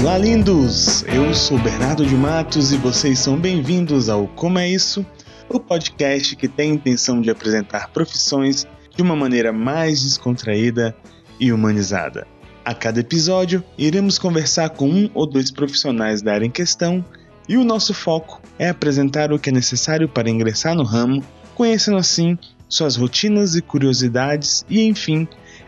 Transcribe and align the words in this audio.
Olá, 0.00 0.16
lindos! 0.16 1.02
Eu 1.08 1.34
sou 1.34 1.58
Bernardo 1.58 2.06
de 2.06 2.14
Matos 2.14 2.72
e 2.72 2.76
vocês 2.76 3.18
são 3.18 3.36
bem-vindos 3.36 4.08
ao 4.08 4.28
Como 4.28 4.56
é 4.56 4.68
Isso, 4.68 5.04
o 5.48 5.58
podcast 5.58 6.36
que 6.36 6.46
tem 6.46 6.70
a 6.70 6.74
intenção 6.74 7.20
de 7.20 7.30
apresentar 7.30 7.88
profissões 7.88 8.64
de 8.94 9.02
uma 9.02 9.16
maneira 9.16 9.52
mais 9.52 10.00
descontraída 10.00 10.96
e 11.40 11.52
humanizada. 11.52 12.28
A 12.64 12.72
cada 12.72 13.00
episódio, 13.00 13.62
iremos 13.76 14.20
conversar 14.20 14.70
com 14.70 14.88
um 14.88 15.10
ou 15.14 15.26
dois 15.26 15.50
profissionais 15.50 16.22
da 16.22 16.32
área 16.32 16.46
em 16.46 16.50
questão 16.50 17.04
e 17.48 17.56
o 17.56 17.64
nosso 17.64 17.92
foco 17.92 18.40
é 18.56 18.68
apresentar 18.68 19.32
o 19.32 19.38
que 19.38 19.50
é 19.50 19.52
necessário 19.52 20.08
para 20.08 20.30
ingressar 20.30 20.76
no 20.76 20.84
ramo, 20.84 21.24
conhecendo 21.56 21.96
assim 21.96 22.38
suas 22.68 22.94
rotinas 22.94 23.56
e 23.56 23.62
curiosidades 23.62 24.64
e, 24.70 24.80
enfim, 24.82 25.26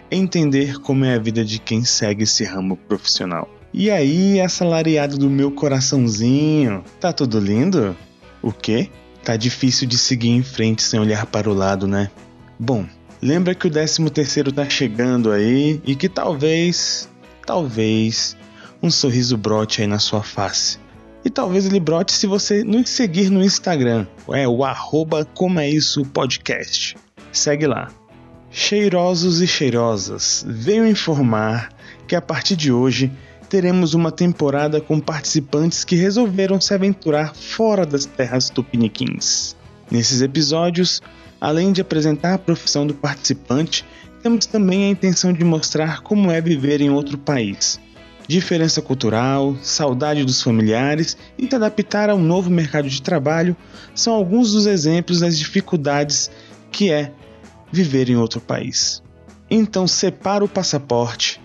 entender 0.08 0.78
como 0.78 1.04
é 1.04 1.16
a 1.16 1.18
vida 1.18 1.44
de 1.44 1.58
quem 1.58 1.82
segue 1.82 2.22
esse 2.22 2.44
ramo 2.44 2.76
profissional. 2.76 3.59
E 3.72 3.88
aí, 3.88 4.40
assalariado 4.40 5.16
do 5.16 5.30
meu 5.30 5.52
coraçãozinho, 5.52 6.82
tá 6.98 7.12
tudo 7.12 7.38
lindo? 7.38 7.96
O 8.42 8.52
quê? 8.52 8.90
Tá 9.22 9.36
difícil 9.36 9.86
de 9.86 9.96
seguir 9.96 10.30
em 10.30 10.42
frente 10.42 10.82
sem 10.82 10.98
olhar 10.98 11.24
para 11.26 11.48
o 11.48 11.54
lado, 11.54 11.86
né? 11.86 12.10
Bom, 12.58 12.84
lembra 13.22 13.54
que 13.54 13.68
o 13.68 13.70
13 13.70 14.10
terceiro 14.10 14.50
tá 14.50 14.68
chegando 14.68 15.30
aí 15.30 15.80
e 15.84 15.94
que 15.94 16.08
talvez, 16.08 17.08
talvez, 17.46 18.36
um 18.82 18.90
sorriso 18.90 19.36
brote 19.36 19.82
aí 19.82 19.86
na 19.86 20.00
sua 20.00 20.24
face. 20.24 20.78
E 21.24 21.30
talvez 21.30 21.64
ele 21.64 21.78
brote 21.78 22.12
se 22.12 22.26
você 22.26 22.64
nos 22.64 22.90
seguir 22.90 23.30
no 23.30 23.40
Instagram. 23.40 24.04
É 24.30 24.48
o 24.48 24.64
arroba 24.64 25.24
como 25.24 25.60
é 25.60 25.70
isso 25.70 26.04
podcast. 26.06 26.96
Segue 27.30 27.68
lá. 27.68 27.88
Cheirosos 28.50 29.40
e 29.40 29.46
cheirosas, 29.46 30.44
venho 30.48 30.84
informar 30.84 31.68
que 32.08 32.16
a 32.16 32.20
partir 32.20 32.56
de 32.56 32.72
hoje 32.72 33.12
teremos 33.50 33.94
uma 33.94 34.12
temporada 34.12 34.80
com 34.80 35.00
participantes 35.00 35.82
que 35.82 35.96
resolveram 35.96 36.60
se 36.60 36.72
aventurar 36.72 37.34
fora 37.34 37.84
das 37.84 38.06
terras 38.06 38.48
tupiniquins. 38.48 39.56
Nesses 39.90 40.22
episódios, 40.22 41.02
além 41.40 41.72
de 41.72 41.80
apresentar 41.80 42.34
a 42.34 42.38
profissão 42.38 42.86
do 42.86 42.94
participante, 42.94 43.84
temos 44.22 44.46
também 44.46 44.84
a 44.84 44.88
intenção 44.88 45.32
de 45.32 45.42
mostrar 45.42 46.00
como 46.00 46.30
é 46.30 46.40
viver 46.40 46.80
em 46.80 46.90
outro 46.90 47.18
país. 47.18 47.80
Diferença 48.28 48.80
cultural, 48.80 49.56
saudade 49.60 50.24
dos 50.24 50.40
familiares 50.40 51.16
e 51.36 51.48
se 51.48 51.54
adaptar 51.56 52.08
ao 52.08 52.18
novo 52.18 52.48
mercado 52.48 52.88
de 52.88 53.02
trabalho 53.02 53.56
são 53.92 54.14
alguns 54.14 54.52
dos 54.52 54.66
exemplos 54.66 55.18
das 55.18 55.36
dificuldades 55.36 56.30
que 56.70 56.92
é 56.92 57.12
viver 57.72 58.08
em 58.08 58.16
outro 58.16 58.40
país. 58.40 59.02
Então 59.50 59.88
separa 59.88 60.44
o 60.44 60.48
passaporte, 60.48 61.40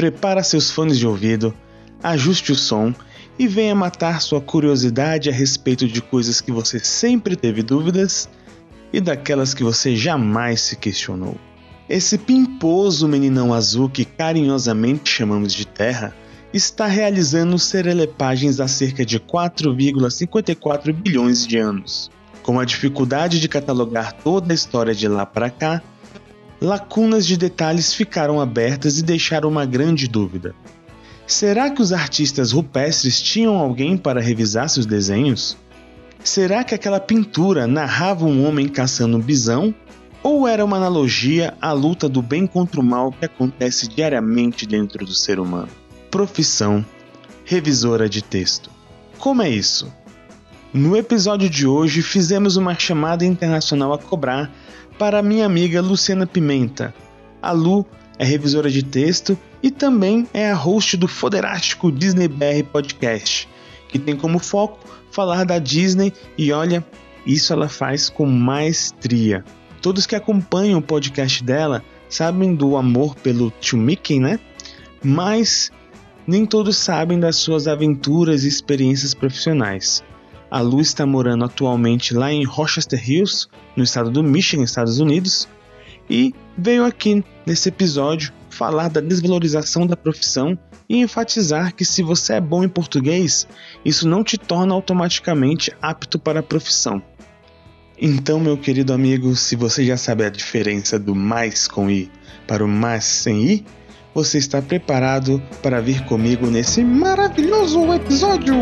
prepara 0.00 0.42
seus 0.42 0.70
fones 0.70 0.98
de 0.98 1.06
ouvido, 1.06 1.54
ajuste 2.02 2.52
o 2.52 2.56
som 2.56 2.94
e 3.38 3.46
venha 3.46 3.74
matar 3.74 4.22
sua 4.22 4.40
curiosidade 4.40 5.28
a 5.28 5.32
respeito 5.32 5.86
de 5.86 6.00
coisas 6.00 6.40
que 6.40 6.50
você 6.50 6.78
sempre 6.78 7.36
teve 7.36 7.62
dúvidas 7.62 8.26
e 8.94 8.98
daquelas 8.98 9.52
que 9.52 9.62
você 9.62 9.94
jamais 9.94 10.62
se 10.62 10.76
questionou. 10.76 11.36
Esse 11.86 12.16
pimposo 12.16 13.06
meninão 13.06 13.52
azul 13.52 13.90
que 13.90 14.06
carinhosamente 14.06 15.10
chamamos 15.10 15.52
de 15.52 15.66
Terra 15.66 16.14
está 16.50 16.86
realizando 16.86 17.58
serelepagens 17.58 18.58
há 18.58 18.66
cerca 18.66 19.04
de 19.04 19.20
4,54 19.20 20.94
bilhões 20.94 21.46
de 21.46 21.58
anos. 21.58 22.10
Com 22.42 22.58
a 22.58 22.64
dificuldade 22.64 23.38
de 23.38 23.48
catalogar 23.50 24.14
toda 24.14 24.50
a 24.50 24.54
história 24.54 24.94
de 24.94 25.06
lá 25.06 25.26
para 25.26 25.50
cá, 25.50 25.82
lacunas 26.60 27.26
de 27.26 27.36
detalhes 27.36 27.94
ficaram 27.94 28.40
abertas 28.40 28.98
e 28.98 29.02
deixaram 29.02 29.48
uma 29.48 29.64
grande 29.64 30.06
dúvida. 30.06 30.54
Será 31.26 31.70
que 31.70 31.80
os 31.80 31.92
artistas 31.92 32.52
rupestres 32.52 33.20
tinham 33.20 33.56
alguém 33.56 33.96
para 33.96 34.20
revisar 34.20 34.68
seus 34.68 34.84
desenhos? 34.84 35.56
Será 36.22 36.62
que 36.64 36.74
aquela 36.74 37.00
pintura 37.00 37.66
narrava 37.66 38.26
um 38.26 38.46
homem 38.46 38.68
caçando 38.68 39.16
um 39.16 39.20
bisão? 39.20 39.74
Ou 40.22 40.46
era 40.46 40.64
uma 40.64 40.76
analogia 40.76 41.54
à 41.62 41.72
luta 41.72 42.08
do 42.08 42.20
bem 42.20 42.46
contra 42.46 42.80
o 42.80 42.84
mal 42.84 43.10
que 43.10 43.24
acontece 43.24 43.88
diariamente 43.88 44.66
dentro 44.66 45.06
do 45.06 45.14
ser 45.14 45.38
humano? 45.40 45.70
Profissão: 46.10 46.84
revisora 47.44 48.08
de 48.08 48.22
texto. 48.22 48.70
Como 49.18 49.40
é 49.40 49.48
isso? 49.48 49.90
No 50.74 50.96
episódio 50.96 51.48
de 51.48 51.66
hoje, 51.66 52.02
fizemos 52.02 52.56
uma 52.56 52.78
chamada 52.78 53.24
internacional 53.24 53.92
a 53.92 53.98
cobrar 53.98 54.52
para 55.00 55.22
minha 55.22 55.46
amiga 55.46 55.80
Luciana 55.80 56.26
Pimenta. 56.26 56.94
A 57.40 57.52
Lu 57.52 57.86
é 58.18 58.24
revisora 58.26 58.70
de 58.70 58.82
texto 58.82 59.36
e 59.62 59.70
também 59.70 60.28
é 60.34 60.50
a 60.50 60.54
host 60.54 60.94
do 60.98 61.08
foderástico 61.08 61.90
Disney 61.90 62.28
BR 62.28 62.62
Podcast, 62.70 63.48
que 63.88 63.98
tem 63.98 64.14
como 64.14 64.38
foco 64.38 64.78
falar 65.10 65.46
da 65.46 65.58
Disney 65.58 66.12
e 66.36 66.52
olha, 66.52 66.84
isso 67.24 67.50
ela 67.50 67.66
faz 67.66 68.10
com 68.10 68.26
maestria. 68.26 69.42
Todos 69.80 70.04
que 70.04 70.14
acompanham 70.14 70.80
o 70.80 70.82
podcast 70.82 71.42
dela 71.42 71.82
sabem 72.06 72.54
do 72.54 72.76
amor 72.76 73.14
pelo 73.14 73.50
tio 73.58 73.78
Mickey, 73.78 74.20
né? 74.20 74.38
Mas 75.02 75.72
nem 76.26 76.44
todos 76.44 76.76
sabem 76.76 77.18
das 77.18 77.36
suas 77.36 77.66
aventuras 77.66 78.44
e 78.44 78.48
experiências 78.48 79.14
profissionais. 79.14 80.04
A 80.50 80.60
Lu 80.60 80.80
está 80.80 81.06
morando 81.06 81.44
atualmente 81.44 82.12
lá 82.12 82.32
em 82.32 82.44
Rochester 82.44 83.00
Hills, 83.08 83.46
no 83.76 83.84
estado 83.84 84.10
do 84.10 84.22
Michigan, 84.22 84.64
Estados 84.64 84.98
Unidos, 84.98 85.48
e 86.08 86.34
veio 86.58 86.84
aqui 86.84 87.24
nesse 87.46 87.68
episódio 87.68 88.32
falar 88.48 88.88
da 88.88 89.00
desvalorização 89.00 89.86
da 89.86 89.96
profissão 89.96 90.58
e 90.88 90.96
enfatizar 90.96 91.72
que 91.72 91.84
se 91.84 92.02
você 92.02 92.34
é 92.34 92.40
bom 92.40 92.64
em 92.64 92.68
português, 92.68 93.46
isso 93.84 94.08
não 94.08 94.24
te 94.24 94.36
torna 94.36 94.74
automaticamente 94.74 95.72
apto 95.80 96.18
para 96.18 96.40
a 96.40 96.42
profissão. 96.42 97.00
Então, 97.96 98.40
meu 98.40 98.56
querido 98.56 98.92
amigo, 98.92 99.36
se 99.36 99.54
você 99.54 99.84
já 99.84 99.96
sabe 99.96 100.24
a 100.24 100.30
diferença 100.30 100.98
do 100.98 101.14
mais 101.14 101.68
com 101.68 101.88
i 101.88 102.10
para 102.46 102.64
o 102.64 102.68
mais 102.68 103.04
sem 103.04 103.44
i, 103.44 103.64
você 104.12 104.38
está 104.38 104.60
preparado 104.60 105.40
para 105.62 105.80
vir 105.80 106.04
comigo 106.06 106.46
nesse 106.48 106.82
maravilhoso 106.82 107.92
episódio? 107.92 108.54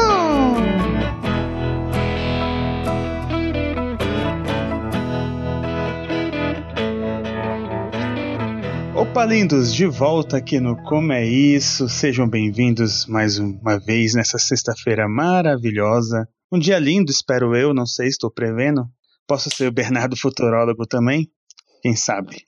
Ah! 0.00 1.27
Opa, 9.18 9.26
lindos, 9.26 9.74
de 9.74 9.84
volta 9.84 10.36
aqui 10.36 10.60
no 10.60 10.80
Como 10.84 11.12
é 11.12 11.26
Isso. 11.26 11.88
Sejam 11.88 12.28
bem-vindos 12.28 13.04
mais 13.04 13.36
uma 13.36 13.76
vez 13.76 14.14
nessa 14.14 14.38
sexta-feira 14.38 15.08
maravilhosa. 15.08 16.28
Um 16.52 16.56
dia 16.56 16.78
lindo, 16.78 17.10
espero 17.10 17.56
eu, 17.56 17.74
não 17.74 17.84
sei, 17.84 18.06
estou 18.06 18.30
prevendo. 18.30 18.88
Posso 19.26 19.50
ser 19.50 19.66
o 19.66 19.72
Bernardo 19.72 20.16
Futurólogo 20.16 20.86
também? 20.86 21.28
Quem 21.82 21.96
sabe? 21.96 22.44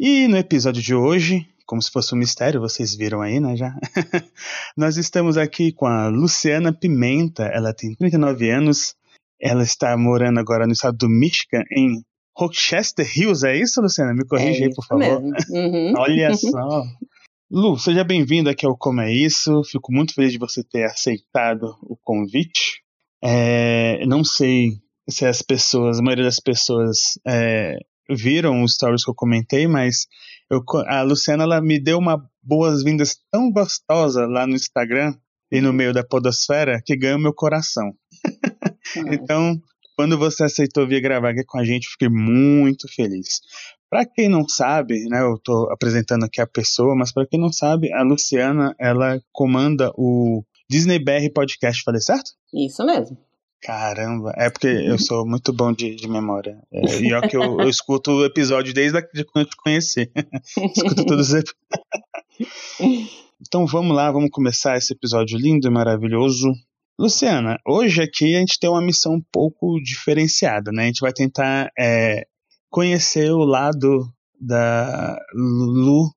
E 0.00 0.26
no 0.26 0.38
episódio 0.38 0.82
de 0.82 0.94
hoje, 0.94 1.46
como 1.66 1.82
se 1.82 1.90
fosse 1.90 2.14
um 2.14 2.18
mistério, 2.18 2.58
vocês 2.58 2.94
viram 2.94 3.20
aí, 3.20 3.38
né, 3.38 3.54
já? 3.54 3.74
Nós 4.74 4.96
estamos 4.96 5.36
aqui 5.36 5.72
com 5.72 5.84
a 5.84 6.08
Luciana 6.08 6.72
Pimenta, 6.72 7.42
ela 7.52 7.74
tem 7.74 7.94
39 7.94 8.48
anos, 8.48 8.94
ela 9.38 9.62
está 9.62 9.94
morando 9.94 10.40
agora 10.40 10.66
no 10.66 10.72
estado 10.72 10.96
do 10.96 11.06
Michigan, 11.06 11.64
em 11.70 12.02
Rochester 12.36 13.06
Hills, 13.16 13.46
é 13.46 13.56
isso, 13.56 13.80
Luciana? 13.80 14.12
Me 14.12 14.26
corrija 14.26 14.64
é 14.64 14.66
aí, 14.66 14.74
por 14.74 14.84
favor. 14.84 15.22
Uhum. 15.50 15.94
Olha 15.96 16.34
só. 16.34 16.82
Lu, 17.50 17.78
seja 17.78 18.02
bem-vindo 18.02 18.50
aqui 18.50 18.66
ao 18.66 18.76
Como 18.76 19.00
é 19.00 19.12
Isso. 19.12 19.62
Fico 19.64 19.92
muito 19.92 20.14
feliz 20.14 20.32
de 20.32 20.38
você 20.38 20.64
ter 20.64 20.84
aceitado 20.84 21.76
o 21.82 21.96
convite. 21.96 22.82
É, 23.22 24.04
não 24.06 24.24
sei 24.24 24.72
se 25.08 25.24
as 25.24 25.42
pessoas, 25.42 25.98
a 25.98 26.02
maioria 26.02 26.24
das 26.24 26.40
pessoas 26.40 27.18
é, 27.26 27.76
viram 28.10 28.62
os 28.62 28.74
stories 28.74 29.04
que 29.04 29.10
eu 29.10 29.14
comentei, 29.14 29.66
mas 29.66 30.06
eu, 30.50 30.62
a 30.86 31.02
Luciana 31.02 31.44
ela 31.44 31.60
me 31.60 31.78
deu 31.78 31.98
uma 31.98 32.28
boas-vindas 32.42 33.16
tão 33.30 33.50
gostosa 33.50 34.26
lá 34.26 34.46
no 34.46 34.54
Instagram 34.54 35.14
e 35.50 35.60
no 35.60 35.72
meio 35.72 35.92
da 35.92 36.04
podosfera 36.04 36.82
que 36.84 36.96
ganhou 36.96 37.18
meu 37.18 37.32
coração. 37.32 37.94
então, 39.12 39.60
quando 39.96 40.18
você 40.18 40.44
aceitou 40.44 40.86
vir 40.86 41.00
gravar 41.00 41.30
aqui 41.30 41.44
com 41.44 41.58
a 41.58 41.64
gente, 41.64 41.88
fiquei 41.88 42.08
muito 42.08 42.86
feliz. 42.92 43.40
Para 43.88 44.04
quem 44.04 44.28
não 44.28 44.48
sabe, 44.48 45.04
né, 45.08 45.20
eu 45.22 45.34
estou 45.34 45.70
apresentando 45.70 46.24
aqui 46.24 46.40
a 46.40 46.46
pessoa, 46.46 46.96
mas 46.96 47.12
para 47.12 47.26
quem 47.26 47.38
não 47.38 47.52
sabe, 47.52 47.92
a 47.92 48.02
Luciana, 48.02 48.74
ela 48.78 49.20
comanda 49.32 49.92
o 49.96 50.42
Disney 50.68 50.98
BR 50.98 51.30
Podcast, 51.32 51.82
falei 51.84 52.00
certo? 52.00 52.32
Isso 52.52 52.84
mesmo. 52.84 53.16
Caramba, 53.62 54.32
é 54.36 54.50
porque 54.50 54.66
eu 54.66 54.98
sou 54.98 55.26
muito 55.26 55.50
bom 55.50 55.72
de, 55.72 55.94
de 55.94 56.06
memória. 56.06 56.58
É, 56.70 57.00
e 57.00 57.14
é 57.14 57.20
que 57.22 57.36
eu, 57.36 57.60
eu, 57.60 57.68
escuto 57.70 58.10
o 58.10 58.24
episódio 58.24 58.74
desde 58.74 59.00
de 59.14 59.24
quando 59.24 59.46
eu 59.46 59.50
te 59.50 59.56
conheci. 59.56 60.10
escuto 60.76 61.06
todos 61.06 61.28
os 61.28 61.34
episódios. 61.34 63.14
Então 63.46 63.66
vamos 63.66 63.94
lá, 63.94 64.10
vamos 64.10 64.30
começar 64.30 64.76
esse 64.78 64.94
episódio 64.94 65.36
lindo 65.38 65.68
e 65.68 65.70
maravilhoso. 65.70 66.50
Luciana, 66.98 67.58
hoje 67.66 68.02
aqui 68.02 68.36
a 68.36 68.38
gente 68.38 68.58
tem 68.58 68.70
uma 68.70 68.80
missão 68.80 69.14
um 69.14 69.22
pouco 69.32 69.80
diferenciada, 69.82 70.70
né? 70.70 70.84
A 70.84 70.86
gente 70.86 71.00
vai 71.00 71.12
tentar 71.12 71.70
é, 71.78 72.24
conhecer 72.70 73.32
o 73.32 73.44
lado 73.44 74.08
da 74.40 75.18
Lu 75.34 76.10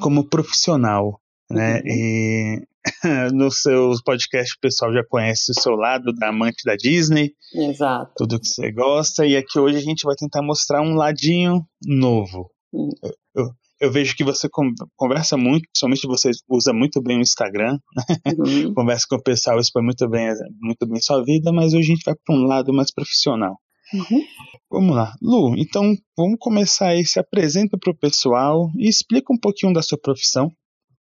como 0.00 0.28
profissional, 0.28 1.20
né? 1.50 1.76
Uhum. 1.76 1.82
E 1.86 2.62
no 3.34 3.50
seu 3.50 3.92
podcast 4.02 4.54
o 4.56 4.60
pessoal 4.60 4.94
já 4.94 5.04
conhece 5.04 5.50
o 5.50 5.60
seu 5.60 5.74
lado 5.74 6.12
da 6.14 6.28
amante 6.28 6.64
da 6.64 6.74
Disney. 6.74 7.32
Exato. 7.54 8.12
Tudo 8.16 8.40
que 8.40 8.48
você 8.48 8.72
gosta. 8.72 9.26
E 9.26 9.36
aqui 9.36 9.58
hoje 9.58 9.76
a 9.76 9.82
gente 9.82 10.04
vai 10.04 10.14
tentar 10.14 10.42
mostrar 10.42 10.80
um 10.80 10.94
ladinho 10.94 11.66
novo. 11.84 12.50
Hum. 12.72 12.88
Eu, 13.34 13.50
eu, 13.80 13.90
vejo 13.90 14.16
que 14.16 14.24
você 14.24 14.48
conversa 14.96 15.36
muito, 15.36 15.68
principalmente 15.70 16.06
você 16.06 16.30
usa 16.48 16.72
muito 16.72 17.02
bem 17.02 17.18
o 17.18 17.22
Instagram. 17.22 17.78
Uhum. 18.38 18.74
conversa 18.74 19.06
com 19.08 19.16
o 19.16 19.22
pessoal, 19.22 19.58
expõe 19.58 19.82
muito 19.82 20.08
bem, 20.08 20.28
muito 20.60 20.86
bem 20.86 21.00
sua 21.00 21.22
vida, 21.22 21.52
mas 21.52 21.74
hoje 21.74 21.92
a 21.92 21.94
gente 21.94 22.04
vai 22.04 22.14
para 22.24 22.34
um 22.34 22.46
lado 22.46 22.72
mais 22.72 22.92
profissional. 22.92 23.56
Uhum. 23.92 24.24
Vamos 24.70 24.96
lá. 24.96 25.12
Lu, 25.22 25.54
então 25.56 25.94
vamos 26.16 26.36
começar 26.40 26.88
aí. 26.88 27.04
Se 27.04 27.20
apresenta 27.20 27.76
para 27.78 27.92
o 27.92 27.96
pessoal 27.96 28.70
e 28.76 28.88
explica 28.88 29.32
um 29.32 29.38
pouquinho 29.38 29.72
da 29.72 29.82
sua 29.82 29.98
profissão. 29.98 30.50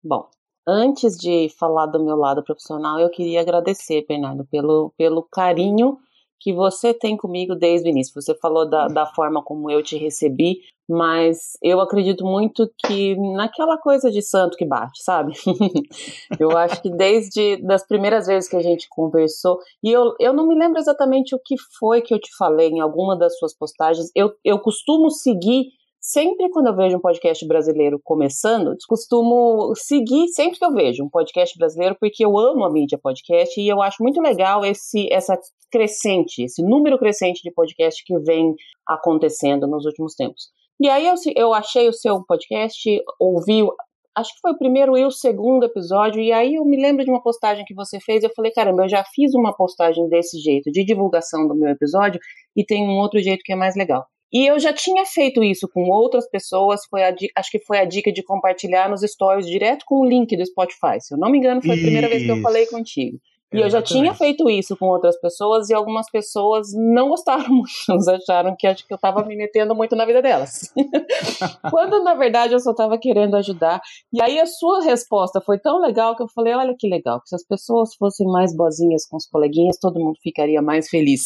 Bom, 0.02 0.28
antes 0.66 1.16
de 1.16 1.48
falar 1.58 1.86
do 1.86 2.02
meu 2.02 2.16
lado 2.16 2.42
profissional, 2.42 2.98
eu 2.98 3.10
queria 3.10 3.40
agradecer, 3.40 4.04
Bernardo, 4.08 4.46
pelo, 4.50 4.92
pelo 4.96 5.22
carinho 5.22 5.98
que 6.40 6.54
você 6.54 6.94
tem 6.94 7.16
comigo 7.16 7.54
desde 7.54 7.88
o 7.88 7.90
início. 7.90 8.14
Você 8.14 8.34
falou 8.34 8.68
da, 8.68 8.88
da 8.88 9.06
forma 9.06 9.42
como 9.42 9.70
eu 9.70 9.82
te 9.82 9.98
recebi, 9.98 10.60
mas 10.90 11.52
eu 11.62 11.80
acredito 11.80 12.24
muito 12.24 12.68
que 12.84 13.14
naquela 13.34 13.78
coisa 13.78 14.10
de 14.10 14.20
santo 14.20 14.56
que 14.56 14.66
bate, 14.66 15.00
sabe? 15.04 15.34
eu 16.40 16.50
acho 16.58 16.82
que 16.82 16.90
desde 16.90 17.58
das 17.58 17.86
primeiras 17.86 18.26
vezes 18.26 18.50
que 18.50 18.56
a 18.56 18.60
gente 18.60 18.88
conversou, 18.90 19.58
e 19.84 19.92
eu, 19.92 20.14
eu 20.18 20.32
não 20.32 20.48
me 20.48 20.58
lembro 20.58 20.80
exatamente 20.80 21.32
o 21.32 21.38
que 21.38 21.54
foi 21.78 22.02
que 22.02 22.12
eu 22.12 22.18
te 22.18 22.34
falei 22.36 22.70
em 22.70 22.80
alguma 22.80 23.16
das 23.16 23.38
suas 23.38 23.56
postagens, 23.56 24.10
eu, 24.16 24.32
eu 24.44 24.58
costumo 24.58 25.10
seguir 25.10 25.66
sempre 26.00 26.50
quando 26.50 26.66
eu 26.66 26.74
vejo 26.74 26.96
um 26.96 27.00
podcast 27.00 27.46
brasileiro 27.46 28.00
começando, 28.02 28.74
costumo 28.88 29.72
seguir 29.76 30.26
sempre 30.28 30.58
que 30.58 30.64
eu 30.64 30.72
vejo 30.72 31.04
um 31.04 31.08
podcast 31.08 31.56
brasileiro, 31.56 31.96
porque 32.00 32.24
eu 32.24 32.36
amo 32.36 32.64
a 32.64 32.70
mídia 32.70 32.98
podcast 33.00 33.60
e 33.60 33.68
eu 33.68 33.80
acho 33.80 34.02
muito 34.02 34.20
legal 34.20 34.64
esse 34.64 35.06
essa 35.12 35.38
crescente, 35.70 36.42
esse 36.42 36.64
número 36.64 36.98
crescente 36.98 37.42
de 37.44 37.52
podcast 37.52 38.02
que 38.04 38.18
vem 38.18 38.56
acontecendo 38.88 39.68
nos 39.68 39.84
últimos 39.84 40.16
tempos. 40.16 40.48
E 40.80 40.88
aí 40.88 41.06
eu, 41.06 41.14
eu 41.36 41.52
achei 41.52 41.88
o 41.88 41.92
seu 41.92 42.24
podcast, 42.24 43.02
ouvi, 43.20 43.60
acho 44.16 44.32
que 44.32 44.40
foi 44.40 44.52
o 44.52 44.58
primeiro 44.58 44.96
e 44.96 45.04
o 45.04 45.10
segundo 45.10 45.64
episódio, 45.64 46.22
e 46.22 46.32
aí 46.32 46.54
eu 46.54 46.64
me 46.64 46.80
lembro 46.80 47.04
de 47.04 47.10
uma 47.10 47.22
postagem 47.22 47.66
que 47.66 47.74
você 47.74 48.00
fez, 48.00 48.24
eu 48.24 48.30
falei, 48.34 48.50
caramba, 48.50 48.84
eu 48.84 48.88
já 48.88 49.04
fiz 49.14 49.34
uma 49.34 49.54
postagem 49.54 50.08
desse 50.08 50.38
jeito, 50.38 50.70
de 50.72 50.82
divulgação 50.82 51.46
do 51.46 51.54
meu 51.54 51.68
episódio, 51.68 52.18
e 52.56 52.64
tem 52.64 52.88
um 52.88 52.98
outro 52.98 53.20
jeito 53.20 53.42
que 53.44 53.52
é 53.52 53.56
mais 53.56 53.76
legal. 53.76 54.06
E 54.32 54.46
eu 54.46 54.58
já 54.58 54.72
tinha 54.72 55.04
feito 55.04 55.42
isso 55.42 55.68
com 55.68 55.90
outras 55.90 56.26
pessoas, 56.30 56.80
foi 56.88 57.02
a, 57.02 57.14
acho 57.36 57.50
que 57.50 57.60
foi 57.66 57.78
a 57.78 57.84
dica 57.84 58.10
de 58.10 58.22
compartilhar 58.22 58.88
nos 58.88 59.02
stories 59.02 59.46
direto 59.46 59.84
com 59.84 60.00
o 60.00 60.06
link 60.06 60.34
do 60.34 60.46
Spotify. 60.46 61.00
Se 61.00 61.12
eu 61.12 61.18
não 61.18 61.30
me 61.30 61.38
engano, 61.38 61.60
foi 61.60 61.72
a 61.72 61.78
primeira 61.78 62.06
isso. 62.06 62.16
vez 62.16 62.24
que 62.24 62.30
eu 62.38 62.40
falei 62.40 62.66
contigo. 62.66 63.18
E 63.52 63.58
eu 63.58 63.68
já 63.68 63.82
tinha 63.82 64.14
feito 64.14 64.48
isso 64.48 64.76
com 64.76 64.86
outras 64.86 65.20
pessoas 65.20 65.68
e 65.68 65.74
algumas 65.74 66.08
pessoas 66.08 66.68
não 66.72 67.08
gostaram 67.08 67.48
muito, 67.50 67.70
elas 67.88 68.06
acharam 68.06 68.54
que 68.56 68.66
acho 68.66 68.86
que 68.86 68.92
eu 68.92 68.96
estava 68.96 69.24
me 69.24 69.34
metendo 69.36 69.74
muito 69.74 69.96
na 69.96 70.06
vida 70.06 70.22
delas. 70.22 70.72
Quando 71.68 72.02
na 72.04 72.14
verdade 72.14 72.54
eu 72.54 72.60
só 72.60 72.70
estava 72.70 72.96
querendo 72.96 73.36
ajudar. 73.36 73.80
E 74.12 74.22
aí 74.22 74.38
a 74.38 74.46
sua 74.46 74.82
resposta 74.82 75.40
foi 75.40 75.58
tão 75.58 75.80
legal 75.80 76.14
que 76.14 76.22
eu 76.22 76.28
falei: 76.28 76.54
olha 76.54 76.76
que 76.78 76.88
legal, 76.88 77.20
que 77.20 77.28
se 77.28 77.34
as 77.34 77.44
pessoas 77.44 77.94
fossem 77.96 78.26
mais 78.26 78.54
boazinhas 78.54 79.06
com 79.06 79.16
os 79.16 79.26
coleguinhas, 79.26 79.78
todo 79.78 79.98
mundo 79.98 80.18
ficaria 80.22 80.62
mais 80.62 80.88
feliz. 80.88 81.22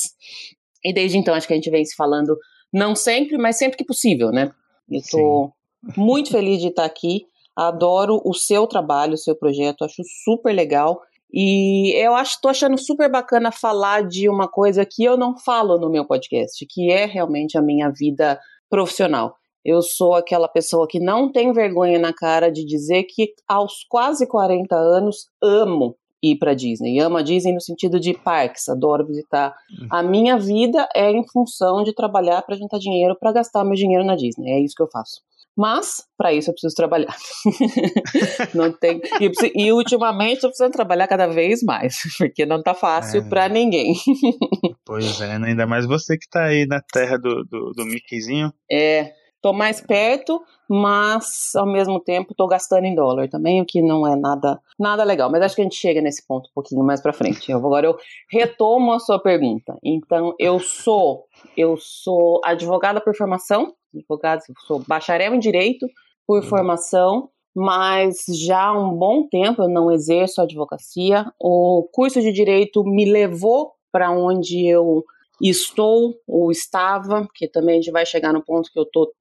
E 0.82 0.92
desde 0.92 1.18
então 1.18 1.34
acho 1.34 1.46
que 1.46 1.52
a 1.52 1.56
gente 1.56 1.70
vem 1.70 1.84
se 1.84 1.94
falando 1.94 2.36
não 2.72 2.96
sempre, 2.96 3.38
mas 3.38 3.56
sempre 3.56 3.76
que 3.76 3.84
possível, 3.84 4.30
né? 4.30 4.50
Eu 4.90 5.00
Sim. 5.00 5.50
muito 5.96 6.30
feliz 6.30 6.60
de 6.60 6.68
estar 6.68 6.84
aqui. 6.84 7.26
Adoro 7.54 8.20
o 8.24 8.34
seu 8.34 8.66
trabalho, 8.66 9.14
o 9.14 9.18
seu 9.18 9.36
projeto, 9.36 9.84
acho 9.84 10.02
super 10.24 10.52
legal. 10.52 11.00
E 11.36 11.92
eu 11.96 12.14
acho, 12.14 12.40
tô 12.40 12.48
achando 12.48 12.78
super 12.78 13.10
bacana 13.10 13.50
falar 13.50 14.06
de 14.06 14.28
uma 14.28 14.46
coisa 14.46 14.86
que 14.86 15.02
eu 15.02 15.16
não 15.16 15.36
falo 15.36 15.80
no 15.80 15.90
meu 15.90 16.04
podcast, 16.04 16.64
que 16.64 16.92
é 16.92 17.06
realmente 17.06 17.58
a 17.58 17.62
minha 17.62 17.90
vida 17.90 18.38
profissional. 18.70 19.34
Eu 19.64 19.82
sou 19.82 20.14
aquela 20.14 20.46
pessoa 20.46 20.86
que 20.86 21.00
não 21.00 21.32
tem 21.32 21.52
vergonha 21.52 21.98
na 21.98 22.12
cara 22.12 22.52
de 22.52 22.64
dizer 22.64 23.02
que 23.04 23.32
aos 23.48 23.84
quase 23.88 24.28
40 24.28 24.76
anos 24.76 25.28
amo 25.42 25.96
ir 26.22 26.36
para 26.36 26.54
Disney. 26.54 27.00
Amo 27.00 27.16
a 27.16 27.22
Disney 27.22 27.52
no 27.52 27.60
sentido 27.60 27.98
de 27.98 28.14
parques, 28.14 28.68
adoro 28.68 29.04
visitar. 29.04 29.56
Uhum. 29.80 29.88
A 29.90 30.02
minha 30.04 30.38
vida 30.38 30.88
é 30.94 31.10
em 31.10 31.26
função 31.26 31.82
de 31.82 31.92
trabalhar 31.92 32.42
para 32.42 32.56
juntar 32.56 32.78
dinheiro 32.78 33.16
para 33.18 33.32
gastar 33.32 33.64
meu 33.64 33.74
dinheiro 33.74 34.04
na 34.04 34.14
Disney. 34.14 34.52
É 34.52 34.60
isso 34.60 34.76
que 34.76 34.82
eu 34.82 34.88
faço. 34.88 35.20
Mas, 35.56 36.02
para 36.18 36.32
isso, 36.32 36.50
eu 36.50 36.54
preciso 36.54 36.74
trabalhar. 36.74 37.14
não 38.54 38.72
tem, 38.72 39.00
e, 39.20 39.66
e, 39.66 39.72
ultimamente 39.72 40.42
eu 40.42 40.50
preciso 40.50 40.70
trabalhar 40.70 41.06
cada 41.06 41.28
vez 41.28 41.62
mais, 41.62 41.96
porque 42.18 42.44
não 42.44 42.62
tá 42.62 42.74
fácil 42.74 43.20
é. 43.20 43.28
para 43.28 43.48
ninguém. 43.48 43.94
pois 44.84 45.20
é, 45.20 45.38
né? 45.38 45.48
ainda 45.48 45.66
mais 45.66 45.86
você 45.86 46.18
que 46.18 46.28
tá 46.28 46.44
aí 46.44 46.66
na 46.66 46.80
terra 46.92 47.16
do, 47.16 47.44
do, 47.44 47.70
do 47.70 47.84
Mickeyzinho. 47.84 48.52
É, 48.70 49.12
tô 49.40 49.52
mais 49.52 49.80
perto, 49.80 50.42
mas 50.68 51.52
ao 51.54 51.66
mesmo 51.66 52.00
tempo 52.00 52.34
tô 52.34 52.46
gastando 52.48 52.86
em 52.86 52.94
dólar 52.94 53.28
também, 53.28 53.60
o 53.60 53.66
que 53.66 53.82
não 53.82 54.06
é 54.06 54.16
nada 54.16 54.58
nada 54.78 55.04
legal. 55.04 55.30
Mas 55.30 55.42
acho 55.42 55.54
que 55.54 55.60
a 55.60 55.64
gente 55.64 55.76
chega 55.76 56.00
nesse 56.00 56.26
ponto 56.26 56.48
um 56.48 56.54
pouquinho 56.54 56.82
mais 56.82 57.00
para 57.00 57.12
frente. 57.12 57.52
Eu, 57.52 57.58
agora 57.58 57.86
eu 57.86 57.96
retomo 58.30 58.92
a 58.92 58.98
sua 58.98 59.20
pergunta. 59.20 59.76
Então, 59.84 60.34
eu 60.38 60.58
sou 60.58 61.26
eu 61.56 61.76
sou 61.76 62.40
advogada 62.44 63.00
por 63.00 63.14
formação, 63.14 63.74
advogada, 63.98 64.42
sou 64.66 64.82
bacharel 64.86 65.34
em 65.34 65.38
direito 65.38 65.86
por 66.26 66.42
formação, 66.44 67.28
mas 67.54 68.24
já 68.28 68.66
há 68.66 68.78
um 68.78 68.96
bom 68.96 69.28
tempo 69.28 69.62
eu 69.62 69.68
não 69.68 69.90
exerço 69.90 70.40
advocacia. 70.40 71.26
O 71.38 71.88
curso 71.92 72.20
de 72.20 72.32
direito 72.32 72.82
me 72.84 73.04
levou 73.04 73.72
para 73.92 74.10
onde 74.10 74.66
eu 74.66 75.04
estou 75.40 76.14
ou 76.26 76.50
estava, 76.50 77.28
que 77.34 77.46
também 77.46 77.74
a 77.74 77.80
gente 77.80 77.92
vai 77.92 78.04
chegar 78.04 78.32
no 78.32 78.42
ponto 78.42 78.70
que 78.72 78.78
eu 78.78 78.84
estou 78.84 79.12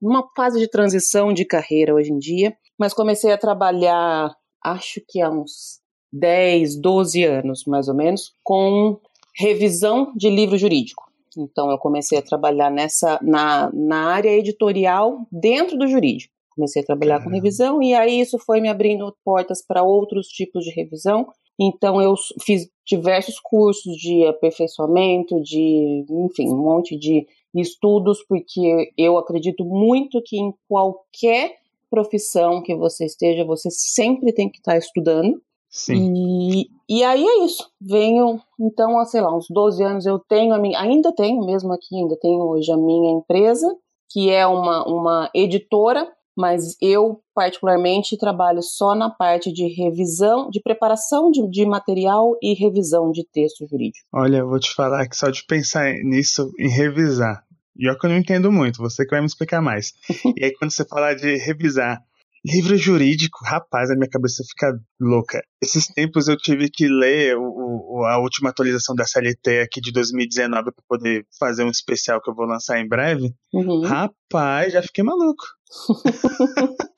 numa 0.00 0.28
fase 0.36 0.58
de 0.58 0.68
transição 0.68 1.32
de 1.32 1.44
carreira 1.44 1.94
hoje 1.94 2.12
em 2.12 2.18
dia, 2.18 2.56
mas 2.78 2.94
comecei 2.94 3.32
a 3.32 3.38
trabalhar, 3.38 4.34
acho 4.64 5.00
que 5.06 5.20
há 5.20 5.28
uns 5.28 5.80
10, 6.12 6.80
12 6.80 7.24
anos 7.24 7.64
mais 7.66 7.88
ou 7.88 7.94
menos, 7.94 8.34
com 8.42 8.98
revisão 9.36 10.12
de 10.16 10.28
livro 10.28 10.56
jurídico. 10.56 11.09
Então 11.38 11.70
eu 11.70 11.78
comecei 11.78 12.18
a 12.18 12.22
trabalhar 12.22 12.70
nessa 12.70 13.18
na, 13.22 13.70
na 13.72 14.12
área 14.12 14.30
editorial 14.30 15.26
dentro 15.30 15.76
do 15.76 15.86
jurídico. 15.86 16.32
Comecei 16.54 16.82
a 16.82 16.84
trabalhar 16.84 17.22
com 17.22 17.30
revisão 17.30 17.82
e 17.82 17.94
aí 17.94 18.20
isso 18.20 18.38
foi 18.38 18.60
me 18.60 18.68
abrindo 18.68 19.14
portas 19.24 19.64
para 19.64 19.82
outros 19.82 20.26
tipos 20.26 20.64
de 20.64 20.70
revisão 20.70 21.26
então 21.60 22.00
eu 22.00 22.14
fiz 22.42 22.70
diversos 22.86 23.38
cursos 23.38 23.94
de 23.96 24.24
aperfeiçoamento, 24.24 25.42
de, 25.42 26.06
enfim, 26.08 26.48
um 26.48 26.56
monte 26.56 26.96
de 26.96 27.26
estudos, 27.54 28.24
porque 28.26 28.90
eu 28.96 29.18
acredito 29.18 29.62
muito 29.62 30.22
que 30.24 30.38
em 30.38 30.54
qualquer 30.66 31.56
profissão 31.90 32.62
que 32.62 32.74
você 32.74 33.04
esteja, 33.04 33.44
você 33.44 33.68
sempre 33.70 34.32
tem 34.32 34.48
que 34.48 34.56
estar 34.56 34.78
estudando. 34.78 35.38
Sim. 35.70 36.12
E, 36.14 36.68
e 36.88 37.04
aí 37.04 37.24
é 37.24 37.44
isso. 37.44 37.70
Venho, 37.80 38.40
então, 38.58 38.98
há, 38.98 39.04
sei 39.04 39.20
lá, 39.20 39.34
uns 39.34 39.46
12 39.48 39.82
anos 39.82 40.06
eu 40.06 40.18
tenho 40.18 40.52
a 40.52 40.58
minha, 40.58 40.78
ainda 40.80 41.14
tenho 41.14 41.44
mesmo 41.46 41.72
aqui, 41.72 41.96
ainda 41.96 42.16
tenho 42.20 42.42
hoje 42.42 42.72
a 42.72 42.76
minha 42.76 43.12
empresa, 43.12 43.66
que 44.10 44.28
é 44.30 44.46
uma, 44.46 44.84
uma 44.86 45.30
editora 45.34 46.10
mas 46.36 46.76
eu 46.80 47.20
particularmente 47.34 48.16
trabalho 48.16 48.62
só 48.62 48.94
na 48.94 49.10
parte 49.10 49.52
de 49.52 49.66
revisão, 49.66 50.48
de 50.48 50.60
preparação 50.60 51.30
de, 51.30 51.46
de, 51.50 51.66
material 51.66 52.36
e 52.42 52.54
revisão 52.54 53.10
de 53.10 53.26
texto 53.30 53.66
jurídico. 53.68 54.06
Olha, 54.12 54.38
eu 54.38 54.48
vou 54.48 54.58
te 54.58 54.72
falar 54.72 55.06
que 55.06 55.16
só 55.16 55.28
de 55.28 55.44
pensar 55.44 55.92
nisso, 56.02 56.50
em 56.58 56.68
revisar, 56.68 57.44
e 57.76 57.88
é 57.88 57.94
que 57.94 58.06
eu 58.06 58.10
não 58.10 58.16
entendo 58.16 58.50
muito, 58.50 58.78
você 58.78 59.04
que 59.04 59.10
vai 59.10 59.20
me 59.20 59.26
explicar 59.26 59.60
mais. 59.60 59.92
e 60.36 60.44
aí 60.44 60.52
quando 60.54 60.70
você 60.70 60.84
falar 60.84 61.14
de 61.14 61.36
revisar 61.36 62.02
livro 62.44 62.76
jurídico, 62.76 63.38
rapaz, 63.44 63.90
a 63.90 63.94
minha 63.94 64.08
cabeça 64.08 64.42
fica 64.48 64.72
louca. 65.00 65.40
Esses 65.62 65.86
tempos 65.86 66.28
eu 66.28 66.36
tive 66.36 66.70
que 66.70 66.88
ler 66.88 67.36
o, 67.36 67.42
o, 67.42 68.04
a 68.04 68.18
última 68.18 68.50
atualização 68.50 68.94
da 68.94 69.04
CLT 69.04 69.60
aqui 69.60 69.80
de 69.80 69.92
2019 69.92 70.72
para 70.72 70.84
poder 70.88 71.26
fazer 71.38 71.64
um 71.64 71.70
especial 71.70 72.20
que 72.20 72.30
eu 72.30 72.34
vou 72.34 72.46
lançar 72.46 72.80
em 72.80 72.88
breve. 72.88 73.34
Uhum. 73.52 73.82
Rapaz, 73.82 74.72
já 74.72 74.82
fiquei 74.82 75.04
maluco. 75.04 75.44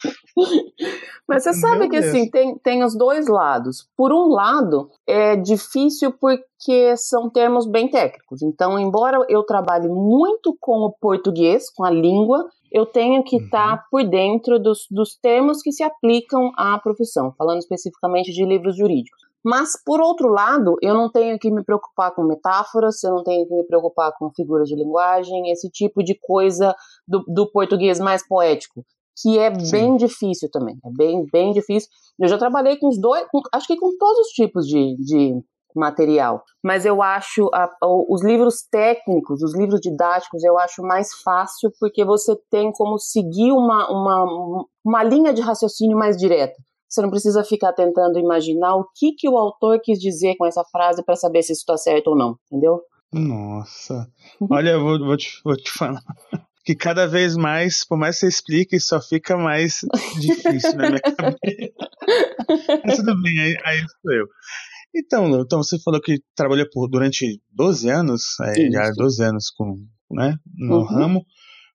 Mas 1.28 1.44
você 1.44 1.52
sabe 1.54 1.80
Meu 1.80 1.90
que 1.90 1.96
assim, 1.96 2.11
Deus. 2.11 2.20
assim, 2.22 2.30
tem, 2.30 2.58
tem 2.58 2.84
os 2.84 2.96
dois 2.96 3.26
lados. 3.26 3.88
Por 3.96 4.12
um 4.12 4.28
lado, 4.28 4.90
é 5.06 5.37
difícil 5.37 6.12
porque 6.12 6.96
são 6.96 7.30
termos 7.30 7.66
bem 7.66 7.88
técnicos. 7.90 8.42
Então, 8.42 8.78
embora 8.78 9.25
eu 9.28 9.42
trabalhe 9.42 9.88
muito 9.88 10.56
com 10.61 10.78
o 10.80 10.92
português, 10.92 11.70
com 11.70 11.84
a 11.84 11.90
língua, 11.90 12.49
eu 12.73 12.87
tenho 12.87 13.23
que 13.23 13.37
estar 13.37 13.71
uhum. 13.71 13.76
tá 13.76 13.85
por 13.91 14.05
dentro 14.05 14.59
dos, 14.59 14.87
dos 14.91 15.14
termos 15.17 15.61
que 15.61 15.71
se 15.71 15.83
aplicam 15.83 16.50
à 16.57 16.79
profissão, 16.79 17.33
falando 17.37 17.59
especificamente 17.59 18.33
de 18.33 18.45
livros 18.45 18.76
jurídicos. 18.76 19.21
Mas, 19.45 19.73
por 19.85 20.00
outro 20.00 20.29
lado, 20.29 20.76
eu 20.81 20.95
não 20.95 21.11
tenho 21.11 21.38
que 21.38 21.50
me 21.50 21.64
preocupar 21.64 22.14
com 22.14 22.23
metáforas, 22.23 23.02
eu 23.02 23.11
não 23.11 23.25
tenho 23.25 23.47
que 23.47 23.55
me 23.55 23.64
preocupar 23.64 24.12
com 24.17 24.31
figuras 24.31 24.69
de 24.69 24.76
linguagem, 24.76 25.50
esse 25.50 25.69
tipo 25.69 26.02
de 26.02 26.14
coisa 26.14 26.75
do, 27.07 27.25
do 27.26 27.50
português 27.50 27.99
mais 27.99 28.26
poético. 28.26 28.85
que 29.21 29.38
é 29.38 29.52
Sim. 29.59 29.71
bem 29.71 29.97
difícil 29.97 30.49
também. 30.50 30.79
É 30.85 30.91
bem, 30.91 31.26
bem 31.31 31.52
difícil. 31.52 31.91
Eu 32.19 32.29
já 32.29 32.38
trabalhei 32.38 32.76
com 32.76 32.88
os 32.88 33.00
dois, 33.00 33.26
com, 33.31 33.41
acho 33.52 33.67
que 33.67 33.76
com 33.76 33.97
todos 33.99 34.29
os 34.29 34.29
tipos 34.29 34.67
de, 34.67 34.97
de 34.97 35.43
material. 35.79 36.43
Mas 36.62 36.85
eu 36.85 37.02
acho 37.02 37.49
a, 37.52 37.69
os 38.09 38.25
livros 38.25 38.62
técnicos, 38.71 39.43
os 39.43 39.57
livros 39.57 39.81
didáticos, 39.81 40.43
eu 40.45 40.59
acho 40.59 40.83
mais 40.83 41.09
fácil 41.23 41.71
porque 41.79 42.05
você 42.05 42.37
tem 42.50 42.73
como 42.73 42.99
seguir 42.99 43.52
uma, 43.52 43.91
uma, 43.91 44.64
uma 44.85 45.02
linha 45.02 45.33
de 45.33 45.41
raciocínio 45.41 45.97
mais 45.97 46.17
direta. 46.17 46.61
Você 46.88 47.00
não 47.00 47.11
precisa 47.11 47.43
ficar 47.43 47.73
tentando 47.73 48.19
imaginar 48.19 48.76
o 48.76 48.87
que, 48.95 49.12
que 49.12 49.29
o 49.29 49.38
autor 49.38 49.81
quis 49.83 49.99
dizer 49.99 50.37
com 50.37 50.45
essa 50.45 50.62
frase 50.64 51.02
para 51.02 51.17
saber 51.17 51.43
se 51.43 51.52
isso 51.52 51.62
está 51.62 51.76
certo 51.76 52.09
ou 52.09 52.17
não, 52.17 52.37
entendeu? 52.50 52.83
Nossa. 53.12 54.07
Olha, 54.50 54.71
eu 54.71 54.83
vou, 54.83 54.99
vou, 54.99 55.17
te, 55.17 55.41
vou 55.43 55.57
te 55.57 55.71
falar 55.71 56.02
que 56.64 56.75
cada 56.75 57.07
vez 57.07 57.37
mais, 57.37 57.85
por 57.85 57.99
mais 57.99 58.17
que 58.17 58.21
você 58.21 58.29
explique, 58.29 58.79
só 58.79 59.00
fica 59.00 59.37
mais 59.37 59.81
difícil 60.21 60.76
na 60.76 60.91
minha 60.91 61.00
cabeça. 61.17 61.73
Mas 62.85 62.97
tudo 62.97 63.21
bem, 63.23 63.41
aí, 63.41 63.57
aí 63.64 63.79
sou 63.81 64.12
eu. 64.12 64.26
Então, 64.94 65.40
então, 65.40 65.62
você 65.62 65.78
falou 65.78 66.00
que 66.00 66.20
trabalhou 66.37 66.66
por, 66.70 66.88
durante 66.88 67.40
12 67.50 67.88
anos, 67.88 68.22
é, 68.40 68.70
já 68.70 68.90
12 68.90 69.25
anos 69.25 69.50
com, 69.50 69.76
né, 70.11 70.37
no 70.54 70.78
uhum. 70.78 70.84
ramo, 70.84 71.26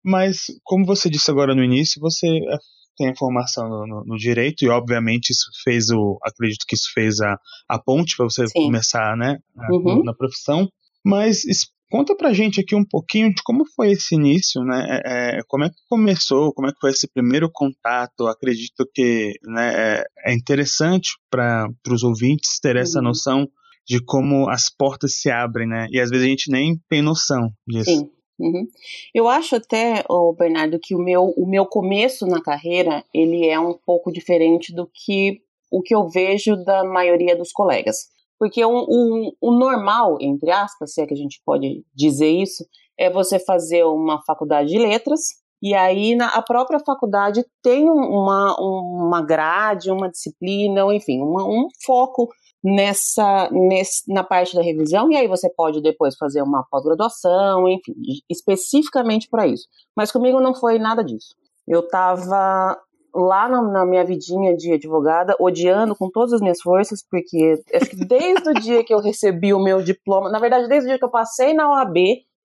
mas 0.06 0.46
como 0.64 0.86
você 0.86 1.10
disse 1.10 1.32
agora 1.32 1.56
no 1.56 1.64
início, 1.64 2.00
você 2.00 2.28
é, 2.28 2.58
tem 2.96 3.10
a 3.10 3.16
formação 3.16 3.68
no, 3.68 3.88
no, 3.88 4.04
no, 4.06 4.18
direito 4.18 4.64
e 4.64 4.70
obviamente 4.70 5.32
isso 5.32 5.50
fez 5.64 5.90
o, 5.90 6.20
acredito 6.24 6.66
que 6.68 6.76
isso 6.76 6.92
fez 6.94 7.20
a, 7.20 7.38
a 7.68 7.80
ponte 7.80 8.16
para 8.16 8.26
você 8.26 8.48
Sim. 8.48 8.66
começar, 8.66 9.18
né, 9.18 9.38
uhum. 9.72 10.04
na 10.04 10.14
profissão. 10.14 10.68
Mas 11.04 11.44
Conta 11.90 12.16
pra 12.16 12.34
gente 12.34 12.60
aqui 12.60 12.76
um 12.76 12.84
pouquinho 12.84 13.34
de 13.34 13.42
como 13.44 13.66
foi 13.66 13.92
esse 13.92 14.16
início, 14.16 14.62
né? 14.62 15.00
É, 15.06 15.38
é 15.38 15.42
como 15.48 15.64
é 15.64 15.70
que 15.70 15.76
começou, 15.90 16.54
como 16.54 16.68
é 16.68 16.72
que 16.72 16.80
foi 16.82 16.92
esse 16.92 17.08
primeiro 17.08 17.50
contato? 17.52 18.28
Acredito 18.28 18.86
que 18.94 19.34
né, 19.44 19.74
é, 19.74 20.32
é 20.32 20.34
interessante 20.34 21.12
para 21.30 21.70
os 21.90 22.04
ouvintes 22.04 22.60
ter 22.62 22.76
essa 22.76 23.00
uhum. 23.00 23.06
noção 23.06 23.48
de 23.88 24.04
como 24.04 24.50
as 24.50 24.70
portas 24.70 25.14
se 25.16 25.30
abrem, 25.32 25.68
né? 25.68 25.88
E 25.90 26.00
às 26.00 26.10
vezes 26.10 26.26
a 26.26 26.30
gente 26.30 26.52
nem 26.52 26.78
tem 26.90 27.02
noção 27.02 27.50
disso. 27.66 27.90
Sim. 27.90 28.10
Uhum. 28.40 28.68
Eu 29.16 29.28
acho 29.28 29.56
até, 29.56 30.04
oh, 30.10 30.34
Bernardo, 30.34 30.78
que 30.80 30.94
o 30.94 31.00
meu, 31.00 31.34
o 31.38 31.50
meu 31.50 31.66
começo 31.66 32.28
na 32.28 32.42
carreira 32.42 33.04
ele 33.14 33.48
é 33.48 33.60
um 33.60 33.74
pouco 33.74 34.12
diferente 34.12 34.76
do 34.76 34.88
que 34.94 35.42
o 35.72 35.82
que 35.82 35.96
eu 35.96 36.08
vejo 36.08 36.56
da 36.64 36.84
maioria 36.84 37.36
dos 37.36 37.52
colegas. 37.52 38.10
Porque 38.40 38.64
o, 38.64 38.72
o, 38.72 39.34
o 39.42 39.52
normal, 39.52 40.18
entre 40.22 40.52
aspas, 40.52 40.94
se 40.94 41.02
é 41.02 41.08
que 41.08 41.14
a 41.14 41.18
gente 41.18 41.42
pode 41.46 41.84
dizer 41.94 42.30
isso, 42.30 42.64
é 42.98 43.10
você 43.10 43.40
fazer 43.40 43.84
uma 43.84 44.22
faculdade 44.24 44.70
de 44.70 44.78
letras, 44.78 45.22
e 45.62 45.74
aí 45.74 46.16
na, 46.16 46.28
a 46.30 46.42
própria 46.42 46.80
faculdade 46.80 47.44
tem 47.64 47.90
uma, 47.90 48.56
uma 48.60 49.22
grade, 49.22 49.92
uma 49.92 50.10
disciplina, 50.10 50.82
enfim, 50.94 51.22
uma, 51.22 51.44
um 51.46 51.68
foco 51.84 52.30
nessa, 52.64 53.50
nessa 53.52 54.04
na 54.08 54.24
parte 54.24 54.56
da 54.56 54.62
revisão, 54.62 55.12
e 55.12 55.16
aí 55.16 55.28
você 55.28 55.50
pode 55.50 55.82
depois 55.82 56.16
fazer 56.16 56.42
uma 56.42 56.64
pós-graduação, 56.70 57.68
enfim, 57.68 57.94
especificamente 58.30 59.28
para 59.30 59.48
isso. 59.48 59.68
Mas 59.96 60.12
comigo 60.12 60.40
não 60.40 60.54
foi 60.54 60.78
nada 60.78 61.04
disso. 61.04 61.36
Eu 61.68 61.82
estava 61.82 62.78
lá 63.14 63.48
na, 63.48 63.62
na, 63.62 63.86
minha 63.86 64.04
vidinha 64.04 64.56
de 64.56 64.74
advogada, 64.74 65.36
odiando 65.40 65.96
com 65.96 66.10
todas 66.10 66.34
as 66.34 66.42
minhas 66.42 66.62
forças, 66.62 67.04
porque 67.10 67.62
acho 67.74 67.90
que 67.90 68.06
desde 68.06 68.50
o 68.50 68.54
dia 68.62 68.84
que 68.84 68.94
eu 68.94 69.00
recebi 69.00 69.54
o 69.54 69.64
meu 69.64 69.82
diploma, 69.82 70.30
na 70.30 70.40
verdade, 70.40 70.68
desde 70.68 70.88
o 70.88 70.90
dia 70.90 71.00
que 71.00 71.06
eu 71.06 71.12
passei 71.12 71.54
na 71.54 71.70
OAB, 71.70 71.96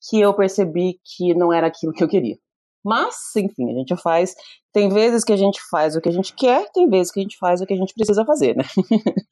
que 0.10 0.20
eu 0.20 0.34
percebi 0.34 1.00
que 1.04 1.34
não 1.34 1.52
era 1.52 1.68
aquilo 1.68 1.94
que 1.94 2.04
eu 2.04 2.08
queria. 2.08 2.38
Mas, 2.86 3.16
enfim, 3.36 3.72
a 3.72 3.74
gente 3.74 3.98
faz. 3.98 4.36
Tem 4.72 4.90
vezes 4.90 5.24
que 5.24 5.34
a 5.34 5.38
gente 5.38 5.60
faz 5.72 5.96
o 5.96 6.02
que 6.02 6.08
a 6.08 6.12
gente 6.12 6.36
quer, 6.36 6.70
tem 6.72 6.88
vezes 6.88 7.12
que 7.12 7.20
a 7.20 7.24
gente 7.24 7.36
faz 7.40 7.60
o 7.60 7.66
que 7.66 7.74
a 7.74 7.78
gente 7.78 7.94
precisa 7.96 8.24
fazer, 8.24 8.56
né? 8.56 8.64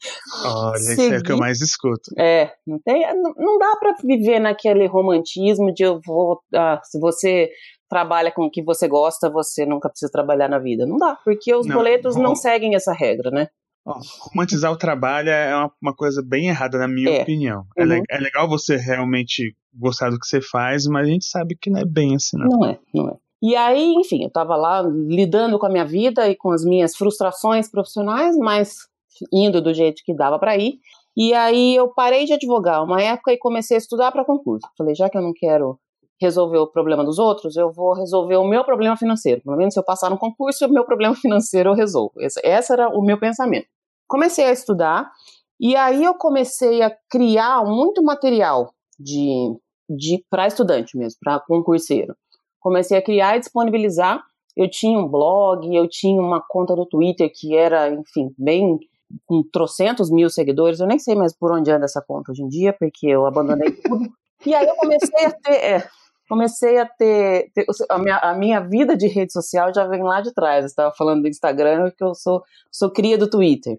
Olha, 0.46 0.80
Seguir, 0.80 1.04
isso 1.04 1.14
é 1.14 1.18
o 1.20 1.24
que 1.24 1.32
eu 1.32 1.38
mais 1.38 1.62
escuto. 1.62 2.10
É, 2.18 2.52
não, 2.66 2.80
tem, 2.80 3.06
não, 3.22 3.34
não 3.38 3.60
dá 3.60 3.76
para 3.80 3.94
viver 4.04 4.40
naquele 4.40 4.88
romantismo 4.88 5.72
de 5.72 5.84
eu 5.84 6.02
vou. 6.04 6.42
Ah, 6.56 6.82
se 6.84 7.00
você 7.00 7.52
trabalha 7.94 8.32
com 8.32 8.46
o 8.46 8.50
que 8.50 8.64
você 8.64 8.88
gosta, 8.88 9.30
você 9.30 9.68
nunca 9.68 9.88
precisa 9.88 10.12
trabalhar 10.12 10.50
na 10.50 10.58
vida. 10.58 10.84
Não 10.84 10.98
dá, 10.98 11.16
porque 11.24 11.54
os 11.54 11.68
não, 11.68 11.76
boletos 11.76 12.16
não 12.16 12.34
seguem 12.36 12.74
essa 12.74 12.92
regra, 12.92 13.30
né? 13.30 13.50
romantizar 13.86 14.72
o 14.72 14.78
trabalho 14.78 15.30
é 15.30 15.54
uma, 15.54 15.72
uma, 15.82 15.94
coisa 15.94 16.24
bem 16.26 16.48
errada, 16.48 16.78
na 16.80 16.88
minha 16.88 17.18
é. 17.18 17.22
opinião. 17.22 17.66
É 17.78 17.84
uhum. 17.84 17.92
É, 17.92 18.02
é, 18.12 18.18
legal 18.18 18.48
você 18.48 18.78
realmente 18.78 19.54
gostar 19.74 20.10
do 20.10 20.18
que 20.18 20.26
você 20.26 20.42
faz, 20.42 20.88
mas 20.88 21.06
a 21.06 21.12
gente 21.12 21.26
sabe 21.26 21.58
que 21.60 21.70
não 21.70 21.82
é 21.82 21.86
bem 21.86 22.16
assim, 22.16 22.38
não. 22.38 22.48
Não 22.48 22.66
é, 22.66 22.80
não 22.94 23.10
é. 23.10 23.18
E 23.42 23.58
aí, 23.58 23.94
enfim, 23.98 24.24
eu 24.24 24.32
tava 24.32 24.56
lá 24.56 24.82
lidando 24.82 25.60
com 25.60 25.66
a 25.66 25.70
minha 25.70 25.86
vida 25.86 26.30
e 26.30 26.36
com 26.36 26.52
as 26.52 26.64
minhas 26.64 26.96
frustrações 26.96 27.70
profissionais, 27.70 28.38
mas 28.38 28.88
indo 29.34 29.62
do 29.62 29.74
jeito 29.74 30.02
que 30.06 30.16
dava 30.16 30.40
para 30.40 30.58
ir. 30.58 30.80
E 31.16 31.34
aí 31.34 31.76
eu 31.76 31.90
parei 31.90 32.24
de 32.24 32.34
advogar 32.34 32.82
uma 32.84 33.02
época 33.02 33.34
e 33.34 33.38
comecei 33.38 33.76
a 33.76 33.80
estudar 33.80 34.14
para 34.14 34.24
concurso. 34.24 34.66
Falei, 34.78 34.96
já 34.96 35.10
que 35.10 35.18
eu 35.18 35.22
não 35.22 35.34
quero 35.36 35.78
resolver 36.24 36.58
o 36.58 36.68
problema 36.68 37.04
dos 37.04 37.20
outros, 37.20 37.56
eu 37.56 37.72
vou 37.72 37.94
resolver 37.94 38.38
o 38.38 38.48
meu 38.48 38.64
problema 38.64 38.96
financeiro. 38.96 39.42
Pelo 39.42 39.58
menos 39.58 39.74
se 39.74 39.80
eu 39.80 39.84
passar 39.84 40.10
no 40.10 40.18
concurso, 40.18 40.66
o 40.66 40.70
meu 40.72 40.86
problema 40.86 41.14
financeiro 41.22 41.70
eu 41.70 41.74
resolvo. 41.76 42.14
Esse, 42.20 42.40
esse 42.44 42.72
era 42.72 42.90
o 42.90 43.02
meu 43.02 43.20
pensamento. 43.20 43.68
Comecei 44.08 44.46
a 44.46 44.52
estudar 44.52 45.12
e 45.60 45.76
aí 45.76 46.04
eu 46.04 46.14
comecei 46.16 46.82
a 46.82 46.92
criar 47.10 47.64
muito 47.66 48.04
material 48.04 48.74
de, 49.00 49.56
de 49.90 50.24
para 50.30 50.48
estudante 50.48 50.98
mesmo, 50.98 51.20
para 51.22 51.40
concurseiro. 51.40 52.16
Comecei 52.60 52.98
a 52.98 53.02
criar 53.02 53.36
e 53.36 53.40
disponibilizar. 53.40 54.24
Eu 54.56 54.70
tinha 54.70 54.98
um 54.98 55.08
blog, 55.08 55.76
eu 55.76 55.88
tinha 55.90 56.22
uma 56.22 56.42
conta 56.48 56.76
no 56.76 56.86
Twitter 56.86 57.30
que 57.34 57.56
era, 57.56 57.90
enfim, 57.90 58.34
bem 58.38 58.80
com 59.26 59.44
trocentos 59.52 60.10
mil 60.10 60.30
seguidores. 60.30 60.80
Eu 60.80 60.88
nem 60.88 61.00
sei 61.00 61.16
mais 61.16 61.36
por 61.36 61.52
onde 61.52 61.72
anda 61.72 61.86
essa 61.86 62.02
conta 62.02 62.32
hoje 62.32 62.44
em 62.44 62.48
dia, 62.48 62.74
porque 62.74 63.08
eu 63.08 63.26
abandonei 63.26 63.72
tudo. 63.72 64.10
E 64.46 64.54
aí 64.54 64.68
eu 64.68 64.76
comecei 64.76 65.26
a 65.26 65.32
ter. 65.32 65.54
É, 65.54 65.90
comecei 66.28 66.78
a 66.80 66.86
ter, 66.86 67.52
ter 67.54 67.66
a, 67.90 68.00
minha, 68.00 68.18
a, 68.18 68.34
minha, 68.34 68.60
vida 68.60 68.96
de 68.96 69.08
rede 69.08 69.32
social 69.34 69.74
já 69.74 69.86
vem 69.86 70.04
lá 70.04 70.22
de 70.22 70.34
trás. 70.34 70.64
Eu 70.64 70.68
estava 70.68 70.94
falando 70.96 71.24
do 71.24 71.28
Instagram, 71.28 71.92
que 71.98 72.04
eu 72.04 72.14
sou, 72.16 72.44
sou 72.72 72.92
cria 72.92 73.18
do 73.18 73.30
Twitter. 73.30 73.78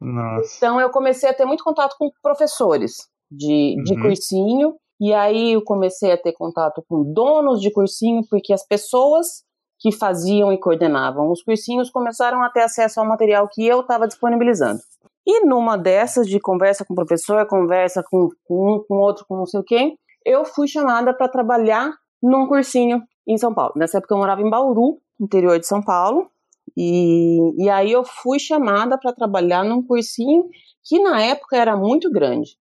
Nossa. 0.00 0.56
então 0.56 0.80
eu 0.80 0.90
comecei 0.90 1.28
a 1.28 1.34
ter 1.34 1.44
muito 1.44 1.62
contato 1.62 1.94
com 1.98 2.10
professores 2.22 3.08
de, 3.30 3.76
de 3.84 3.94
uhum. 3.94 4.02
cursinho, 4.02 4.76
e 5.00 5.12
aí 5.12 5.52
eu 5.52 5.62
comecei 5.62 6.12
a 6.12 6.16
ter 6.16 6.32
contato 6.32 6.82
com 6.88 7.02
donos 7.12 7.60
de 7.60 7.70
cursinho, 7.70 8.22
porque 8.28 8.52
as 8.52 8.66
pessoas 8.66 9.44
que 9.78 9.92
faziam 9.92 10.52
e 10.52 10.58
coordenavam 10.58 11.30
os 11.30 11.42
cursinhos 11.42 11.90
começaram 11.90 12.42
a 12.42 12.48
ter 12.48 12.62
acesso 12.62 13.00
ao 13.00 13.06
material 13.06 13.48
que 13.50 13.66
eu 13.66 13.80
estava 13.80 14.06
disponibilizando. 14.06 14.80
E 15.26 15.44
numa 15.44 15.76
dessas 15.76 16.26
de 16.26 16.38
conversa 16.38 16.84
com 16.84 16.92
o 16.92 16.96
professor, 16.96 17.46
conversa 17.46 18.02
com, 18.02 18.28
com 18.44 18.76
um, 18.76 18.84
com 18.86 18.96
outro, 18.96 19.24
com 19.26 19.36
não 19.36 19.46
sei 19.46 19.60
o 19.60 19.64
quê, 19.64 19.94
eu 20.24 20.44
fui 20.44 20.66
chamada 20.66 21.12
para 21.12 21.28
trabalhar 21.28 21.92
num 22.22 22.46
cursinho 22.46 23.02
em 23.26 23.36
São 23.36 23.54
Paulo. 23.54 23.72
Nessa 23.76 23.98
época 23.98 24.14
eu 24.14 24.18
morava 24.18 24.40
em 24.40 24.50
Bauru, 24.50 25.00
interior 25.20 25.58
de 25.58 25.66
São 25.66 25.82
Paulo, 25.82 26.30
e, 26.76 27.62
e 27.62 27.68
aí 27.68 27.92
eu 27.92 28.04
fui 28.04 28.38
chamada 28.38 28.98
para 28.98 29.12
trabalhar 29.12 29.64
num 29.64 29.82
cursinho 29.82 30.48
que 30.82 30.98
na 31.00 31.22
época 31.22 31.56
era 31.56 31.76
muito 31.76 32.10
grande. 32.10 32.56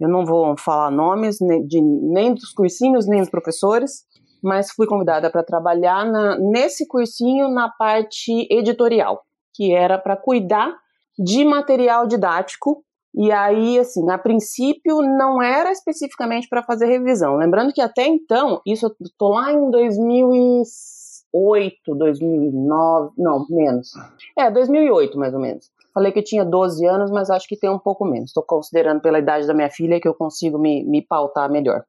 Eu 0.00 0.08
não 0.08 0.24
vou 0.24 0.56
falar 0.56 0.90
nomes 0.90 1.38
de, 1.66 1.80
nem 1.82 2.32
dos 2.32 2.52
cursinhos, 2.52 3.06
nem 3.06 3.20
dos 3.20 3.30
professores, 3.30 4.04
mas 4.42 4.70
fui 4.70 4.86
convidada 4.86 5.30
para 5.30 5.42
trabalhar 5.42 6.06
na, 6.06 6.38
nesse 6.38 6.86
cursinho 6.86 7.48
na 7.48 7.68
parte 7.68 8.46
editorial, 8.50 9.22
que 9.54 9.72
era 9.74 9.98
para 9.98 10.16
cuidar 10.16 10.72
de 11.18 11.44
material 11.44 12.06
didático 12.06 12.84
e 13.14 13.30
aí, 13.32 13.78
assim, 13.78 14.10
a 14.10 14.18
princípio 14.18 15.00
não 15.00 15.40
era 15.42 15.72
especificamente 15.72 16.46
para 16.48 16.62
fazer 16.62 16.84
revisão. 16.86 17.36
Lembrando 17.36 17.72
que 17.72 17.80
até 17.80 18.06
então, 18.06 18.60
isso 18.66 18.86
eu 18.86 18.94
tô 19.16 19.30
lá 19.30 19.50
em 19.52 19.70
2008, 19.70 21.94
2009, 21.94 23.12
não, 23.16 23.46
menos. 23.48 23.92
É, 24.36 24.50
2008 24.50 25.16
mais 25.18 25.32
ou 25.34 25.40
menos. 25.40 25.70
Falei 25.92 26.12
que 26.12 26.22
tinha 26.22 26.44
12 26.44 26.86
anos, 26.86 27.10
mas 27.10 27.30
acho 27.30 27.48
que 27.48 27.56
tem 27.56 27.70
um 27.70 27.78
pouco 27.78 28.04
menos. 28.04 28.30
Estou 28.30 28.44
considerando 28.44 29.00
pela 29.00 29.18
idade 29.18 29.46
da 29.46 29.54
minha 29.54 29.70
filha 29.70 29.98
que 30.00 30.06
eu 30.06 30.14
consigo 30.14 30.58
me, 30.58 30.84
me 30.84 31.00
pautar 31.02 31.50
melhor. 31.50 31.82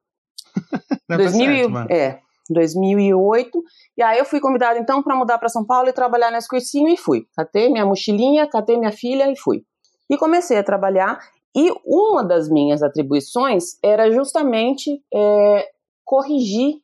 2000, 1.10 1.70
certo, 1.70 1.92
é, 1.92 2.20
2008. 2.50 3.62
E 3.98 4.02
aí 4.02 4.18
eu 4.18 4.26
fui 4.26 4.40
convidada 4.40 4.80
então 4.80 5.04
para 5.04 5.16
mudar 5.16 5.38
para 5.38 5.50
São 5.50 5.64
Paulo 5.66 5.90
e 5.90 5.94
trabalhar 5.94 6.32
nesse 6.32 6.48
cursinho 6.48 6.90
e 6.90 6.98
fui. 6.98 7.26
Catei 7.36 7.70
minha 7.70 7.86
mochilinha, 7.86 8.48
catei 8.48 8.78
minha 8.78 8.92
filha 8.92 9.30
e 9.30 9.38
fui 9.38 9.64
e 10.10 10.18
comecei 10.18 10.58
a 10.58 10.64
trabalhar. 10.64 11.20
E 11.56 11.72
uma 11.86 12.24
das 12.24 12.50
minhas 12.50 12.82
atribuições 12.84 13.78
era 13.84 14.12
justamente 14.12 15.02
é, 15.14 15.70
corrigir 16.06 16.76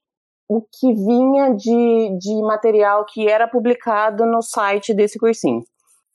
o 0.47 0.61
que 0.61 0.93
vinha 0.93 1.55
de, 1.55 2.17
de 2.19 2.41
material 2.41 3.05
que 3.05 3.27
era 3.27 3.47
publicado 3.47 4.25
no 4.25 4.41
site 4.41 4.93
desse 4.93 5.17
cursinho. 5.17 5.63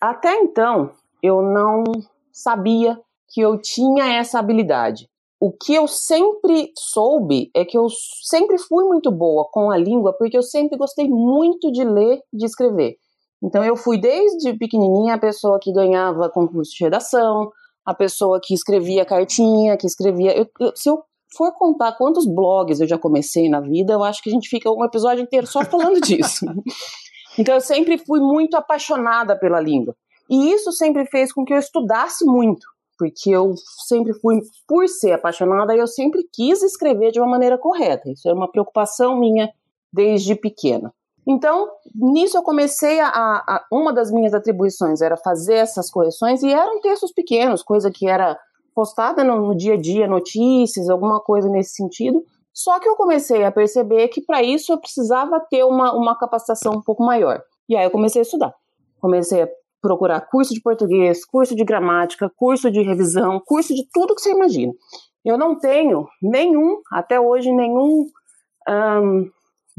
Até 0.00 0.34
então, 0.36 0.92
eu 1.22 1.42
não 1.42 1.84
sabia 2.32 2.98
que 3.28 3.40
eu 3.40 3.60
tinha 3.60 4.18
essa 4.18 4.38
habilidade. 4.38 5.08
o 5.40 5.50
que 5.50 5.74
eu 5.74 5.88
sempre 5.88 6.70
soube 6.76 7.50
é 7.54 7.64
que 7.64 7.78
eu 7.78 7.86
sempre 8.22 8.58
fui 8.58 8.84
muito 8.84 9.10
boa 9.10 9.48
com 9.50 9.70
a 9.70 9.78
língua, 9.78 10.12
porque 10.12 10.36
eu 10.36 10.42
sempre 10.42 10.76
gostei 10.76 11.08
muito 11.08 11.72
de 11.72 11.82
ler 11.82 12.20
e 12.30 12.36
de 12.36 12.44
escrever. 12.44 12.96
Então 13.42 13.64
eu 13.64 13.76
fui 13.76 13.98
desde 13.98 14.54
pequenininha 14.54 15.14
a 15.14 15.18
pessoa 15.18 15.58
que 15.60 15.72
ganhava 15.72 16.28
concurso 16.28 16.72
de 16.72 16.84
redação, 16.84 17.50
a 17.84 17.94
pessoa 17.94 18.40
que 18.42 18.52
escrevia 18.54 19.04
cartinha, 19.04 19.76
que 19.76 19.86
escrevia. 19.86 20.36
Eu, 20.36 20.46
eu, 20.60 20.72
se 20.76 20.88
eu 20.88 21.02
for 21.36 21.52
contar 21.52 21.92
quantos 21.92 22.26
blogs 22.26 22.80
eu 22.80 22.86
já 22.86 22.98
comecei 22.98 23.48
na 23.48 23.60
vida, 23.60 23.92
eu 23.92 24.04
acho 24.04 24.22
que 24.22 24.30
a 24.30 24.32
gente 24.32 24.48
fica 24.48 24.70
um 24.70 24.84
episódio 24.84 25.22
inteiro 25.22 25.46
só 25.46 25.64
falando 25.64 26.00
disso. 26.02 26.46
Então 27.38 27.54
eu 27.54 27.60
sempre 27.60 27.96
fui 27.98 28.20
muito 28.20 28.56
apaixonada 28.56 29.38
pela 29.38 29.60
língua. 29.60 29.94
E 30.28 30.52
isso 30.52 30.70
sempre 30.72 31.06
fez 31.06 31.32
com 31.32 31.44
que 31.44 31.52
eu 31.52 31.58
estudasse 31.58 32.24
muito, 32.24 32.66
porque 32.98 33.30
eu 33.30 33.54
sempre 33.86 34.14
fui, 34.20 34.40
por 34.66 34.88
ser 34.88 35.12
apaixonada, 35.12 35.74
eu 35.74 35.86
sempre 35.86 36.22
quis 36.32 36.62
escrever 36.62 37.10
de 37.10 37.18
uma 37.18 37.28
maneira 37.28 37.58
correta. 37.58 38.10
Isso 38.10 38.28
é 38.28 38.32
uma 38.32 38.50
preocupação 38.50 39.18
minha 39.18 39.50
desde 39.92 40.36
pequena. 40.36 40.92
Então, 41.30 41.68
nisso 41.94 42.36
eu 42.36 42.42
comecei 42.42 42.98
a, 42.98 43.06
a, 43.06 43.64
Uma 43.70 43.92
das 43.92 44.10
minhas 44.10 44.34
atribuições 44.34 45.00
era 45.00 45.16
fazer 45.16 45.54
essas 45.54 45.88
correções, 45.88 46.42
e 46.42 46.52
eram 46.52 46.80
textos 46.80 47.12
pequenos, 47.12 47.62
coisa 47.62 47.88
que 47.88 48.08
era 48.08 48.36
postada 48.74 49.22
no, 49.22 49.40
no 49.46 49.56
dia 49.56 49.74
a 49.74 49.76
dia, 49.76 50.08
notícias, 50.08 50.90
alguma 50.90 51.20
coisa 51.20 51.48
nesse 51.48 51.74
sentido. 51.74 52.24
Só 52.52 52.80
que 52.80 52.88
eu 52.88 52.96
comecei 52.96 53.44
a 53.44 53.52
perceber 53.52 54.08
que 54.08 54.20
para 54.20 54.42
isso 54.42 54.72
eu 54.72 54.78
precisava 54.80 55.38
ter 55.48 55.62
uma, 55.62 55.94
uma 55.94 56.18
capacitação 56.18 56.72
um 56.72 56.82
pouco 56.82 57.04
maior. 57.04 57.40
E 57.68 57.76
aí 57.76 57.84
eu 57.84 57.92
comecei 57.92 58.22
a 58.22 58.24
estudar. 58.24 58.52
Comecei 59.00 59.42
a 59.42 59.48
procurar 59.80 60.20
curso 60.22 60.52
de 60.52 60.60
português, 60.60 61.24
curso 61.24 61.54
de 61.54 61.64
gramática, 61.64 62.28
curso 62.36 62.72
de 62.72 62.82
revisão, 62.82 63.40
curso 63.46 63.72
de 63.72 63.86
tudo 63.92 64.16
que 64.16 64.20
você 64.20 64.32
imagina. 64.32 64.72
Eu 65.24 65.38
não 65.38 65.56
tenho 65.56 66.08
nenhum, 66.20 66.80
até 66.90 67.20
hoje, 67.20 67.52
nenhum 67.52 68.06
um, 68.68 69.30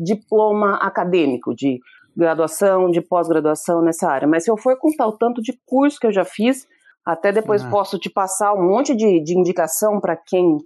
diploma 0.01 0.75
acadêmico 0.75 1.53
de 1.55 1.79
graduação, 2.15 2.89
de 2.89 3.01
pós-graduação 3.01 3.81
nessa 3.81 4.09
área. 4.09 4.27
Mas 4.27 4.43
se 4.43 4.51
eu 4.51 4.57
for 4.57 4.77
contar 4.77 5.07
o 5.07 5.17
tanto 5.17 5.41
de 5.41 5.57
curso 5.65 5.99
que 5.99 6.07
eu 6.07 6.11
já 6.11 6.25
fiz, 6.25 6.67
até 7.05 7.31
depois 7.31 7.63
ah. 7.63 7.69
posso 7.69 7.97
te 7.97 8.09
passar 8.09 8.53
um 8.53 8.67
monte 8.67 8.95
de, 8.95 9.21
de 9.21 9.37
indicação 9.37 9.99
para 9.99 10.15
quem 10.15 10.57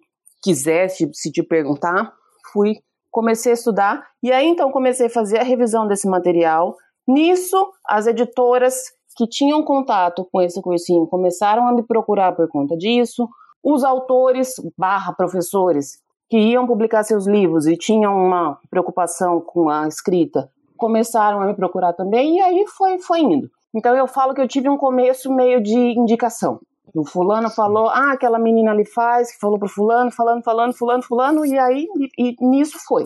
quisesse 0.41 1.09
se 1.13 1.31
te 1.31 1.41
perguntar, 1.41 2.13
fui, 2.51 2.75
comecei 3.09 3.51
a 3.51 3.55
estudar 3.55 4.07
e 4.21 4.31
aí 4.31 4.47
então 4.47 4.71
comecei 4.71 5.07
a 5.07 5.09
fazer 5.09 5.39
a 5.39 5.43
revisão 5.43 5.87
desse 5.87 6.07
material. 6.07 6.75
Nisso, 7.07 7.71
as 7.85 8.07
editoras 8.07 8.75
que 9.15 9.27
tinham 9.27 9.63
contato 9.63 10.27
com 10.31 10.41
esse 10.41 10.61
cursinho 10.61 11.07
começaram 11.07 11.67
a 11.67 11.73
me 11.73 11.83
procurar 11.83 12.33
por 12.33 12.47
conta 12.49 12.75
disso. 12.75 13.29
Os 13.63 13.83
autores 13.83 14.53
barra 14.77 15.13
professores 15.13 15.99
que 16.29 16.38
iam 16.38 16.65
publicar 16.65 17.03
seus 17.03 17.27
livros 17.27 17.67
e 17.67 17.77
tinham 17.77 18.15
uma 18.15 18.60
preocupação 18.70 19.39
com 19.41 19.70
a 19.70 19.88
escrita 19.88 20.50
começaram 20.77 21.41
a 21.41 21.48
me 21.48 21.55
procurar 21.55 21.94
também 21.94 22.38
e 22.38 22.41
aí 22.41 22.65
foi, 22.67 23.00
foi 23.00 23.20
indo. 23.22 23.50
Então 23.74 23.96
eu 23.96 24.08
falo 24.08 24.34
que 24.34 24.41
eu 24.41 24.48
tive 24.48 24.70
um 24.70 24.77
começo 24.77 25.34
meio 25.34 25.62
de 25.62 25.75
indicação. 25.75 26.60
O 26.94 27.05
fulano 27.05 27.50
falou, 27.50 27.89
ah, 27.89 28.13
aquela 28.13 28.39
menina 28.39 28.72
ali 28.72 28.86
faz, 28.86 29.32
que 29.32 29.39
falou 29.39 29.60
pro 29.60 29.67
fulano, 29.67 30.12
falando, 30.12 30.44
falando, 30.44 30.74
fulano, 30.74 31.03
fulano, 31.03 31.46
e 31.46 31.58
aí 31.58 31.88
e, 32.17 32.29
e 32.29 32.48
nisso 32.48 32.77
foi. 32.86 33.03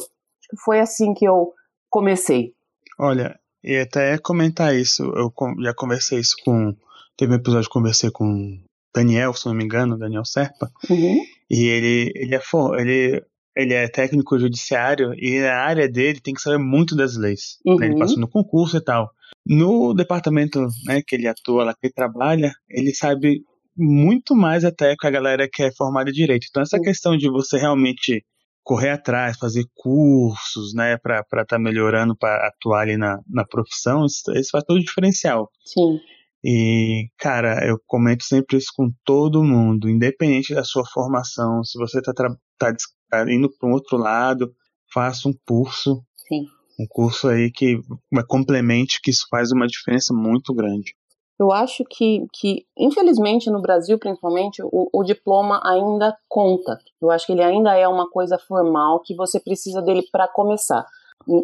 Foi 0.64 0.80
assim 0.80 1.14
que 1.14 1.26
eu 1.26 1.54
comecei. 1.90 2.54
Olha, 3.00 3.40
e 3.64 3.78
até 3.80 4.18
comentar 4.20 4.76
isso, 4.76 5.04
eu 5.16 5.34
já 5.62 5.74
conversei 5.74 6.20
isso 6.20 6.36
com. 6.44 6.76
Teve 7.18 7.34
um 7.34 7.38
episódio 7.38 7.68
que 7.68 7.74
conversei 7.74 8.12
com 8.12 8.60
Daniel, 8.94 9.34
se 9.34 9.46
não 9.48 9.54
me 9.54 9.64
engano, 9.64 9.98
Daniel 9.98 10.24
Serpa, 10.24 10.70
uhum. 10.90 11.20
E 11.50 11.68
ele, 11.68 12.12
ele, 12.16 12.36
é, 12.36 12.42
ele, 12.78 13.24
ele 13.56 13.74
é 13.74 13.88
técnico 13.88 14.38
judiciário 14.38 15.14
e 15.16 15.40
a 15.40 15.60
área 15.60 15.90
dele 15.90 16.20
tem 16.22 16.34
que 16.34 16.42
saber 16.42 16.60
muito 16.60 16.96
das 16.96 17.18
leis. 17.18 17.58
Uhum. 17.66 17.78
Né? 17.78 17.86
Ele 17.88 17.94
uhum. 17.96 18.00
passou 18.00 18.20
no 18.20 18.30
concurso 18.30 18.78
e 18.78 18.84
tal. 18.84 19.10
No 19.46 19.94
departamento 19.94 20.68
né, 20.86 21.02
que 21.06 21.16
ele 21.16 21.28
atua, 21.28 21.64
lá 21.64 21.74
que 21.74 21.88
ele 21.88 21.94
trabalha, 21.94 22.52
ele 22.70 22.94
sabe 22.94 23.42
muito 23.76 24.36
mais 24.36 24.64
até 24.64 24.96
com 24.96 25.08
a 25.08 25.12
galera 25.12 25.48
que 25.52 25.64
é 25.64 25.72
formada 25.72 26.10
em 26.10 26.14
direito. 26.14 26.48
Então, 26.50 26.62
essa 26.62 26.80
questão 26.80 27.18
de 27.18 27.30
você 27.30 27.58
realmente 27.58 28.24
correr 28.62 28.90
atrás, 28.90 29.38
fazer 29.38 29.64
cursos, 29.74 30.74
né, 30.76 30.98
para 30.98 31.22
estar 31.22 31.46
tá 31.46 31.58
melhorando, 31.60 32.16
para 32.16 32.48
atuar 32.48 32.82
ali 32.82 32.98
na, 32.98 33.18
na 33.28 33.44
profissão, 33.44 34.06
isso, 34.06 34.22
isso 34.36 34.50
faz 34.52 34.64
todo 34.64 34.78
o 34.78 34.84
diferencial. 34.84 35.50
Sim. 35.66 36.00
E, 36.44 37.10
cara, 37.18 37.68
eu 37.68 37.78
comento 37.86 38.24
sempre 38.24 38.58
isso 38.58 38.72
com 38.76 38.90
todo 39.04 39.44
mundo, 39.44 39.90
independente 39.90 40.54
da 40.54 40.64
sua 40.64 40.86
formação, 40.86 41.64
se 41.64 41.78
você 41.78 42.00
está 42.00 42.14
tá, 42.14 42.74
tá 43.10 43.32
indo 43.32 43.50
para 43.50 43.70
um 43.70 43.74
outro 43.74 43.98
lado, 43.98 44.54
faça 44.94 45.28
um 45.28 45.34
curso. 45.46 46.02
Sim. 46.28 46.46
Um 46.80 46.86
curso 46.88 47.28
aí 47.28 47.52
que 47.52 47.80
complemente, 48.28 49.02
que 49.04 49.12
isso 49.12 49.26
faz 49.30 49.52
uma 49.52 49.68
diferença 49.68 50.14
muito 50.14 50.54
grande. 50.54 50.94
Eu 51.38 51.54
acho 51.54 51.86
que, 51.90 52.26
que 52.34 52.66
infelizmente, 52.78 53.50
no 53.50 53.62
Brasil, 53.62 53.98
principalmente, 53.98 54.62
o, 54.62 54.90
o, 54.94 55.04
diploma 55.04 55.62
ainda 55.64 56.18
conta. 56.28 56.78
Eu 57.02 57.10
acho 57.10 57.26
que 57.26 57.32
ele 57.32 57.42
ainda 57.42 57.74
é 57.76 57.88
uma 57.88 58.10
coisa 58.10 58.38
formal 58.38 59.00
que 59.00 59.16
você 59.16 59.40
precisa 59.40 59.82
dele 59.82 60.04
para 60.12 60.28
começar, 60.28 60.86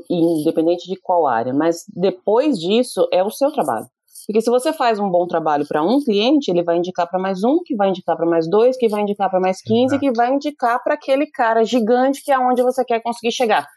independente 0.10 0.86
de 0.90 1.00
qual 1.00 1.26
área. 1.26 1.54
Mas 1.54 1.86
depois 1.96 2.60
disso, 2.60 3.08
é 3.10 3.24
o 3.24 3.30
seu 3.30 3.52
trabalho. 3.52 3.88
Porque 4.28 4.42
se 4.42 4.50
você 4.50 4.74
faz 4.74 5.00
um 5.00 5.10
bom 5.10 5.28
trabalho 5.28 5.66
para 5.68 5.84
um 5.84 6.00
cliente, 6.04 6.50
ele 6.50 6.64
vai 6.64 6.78
indicar 6.78 7.08
para 7.08 7.20
mais 7.20 7.44
um, 7.44 7.60
que 7.64 7.76
vai 7.76 7.90
indicar 7.90 8.18
para 8.18 8.26
mais 8.26 8.50
dois, 8.50 8.76
que 8.76 8.88
vai 8.88 9.02
indicar 9.02 9.30
para 9.30 9.40
mais 9.40 9.62
15, 9.62 9.86
Exato. 9.86 10.00
que 10.00 10.12
vai 10.12 10.34
indicar 10.34 10.84
para 10.84 10.96
aquele 10.96 11.28
cara 11.28 11.64
gigante 11.64 12.24
que 12.24 12.32
é 12.32 12.40
onde 12.40 12.64
você 12.64 12.84
quer 12.84 13.02
conseguir 13.02 13.32
chegar 13.32 13.68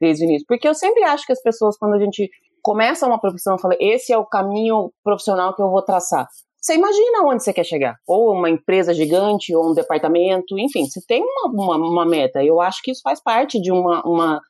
desde 0.00 0.24
o 0.24 0.26
início. 0.26 0.46
Porque 0.48 0.66
eu 0.66 0.74
sempre 0.74 1.04
acho 1.04 1.26
que 1.26 1.32
as 1.32 1.42
pessoas, 1.42 1.76
quando 1.76 1.94
a 1.94 1.98
gente 1.98 2.30
começa 2.62 3.06
uma 3.06 3.20
profissão 3.20 3.58
fala, 3.58 3.76
esse 3.78 4.12
é 4.12 4.18
o 4.18 4.26
caminho 4.26 4.90
profissional 5.04 5.54
que 5.54 5.62
eu 5.62 5.70
vou 5.70 5.82
traçar. 5.82 6.26
Você 6.60 6.74
imagina 6.74 7.24
onde 7.24 7.42
você 7.42 7.52
quer 7.52 7.64
chegar. 7.64 7.96
Ou 8.06 8.32
uma 8.32 8.50
empresa 8.50 8.92
gigante, 8.92 9.54
ou 9.54 9.70
um 9.70 9.74
departamento, 9.74 10.58
enfim, 10.58 10.86
você 10.86 11.00
tem 11.06 11.22
uma, 11.22 11.50
uma, 11.52 11.76
uma 11.76 12.06
meta. 12.06 12.42
Eu 12.42 12.60
acho 12.60 12.80
que 12.82 12.90
isso 12.90 13.00
faz 13.02 13.22
parte 13.22 13.60
de 13.60 13.70
uma, 13.70 14.02
uma, 14.04 14.40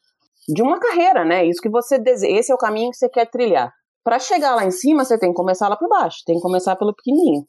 de 0.48 0.62
uma 0.62 0.78
carreira, 0.78 1.24
né? 1.24 1.44
Isso 1.44 1.60
que 1.60 1.68
você 1.68 1.98
deseja, 1.98 2.38
esse 2.38 2.52
é 2.52 2.54
o 2.54 2.58
caminho 2.58 2.90
que 2.90 2.96
você 2.96 3.08
quer 3.08 3.26
trilhar. 3.26 3.72
Para 4.08 4.18
chegar 4.18 4.54
lá 4.54 4.64
em 4.64 4.70
cima, 4.70 5.04
você 5.04 5.18
tem 5.18 5.28
que 5.28 5.34
começar 5.34 5.68
lá 5.68 5.76
por 5.76 5.86
baixo, 5.86 6.22
tem 6.24 6.36
que 6.36 6.40
começar 6.40 6.74
pelo 6.76 6.94
pequenininho. 6.94 7.44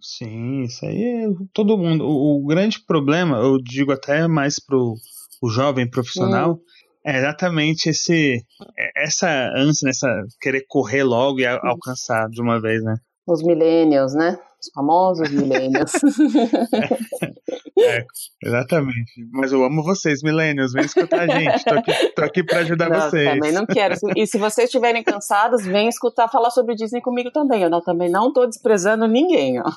Sim, 0.00 0.62
isso 0.62 0.86
aí 0.86 1.02
é 1.02 1.26
todo 1.52 1.76
mundo. 1.76 2.06
O, 2.06 2.42
o 2.42 2.46
grande 2.46 2.82
problema, 2.86 3.36
eu 3.36 3.58
digo 3.58 3.92
até 3.92 4.26
mais 4.26 4.58
pro 4.58 4.94
o 5.42 5.48
jovem 5.50 5.88
profissional, 5.88 6.52
hum. 6.52 6.58
É 7.04 7.18
exatamente 7.18 7.90
esse, 7.90 8.36
é, 8.78 9.04
essa 9.04 9.28
ânsia, 9.54 9.90
essa 9.90 10.08
querer 10.40 10.64
correr 10.66 11.02
logo 11.02 11.40
e 11.40 11.46
a, 11.46 11.58
alcançar 11.62 12.28
de 12.30 12.40
uma 12.40 12.58
vez, 12.58 12.82
né? 12.82 12.96
Os 13.26 13.42
millennials, 13.42 14.14
né? 14.14 14.38
Os 14.60 14.70
famosos 14.74 15.30
millennials. 15.30 15.92
é, 17.78 18.04
exatamente. 18.44 19.26
Mas 19.32 19.52
eu 19.52 19.64
amo 19.64 19.82
vocês, 19.82 20.22
millennials. 20.22 20.74
Vem 20.74 20.84
escutar 20.84 21.20
a 21.20 21.38
gente. 21.38 21.64
Tô 21.64 21.74
aqui, 21.74 22.08
tô 22.14 22.24
aqui 22.24 22.44
pra 22.44 22.58
ajudar 22.58 22.90
não, 22.90 23.00
vocês. 23.00 23.30
Também 23.30 23.52
não 23.52 23.64
quero. 23.64 23.94
E 24.14 24.26
se 24.26 24.36
vocês 24.36 24.66
estiverem 24.66 25.02
cansados, 25.02 25.64
vem 25.64 25.88
escutar 25.88 26.28
falar 26.28 26.50
sobre 26.50 26.74
Disney 26.74 27.00
comigo 27.00 27.30
também. 27.30 27.62
Eu 27.62 27.70
não, 27.70 27.80
também 27.80 28.10
não 28.10 28.30
tô 28.30 28.44
desprezando 28.46 29.06
ninguém, 29.08 29.58
ó. 29.60 29.70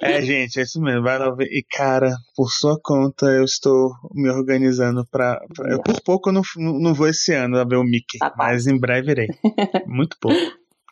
É, 0.00 0.22
gente, 0.22 0.58
é 0.58 0.62
isso 0.62 0.80
mesmo. 0.80 1.02
Vai 1.02 1.18
lá 1.18 1.30
ver. 1.34 1.48
E, 1.50 1.62
cara, 1.70 2.16
por 2.34 2.50
sua 2.50 2.78
conta, 2.82 3.26
eu 3.26 3.44
estou 3.44 3.92
me 4.14 4.30
organizando 4.30 5.06
pra. 5.10 5.38
pra 5.54 5.70
eu, 5.70 5.82
por 5.82 6.00
pouco, 6.02 6.30
eu 6.30 6.32
não, 6.32 6.42
não 6.56 6.94
vou 6.94 7.08
esse 7.08 7.34
ano 7.34 7.58
a 7.58 7.64
ver 7.64 7.76
o 7.76 7.84
Mickey. 7.84 8.18
Tá 8.18 8.32
mas 8.38 8.66
em 8.66 8.78
breve 8.78 9.10
irei. 9.10 9.28
Muito 9.86 10.16
pouco. 10.18 10.38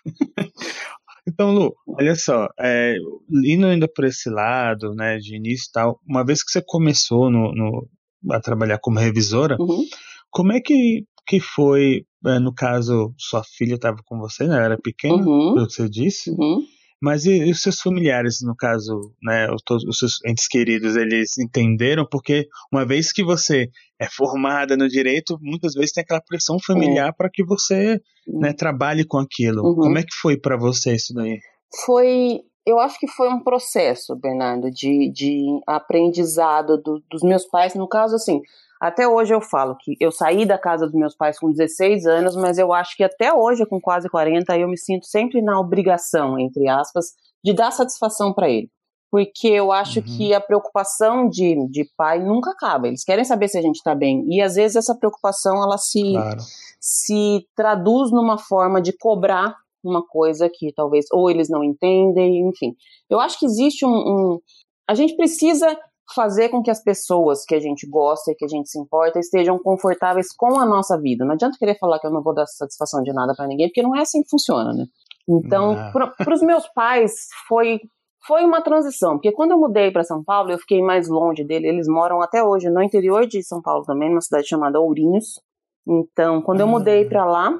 Então, 1.26 1.52
Lu, 1.52 1.74
olha 1.86 2.14
só, 2.14 2.48
é, 2.60 2.96
indo 3.44 3.66
ainda 3.66 3.88
por 3.88 4.04
esse 4.04 4.28
lado, 4.28 4.94
né, 4.94 5.16
de 5.16 5.36
início 5.36 5.68
e 5.68 5.72
tal, 5.72 6.00
uma 6.06 6.24
vez 6.24 6.42
que 6.42 6.50
você 6.50 6.62
começou 6.64 7.30
no, 7.30 7.52
no 7.52 7.88
a 8.30 8.40
trabalhar 8.40 8.78
como 8.78 8.98
revisora, 8.98 9.56
uhum. 9.58 9.84
como 10.30 10.52
é 10.52 10.60
que, 10.60 11.04
que 11.26 11.40
foi, 11.40 12.04
é, 12.26 12.38
no 12.38 12.54
caso, 12.54 13.14
sua 13.16 13.42
filha 13.42 13.74
estava 13.74 13.98
com 14.04 14.18
você, 14.18 14.46
né, 14.46 14.62
era 14.62 14.78
pequena, 14.78 15.16
uhum. 15.16 15.54
pelo 15.54 15.66
que 15.66 15.72
você 15.72 15.88
disse, 15.88 16.30
uhum. 16.30 16.62
Mas 17.04 17.26
e, 17.26 17.36
e, 17.36 17.50
os 17.50 17.60
seus 17.60 17.80
familiares, 17.80 18.38
no 18.40 18.56
caso, 18.56 19.12
né, 19.22 19.46
os, 19.50 19.62
os, 19.86 19.98
seus 19.98 20.24
entes 20.24 20.48
queridos, 20.48 20.96
eles 20.96 21.36
entenderam? 21.36 22.06
Porque 22.10 22.48
uma 22.72 22.86
vez 22.86 23.12
que 23.12 23.22
você 23.22 23.68
é 24.00 24.08
formada 24.08 24.74
no 24.74 24.88
direito, 24.88 25.38
muitas 25.42 25.74
vezes 25.74 25.92
tem 25.92 26.02
aquela 26.02 26.22
pressão 26.26 26.56
familiar 26.58 27.12
para 27.14 27.28
que 27.30 27.44
você 27.44 28.00
né, 28.26 28.54
trabalhe 28.54 29.04
com 29.06 29.18
aquilo. 29.18 29.62
Uhum. 29.62 29.74
Como 29.74 29.98
é 29.98 30.02
que 30.02 30.14
foi 30.18 30.40
para 30.40 30.56
você 30.56 30.94
isso 30.94 31.12
daí? 31.12 31.38
Foi, 31.84 32.40
eu 32.66 32.78
acho 32.78 32.98
que 32.98 33.06
foi 33.06 33.28
um 33.28 33.44
processo, 33.44 34.16
Bernardo, 34.16 34.70
de, 34.70 35.12
de 35.12 35.44
aprendizado 35.66 36.80
do, 36.80 37.02
dos 37.10 37.22
meus 37.22 37.44
pais. 37.44 37.74
No 37.74 37.86
caso, 37.86 38.14
assim, 38.14 38.40
até 38.84 39.08
hoje 39.08 39.34
eu 39.34 39.40
falo 39.40 39.74
que 39.80 39.96
eu 39.98 40.12
saí 40.12 40.44
da 40.44 40.58
casa 40.58 40.84
dos 40.84 40.94
meus 40.94 41.16
pais 41.16 41.38
com 41.38 41.50
16 41.50 42.04
anos, 42.04 42.36
mas 42.36 42.58
eu 42.58 42.70
acho 42.70 42.94
que 42.94 43.02
até 43.02 43.32
hoje, 43.32 43.64
com 43.64 43.80
quase 43.80 44.10
40, 44.10 44.58
eu 44.58 44.68
me 44.68 44.76
sinto 44.76 45.06
sempre 45.06 45.40
na 45.40 45.58
obrigação, 45.58 46.38
entre 46.38 46.68
aspas, 46.68 47.14
de 47.42 47.54
dar 47.54 47.70
satisfação 47.70 48.34
para 48.34 48.50
ele. 48.50 48.68
porque 49.10 49.48
eu 49.48 49.72
acho 49.72 50.00
uhum. 50.00 50.04
que 50.04 50.34
a 50.34 50.40
preocupação 50.40 51.28
de, 51.30 51.54
de 51.70 51.88
pai 51.96 52.18
nunca 52.18 52.50
acaba. 52.50 52.88
Eles 52.88 53.04
querem 53.04 53.24
saber 53.24 53.48
se 53.48 53.56
a 53.56 53.62
gente 53.62 53.76
está 53.76 53.94
bem. 53.94 54.24
E 54.28 54.42
às 54.42 54.56
vezes 54.56 54.76
essa 54.76 54.94
preocupação 54.94 55.62
ela 55.62 55.78
se, 55.78 56.12
claro. 56.12 56.40
se 56.80 57.46
traduz 57.56 58.10
numa 58.10 58.36
forma 58.36 58.82
de 58.82 58.92
cobrar 58.92 59.54
uma 59.82 60.04
coisa 60.04 60.50
que 60.52 60.72
talvez 60.74 61.06
ou 61.12 61.30
eles 61.30 61.48
não 61.48 61.62
entendem, 61.62 62.46
enfim. 62.48 62.74
Eu 63.08 63.20
acho 63.20 63.38
que 63.38 63.46
existe 63.46 63.86
um, 63.86 63.94
um 63.94 64.40
a 64.86 64.94
gente 64.94 65.16
precisa 65.16 65.74
fazer 66.14 66.48
com 66.48 66.62
que 66.62 66.70
as 66.70 66.82
pessoas 66.82 67.44
que 67.44 67.54
a 67.54 67.60
gente 67.60 67.88
gosta 67.88 68.32
e 68.32 68.34
que 68.34 68.44
a 68.44 68.48
gente 68.48 68.68
se 68.68 68.78
importa 68.78 69.18
estejam 69.18 69.58
confortáveis 69.58 70.28
com 70.36 70.58
a 70.58 70.66
nossa 70.66 71.00
vida. 71.00 71.24
Não 71.24 71.32
adianta 71.32 71.56
querer 71.58 71.78
falar 71.78 71.98
que 71.98 72.06
eu 72.06 72.10
não 72.10 72.22
vou 72.22 72.34
dar 72.34 72.46
satisfação 72.46 73.02
de 73.02 73.12
nada 73.12 73.34
para 73.34 73.46
ninguém, 73.46 73.68
porque 73.68 73.82
não 73.82 73.96
é 73.96 74.00
assim 74.00 74.22
que 74.22 74.28
funciona, 74.28 74.72
né? 74.72 74.84
Então, 75.28 75.74
para 75.92 76.34
os 76.34 76.42
meus 76.42 76.68
pais 76.68 77.12
foi 77.48 77.80
foi 78.26 78.42
uma 78.42 78.62
transição, 78.62 79.12
porque 79.12 79.32
quando 79.32 79.50
eu 79.50 79.58
mudei 79.58 79.90
para 79.90 80.02
São 80.02 80.24
Paulo, 80.24 80.50
eu 80.50 80.58
fiquei 80.58 80.80
mais 80.80 81.08
longe 81.08 81.44
dele. 81.44 81.68
Eles 81.68 81.86
moram 81.86 82.22
até 82.22 82.42
hoje 82.42 82.70
no 82.70 82.82
interior 82.82 83.26
de 83.26 83.42
São 83.42 83.60
Paulo 83.60 83.84
também, 83.84 84.08
numa 84.08 84.22
cidade 84.22 84.48
chamada 84.48 84.80
Ourinhos. 84.80 85.38
Então, 85.86 86.40
quando 86.40 86.60
eu 86.60 86.66
mudei 86.66 87.04
para 87.04 87.26
lá, 87.26 87.52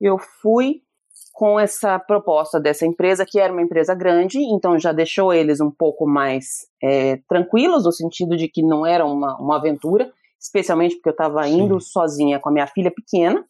eu 0.00 0.18
fui 0.18 0.82
com 1.32 1.58
essa 1.58 1.98
proposta 1.98 2.58
dessa 2.58 2.84
empresa, 2.84 3.24
que 3.24 3.38
era 3.38 3.52
uma 3.52 3.62
empresa 3.62 3.94
grande, 3.94 4.38
então 4.38 4.78
já 4.78 4.92
deixou 4.92 5.32
eles 5.32 5.60
um 5.60 5.70
pouco 5.70 6.06
mais 6.06 6.66
é, 6.82 7.18
tranquilos, 7.28 7.84
no 7.84 7.92
sentido 7.92 8.36
de 8.36 8.48
que 8.48 8.62
não 8.62 8.84
era 8.84 9.06
uma, 9.06 9.36
uma 9.40 9.56
aventura, 9.56 10.10
especialmente 10.40 10.96
porque 10.96 11.10
eu 11.10 11.12
estava 11.12 11.46
indo 11.46 11.80
sozinha 11.80 12.40
com 12.40 12.48
a 12.48 12.52
minha 12.52 12.66
filha 12.66 12.90
pequena, 12.90 13.44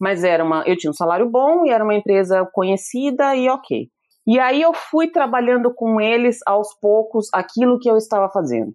mas 0.00 0.24
era 0.24 0.44
uma, 0.44 0.62
eu 0.66 0.76
tinha 0.76 0.90
um 0.90 0.94
salário 0.94 1.28
bom 1.28 1.64
e 1.64 1.70
era 1.70 1.82
uma 1.82 1.94
empresa 1.94 2.48
conhecida 2.52 3.34
e 3.34 3.48
ok. 3.48 3.88
E 4.26 4.40
aí 4.40 4.60
eu 4.60 4.72
fui 4.74 5.08
trabalhando 5.08 5.72
com 5.72 6.00
eles 6.00 6.40
aos 6.44 6.74
poucos 6.80 7.28
aquilo 7.32 7.78
que 7.78 7.88
eu 7.88 7.96
estava 7.96 8.28
fazendo. 8.28 8.72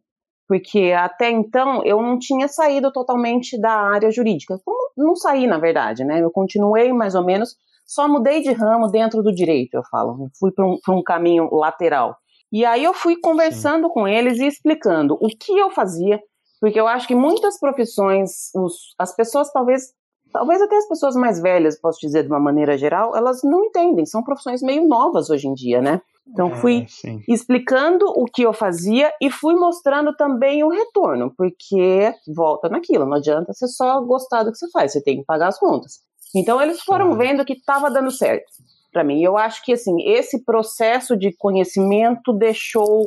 Porque 0.47 0.91
até 0.91 1.29
então 1.29 1.83
eu 1.85 2.01
não 2.01 2.17
tinha 2.17 2.47
saído 2.47 2.91
totalmente 2.91 3.59
da 3.59 3.71
área 3.71 4.11
jurídica. 4.11 4.59
Não 4.97 5.15
saí, 5.15 5.47
na 5.47 5.57
verdade, 5.57 6.03
né? 6.03 6.21
Eu 6.21 6.31
continuei 6.31 6.91
mais 6.93 7.15
ou 7.15 7.23
menos, 7.23 7.55
só 7.91 8.07
mudei 8.07 8.41
de 8.41 8.53
ramo 8.53 8.87
dentro 8.87 9.21
do 9.21 9.33
direito, 9.33 9.73
eu 9.73 9.83
falo. 9.91 10.29
Fui 10.39 10.49
para 10.49 10.65
um, 10.65 10.79
um, 10.87 11.03
caminho 11.03 11.49
lateral. 11.51 12.15
E 12.49 12.63
aí 12.63 12.85
eu 12.85 12.93
fui 12.93 13.17
conversando 13.19 13.87
Sim. 13.87 13.93
com 13.93 14.07
eles 14.07 14.39
e 14.39 14.47
explicando 14.47 15.15
o 15.15 15.27
que 15.27 15.57
eu 15.57 15.69
fazia, 15.69 16.21
porque 16.61 16.79
eu 16.79 16.87
acho 16.87 17.05
que 17.05 17.15
muitas 17.15 17.59
profissões, 17.59 18.49
os, 18.55 18.95
as 18.97 19.13
pessoas 19.13 19.51
talvez 19.51 19.93
talvez 20.31 20.61
até 20.61 20.77
as 20.77 20.87
pessoas 20.87 21.13
mais 21.15 21.41
velhas, 21.41 21.77
posso 21.77 21.99
dizer 21.99 22.23
de 22.23 22.29
uma 22.29 22.39
maneira 22.39 22.77
geral, 22.77 23.13
elas 23.13 23.43
não 23.43 23.65
entendem, 23.65 24.05
são 24.05 24.23
profissões 24.23 24.61
meio 24.61 24.87
novas 24.87 25.29
hoje 25.29 25.45
em 25.45 25.53
dia, 25.53 25.81
né? 25.81 26.01
Então 26.25 26.47
é, 26.47 26.55
fui 26.55 26.85
explicando 27.27 28.05
o 28.05 28.23
que 28.23 28.43
eu 28.43 28.53
fazia 28.53 29.11
e 29.21 29.29
fui 29.29 29.55
mostrando 29.55 30.15
também 30.15 30.63
o 30.63 30.69
retorno, 30.69 31.33
porque 31.35 32.13
volta 32.33 32.69
naquilo, 32.69 33.05
não 33.05 33.17
adianta 33.17 33.51
você 33.51 33.67
só 33.67 33.99
gostar 33.99 34.43
do 34.43 34.51
que 34.53 34.57
você 34.57 34.69
faz, 34.69 34.93
você 34.93 35.03
tem 35.03 35.17
que 35.17 35.25
pagar 35.25 35.49
as 35.49 35.59
contas. 35.59 35.99
Então 36.35 36.61
eles 36.61 36.81
foram 36.81 37.15
vendo 37.17 37.45
que 37.45 37.53
estava 37.53 37.89
dando 37.89 38.11
certo 38.11 38.51
para 38.91 39.03
mim. 39.03 39.21
Eu 39.23 39.37
acho 39.37 39.63
que 39.63 39.73
assim 39.73 39.95
esse 40.05 40.43
processo 40.43 41.17
de 41.17 41.35
conhecimento 41.37 42.33
deixou 42.33 43.05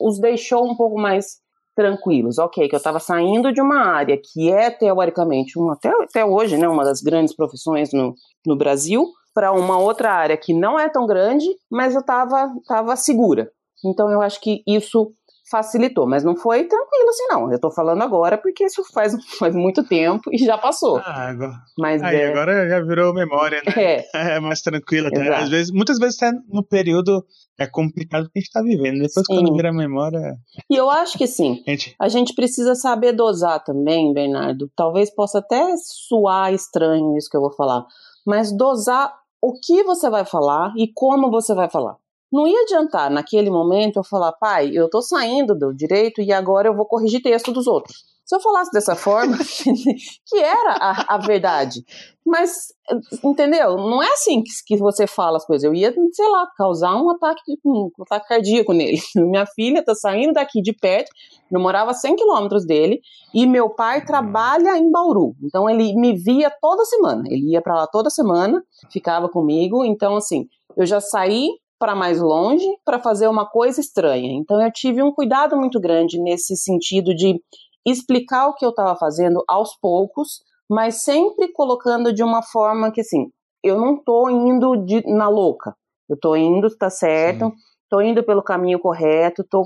os 0.00 0.20
deixou 0.20 0.64
um 0.64 0.76
pouco 0.76 1.00
mais 1.00 1.38
tranquilos. 1.74 2.38
Ok, 2.38 2.68
que 2.68 2.74
eu 2.74 2.78
estava 2.78 2.98
saindo 2.98 3.52
de 3.52 3.60
uma 3.60 3.84
área 3.84 4.16
que 4.16 4.50
é 4.50 4.70
teoricamente, 4.70 5.58
uma, 5.58 5.74
até, 5.74 5.90
até 5.90 6.24
hoje, 6.24 6.56
né, 6.56 6.66
uma 6.66 6.84
das 6.84 7.02
grandes 7.02 7.36
profissões 7.36 7.92
no, 7.92 8.14
no 8.46 8.56
Brasil, 8.56 9.04
para 9.34 9.52
uma 9.52 9.78
outra 9.78 10.10
área 10.10 10.36
que 10.36 10.54
não 10.54 10.80
é 10.80 10.88
tão 10.88 11.06
grande, 11.06 11.46
mas 11.70 11.94
eu 11.94 12.00
estava 12.00 12.50
tava 12.66 12.96
segura. 12.96 13.50
Então 13.84 14.10
eu 14.10 14.22
acho 14.22 14.40
que 14.40 14.62
isso 14.66 15.12
facilitou, 15.50 16.06
mas 16.06 16.24
não 16.24 16.36
foi 16.36 16.64
tranquilo 16.64 17.08
assim 17.08 17.26
não. 17.28 17.52
Eu 17.52 17.60
tô 17.60 17.70
falando 17.70 18.02
agora 18.02 18.36
porque 18.36 18.64
isso 18.64 18.82
faz, 18.92 19.14
faz 19.38 19.54
muito 19.54 19.84
tempo 19.84 20.30
e 20.32 20.38
já 20.38 20.58
passou. 20.58 20.98
Ah, 20.98 21.28
agora, 21.28 21.52
mas 21.78 22.02
aí, 22.02 22.16
é... 22.16 22.28
agora 22.28 22.68
já 22.68 22.80
virou 22.80 23.14
memória, 23.14 23.62
né? 23.64 23.72
É, 23.76 24.06
é 24.36 24.40
mais 24.40 24.60
tranquilo. 24.60 25.08
Até. 25.08 25.28
Às 25.34 25.48
vezes, 25.48 25.72
muitas 25.72 25.98
vezes 25.98 26.16
tá 26.16 26.32
no 26.48 26.64
período 26.64 27.24
é 27.58 27.66
complicado 27.66 28.24
que 28.24 28.38
a 28.38 28.40
gente 28.40 28.52
tá 28.52 28.60
vivendo. 28.60 28.98
Depois 28.98 29.26
sim. 29.26 29.34
quando 29.34 29.54
vira 29.54 29.72
memória. 29.72 30.36
E 30.70 30.76
eu 30.76 30.90
acho 30.90 31.16
que 31.16 31.26
sim. 31.26 31.62
Gente... 31.66 31.94
A 31.98 32.08
gente 32.08 32.34
precisa 32.34 32.74
saber 32.74 33.12
dosar 33.12 33.62
também, 33.64 34.12
Bernardo. 34.12 34.70
Talvez 34.76 35.14
possa 35.14 35.38
até 35.38 35.74
soar 35.78 36.52
estranho 36.52 37.16
isso 37.16 37.30
que 37.30 37.36
eu 37.36 37.40
vou 37.40 37.52
falar, 37.52 37.84
mas 38.26 38.54
dosar 38.54 39.14
o 39.40 39.58
que 39.58 39.82
você 39.84 40.10
vai 40.10 40.24
falar 40.24 40.72
e 40.76 40.90
como 40.92 41.30
você 41.30 41.54
vai 41.54 41.70
falar. 41.70 41.96
Não 42.32 42.46
ia 42.46 42.62
adiantar 42.62 43.10
naquele 43.10 43.50
momento 43.50 43.98
eu 43.98 44.04
falar, 44.04 44.32
pai, 44.32 44.70
eu 44.72 44.90
tô 44.90 45.00
saindo 45.00 45.54
do 45.54 45.72
direito 45.72 46.20
e 46.20 46.32
agora 46.32 46.68
eu 46.68 46.76
vou 46.76 46.86
corrigir 46.86 47.22
texto 47.22 47.52
dos 47.52 47.66
outros. 47.66 48.04
Se 48.26 48.34
eu 48.34 48.40
falasse 48.40 48.72
dessa 48.72 48.96
forma, 48.96 49.38
que 50.26 50.36
era 50.36 50.72
a, 50.80 51.14
a, 51.14 51.18
verdade. 51.18 51.84
Mas, 52.26 52.74
entendeu? 53.22 53.76
Não 53.76 54.02
é 54.02 54.08
assim 54.08 54.42
que, 54.42 54.50
que, 54.66 54.76
você 54.76 55.06
fala 55.06 55.36
as 55.36 55.46
coisas. 55.46 55.62
Eu 55.62 55.72
ia, 55.72 55.94
sei 56.12 56.28
lá, 56.28 56.44
causar 56.56 56.96
um 56.96 57.08
ataque, 57.08 57.40
um 57.64 57.88
ataque 58.00 58.26
cardíaco 58.26 58.72
nele. 58.72 58.98
Minha 59.14 59.46
filha 59.46 59.84
tá 59.84 59.94
saindo 59.94 60.32
daqui 60.32 60.60
de 60.60 60.72
perto, 60.72 61.08
eu 61.52 61.60
morava 61.60 61.92
a 61.92 61.94
100 61.94 62.16
quilômetros 62.16 62.66
dele, 62.66 63.00
e 63.32 63.46
meu 63.46 63.70
pai 63.70 64.04
trabalha 64.04 64.76
em 64.76 64.90
Bauru. 64.90 65.36
Então, 65.44 65.70
ele 65.70 65.94
me 65.94 66.12
via 66.12 66.50
toda 66.60 66.84
semana. 66.84 67.22
Ele 67.28 67.52
ia 67.52 67.62
para 67.62 67.76
lá 67.76 67.86
toda 67.86 68.10
semana, 68.10 68.60
ficava 68.90 69.28
comigo. 69.28 69.84
Então, 69.84 70.16
assim, 70.16 70.48
eu 70.76 70.84
já 70.84 71.00
saí 71.00 71.50
para 71.78 71.94
mais 71.94 72.20
longe 72.20 72.66
para 72.84 72.98
fazer 72.98 73.28
uma 73.28 73.46
coisa 73.46 73.80
estranha. 73.80 74.32
Então 74.32 74.60
eu 74.60 74.72
tive 74.72 75.02
um 75.02 75.12
cuidado 75.12 75.56
muito 75.56 75.80
grande 75.80 76.20
nesse 76.20 76.56
sentido 76.56 77.14
de 77.14 77.40
explicar 77.86 78.48
o 78.48 78.54
que 78.54 78.64
eu 78.64 78.70
estava 78.70 78.96
fazendo 78.96 79.42
aos 79.48 79.76
poucos, 79.80 80.40
mas 80.68 81.02
sempre 81.02 81.52
colocando 81.52 82.12
de 82.12 82.22
uma 82.22 82.42
forma 82.42 82.90
que 82.90 83.00
assim, 83.00 83.30
eu 83.62 83.78
não 83.78 83.96
estou 83.96 84.30
indo 84.30 84.76
de, 84.76 85.02
na 85.06 85.28
louca. 85.28 85.74
Eu 86.08 86.14
estou 86.14 86.36
indo, 86.36 86.68
está 86.68 86.88
certo, 86.88 87.52
estou 87.82 88.00
indo 88.00 88.22
pelo 88.22 88.42
caminho 88.42 88.78
correto, 88.78 89.42
estou 89.42 89.64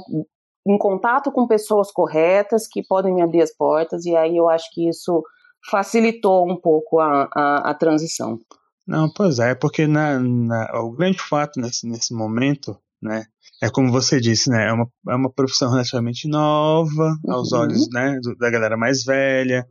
em 0.66 0.78
contato 0.78 1.32
com 1.32 1.46
pessoas 1.46 1.90
corretas 1.90 2.66
que 2.66 2.82
podem 2.86 3.14
me 3.14 3.22
abrir 3.22 3.42
as 3.42 3.54
portas, 3.54 4.04
e 4.04 4.14
aí 4.14 4.36
eu 4.36 4.48
acho 4.48 4.70
que 4.72 4.88
isso 4.88 5.22
facilitou 5.70 6.50
um 6.50 6.56
pouco 6.56 6.98
a, 6.98 7.28
a, 7.34 7.70
a 7.70 7.74
transição. 7.74 8.38
Não, 8.90 9.08
pois 9.08 9.38
é, 9.38 9.54
porque 9.54 9.86
na, 9.86 10.18
na, 10.18 10.80
o 10.80 10.90
grande 10.90 11.18
fato 11.20 11.60
nesse, 11.60 11.86
nesse 11.86 12.12
momento, 12.12 12.76
né, 13.00 13.22
é 13.62 13.70
como 13.70 13.92
você 13.92 14.20
disse, 14.20 14.50
né, 14.50 14.68
é 14.68 14.72
uma, 14.72 14.84
é 15.10 15.14
uma 15.14 15.32
profissão 15.32 15.70
relativamente 15.70 16.26
nova 16.26 17.16
aos 17.28 17.52
uhum. 17.52 17.60
olhos, 17.60 17.88
né, 17.92 18.18
do, 18.20 18.34
da 18.34 18.50
galera 18.50 18.76
mais 18.76 19.04
velha. 19.04 19.64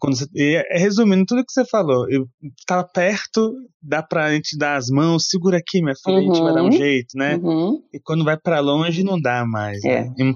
Quando 0.00 0.16
você, 0.16 0.26
e, 0.34 0.56
é, 0.56 0.78
resumindo 0.78 1.24
tudo 1.24 1.44
que 1.44 1.52
você 1.52 1.64
falou, 1.64 2.10
eu 2.10 2.26
tava 2.66 2.82
perto, 2.82 3.54
dá 3.80 4.02
pra 4.02 4.32
gente 4.32 4.58
dar 4.58 4.74
as 4.74 4.88
mãos, 4.88 5.28
segura 5.28 5.58
aqui, 5.58 5.80
minha 5.80 5.94
filha, 6.04 6.16
uhum. 6.16 6.32
a 6.32 6.34
gente 6.34 6.42
vai 6.42 6.54
dar 6.54 6.62
um 6.62 6.64
uhum. 6.64 6.72
jeito, 6.72 7.16
né? 7.16 7.36
Uhum. 7.36 7.80
E 7.94 8.00
quando 8.00 8.24
vai 8.24 8.36
para 8.36 8.58
longe 8.58 9.04
não 9.04 9.20
dá 9.20 9.46
mais, 9.46 9.78
é. 9.84 10.06
né? 10.06 10.14
E, 10.18 10.34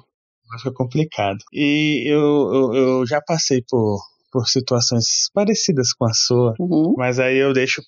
fica 0.59 0.73
complicado. 0.73 1.39
E 1.53 2.05
eu, 2.07 2.21
eu, 2.55 2.75
eu 2.75 3.07
já 3.07 3.21
passei 3.21 3.61
por 3.69 3.99
por 4.31 4.47
situações 4.49 5.29
parecidas 5.35 5.93
com 5.93 6.05
a 6.05 6.13
sua, 6.13 6.55
uhum. 6.59 6.95
mas 6.97 7.19
aí 7.19 7.37
eu 7.37 7.53
deixo 7.53 7.83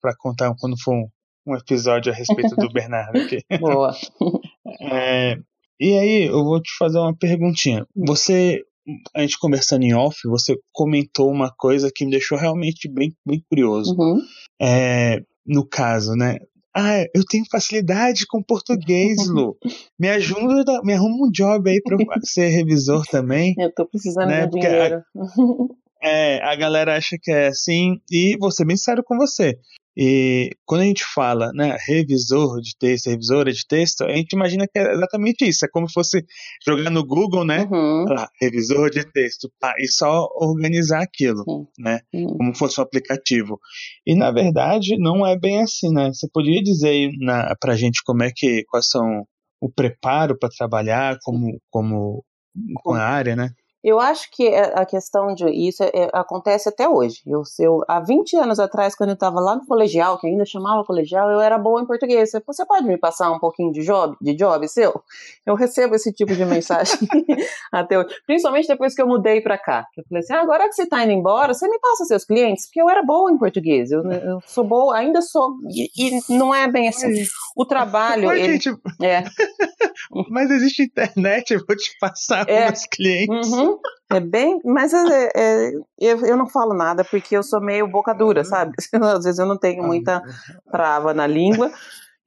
para 0.00 0.16
contar 0.18 0.54
quando 0.58 0.80
for 0.80 0.94
um, 0.94 1.08
um, 1.46 1.56
episódio 1.56 2.12
a 2.12 2.14
respeito 2.14 2.54
do 2.56 2.68
Bernardo 2.72 3.18
aqui. 3.18 3.42
Boa. 3.58 3.94
é, 4.92 5.36
e 5.80 5.98
aí 5.98 6.24
eu 6.24 6.44
vou 6.44 6.60
te 6.60 6.70
fazer 6.78 6.98
uma 6.98 7.16
perguntinha. 7.16 7.86
Você, 7.94 8.62
a 9.14 9.20
gente 9.22 9.38
conversando 9.38 9.84
em 9.84 9.94
off, 9.94 10.16
você 10.26 10.54
comentou 10.72 11.30
uma 11.30 11.52
coisa 11.56 11.90
que 11.94 12.04
me 12.04 12.10
deixou 12.10 12.38
realmente 12.38 12.88
bem, 12.88 13.12
bem 13.26 13.42
curioso. 13.48 13.94
Uhum. 13.98 14.20
É, 14.60 15.20
no 15.46 15.66
caso, 15.66 16.12
né? 16.12 16.38
Ah, 16.78 17.02
eu 17.14 17.24
tenho 17.24 17.44
facilidade 17.50 18.26
com 18.26 18.42
português, 18.42 19.26
Lu. 19.28 19.56
Me 19.98 20.10
ajuda, 20.10 20.82
me 20.82 20.92
arruma 20.92 21.26
um 21.26 21.30
job 21.30 21.70
aí 21.70 21.80
pra 21.82 21.96
eu 21.96 22.06
ser 22.22 22.48
revisor 22.48 23.02
também. 23.06 23.54
Eu 23.56 23.72
tô 23.72 23.86
precisando 23.86 24.28
né? 24.28 24.44
de 24.44 24.50
Porque 24.50 24.68
dinheiro. 24.68 25.02
A, 26.06 26.08
é, 26.08 26.42
a 26.42 26.54
galera 26.56 26.96
acha 26.96 27.16
que 27.20 27.30
é 27.30 27.48
assim, 27.48 28.00
e 28.10 28.36
vou 28.38 28.50
ser 28.50 28.64
bem 28.64 28.76
sério 28.76 29.02
com 29.04 29.16
você. 29.16 29.58
E 29.98 30.50
quando 30.66 30.82
a 30.82 30.84
gente 30.84 31.02
fala, 31.14 31.50
né, 31.54 31.74
revisor 31.86 32.60
de 32.60 32.76
texto, 32.78 33.08
revisora 33.08 33.50
de 33.50 33.66
texto, 33.66 34.04
a 34.04 34.14
gente 34.14 34.34
imagina 34.34 34.66
que 34.68 34.78
é 34.78 34.92
exatamente 34.92 35.48
isso. 35.48 35.64
É 35.64 35.68
como 35.72 35.88
se 35.88 35.94
fosse 35.94 36.22
jogar 36.66 36.90
no 36.90 37.02
Google, 37.02 37.46
né? 37.46 37.66
Uhum. 37.70 38.04
Lá, 38.06 38.28
revisor 38.38 38.90
de 38.90 39.10
texto, 39.10 39.50
pá, 39.58 39.74
e 39.78 39.88
só 39.88 40.28
organizar 40.34 41.02
aquilo, 41.02 41.42
uhum. 41.48 41.66
né? 41.78 42.00
Como 42.12 42.54
fosse 42.54 42.78
um 42.78 42.84
aplicativo. 42.84 43.58
E 44.06 44.14
na 44.14 44.30
verdade 44.30 44.98
não 44.98 45.26
é 45.26 45.38
bem 45.38 45.62
assim, 45.62 45.90
né? 45.90 46.08
Você 46.08 46.28
poderia 46.30 46.62
dizer 46.62 46.90
aí 46.90 47.16
na, 47.18 47.56
pra 47.58 47.74
gente 47.74 48.02
como 48.04 48.22
é 48.22 48.30
que, 48.34 48.64
quais 48.68 48.90
são 48.90 49.24
o 49.62 49.72
preparo 49.72 50.38
para 50.38 50.50
trabalhar 50.50 51.16
como, 51.22 51.58
como 51.70 52.22
com 52.82 52.92
a 52.92 53.02
área, 53.02 53.34
né? 53.34 53.48
Eu 53.86 54.00
acho 54.00 54.28
que 54.32 54.48
é, 54.48 54.72
a 54.74 54.84
questão 54.84 55.32
de 55.32 55.48
isso 55.48 55.80
é, 55.84 55.90
é, 55.94 56.10
acontece 56.12 56.68
até 56.68 56.88
hoje. 56.88 57.22
Eu, 57.24 57.44
eu, 57.60 57.84
há 57.86 58.00
20 58.00 58.36
anos 58.36 58.58
atrás, 58.58 58.96
quando 58.96 59.10
eu 59.10 59.14
estava 59.14 59.38
lá 59.38 59.54
no 59.54 59.64
colegial, 59.64 60.18
que 60.18 60.26
ainda 60.26 60.44
chamava 60.44 60.82
colegial, 60.82 61.30
eu 61.30 61.40
era 61.40 61.56
boa 61.56 61.80
em 61.80 61.86
português. 61.86 62.32
Você 62.32 62.66
pode 62.66 62.84
me 62.84 62.98
passar 62.98 63.30
um 63.30 63.38
pouquinho 63.38 63.70
de 63.70 63.84
job, 63.84 64.16
de 64.20 64.34
job 64.34 64.66
seu? 64.66 65.00
Eu 65.46 65.54
recebo 65.54 65.94
esse 65.94 66.12
tipo 66.12 66.34
de 66.34 66.44
mensagem 66.44 66.98
até 67.70 67.96
hoje. 67.96 68.08
Principalmente 68.26 68.66
depois 68.66 68.92
que 68.92 69.00
eu 69.00 69.06
mudei 69.06 69.40
para 69.40 69.56
cá. 69.56 69.86
Eu 69.96 70.02
falei 70.08 70.24
assim: 70.24 70.32
ah, 70.32 70.40
agora 70.40 70.68
que 70.68 70.74
você 70.74 70.82
está 70.82 71.04
indo 71.04 71.12
embora, 71.12 71.54
você 71.54 71.68
me 71.68 71.78
passa 71.78 72.06
seus 72.06 72.24
clientes, 72.24 72.66
porque 72.66 72.82
eu 72.82 72.90
era 72.90 73.04
boa 73.04 73.30
em 73.30 73.38
português. 73.38 73.92
Eu, 73.92 74.02
eu 74.10 74.40
sou 74.48 74.64
boa, 74.64 74.96
ainda 74.96 75.22
sou. 75.22 75.58
E, 75.70 75.88
e, 75.96 76.36
não 76.36 76.52
é 76.52 76.66
bem 76.66 76.88
assim. 76.88 77.24
O 77.54 77.64
trabalho. 77.64 78.32
Ele, 78.32 78.58
é. 79.00 79.22
Mas 80.30 80.50
existe 80.50 80.82
internet, 80.82 81.52
eu 81.52 81.64
vou 81.66 81.76
te 81.76 81.96
passar 81.98 82.48
é. 82.48 82.66
meus 82.66 82.84
clientes. 82.86 83.52
Uhum. 83.52 83.78
É 84.10 84.20
bem, 84.20 84.60
mas 84.64 84.94
é, 84.94 85.30
é, 85.34 85.70
eu, 85.98 86.24
eu 86.24 86.36
não 86.36 86.48
falo 86.48 86.72
nada 86.72 87.04
porque 87.04 87.36
eu 87.36 87.42
sou 87.42 87.60
meio 87.60 87.88
boca 87.88 88.14
dura, 88.14 88.44
sabe? 88.44 88.72
Às 89.02 89.24
vezes 89.24 89.40
eu 89.40 89.46
não 89.46 89.58
tenho 89.58 89.82
muita 89.82 90.22
trava 90.70 91.12
na 91.12 91.26
língua. 91.26 91.72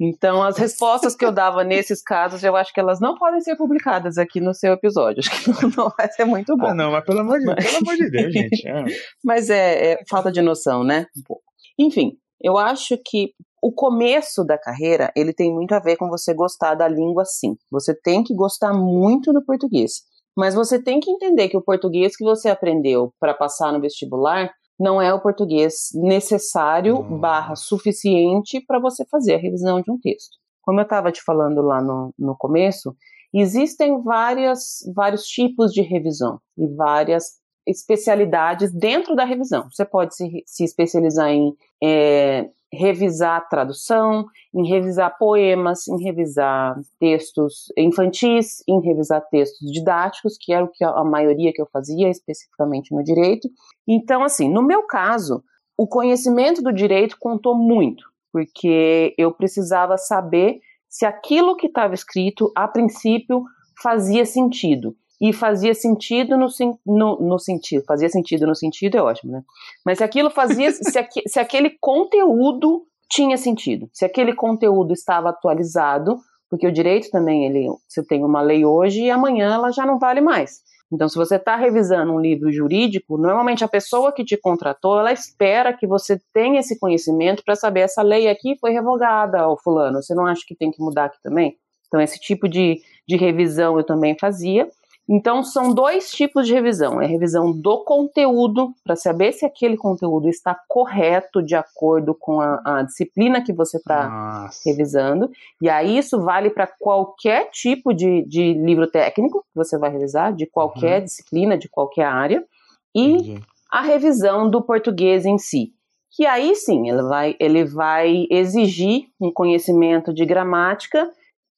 Então, 0.01 0.41
as 0.41 0.57
respostas 0.57 1.13
que 1.13 1.25
eu 1.25 1.31
dava 1.31 1.63
nesses 1.63 2.01
casos, 2.01 2.41
eu 2.41 2.55
acho 2.55 2.73
que 2.73 2.79
elas 2.79 3.01
não 3.01 3.15
podem 3.15 3.41
ser 3.41 3.57
publicadas 3.57 4.17
aqui 4.17 4.39
no 4.39 4.53
seu 4.53 4.73
episódio. 4.73 5.19
Acho 5.27 5.43
que 5.43 5.49
não, 5.49 5.71
não 5.75 5.93
vai 5.97 6.09
ser 6.09 6.23
muito 6.23 6.55
bom. 6.55 6.67
Ah, 6.67 6.73
não, 6.73 6.91
mas 6.91 7.03
pelo 7.03 7.19
amor 7.19 7.37
de, 7.39 7.45
mas... 7.45 7.65
pelo 7.65 7.77
amor 7.79 7.95
de 7.97 8.09
Deus, 8.09 8.33
gente. 8.33 8.65
É. 8.65 8.83
mas 9.23 9.49
é, 9.49 9.91
é, 9.91 9.99
falta 10.09 10.31
de 10.31 10.41
noção, 10.41 10.85
né? 10.85 11.05
Um 11.17 11.21
pouco. 11.25 11.43
Enfim, 11.77 12.13
eu 12.41 12.57
acho 12.57 12.97
que 13.05 13.33
o 13.61 13.71
começo 13.71 14.43
da 14.43 14.57
carreira, 14.57 15.11
ele 15.15 15.33
tem 15.33 15.53
muito 15.53 15.73
a 15.73 15.79
ver 15.79 15.97
com 15.97 16.09
você 16.09 16.33
gostar 16.33 16.75
da 16.75 16.87
língua, 16.87 17.25
sim. 17.25 17.55
Você 17.71 17.93
tem 17.93 18.23
que 18.23 18.33
gostar 18.33 18.73
muito 18.73 19.33
do 19.33 19.43
português. 19.43 20.01
Mas 20.37 20.55
você 20.55 20.81
tem 20.81 20.99
que 20.99 21.11
entender 21.11 21.49
que 21.49 21.57
o 21.57 21.61
português 21.61 22.15
que 22.15 22.23
você 22.23 22.49
aprendeu 22.49 23.13
para 23.19 23.33
passar 23.33 23.73
no 23.73 23.81
vestibular 23.81 24.49
não 24.79 25.01
é 25.01 25.13
o 25.13 25.21
português 25.21 25.89
necessário 25.93 27.03
barra 27.03 27.55
suficiente 27.55 28.63
para 28.65 28.79
você 28.79 29.03
fazer 29.11 29.35
a 29.35 29.37
revisão 29.37 29.81
de 29.81 29.91
um 29.91 29.99
texto. 29.99 30.37
Como 30.61 30.79
eu 30.79 30.83
estava 30.83 31.11
te 31.11 31.21
falando 31.21 31.61
lá 31.61 31.81
no, 31.81 32.13
no 32.17 32.37
começo, 32.37 32.95
existem 33.33 34.01
várias, 34.01 34.79
vários 34.95 35.23
tipos 35.23 35.73
de 35.73 35.81
revisão 35.81 36.39
e 36.57 36.67
várias 36.67 37.39
especialidades 37.67 38.71
dentro 38.73 39.15
da 39.15 39.25
revisão. 39.25 39.69
Você 39.69 39.85
pode 39.85 40.15
se, 40.15 40.43
se 40.45 40.63
especializar 40.63 41.29
em 41.29 41.53
é, 41.83 42.49
revisar 42.71 43.47
tradução, 43.49 44.25
em 44.53 44.67
revisar 44.67 45.17
poemas, 45.17 45.87
em 45.87 46.01
revisar 46.03 46.79
textos 46.99 47.65
infantis, 47.77 48.63
em 48.67 48.79
revisar 48.81 49.21
textos 49.29 49.71
didáticos, 49.71 50.37
que 50.39 50.53
era 50.53 50.63
o 50.63 50.71
que 50.71 50.83
a 50.83 51.03
maioria 51.03 51.51
que 51.53 51.61
eu 51.61 51.67
fazia, 51.71 52.09
especificamente 52.09 52.93
no 52.93 53.03
direito. 53.03 53.49
Então, 53.87 54.23
assim, 54.23 54.49
no 54.49 54.61
meu 54.61 54.83
caso, 54.83 55.43
o 55.77 55.87
conhecimento 55.87 56.61
do 56.61 56.71
direito 56.71 57.17
contou 57.19 57.55
muito, 57.55 58.03
porque 58.31 59.15
eu 59.17 59.33
precisava 59.33 59.97
saber 59.97 60.59
se 60.87 61.05
aquilo 61.05 61.55
que 61.55 61.67
estava 61.67 61.93
escrito, 61.93 62.51
a 62.55 62.67
princípio, 62.67 63.43
fazia 63.81 64.25
sentido 64.25 64.95
e 65.21 65.33
fazia 65.33 65.73
sentido 65.73 66.37
no, 66.37 66.47
no, 66.85 67.19
no, 67.19 67.39
sentido, 67.39 67.83
fazia 67.85 68.09
sentido 68.09 68.47
no 68.47 68.55
sentido 68.55 68.97
é 68.97 69.01
ótimo, 69.01 69.33
né? 69.33 69.43
Mas 69.85 69.97
se 69.97 70.03
aquilo 70.03 70.29
fazia, 70.29 70.71
se, 70.71 70.97
aqu, 70.97 71.21
se 71.27 71.39
aquele 71.39 71.71
conteúdo 71.81 72.85
tinha 73.09 73.37
sentido, 73.37 73.89
se 73.91 74.05
aquele 74.05 74.33
conteúdo 74.33 74.93
estava 74.93 75.29
atualizado, 75.29 76.17
porque 76.49 76.67
o 76.67 76.71
direito 76.71 77.09
também, 77.11 77.45
ele, 77.45 77.67
você 77.87 78.03
tem 78.03 78.23
uma 78.23 78.41
lei 78.41 78.65
hoje 78.65 79.03
e 79.03 79.11
amanhã 79.11 79.53
ela 79.53 79.71
já 79.71 79.85
não 79.85 79.99
vale 79.99 80.21
mais. 80.21 80.61
Então, 80.91 81.07
se 81.07 81.15
você 81.15 81.35
está 81.35 81.55
revisando 81.55 82.11
um 82.11 82.19
livro 82.19 82.51
jurídico, 82.51 83.15
normalmente 83.15 83.63
a 83.63 83.67
pessoa 83.67 84.11
que 84.11 84.25
te 84.25 84.35
contratou, 84.35 84.99
ela 84.99 85.11
espera 85.11 85.71
que 85.71 85.85
você 85.85 86.19
tenha 86.33 86.59
esse 86.59 86.79
conhecimento 86.79 87.43
para 87.43 87.55
saber 87.55 87.81
essa 87.81 88.01
lei 88.01 88.27
aqui 88.27 88.57
foi 88.59 88.71
revogada, 88.71 89.47
ó, 89.47 89.55
fulano, 89.55 90.01
você 90.01 90.15
não 90.15 90.25
acha 90.25 90.41
que 90.47 90.55
tem 90.55 90.71
que 90.71 90.81
mudar 90.81 91.05
aqui 91.05 91.21
também? 91.21 91.55
Então, 91.87 92.01
esse 92.01 92.19
tipo 92.19 92.47
de, 92.47 92.81
de 93.07 93.17
revisão 93.17 93.77
eu 93.77 93.83
também 93.83 94.17
fazia. 94.19 94.67
Então, 95.11 95.43
são 95.43 95.73
dois 95.73 96.11
tipos 96.11 96.45
de 96.45 96.53
revisão: 96.53 97.01
é 97.01 97.05
a 97.05 97.07
revisão 97.07 97.51
do 97.51 97.83
conteúdo, 97.83 98.75
para 98.83 98.95
saber 98.95 99.31
se 99.31 99.43
aquele 99.43 99.75
conteúdo 99.75 100.29
está 100.29 100.55
correto 100.67 101.41
de 101.41 101.55
acordo 101.55 102.13
com 102.13 102.39
a, 102.39 102.61
a 102.63 102.83
disciplina 102.83 103.43
que 103.43 103.51
você 103.51 103.77
está 103.77 104.51
revisando. 104.63 105.31
E 105.59 105.67
aí, 105.67 105.97
isso 105.97 106.21
vale 106.21 106.51
para 106.51 106.67
qualquer 106.67 107.49
tipo 107.49 107.91
de, 107.91 108.23
de, 108.27 108.53
livro 108.53 108.85
técnico 108.85 109.39
que 109.39 109.55
você 109.55 109.79
vai 109.79 109.89
revisar, 109.89 110.31
de 110.31 110.45
qualquer 110.45 110.99
uhum. 110.99 111.05
disciplina, 111.05 111.57
de 111.57 111.67
qualquer 111.67 112.05
área. 112.05 112.45
E 112.93 113.13
Entendi. 113.13 113.41
a 113.71 113.81
revisão 113.81 114.47
do 114.47 114.61
português 114.61 115.25
em 115.25 115.39
si. 115.39 115.73
Que 116.11 116.25
aí 116.25 116.53
sim, 116.55 116.87
ele 116.87 117.01
vai, 117.03 117.35
ele 117.39 117.65
vai 117.65 118.27
exigir 118.29 119.07
um 119.19 119.31
conhecimento 119.31 120.13
de 120.13 120.25
gramática 120.25 121.09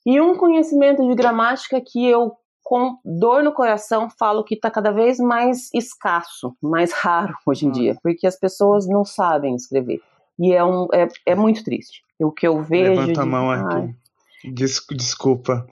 e 0.05 0.19
um 0.19 0.35
conhecimento 0.35 1.07
de 1.07 1.15
gramática 1.15 1.81
que 1.81 2.05
eu 2.05 2.33
com 2.71 2.97
dor 3.03 3.43
no 3.43 3.51
coração, 3.51 4.09
falo 4.17 4.45
que 4.45 4.55
está 4.55 4.71
cada 4.71 4.91
vez 4.91 5.19
mais 5.19 5.69
escasso, 5.73 6.55
mais 6.61 6.93
raro 6.93 7.35
hoje 7.45 7.65
em 7.65 7.69
ah. 7.69 7.73
dia, 7.73 7.97
porque 8.01 8.25
as 8.25 8.39
pessoas 8.39 8.87
não 8.87 9.03
sabem 9.03 9.53
escrever. 9.55 9.99
E 10.39 10.53
é, 10.53 10.63
um, 10.63 10.87
é, 10.93 11.05
é 11.25 11.35
muito 11.35 11.65
triste. 11.65 12.01
O 12.17 12.31
que 12.31 12.47
eu 12.47 12.63
vejo. 12.63 12.91
Levanta 12.91 13.11
de... 13.11 13.19
a 13.19 13.25
mão 13.25 13.51
aqui. 13.51 13.93
Des, 14.53 14.81
desculpa. 14.89 15.67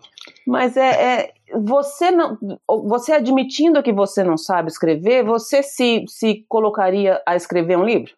Mas 0.46 0.76
é, 0.76 0.90
é, 0.90 1.34
você 1.58 2.12
não, 2.12 2.38
você 2.68 3.14
admitindo 3.14 3.82
que 3.82 3.94
você 3.94 4.22
não 4.22 4.36
sabe 4.36 4.68
escrever, 4.68 5.24
você 5.24 5.64
se, 5.64 6.04
se 6.06 6.46
colocaria 6.50 7.22
a 7.26 7.34
escrever 7.34 7.78
um 7.78 7.86
livro? 7.86 8.12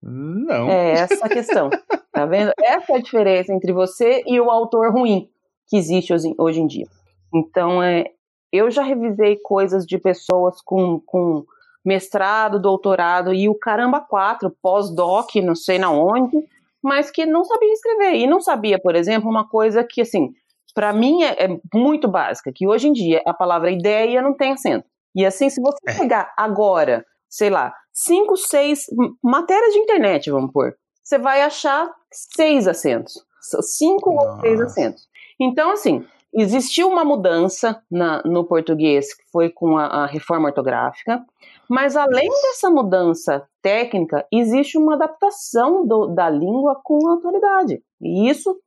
Não. 0.00 0.70
É 0.70 0.92
essa 0.92 1.26
a 1.26 1.28
questão. 1.28 1.70
tá 2.12 2.24
vendo? 2.24 2.52
Essa 2.60 2.92
é 2.92 2.96
a 2.98 3.02
diferença 3.02 3.52
entre 3.52 3.72
você 3.72 4.22
e 4.28 4.40
o 4.40 4.48
autor 4.48 4.92
ruim 4.92 5.28
que 5.66 5.76
existe 5.76 6.14
hoje, 6.14 6.32
hoje 6.38 6.60
em 6.60 6.68
dia. 6.68 6.86
Então, 7.34 7.82
é, 7.82 8.06
eu 8.52 8.70
já 8.70 8.82
revisei 8.82 9.38
coisas 9.42 9.86
de 9.86 9.98
pessoas 9.98 10.60
com, 10.60 11.00
com 11.00 11.44
mestrado, 11.84 12.60
doutorado 12.60 13.32
e 13.32 13.48
o 13.48 13.54
caramba 13.54 14.00
quatro, 14.00 14.54
pós-doc, 14.62 15.34
não 15.36 15.54
sei 15.54 15.78
na 15.78 15.90
onde, 15.90 16.36
mas 16.82 17.10
que 17.10 17.24
não 17.24 17.44
sabia 17.44 17.72
escrever. 17.72 18.14
E 18.16 18.26
não 18.26 18.40
sabia, 18.40 18.78
por 18.78 18.94
exemplo, 18.94 19.30
uma 19.30 19.48
coisa 19.48 19.82
que, 19.84 20.00
assim, 20.00 20.32
para 20.74 20.92
mim 20.92 21.22
é, 21.22 21.44
é, 21.44 21.60
muito 21.74 22.08
básica, 22.08 22.52
que 22.54 22.66
hoje 22.66 22.88
em 22.88 22.92
dia 22.92 23.22
a 23.26 23.34
palavra 23.34 23.70
ideia 23.70 24.22
não 24.22 24.34
tem 24.34 24.52
acento. 24.52 24.86
E 25.14 25.26
assim, 25.26 25.50
se 25.50 25.60
você 25.60 25.78
é. 25.86 25.98
pegar 25.98 26.32
agora, 26.36 27.04
sei 27.28 27.50
lá, 27.50 27.74
cinco, 27.92 28.36
seis 28.36 28.86
matérias 29.22 29.72
de 29.72 29.78
internet, 29.78 30.30
vamos 30.30 30.52
pôr, 30.52 30.74
você 31.02 31.18
vai 31.18 31.42
achar 31.42 31.90
seis 32.10 32.66
acentos. 32.66 33.14
Cinco 33.60 34.12
Nossa. 34.14 34.30
ou 34.30 34.40
seis 34.40 34.60
acentos. 34.60 35.08
Então, 35.38 35.72
assim, 35.72 36.04
existiu 36.34 36.88
uma 36.88 37.04
mudança 37.04 37.82
na, 37.90 38.22
no 38.24 38.44
português, 38.44 39.14
que 39.14 39.22
foi 39.30 39.50
com 39.50 39.76
a, 39.76 39.86
a, 39.86 40.06
reforma 40.06 40.48
ortográfica, 40.48 41.24
mas 41.68 41.96
além 41.96 42.28
dessa 42.28 42.70
mudança 42.70 43.46
técnica, 43.60 44.26
existe 44.32 44.78
uma 44.78 44.94
adaptação 44.94 45.86
do, 45.86 46.06
da 46.06 46.28
língua 46.28 46.80
com 46.82 47.08
a 47.08 47.14
atualidade. 47.14 47.82
E 48.00 48.28
isso 48.28 48.58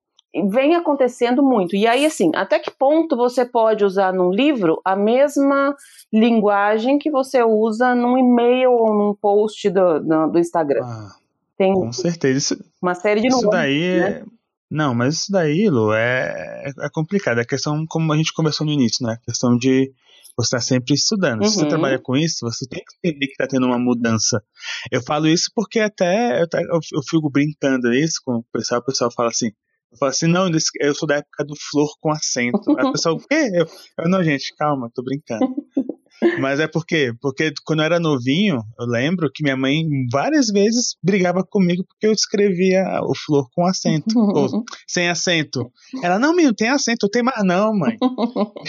vem 0.50 0.76
acontecendo 0.76 1.42
muito. 1.42 1.76
E 1.76 1.88
aí, 1.88 2.06
assim, 2.06 2.32
até 2.36 2.60
que 2.60 2.72
ponto 2.72 3.16
você 3.16 3.46
pode 3.46 3.86
usar 3.86 4.14
num 4.14 4.30
livro 4.30 4.82
a 4.84 4.96
mesma 4.96 5.76
linguagem 6.12 6.98
que 6.98 7.10
você 7.10 7.42
usa 7.44 7.96
num 7.96 8.18
e-mail 8.18 8.72
ou 8.72 8.94
num 8.94 9.16
post 9.16 9.70
do, 9.70 10.00
do, 10.00 10.28
do 10.32 10.40
Instagram? 10.40 10.84
Ah, 10.84 11.16
Tem 11.58 11.74
com 11.74 11.92
certeza. 11.94 12.58
Uma 12.82 12.96
série 12.96 13.22
de 13.22 13.28
Isso 13.28 13.50
daí 13.50 14.00
né? 14.00 14.24
É 14.72 14.76
não, 14.76 14.96
mas 14.96 15.16
isso 15.16 15.32
daí, 15.32 15.70
Lu, 15.70 15.94
é, 15.94 16.72
é 16.80 16.90
complicado. 16.92 17.38
É 17.38 17.42
a 17.42 17.48
questão, 17.48 17.86
como 17.88 18.12
a 18.12 18.18
gente 18.18 18.34
conversou 18.34 18.66
no 18.66 18.74
início, 18.74 19.06
né? 19.06 19.14
A 19.14 19.26
questão 19.26 19.58
de 19.58 19.92
você 20.36 20.48
estar 20.48 20.58
tá 20.58 20.62
sempre 20.62 20.96
estudando. 20.96 21.42
Uhum. 21.42 21.48
Se 21.48 21.56
você 21.56 21.64
uhum. 21.64 21.70
trabalha 21.70 22.00
com 22.02 22.16
isso, 22.16 22.40
você 22.42 22.68
tem 22.68 22.84
que 22.84 23.08
entender 23.08 23.28
que 23.28 23.32
está 23.34 23.48
tendo 23.48 23.66
uma 23.66 23.80
mudança. 23.80 24.44
Eu 24.92 25.02
falo 25.02 25.28
isso 25.28 25.50
porque 25.56 25.80
até 25.80 26.42
eu, 26.42 26.48
eu, 26.94 27.02
fico 27.08 27.30
brincando 27.30 27.94
isso 27.94 28.20
com 28.24 28.38
o 28.38 28.44
pessoal, 28.52 28.82
o 28.82 28.86
pessoal 28.86 29.12
fala 29.12 29.30
assim, 29.30 29.52
eu 29.92 29.98
falo 29.98 30.10
assim, 30.10 30.28
não, 30.28 30.50
eu 30.82 30.96
sou 30.96 31.08
da 31.08 31.18
época 31.18 31.46
do 31.46 31.56
flor 31.56 31.90
com 32.02 32.12
acento. 32.12 32.78
Aí 32.78 32.86
o 32.86 32.92
pessoal, 32.92 33.16
o 33.16 33.20
quê? 33.20 33.50
Eu, 33.54 33.66
eu, 34.00 34.10
não, 34.10 34.24
gente, 34.24 34.54
calma, 34.58 34.90
tô 34.94 35.04
brincando. 35.04 35.46
Mas 36.40 36.60
é 36.60 36.68
porque, 36.68 37.14
porque 37.22 37.54
quando 37.66 37.80
eu 37.80 37.86
era 37.86 38.00
novinho, 38.00 38.62
eu 38.80 38.86
lembro 38.86 39.30
que 39.34 39.44
minha 39.44 39.58
mãe 39.58 39.84
várias 40.12 40.48
vezes 40.48 40.96
brigava 41.04 41.44
comigo 41.44 41.84
porque 41.88 42.08
eu 42.08 42.12
escrevia 42.12 43.02
o 43.04 43.14
flor 43.16 43.48
com 43.54 43.66
acento, 43.66 44.18
ou 44.18 44.64
sem 44.88 45.10
acento. 45.10 45.70
Ela, 46.02 46.18
não, 46.20 46.36
menino, 46.36 46.54
tem 46.56 46.70
acento, 46.70 47.10
tem 47.10 47.24
mais 47.24 47.44
não, 47.44 47.78
mãe. 47.78 47.98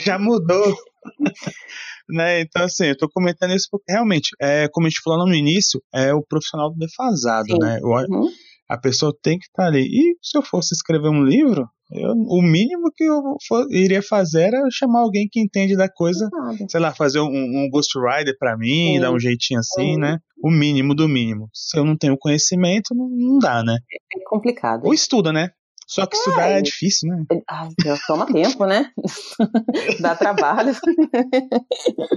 Já 0.05 0.19
mudou. 0.19 0.77
né? 2.09 2.41
Então, 2.41 2.65
assim, 2.65 2.87
eu 2.87 2.97
tô 2.97 3.09
comentando 3.09 3.55
isso 3.55 3.69
porque 3.71 3.93
realmente, 3.93 4.31
é, 4.41 4.69
como 4.69 4.87
a 4.87 4.91
gente 4.91 5.01
falou 5.03 5.27
no 5.27 5.35
início, 5.35 5.83
é 5.95 6.13
o 6.15 6.23
profissional 6.23 6.73
defasado, 6.75 7.53
Sim. 7.53 7.59
né? 7.59 7.79
Eu, 7.83 7.89
uhum. 7.89 8.29
A 8.69 8.77
pessoa 8.77 9.17
tem 9.23 9.39
que 9.39 9.47
estar 9.47 9.65
tá 9.65 9.69
ali. 9.69 9.83
E 9.83 10.17
se 10.23 10.37
eu 10.37 10.43
fosse 10.43 10.75
escrever 10.75 11.09
um 11.09 11.23
livro, 11.23 11.69
Eu, 11.93 12.13
o 12.13 12.43
mínimo 12.43 12.91
que 12.95 13.05
eu 13.05 13.23
for, 13.47 13.65
iria 13.71 14.03
fazer 14.03 14.43
era 14.49 14.61
chamar 14.73 15.01
alguém 15.01 15.29
que 15.31 15.41
entende 15.41 15.77
da 15.77 15.89
coisa, 15.89 16.29
sei 16.69 16.81
lá, 16.81 16.93
fazer 16.93 17.21
um, 17.21 17.27
um 17.27 17.69
Ghost 17.71 17.97
Rider 17.97 18.37
pra 18.39 18.57
mim, 18.57 18.99
dar 18.99 19.13
um 19.13 19.21
jeitinho 19.21 19.61
assim, 19.61 19.95
Sim. 19.95 20.01
né? 20.01 20.19
O 20.43 20.51
mínimo 20.51 20.95
do 20.95 21.09
mínimo. 21.09 21.49
Se 21.55 21.79
eu 21.79 21.85
não 21.85 21.97
tenho 21.97 22.17
conhecimento, 22.19 22.93
não, 22.93 23.09
não 23.09 23.39
dá, 23.39 23.63
né? 23.63 23.77
É 23.93 24.21
complicado. 24.29 24.85
Ou 24.85 24.93
estuda, 24.93 25.33
né? 25.33 25.51
Só 25.87 26.05
que 26.05 26.17
é, 26.17 26.19
estudar 26.19 26.49
é 26.49 26.61
difícil, 26.61 27.09
né? 27.09 27.25
Ai, 27.49 27.69
toma 28.09 28.27
tempo, 28.27 28.67
né? 28.67 28.91
Dá 30.01 30.15
trabalho. 30.17 30.73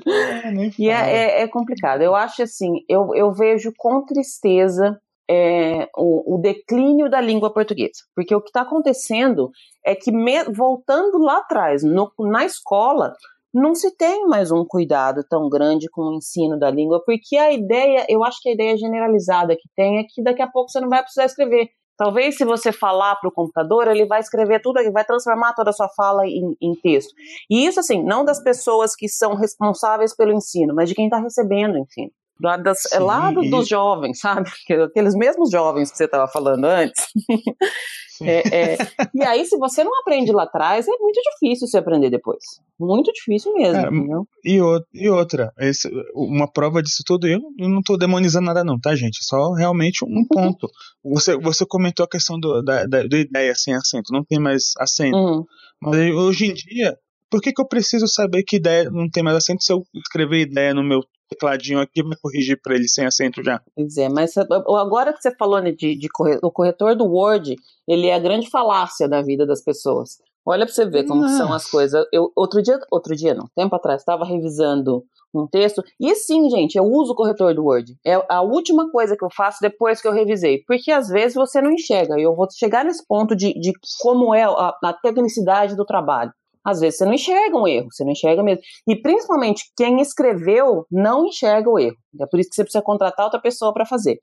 É, 0.06 0.52
e 0.80 0.90
é, 0.90 0.94
é, 0.94 1.42
é, 1.42 1.48
complicado. 1.48 2.02
Eu 2.02 2.16
acho 2.16 2.42
assim, 2.42 2.72
eu, 2.90 3.14
eu 3.14 3.32
vejo 3.32 3.72
com 3.78 4.04
tristeza 4.06 5.00
é, 5.30 5.88
o, 5.96 6.36
o, 6.36 6.38
declínio 6.40 7.10
da 7.10 7.22
língua 7.22 7.54
portuguesa. 7.54 8.02
Porque 8.16 8.34
o 8.34 8.42
que 8.42 8.50
está 8.50 8.62
acontecendo 8.62 9.52
é 9.86 9.94
que, 9.94 10.12
me, 10.12 10.44
voltando 10.46 11.20
lá 11.20 11.38
atrás, 11.38 11.84
no, 11.84 12.12
na 12.20 12.46
escola, 12.46 13.14
não 13.54 13.76
se 13.76 13.96
tem 13.96 14.26
mais 14.26 14.52
um 14.52 14.66
cuidado 14.66 15.24
tão 15.30 15.48
grande 15.48 15.88
com 15.90 16.02
o 16.02 16.16
ensino 16.16 16.58
da 16.58 16.72
língua, 16.72 17.04
porque 17.06 17.38
a 17.38 17.52
ideia, 17.52 18.06
eu 18.10 18.24
acho 18.24 18.40
que 18.42 18.50
a 18.50 18.54
ideia 18.54 18.76
generalizada 18.76 19.56
que 19.56 19.70
tem 19.76 20.00
é 20.00 20.04
que 20.04 20.24
daqui 20.24 20.42
a 20.42 20.48
pouco 20.48 20.72
você 20.72 20.80
não 20.80 20.90
vai 20.90 21.02
precisar 21.02 21.26
escrever. 21.26 21.70
Talvez 21.96 22.38
se 22.38 22.46
você 22.46 22.72
falar 22.72 23.16
para 23.18 23.28
o 23.28 23.32
computador, 23.32 23.88
ele 23.90 24.06
vai 24.06 24.22
escrever 24.22 24.62
tudo, 24.62 24.80
ele 24.80 24.90
vai 24.90 25.04
transformar 25.04 25.54
toda 25.54 25.72
a 25.72 25.74
sua 25.74 25.90
fala 25.90 26.26
em, 26.26 26.56
em, 26.62 26.74
texto. 26.82 27.14
E 27.50 27.66
isso, 27.66 27.82
assim, 27.82 28.02
não 28.02 28.24
das 28.24 28.42
pessoas 28.42 28.96
que 28.96 29.10
são 29.10 29.36
responsáveis 29.36 30.16
pelo 30.16 30.32
ensino, 30.32 30.74
mas 30.74 30.88
de 30.88 30.96
quem 30.96 31.06
está 31.06 31.20
recebendo 31.20 31.76
o 31.76 31.80
ensino. 31.80 32.12
Lá, 32.42 32.56
das, 32.56 32.86
é 32.86 32.98
Sim, 32.98 33.04
lá 33.04 33.32
do, 33.32 33.42
dos 33.50 33.68
jovens, 33.68 34.20
sabe? 34.20 34.50
Aqueles 34.86 35.14
mesmos 35.14 35.52
jovens 35.52 35.92
que 35.92 35.98
você 35.98 36.06
estava 36.06 36.28
falando 36.32 36.64
antes. 36.66 37.06
é, 38.24 38.74
é, 38.74 38.78
e 39.14 39.24
aí, 39.24 39.46
se 39.46 39.58
você 39.58 39.84
não 39.84 39.92
aprende 40.00 40.32
lá 40.32 40.44
atrás, 40.44 40.88
é 40.88 40.92
muito 41.00 41.20
difícil 41.22 41.68
você 41.68 41.78
aprender 41.78 42.10
depois. 42.10 42.44
Muito 42.80 43.12
difícil 43.12 43.54
mesmo. 43.54 43.78
É, 43.78 44.50
e, 44.50 44.62
o, 44.62 44.82
e, 44.94 45.10
outra, 45.10 45.52
esse, 45.60 45.90
uma 46.16 46.50
prova 46.50 46.82
disso 46.82 47.04
tudo, 47.06 47.28
eu, 47.28 47.42
eu 47.60 47.68
não 47.68 47.80
estou 47.80 47.98
demonizando 47.98 48.46
nada, 48.46 48.64
não, 48.64 48.80
tá, 48.80 48.96
gente? 48.96 49.20
Só 49.22 49.52
realmente 49.52 50.06
um 50.06 50.26
ponto. 50.32 50.70
você, 51.04 51.38
você 51.38 51.66
comentou 51.66 52.06
a 52.06 52.10
questão 52.10 52.40
do, 52.40 52.62
da, 52.62 52.86
da, 52.86 53.04
do 53.04 53.18
ideia 53.18 53.54
sem 53.54 53.76
acento, 53.76 54.14
não 54.14 54.24
tem 54.24 54.40
mais 54.40 54.72
acento. 54.80 55.18
Uhum. 55.18 55.44
Mas 55.82 56.16
hoje 56.16 56.46
em 56.46 56.54
dia, 56.54 56.98
por 57.30 57.42
que, 57.42 57.52
que 57.52 57.62
eu 57.62 57.68
preciso 57.68 58.08
saber 58.08 58.44
que 58.44 58.56
ideia 58.56 58.90
não 58.90 59.10
tem 59.10 59.24
mais 59.24 59.36
acento 59.36 59.62
se 59.62 59.72
eu 59.72 59.84
escrever 59.96 60.40
ideia 60.40 60.74
no 60.74 60.84
meu 60.84 61.02
tecladinho 61.30 61.80
aqui 61.80 62.04
vai 62.04 62.18
corrigir 62.22 62.60
para 62.62 62.76
ele 62.76 62.88
sem 62.88 63.06
acento 63.06 63.44
já. 63.44 63.62
Pois 63.76 63.98
é, 63.98 64.10
mas 64.10 64.36
agora 64.38 65.14
que 65.14 65.22
você 65.22 65.34
falou 65.36 65.62
né, 65.62 65.72
de, 65.72 65.96
de 65.96 66.10
corretor, 66.10 66.48
o 66.48 66.52
corretor 66.52 66.96
do 66.96 67.06
Word, 67.06 67.56
ele 67.88 68.08
é 68.08 68.16
a 68.16 68.20
grande 68.20 68.50
falácia 68.50 69.08
da 69.08 69.22
vida 69.22 69.46
das 69.46 69.64
pessoas. 69.64 70.18
Olha 70.46 70.66
para 70.66 70.74
você 70.74 70.86
ver 70.86 71.06
como 71.06 71.28
são 71.30 71.54
as 71.54 71.70
coisas. 71.70 72.04
Eu 72.12 72.32
outro 72.36 72.62
dia, 72.62 72.80
outro 72.92 73.16
dia 73.16 73.36
não, 73.36 73.48
tempo 73.56 73.76
atrás, 73.76 74.02
estava 74.02 74.26
revisando 74.26 75.04
um 75.34 75.46
texto. 75.46 75.84
E 76.00 76.16
sim, 76.16 76.50
gente, 76.50 76.76
eu 76.76 76.84
uso 76.86 77.12
o 77.12 77.16
corretor 77.16 77.54
do 77.54 77.66
Word. 77.66 77.96
É 78.04 78.16
a 78.28 78.42
última 78.42 78.90
coisa 78.90 79.16
que 79.16 79.24
eu 79.24 79.30
faço 79.30 79.60
depois 79.62 80.02
que 80.02 80.08
eu 80.08 80.12
revisei. 80.12 80.64
Porque 80.66 80.92
às 80.92 81.08
vezes 81.08 81.36
você 81.36 81.62
não 81.62 81.72
enxerga. 81.72 82.20
E 82.20 82.24
eu 82.24 82.36
vou 82.36 82.48
chegar 82.52 82.84
nesse 82.84 83.06
ponto 83.06 83.36
de, 83.36 83.54
de 83.60 83.72
como 84.02 84.34
é 84.34 84.44
a, 84.44 84.74
a 84.84 84.94
tecnicidade 84.94 85.76
do 85.76 85.86
trabalho 85.86 86.32
às 86.66 86.80
vezes 86.80 86.98
você 86.98 87.06
não 87.06 87.14
enxerga 87.14 87.58
um 87.58 87.68
erro, 87.68 87.88
você 87.92 88.04
não 88.04 88.12
enxerga 88.12 88.44
mesmo. 88.44 88.62
E 88.88 88.96
principalmente 88.96 89.64
quem 89.76 90.02
escreveu 90.02 90.86
não 90.92 91.26
enxerga 91.26 91.70
o 91.70 91.80
erro. 91.80 91.98
É 92.20 92.26
por 92.26 92.40
isso 92.40 92.50
que 92.50 92.56
você 92.56 92.64
precisa 92.64 92.84
contratar 92.84 93.26
outra 93.26 93.42
pessoa 93.42 93.74
para 93.74 93.86
fazer. 93.86 94.20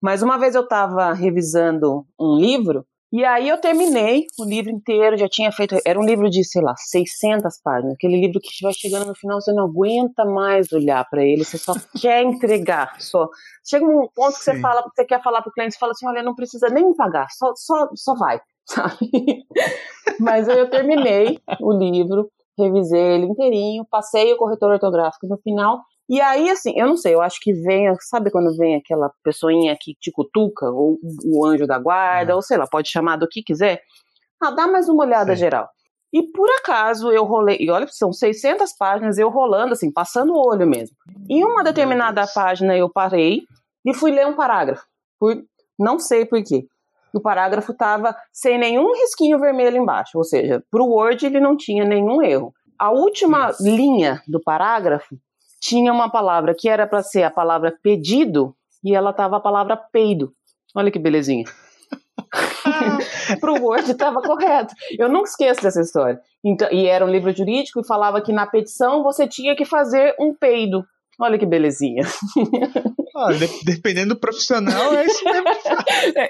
Mas 0.00 0.22
uma 0.22 0.38
vez 0.38 0.54
eu 0.54 0.62
estava 0.62 1.12
revisando 1.12 2.04
um 2.18 2.36
livro 2.36 2.84
e 3.10 3.24
aí 3.24 3.48
eu 3.48 3.58
terminei 3.58 4.26
o 4.38 4.44
livro 4.44 4.70
inteiro, 4.70 5.16
já 5.16 5.26
tinha 5.26 5.50
feito, 5.50 5.80
era 5.82 5.98
um 5.98 6.04
livro 6.04 6.28
de, 6.28 6.44
sei 6.44 6.60
lá, 6.60 6.74
600 6.76 7.58
páginas, 7.64 7.94
aquele 7.94 8.20
livro 8.20 8.38
que 8.38 8.50
vai 8.62 8.72
chegando 8.74 9.06
no 9.06 9.14
final, 9.14 9.40
você 9.40 9.50
não 9.50 9.64
aguenta 9.64 10.26
mais 10.26 10.70
olhar 10.72 11.08
para 11.08 11.24
ele, 11.24 11.42
você 11.42 11.56
só 11.56 11.72
quer 11.98 12.22
entregar, 12.22 13.00
só. 13.00 13.26
Chega 13.66 13.86
um 13.86 14.06
ponto 14.14 14.36
que 14.36 14.44
Sim. 14.44 14.52
você 14.52 14.60
fala, 14.60 14.82
você 14.82 15.06
quer 15.06 15.22
falar 15.22 15.40
pro 15.40 15.52
cliente, 15.52 15.72
você 15.72 15.78
fala 15.78 15.92
assim, 15.92 16.06
olha, 16.06 16.22
não 16.22 16.34
precisa 16.34 16.68
nem 16.68 16.86
me 16.86 16.94
pagar, 16.94 17.28
só, 17.30 17.54
só, 17.56 17.88
só 17.94 18.14
vai, 18.14 18.38
sabe? 18.68 18.98
Mas 20.20 20.48
aí 20.48 20.58
eu 20.58 20.70
terminei 20.70 21.38
o 21.60 21.72
livro, 21.72 22.30
revisei 22.58 23.00
ele 23.00 23.26
inteirinho, 23.26 23.86
passei 23.90 24.32
o 24.32 24.36
corretor 24.36 24.72
ortográfico 24.72 25.26
no 25.26 25.38
final. 25.38 25.80
E 26.08 26.20
aí, 26.20 26.48
assim, 26.48 26.72
eu 26.74 26.86
não 26.86 26.96
sei, 26.96 27.14
eu 27.14 27.20
acho 27.20 27.38
que 27.40 27.52
vem, 27.52 27.94
sabe 28.00 28.30
quando 28.30 28.56
vem 28.56 28.76
aquela 28.76 29.10
pessoinha 29.22 29.76
que 29.78 29.94
te 30.00 30.10
cutuca, 30.10 30.66
ou 30.66 30.98
o 31.24 31.46
anjo 31.46 31.66
da 31.66 31.78
guarda, 31.78 32.34
ou 32.34 32.40
sei 32.40 32.56
lá, 32.56 32.66
pode 32.66 32.90
chamar 32.90 33.16
do 33.16 33.28
que 33.28 33.42
quiser. 33.42 33.82
Ah, 34.42 34.50
dá 34.50 34.66
mais 34.66 34.88
uma 34.88 35.04
olhada 35.04 35.34
Sim. 35.34 35.40
geral. 35.40 35.68
E 36.10 36.22
por 36.32 36.48
acaso 36.58 37.12
eu 37.12 37.24
rolei, 37.24 37.58
e 37.60 37.70
olha, 37.70 37.86
são 37.90 38.10
600 38.10 38.72
páginas, 38.78 39.18
eu 39.18 39.28
rolando 39.28 39.74
assim, 39.74 39.92
passando 39.92 40.32
o 40.32 40.48
olho 40.48 40.66
mesmo. 40.66 40.96
Em 41.28 41.44
uma 41.44 41.62
determinada 41.62 42.26
página 42.34 42.74
eu 42.74 42.90
parei 42.90 43.42
e 43.84 43.92
fui 43.92 44.10
ler 44.10 44.26
um 44.26 44.34
parágrafo. 44.34 44.84
Por, 45.20 45.36
não 45.78 45.98
sei 45.98 46.24
por 46.24 46.42
quê 47.10 47.18
o 47.18 47.20
parágrafo 47.20 47.72
estava 47.72 48.14
sem 48.32 48.58
nenhum 48.58 48.92
risquinho 48.94 49.38
vermelho 49.38 49.76
embaixo, 49.76 50.18
ou 50.18 50.24
seja, 50.24 50.62
para 50.70 50.82
o 50.82 50.90
Word 50.90 51.24
ele 51.24 51.40
não 51.40 51.56
tinha 51.56 51.84
nenhum 51.84 52.22
erro. 52.22 52.52
A 52.78 52.90
última 52.90 53.50
Isso. 53.50 53.64
linha 53.64 54.22
do 54.26 54.40
parágrafo 54.40 55.16
tinha 55.60 55.92
uma 55.92 56.10
palavra 56.10 56.54
que 56.56 56.68
era 56.68 56.86
para 56.86 57.02
ser 57.02 57.24
a 57.24 57.30
palavra 57.30 57.76
pedido 57.82 58.54
e 58.84 58.94
ela 58.94 59.10
estava 59.10 59.36
a 59.36 59.40
palavra 59.40 59.76
peido. 59.76 60.32
Olha 60.74 60.90
que 60.90 60.98
belezinha. 60.98 61.44
para 63.40 63.52
o 63.52 63.62
Word 63.62 63.90
estava 63.90 64.22
correto. 64.22 64.74
Eu 64.98 65.08
nunca 65.08 65.28
esqueço 65.28 65.62
dessa 65.62 65.80
história. 65.80 66.20
Então, 66.44 66.68
e 66.70 66.86
era 66.86 67.04
um 67.04 67.10
livro 67.10 67.34
jurídico 67.34 67.80
e 67.80 67.86
falava 67.86 68.20
que 68.20 68.32
na 68.32 68.46
petição 68.46 69.02
você 69.02 69.26
tinha 69.26 69.56
que 69.56 69.64
fazer 69.64 70.14
um 70.20 70.34
peido. 70.34 70.84
Olha 71.20 71.38
que 71.38 71.46
belezinha. 71.46 72.04
Ah, 73.16 73.32
de, 73.32 73.48
dependendo 73.64 74.14
do 74.14 74.20
profissional, 74.20 74.94
é 74.94 75.04
isso 75.04 75.24
mesmo. 75.24 75.48
É. 76.16 76.28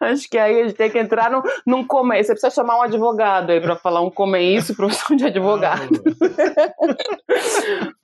Acho 0.00 0.28
que 0.28 0.36
aí 0.36 0.60
a 0.60 0.64
gente 0.68 0.76
tem 0.76 0.90
que 0.90 0.98
entrar 0.98 1.30
num, 1.30 1.42
num 1.66 1.86
come. 1.86 2.22
Você 2.22 2.32
precisa 2.32 2.54
chamar 2.54 2.78
um 2.78 2.82
advogado 2.82 3.50
aí 3.50 3.60
para 3.60 3.76
falar 3.76 4.02
um 4.02 4.10
come 4.10 4.38
isso 4.38 4.76
profissão 4.76 5.16
de 5.16 5.24
advogado. 5.24 5.88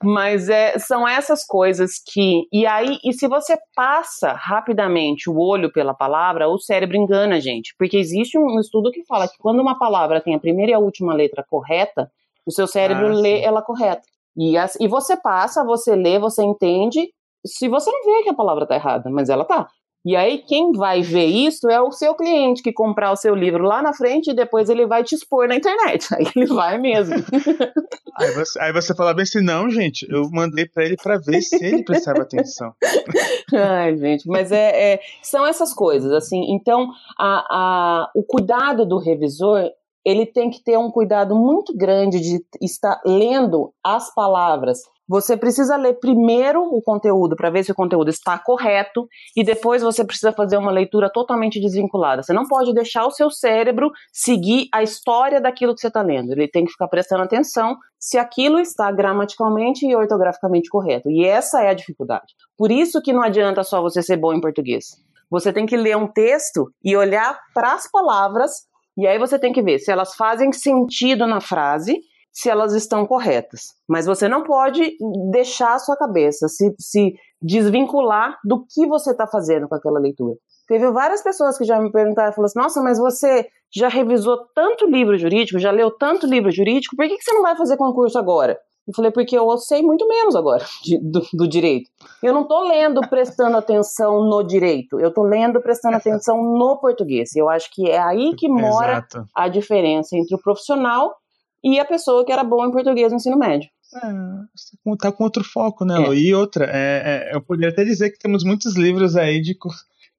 Mas 0.03 0.49
é, 0.49 0.77
são 0.79 1.07
essas 1.07 1.45
coisas 1.45 2.01
que. 2.03 2.47
E 2.51 2.65
aí, 2.65 2.97
e 3.03 3.13
se 3.13 3.27
você 3.27 3.57
passa 3.75 4.33
rapidamente 4.33 5.29
o 5.29 5.37
olho 5.37 5.71
pela 5.71 5.93
palavra, 5.93 6.49
o 6.49 6.57
cérebro 6.57 6.97
engana 6.97 7.35
a 7.35 7.39
gente. 7.39 7.75
Porque 7.77 7.97
existe 7.97 8.37
um 8.37 8.59
estudo 8.59 8.91
que 8.91 9.05
fala 9.05 9.27
que 9.27 9.37
quando 9.37 9.61
uma 9.61 9.77
palavra 9.77 10.21
tem 10.21 10.33
a 10.33 10.39
primeira 10.39 10.71
e 10.71 10.75
a 10.75 10.79
última 10.79 11.13
letra 11.13 11.45
correta, 11.47 12.09
o 12.45 12.51
seu 12.51 12.67
cérebro 12.67 13.07
ah, 13.07 13.13
lê 13.13 13.41
ela 13.41 13.61
correta. 13.61 14.14
E, 14.37 14.57
as, 14.57 14.75
e 14.79 14.87
você 14.87 15.15
passa, 15.15 15.63
você 15.63 15.95
lê, 15.95 16.19
você 16.19 16.43
entende, 16.43 17.09
se 17.45 17.67
você 17.67 17.91
não 17.91 18.03
vê 18.03 18.23
que 18.23 18.29
a 18.29 18.35
palavra 18.35 18.63
está 18.63 18.75
errada, 18.75 19.09
mas 19.09 19.29
ela 19.29 19.45
tá. 19.45 19.67
E 20.05 20.15
aí 20.15 20.37
quem 20.37 20.71
vai 20.71 21.01
ver 21.01 21.25
isso 21.25 21.67
é 21.67 21.81
o 21.81 21.91
seu 21.91 22.13
cliente 22.13 22.61
que 22.61 22.71
comprar 22.71 23.11
o 23.11 23.15
seu 23.15 23.33
livro 23.33 23.63
lá 23.63 23.81
na 23.81 23.91
frente 23.91 24.29
e 24.29 24.35
depois 24.35 24.69
ele 24.69 24.85
vai 24.85 25.03
te 25.03 25.15
expor 25.15 25.47
na 25.47 25.55
internet. 25.55 26.07
Aí 26.13 26.27
ele 26.35 26.45
vai 26.45 26.77
mesmo. 26.77 27.15
aí, 28.15 28.31
você, 28.35 28.59
aí 28.61 28.71
você 28.71 28.93
fala 28.93 29.15
bem 29.15 29.23
assim, 29.23 29.41
não, 29.41 29.67
gente, 29.67 30.05
eu 30.07 30.29
mandei 30.31 30.67
para 30.67 30.85
ele 30.85 30.95
para 30.95 31.17
ver 31.17 31.41
se 31.41 31.55
ele 31.55 31.83
prestava 31.83 32.21
atenção. 32.21 32.71
Ai, 33.51 33.97
gente, 33.97 34.27
mas 34.27 34.51
é, 34.51 34.93
é, 34.93 34.99
são 35.23 35.43
essas 35.43 35.73
coisas, 35.73 36.11
assim. 36.11 36.53
Então, 36.53 36.87
a, 37.17 37.45
a, 37.49 38.11
o 38.13 38.23
cuidado 38.23 38.85
do 38.85 38.99
revisor 38.99 39.71
ele 40.05 40.25
tem 40.25 40.51
que 40.51 40.63
ter 40.63 40.77
um 40.77 40.91
cuidado 40.91 41.35
muito 41.35 41.75
grande 41.75 42.19
de 42.19 42.45
estar 42.61 43.01
lendo 43.03 43.73
as 43.83 44.13
palavras. 44.13 44.79
Você 45.07 45.37
precisa 45.37 45.75
ler 45.75 45.99
primeiro 45.99 46.63
o 46.63 46.81
conteúdo 46.81 47.35
para 47.35 47.51
ver 47.51 47.63
se 47.63 47.71
o 47.71 47.75
conteúdo 47.75 48.09
está 48.09 48.39
correto 48.39 49.07
e 49.35 49.43
depois 49.43 49.83
você 49.83 50.03
precisa 50.03 50.31
fazer 50.31 50.57
uma 50.57 50.71
leitura 50.71 51.11
totalmente 51.11 51.59
desvinculada. 51.59 52.23
Você 52.23 52.33
não 52.33 52.47
pode 52.47 52.73
deixar 52.73 53.05
o 53.05 53.11
seu 53.11 53.29
cérebro 53.29 53.91
seguir 54.11 54.67
a 54.73 54.81
história 54.81 55.39
daquilo 55.39 55.75
que 55.75 55.81
você 55.81 55.87
está 55.87 56.01
lendo. 56.01 56.31
Ele 56.31 56.47
tem 56.47 56.65
que 56.65 56.71
ficar 56.71 56.87
prestando 56.87 57.23
atenção 57.23 57.75
se 57.99 58.17
aquilo 58.17 58.59
está 58.59 58.91
gramaticalmente 58.91 59.85
e 59.85 59.95
ortograficamente 59.95 60.69
correto. 60.69 61.09
E 61.09 61.23
essa 61.23 61.61
é 61.61 61.69
a 61.69 61.73
dificuldade. 61.73 62.33
Por 62.57 62.71
isso 62.71 63.01
que 63.01 63.13
não 63.13 63.21
adianta 63.21 63.63
só 63.63 63.81
você 63.81 64.01
ser 64.01 64.17
bom 64.17 64.33
em 64.33 64.41
português. 64.41 64.85
Você 65.29 65.53
tem 65.53 65.65
que 65.65 65.77
ler 65.77 65.97
um 65.97 66.07
texto 66.07 66.71
e 66.83 66.95
olhar 66.95 67.39
para 67.53 67.73
as 67.73 67.89
palavras 67.89 68.65
e 68.97 69.07
aí 69.07 69.19
você 69.19 69.37
tem 69.37 69.51
que 69.51 69.61
ver 69.61 69.79
se 69.79 69.91
elas 69.91 70.15
fazem 70.15 70.51
sentido 70.51 71.27
na 71.27 71.41
frase, 71.41 71.99
se 72.31 72.49
elas 72.49 72.73
estão 72.73 73.05
corretas. 73.05 73.73
Mas 73.87 74.05
você 74.05 74.27
não 74.27 74.43
pode 74.43 74.97
deixar 75.31 75.75
a 75.75 75.79
sua 75.79 75.97
cabeça 75.97 76.47
se, 76.47 76.73
se 76.79 77.13
desvincular 77.41 78.37
do 78.43 78.65
que 78.65 78.85
você 78.87 79.11
está 79.11 79.27
fazendo 79.27 79.67
com 79.67 79.75
aquela 79.75 79.99
leitura. 79.99 80.35
Teve 80.67 80.91
várias 80.91 81.21
pessoas 81.21 81.57
que 81.57 81.63
já 81.63 81.79
me 81.79 81.91
perguntaram, 81.91 82.33
falaram 82.33 82.45
assim, 82.45 82.59
nossa, 82.59 82.81
mas 82.81 82.97
você 82.97 83.47
já 83.73 83.87
revisou 83.87 84.37
tanto 84.55 84.87
livro 84.87 85.17
jurídico, 85.17 85.59
já 85.59 85.71
leu 85.71 85.91
tanto 85.91 86.25
livro 86.25 86.49
jurídico, 86.51 86.95
por 86.95 87.07
que, 87.07 87.17
que 87.17 87.23
você 87.23 87.33
não 87.33 87.43
vai 87.43 87.55
fazer 87.55 87.77
concurso 87.77 88.17
agora? 88.17 88.57
Eu 88.87 88.93
falei, 88.93 89.11
porque 89.11 89.37
eu 89.37 89.57
sei 89.57 89.81
muito 89.81 90.07
menos 90.07 90.35
agora 90.35 90.63
de, 90.83 90.99
do, 90.99 91.21
do, 91.33 91.47
direito. 91.47 91.89
Eu 92.21 92.33
não 92.33 92.43
estou 92.43 92.67
lendo 92.67 93.01
prestando 93.09 93.57
atenção 93.57 94.23
no 94.23 94.43
direito, 94.43 94.99
eu 94.99 95.09
estou 95.09 95.23
lendo 95.23 95.61
prestando 95.61 95.97
atenção 95.97 96.37
no 96.37 96.77
português. 96.77 97.35
Eu 97.35 97.49
acho 97.49 97.69
que 97.71 97.89
é 97.89 97.99
aí 97.99 98.35
que 98.35 98.47
mora 98.47 98.93
Exato. 98.93 99.25
a 99.35 99.47
diferença 99.47 100.15
entre 100.15 100.35
o 100.35 100.41
profissional 100.41 101.15
e 101.63 101.79
a 101.79 101.85
pessoa 101.85 102.23
que 102.23 102.31
era 102.31 102.43
boa 102.43 102.67
em 102.67 102.71
português 102.71 103.11
no 103.11 103.17
ensino 103.17 103.37
médio. 103.37 103.69
É, 103.95 104.97
tá 104.97 105.11
com 105.11 105.23
outro 105.23 105.43
foco, 105.43 105.85
né, 105.85 105.95
é. 106.07 106.13
E 106.13 106.33
outra, 106.33 106.65
é, 106.65 107.29
é, 107.31 107.35
eu 107.35 107.41
poderia 107.41 107.71
até 107.71 107.83
dizer 107.83 108.11
que 108.11 108.19
temos 108.19 108.43
muitos 108.43 108.75
livros 108.75 109.15
aí 109.15 109.41
de 109.41 109.55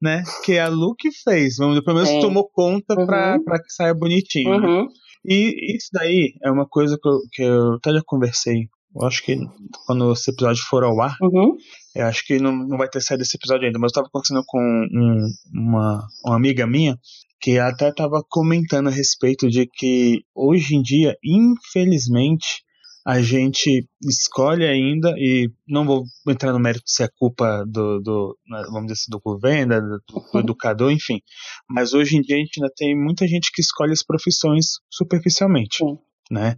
né? 0.01 0.23
Que 0.43 0.59
a 0.59 0.67
Lu 0.67 0.95
que 0.95 1.09
fez, 1.11 1.57
vamos, 1.57 1.79
pelo 1.81 1.95
menos 1.95 2.09
é. 2.09 2.19
tomou 2.19 2.47
conta 2.47 2.93
uhum. 2.97 3.05
para 3.05 3.61
que 3.61 3.71
saia 3.73 3.93
bonitinho. 3.93 4.59
Né? 4.59 4.67
Uhum. 4.67 4.83
Né? 4.83 4.87
E 5.27 5.75
isso 5.75 5.89
daí 5.91 6.33
é 6.41 6.49
uma 6.49 6.65
coisa 6.65 6.97
que 7.01 7.09
eu, 7.09 7.19
que 7.33 7.43
eu 7.43 7.73
até 7.73 7.91
já 7.91 8.01
conversei. 8.05 8.69
Eu 8.95 9.05
acho 9.05 9.23
que 9.23 9.37
quando 9.85 10.13
esse 10.13 10.31
episódio 10.31 10.63
for 10.63 10.83
ao 10.83 10.99
ar, 11.01 11.15
uhum. 11.21 11.55
eu 11.93 12.05
acho 12.05 12.25
que 12.25 12.39
não, 12.39 12.55
não 12.55 12.77
vai 12.77 12.87
ter 12.87 13.01
saído 13.01 13.23
esse 13.23 13.35
episódio 13.35 13.65
ainda, 13.65 13.77
mas 13.77 13.89
eu 13.89 13.93
estava 13.93 14.09
conversando 14.09 14.43
com 14.47 14.59
um, 14.59 15.27
uma, 15.53 16.07
uma 16.25 16.35
amiga 16.35 16.65
minha 16.65 16.97
que 17.39 17.59
até 17.59 17.89
estava 17.89 18.23
comentando 18.27 18.87
a 18.87 18.91
respeito 18.91 19.49
de 19.49 19.67
que 19.67 20.21
hoje 20.33 20.75
em 20.75 20.81
dia, 20.81 21.15
infelizmente, 21.23 22.63
a 23.07 23.21
gente 23.21 23.87
escolhe 24.03 24.67
ainda, 24.67 25.13
e 25.17 25.49
não 25.65 25.85
vou 25.85 26.03
entrar 26.27 26.51
no 26.51 26.59
mérito 26.59 26.83
se 26.85 27.03
é 27.03 27.07
culpa 27.17 27.63
do, 27.65 28.01
do 28.01 28.37
né, 28.45 28.63
vamos 28.65 28.87
dizer 28.87 28.93
assim, 28.93 29.11
do 29.11 29.21
governo, 29.21 29.79
do, 29.79 29.97
do 29.99 30.21
uhum. 30.33 30.39
educador, 30.41 30.91
enfim, 30.91 31.21
mas 31.69 31.93
hoje 31.93 32.17
em 32.17 32.21
dia 32.21 32.35
a 32.35 32.39
gente 32.39 32.61
ainda 32.61 32.73
tem 32.75 33.01
muita 33.01 33.25
gente 33.25 33.49
que 33.53 33.61
escolhe 33.61 33.93
as 33.93 34.03
profissões 34.03 34.79
superficialmente, 34.91 35.77
Sim. 35.77 35.97
né? 36.29 36.57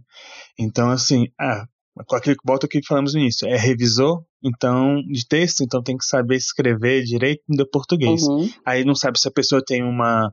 Então, 0.58 0.90
assim, 0.90 1.28
ah, 1.40 1.66
com 2.04 2.16
aquele 2.16 2.34
volta 2.44 2.66
que 2.66 2.84
falamos 2.84 3.14
no 3.14 3.20
início, 3.20 3.46
é 3.46 3.56
revisor, 3.56 4.24
então, 4.42 5.00
de 5.02 5.24
texto, 5.28 5.62
então 5.62 5.80
tem 5.80 5.96
que 5.96 6.04
saber 6.04 6.34
escrever 6.34 7.04
direito 7.04 7.42
do 7.48 7.64
português. 7.64 8.22
Uhum. 8.22 8.50
Aí 8.66 8.84
não 8.84 8.96
sabe 8.96 9.20
se 9.20 9.28
a 9.28 9.32
pessoa 9.32 9.62
tem 9.64 9.84
uma 9.84 10.32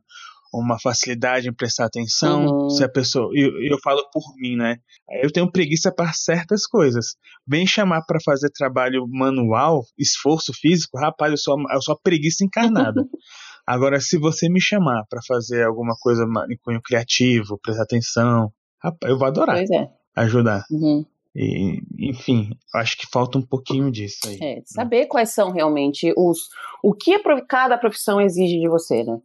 uma 0.54 0.80
facilidade 0.80 1.50
em 1.50 1.54
prestar 1.54 1.86
atenção, 1.86 2.46
uhum. 2.46 2.70
se 2.70 2.84
a 2.84 2.90
pessoa, 2.90 3.30
eu, 3.34 3.62
eu 3.62 3.78
falo 3.80 4.02
por 4.12 4.24
mim, 4.38 4.56
né? 4.56 4.78
Eu 5.22 5.32
tenho 5.32 5.52
preguiça 5.52 5.92
para 5.92 6.12
certas 6.14 6.66
coisas. 6.66 7.16
Vem 7.48 7.66
chamar 7.66 8.04
para 8.06 8.20
fazer 8.24 8.50
trabalho 8.52 9.08
manual, 9.08 9.84
esforço 9.98 10.54
físico, 10.54 10.98
rapaz, 10.98 11.32
eu 11.32 11.38
sou, 11.38 11.56
eu 11.72 11.82
sou 11.82 12.00
preguiça 12.02 12.44
encarnada. 12.44 13.04
Agora, 13.66 14.00
se 14.00 14.18
você 14.18 14.48
me 14.50 14.62
chamar 14.62 15.04
para 15.10 15.20
fazer 15.28 15.66
alguma 15.66 15.94
coisa 16.00 16.24
em 16.50 16.58
cunho 16.64 16.82
criativo, 16.82 17.60
prestar 17.62 17.84
atenção, 17.84 18.52
rapaz, 18.82 19.12
eu 19.12 19.18
vou 19.18 19.28
adorar 19.28 19.58
é. 19.60 19.90
ajudar. 20.16 20.64
Uhum. 20.72 21.06
E, 21.40 21.84
enfim, 22.00 22.50
acho 22.74 22.98
que 22.98 23.06
falta 23.12 23.38
um 23.38 23.44
pouquinho 23.44 23.92
disso 23.92 24.28
aí. 24.28 24.40
É, 24.42 24.62
saber 24.66 25.02
né? 25.02 25.06
quais 25.06 25.30
são 25.30 25.52
realmente 25.52 26.12
os. 26.18 26.50
O 26.82 26.94
que 26.96 27.16
cada 27.48 27.78
profissão 27.78 28.20
exige 28.20 28.60
de 28.60 28.68
você, 28.68 29.04
né? 29.04 29.20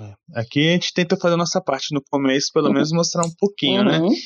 É. 0.00 0.40
Aqui 0.40 0.68
a 0.68 0.72
gente 0.72 0.92
tenta 0.92 1.16
fazer 1.16 1.34
a 1.34 1.38
nossa 1.38 1.60
parte 1.60 1.94
no 1.94 2.02
começo, 2.02 2.50
pelo 2.52 2.72
menos 2.72 2.92
mostrar 2.92 3.24
um 3.24 3.34
pouquinho, 3.38 3.84
né? 3.84 3.98
uhum. 3.98 4.08
né? 4.08 4.16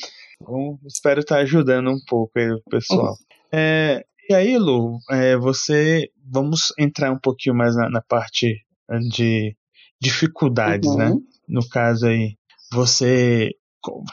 Então, 0.41 0.79
espero 0.85 1.19
estar 1.19 1.39
ajudando 1.39 1.89
um 1.89 1.99
pouco 2.07 2.39
aí 2.39 2.49
o 2.51 2.61
pessoal. 2.69 3.11
Uhum. 3.11 3.15
É, 3.51 4.03
e 4.29 4.33
aí, 4.33 4.57
Lu, 4.57 4.99
é, 5.09 5.35
você. 5.37 6.09
Vamos 6.31 6.71
entrar 6.77 7.11
um 7.11 7.19
pouquinho 7.19 7.55
mais 7.55 7.75
na, 7.75 7.89
na 7.89 8.01
parte 8.01 8.63
de 9.09 9.55
dificuldades, 9.99 10.95
né? 10.95 11.09
uhum. 11.09 11.15
né? 11.15 11.21
No 11.47 11.67
caso 11.67 12.07
aí, 12.07 12.35
você. 12.71 13.51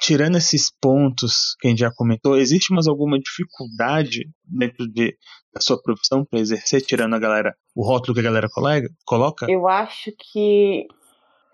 Tirando 0.00 0.38
esses 0.38 0.70
pontos 0.80 1.56
que 1.60 1.66
a 1.66 1.70
gente 1.70 1.80
já 1.80 1.90
comentou, 1.92 2.36
existe 2.36 2.72
mais 2.72 2.86
alguma 2.86 3.18
dificuldade 3.18 4.30
dentro 4.44 4.86
de, 4.86 5.16
da 5.52 5.60
sua 5.60 5.76
profissão 5.82 6.24
para 6.24 6.38
exercer, 6.38 6.82
tirando 6.82 7.14
a 7.14 7.18
galera, 7.18 7.52
o 7.74 7.84
rótulo 7.84 8.14
que 8.14 8.20
a 8.20 8.22
galera 8.22 8.48
colega, 8.48 8.88
coloca? 9.04 9.44
Eu 9.50 9.66
acho 9.66 10.12
que 10.16 10.86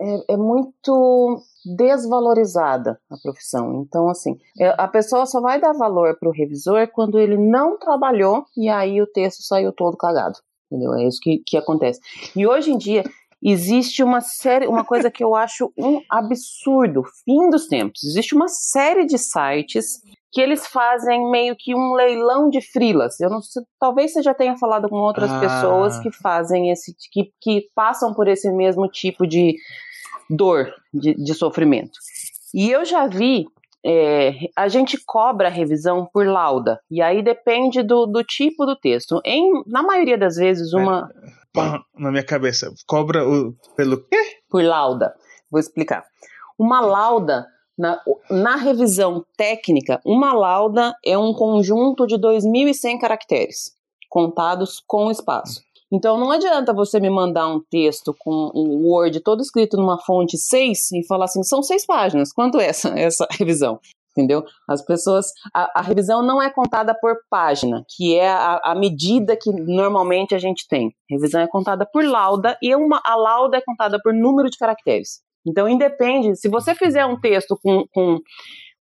é, 0.03 0.33
é 0.33 0.37
muito 0.37 1.41
desvalorizada 1.65 2.99
a 3.09 3.15
profissão. 3.17 3.85
Então, 3.87 4.09
assim, 4.09 4.37
é, 4.59 4.75
a 4.77 4.87
pessoa 4.87 5.25
só 5.25 5.39
vai 5.39 5.59
dar 5.59 5.73
valor 5.73 6.17
para 6.19 6.27
o 6.27 6.33
revisor 6.33 6.87
quando 6.91 7.17
ele 7.17 7.37
não 7.37 7.77
trabalhou 7.77 8.45
e 8.57 8.67
aí 8.69 9.01
o 9.01 9.07
texto 9.07 9.41
saiu 9.43 9.71
todo 9.71 9.97
cagado. 9.97 10.37
Entendeu? 10.69 10.93
É 10.95 11.07
isso 11.07 11.19
que, 11.21 11.41
que 11.45 11.55
acontece. 11.55 11.99
E 12.35 12.45
hoje 12.45 12.71
em 12.71 12.77
dia 12.77 13.03
existe 13.41 14.01
uma 14.03 14.21
série, 14.21 14.67
uma 14.67 14.83
coisa 14.83 15.11
que 15.11 15.23
eu 15.23 15.35
acho 15.35 15.71
um 15.77 16.01
absurdo, 16.09 17.03
fim 17.23 17.49
dos 17.49 17.67
tempos. 17.67 18.03
Existe 18.03 18.35
uma 18.35 18.47
série 18.47 19.05
de 19.05 19.17
sites 19.17 20.01
que 20.31 20.41
eles 20.41 20.65
fazem 20.65 21.29
meio 21.29 21.55
que 21.55 21.75
um 21.75 21.93
leilão 21.93 22.49
de 22.49 22.59
frilas. 22.59 23.19
Eu 23.19 23.29
não 23.29 23.41
sei, 23.41 23.61
talvez 23.79 24.13
você 24.13 24.23
já 24.23 24.33
tenha 24.33 24.57
falado 24.57 24.89
com 24.89 24.95
outras 24.95 25.29
ah. 25.29 25.39
pessoas 25.39 25.99
que 25.99 26.11
fazem 26.11 26.71
esse, 26.71 26.95
que, 27.11 27.31
que 27.39 27.67
passam 27.75 28.13
por 28.13 28.27
esse 28.27 28.51
mesmo 28.51 28.87
tipo 28.87 29.27
de 29.27 29.55
dor, 30.29 30.73
de, 30.93 31.13
de 31.13 31.33
sofrimento. 31.33 31.99
E 32.53 32.69
eu 32.69 32.85
já 32.85 33.07
vi, 33.07 33.45
é, 33.85 34.31
a 34.55 34.67
gente 34.67 34.97
cobra 35.05 35.47
a 35.47 35.51
revisão 35.51 36.07
por 36.11 36.25
lauda, 36.25 36.79
e 36.89 37.01
aí 37.01 37.23
depende 37.23 37.81
do, 37.81 38.05
do 38.05 38.23
tipo 38.23 38.65
do 38.65 38.75
texto. 38.75 39.19
Em, 39.25 39.63
na 39.67 39.81
maioria 39.83 40.17
das 40.17 40.35
vezes, 40.35 40.73
uma. 40.73 41.09
Na 41.97 42.09
minha 42.09 42.25
cabeça, 42.25 42.73
cobra 42.87 43.27
o, 43.27 43.53
pelo 43.75 43.97
quê? 44.07 44.17
Por 44.49 44.63
lauda. 44.63 45.13
Vou 45.51 45.59
explicar. 45.59 46.03
Uma 46.57 46.79
lauda 46.81 47.45
na, 47.77 47.99
na, 48.29 48.55
revisão 48.55 49.25
técnica, 49.35 49.99
uma 50.05 50.33
lauda 50.33 50.95
é 51.05 51.17
um 51.17 51.33
conjunto 51.33 52.05
de 52.05 52.15
2.100 52.15 52.99
caracteres, 52.99 53.71
contados 54.09 54.81
com 54.85 55.11
espaço. 55.11 55.61
Então 55.93 56.17
não 56.17 56.31
adianta 56.31 56.73
você 56.73 56.99
me 56.99 57.09
mandar 57.09 57.47
um 57.47 57.59
texto 57.59 58.15
com 58.17 58.51
um 58.55 58.87
Word 58.87 59.19
todo 59.19 59.41
escrito 59.41 59.77
numa 59.77 59.99
fonte 59.99 60.39
6 60.39 60.91
e 60.91 61.05
falar 61.05 61.25
assim, 61.25 61.43
são 61.43 61.61
seis 61.61 61.85
páginas, 61.85 62.33
quanto 62.33 62.59
é 62.59 62.65
essa, 62.65 62.89
essa 62.97 63.27
revisão? 63.29 63.79
Entendeu? 64.15 64.43
As 64.67 64.83
pessoas. 64.83 65.27
A, 65.53 65.79
a, 65.79 65.81
revisão 65.81 66.21
não 66.21 66.39
é 66.39 66.47
contada 66.47 66.93
por 66.93 67.15
página, 67.29 67.83
que 67.95 68.15
é 68.15 68.29
a, 68.29 68.59
a, 68.63 68.75
medida 68.75 69.35
que 69.35 69.51
normalmente 69.51 70.35
a 70.35 70.37
gente 70.37 70.67
tem. 70.67 70.93
Revisão 71.09 71.41
é 71.41 71.47
contada 71.47 71.83
por 71.83 72.05
lauda 72.05 72.55
e 72.61 72.75
uma, 72.75 73.01
a 73.03 73.15
lauda 73.15 73.57
é 73.57 73.61
contada 73.61 73.99
por 74.03 74.13
número 74.13 74.51
de 74.51 74.57
caracteres. 74.57 75.21
Então, 75.45 75.67
independe. 75.67 76.35
Se 76.35 76.47
você 76.47 76.75
fizer 76.75 77.03
um 77.07 77.19
texto 77.19 77.57
com, 77.61 77.85
com 77.91 78.19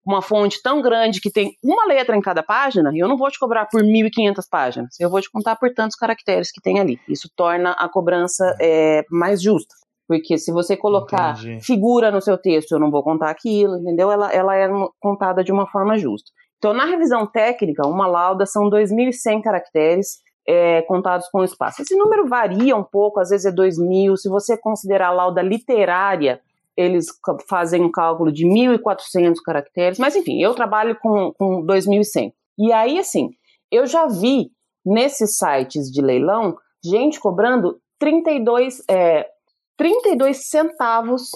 uma 0.04 0.22
fonte 0.22 0.60
tão 0.62 0.80
grande 0.80 1.20
que 1.20 1.30
tem 1.30 1.52
uma 1.62 1.86
letra 1.86 2.16
em 2.16 2.20
cada 2.20 2.42
página, 2.42 2.90
eu 2.94 3.06
não 3.06 3.16
vou 3.16 3.30
te 3.30 3.38
cobrar 3.38 3.66
por 3.66 3.82
1.500 3.82 4.44
páginas, 4.50 5.00
eu 5.00 5.10
vou 5.10 5.20
te 5.20 5.30
contar 5.30 5.56
por 5.56 5.72
tantos 5.72 5.96
caracteres 5.96 6.50
que 6.50 6.60
tem 6.60 6.80
ali. 6.80 6.98
Isso 7.08 7.28
torna 7.36 7.72
a 7.72 7.88
cobrança 7.88 8.56
é, 8.60 9.04
mais 9.10 9.42
justa. 9.42 9.74
Porque 10.08 10.36
se 10.38 10.50
você 10.50 10.76
colocar 10.76 11.38
Entendi. 11.38 11.64
figura 11.64 12.10
no 12.10 12.20
seu 12.20 12.36
texto, 12.36 12.72
eu 12.72 12.80
não 12.80 12.90
vou 12.90 13.00
contar 13.02 13.30
aquilo, 13.30 13.76
entendeu? 13.76 14.10
Ela, 14.10 14.32
ela 14.32 14.56
é 14.56 14.68
contada 14.98 15.44
de 15.44 15.52
uma 15.52 15.68
forma 15.68 15.96
justa. 15.96 16.32
Então, 16.58 16.74
na 16.74 16.84
revisão 16.84 17.26
técnica, 17.26 17.86
uma 17.86 18.08
lauda 18.08 18.44
são 18.44 18.68
2.100 18.68 19.40
caracteres 19.40 20.18
é, 20.46 20.82
contados 20.82 21.28
com 21.28 21.44
espaço. 21.44 21.80
Esse 21.80 21.96
número 21.96 22.26
varia 22.26 22.76
um 22.76 22.82
pouco, 22.82 23.20
às 23.20 23.30
vezes 23.30 23.46
é 23.46 23.52
2.000. 23.52 24.16
Se 24.16 24.28
você 24.28 24.58
considerar 24.58 25.08
a 25.08 25.12
lauda 25.12 25.40
literária, 25.42 26.40
eles 26.80 27.06
fazem 27.48 27.82
um 27.82 27.90
cálculo 27.90 28.32
de 28.32 28.46
1.400 28.46 29.34
caracteres, 29.44 29.98
mas 29.98 30.16
enfim, 30.16 30.42
eu 30.42 30.54
trabalho 30.54 30.96
com, 31.00 31.32
com 31.38 31.64
2.100. 31.64 32.32
E 32.58 32.72
aí, 32.72 32.98
assim, 32.98 33.30
eu 33.70 33.86
já 33.86 34.06
vi 34.06 34.50
nesses 34.84 35.36
sites 35.36 35.90
de 35.90 36.00
leilão 36.00 36.56
gente 36.84 37.20
cobrando 37.20 37.78
32, 37.98 38.82
é, 38.88 39.26
32 39.76 40.48
centavos 40.48 41.30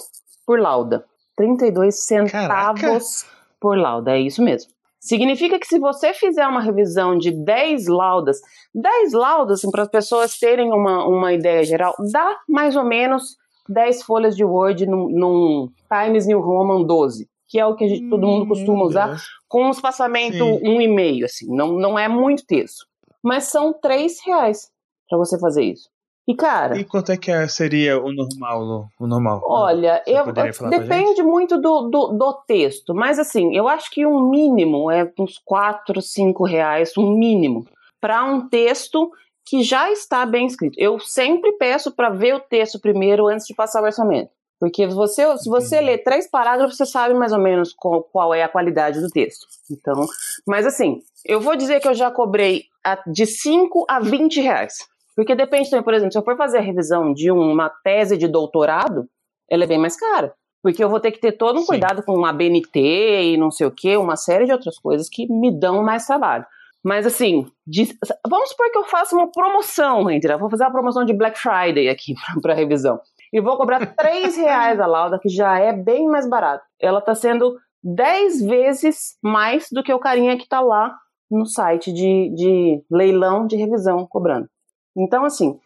por 0.47 0.59
lauda. 0.59 1.05
32 1.36 2.05
centavos 2.05 3.22
Caraca. 3.22 3.36
por 3.61 3.76
lauda, 3.76 4.12
é 4.12 4.20
isso 4.20 4.42
mesmo. 4.42 4.72
Significa 5.01 5.59
que 5.59 5.66
se 5.66 5.78
você 5.78 6.14
fizer 6.14 6.47
uma 6.47 6.62
revisão 6.62 7.18
de 7.18 7.30
10 7.30 7.88
laudas, 7.88 8.40
10 8.74 9.12
laudas, 9.12 9.59
assim, 9.59 9.70
para 9.70 9.82
as 9.82 9.90
pessoas 9.90 10.38
terem 10.38 10.72
uma, 10.72 11.07
uma 11.07 11.32
ideia 11.32 11.62
geral, 11.62 11.95
dá 12.11 12.38
mais 12.49 12.74
ou 12.74 12.84
menos 12.84 13.36
10 13.68 14.02
folhas 14.02 14.36
de 14.36 14.44
Word 14.44 14.86
num, 14.86 15.08
num 15.08 15.68
Times 15.88 16.26
New 16.26 16.40
Roman 16.40 16.82
12, 16.82 17.28
que 17.48 17.58
é 17.58 17.66
o 17.66 17.74
que 17.74 17.88
gente, 17.88 18.08
todo 18.08 18.26
mundo 18.26 18.48
costuma 18.48 18.84
usar, 18.84 19.16
com 19.48 19.66
um 19.66 19.70
espaçamento 19.70 20.44
um 20.44 20.80
e 20.80 20.88
meio, 20.88 21.24
assim, 21.24 21.46
não, 21.54 21.72
não 21.72 21.98
é 21.98 22.08
muito 22.08 22.46
texto. 22.46 22.86
Mas 23.22 23.44
são 23.44 23.72
3 23.72 24.18
reais 24.26 24.70
para 25.08 25.18
você 25.18 25.38
fazer 25.38 25.64
isso. 25.64 25.88
E, 26.26 26.34
cara. 26.34 26.78
E 26.78 26.84
quanto 26.84 27.12
é 27.12 27.18
que 27.18 27.30
é, 27.30 27.46
seria 27.46 28.02
o 28.02 28.10
normal, 28.10 28.88
o 28.98 29.06
normal? 29.06 29.42
Olha, 29.44 30.02
eu, 30.06 30.24
depende 30.70 31.22
muito 31.22 31.60
do, 31.60 31.82
do, 31.82 32.08
do, 32.08 32.32
texto, 32.46 32.94
mas 32.94 33.18
assim, 33.18 33.54
eu 33.54 33.68
acho 33.68 33.90
que 33.90 34.06
um 34.06 34.30
mínimo 34.30 34.90
é 34.90 35.10
uns 35.18 35.38
4, 35.44 36.00
5 36.00 36.44
reais, 36.44 36.96
um 36.96 37.10
mínimo, 37.10 37.66
para 38.00 38.24
um 38.24 38.48
texto 38.48 39.10
que 39.45 39.62
já 39.62 39.90
está 39.90 40.24
bem 40.24 40.47
escrito. 40.47 40.78
Eu 40.78 40.99
sempre 40.99 41.53
peço 41.53 41.92
para 41.92 42.11
ver 42.11 42.34
o 42.34 42.40
texto 42.40 42.80
primeiro 42.80 43.26
antes 43.26 43.47
de 43.47 43.55
passar 43.55 43.82
o 43.82 43.84
orçamento. 43.84 44.30
Porque 44.59 44.86
você, 44.86 45.36
se 45.38 45.49
você 45.49 45.80
lê 45.80 45.99
três 45.99 46.30
parágrafos, 46.30 46.76
você 46.76 46.86
sabe 46.86 47.12
mais 47.14 47.32
ou 47.32 47.38
menos 47.38 47.72
qual, 47.74 48.03
qual, 48.05 48.32
é 48.32 48.42
a 48.42 48.49
qualidade 48.49 49.01
do 49.01 49.11
texto. 49.11 49.47
Então, 49.70 50.07
mas 50.47 50.64
assim, 50.64 51.03
eu 51.24 51.40
vou 51.40 51.57
dizer 51.57 51.80
que 51.80 51.88
eu 51.88 51.95
já 51.95 52.11
cobrei 52.11 52.64
de 53.07 53.26
5 53.26 53.84
a 53.88 54.01
20 54.01 54.40
reais. 54.40 54.78
Porque 55.14 55.34
depende 55.34 55.70
também, 55.70 55.84
por 55.84 55.95
exemplo, 55.95 56.12
se 56.12 56.18
eu 56.18 56.24
for 56.24 56.36
fazer 56.36 56.59
a 56.59 56.62
revisão 56.62 57.12
de 57.12 57.30
uma 57.30 57.68
tese 57.68 58.16
de 58.16 58.26
doutorado, 58.26 59.09
ela 59.49 59.64
é 59.64 59.66
bem 59.66 59.78
mais 59.78 59.97
cara. 59.97 60.34
Porque 60.62 60.82
eu 60.82 60.88
vou 60.88 60.99
ter 60.99 61.12
que 61.12 61.20
ter 61.20 61.32
todo 61.32 61.57
um 61.57 61.61
Sim. 61.61 61.66
cuidado 61.66 62.03
com 62.03 62.14
uma 62.14 62.32
BNT 62.32 63.32
e 63.32 63.36
não 63.36 63.51
sei 63.51 63.66
o 63.66 63.70
que, 63.70 63.97
uma 63.97 64.16
série 64.16 64.47
de 64.47 64.53
outras 64.53 64.78
coisas 64.78 65.09
que 65.11 65.30
me 65.30 65.51
dão 65.51 65.82
mais 65.82 66.07
trabalho. 66.07 66.47
Mas 66.85 67.07
assim, 67.07 67.47
de, 67.66 67.97
vamos 68.28 68.51
supor 68.51 68.70
que 68.70 68.78
eu 68.78 68.85
faça 68.85 69.16
uma 69.16 69.32
promoção, 69.32 70.11
entendeu? 70.11 70.39
Vou 70.39 70.51
fazer 70.51 70.64
uma 70.64 70.72
promoção 70.72 71.05
de 71.05 71.14
Black 71.14 71.39
Friday 71.39 71.89
aqui 71.89 72.14
para 72.43 72.55
revisão 72.55 73.01
e 73.32 73.41
vou 73.41 73.57
cobrar 73.57 73.85
3 73.97 74.37
reais 74.37 74.78
a 74.78 74.87
lauda, 74.87 75.18
que 75.18 75.28
já 75.28 75.59
é 75.59 75.72
bem 75.72 76.07
mais 76.07 76.28
barato. 76.28 76.64
Ela 76.80 77.01
está 77.01 77.14
sendo 77.14 77.57
10 77.82 78.43
vezes 78.43 79.16
mais 79.22 79.68
do 79.72 79.82
que 79.82 79.93
o 79.93 79.99
carinha 79.99 80.37
que 80.37 80.45
está 80.45 80.61
lá 80.61 80.95
no 81.30 81.45
site 81.45 81.93
de, 81.93 82.32
de 82.35 82.82
leilão 82.91 83.47
de 83.47 83.57
revisão 83.57 84.07
cobrando. 84.07 84.49
Então, 84.97 85.24
assim, 85.24 85.59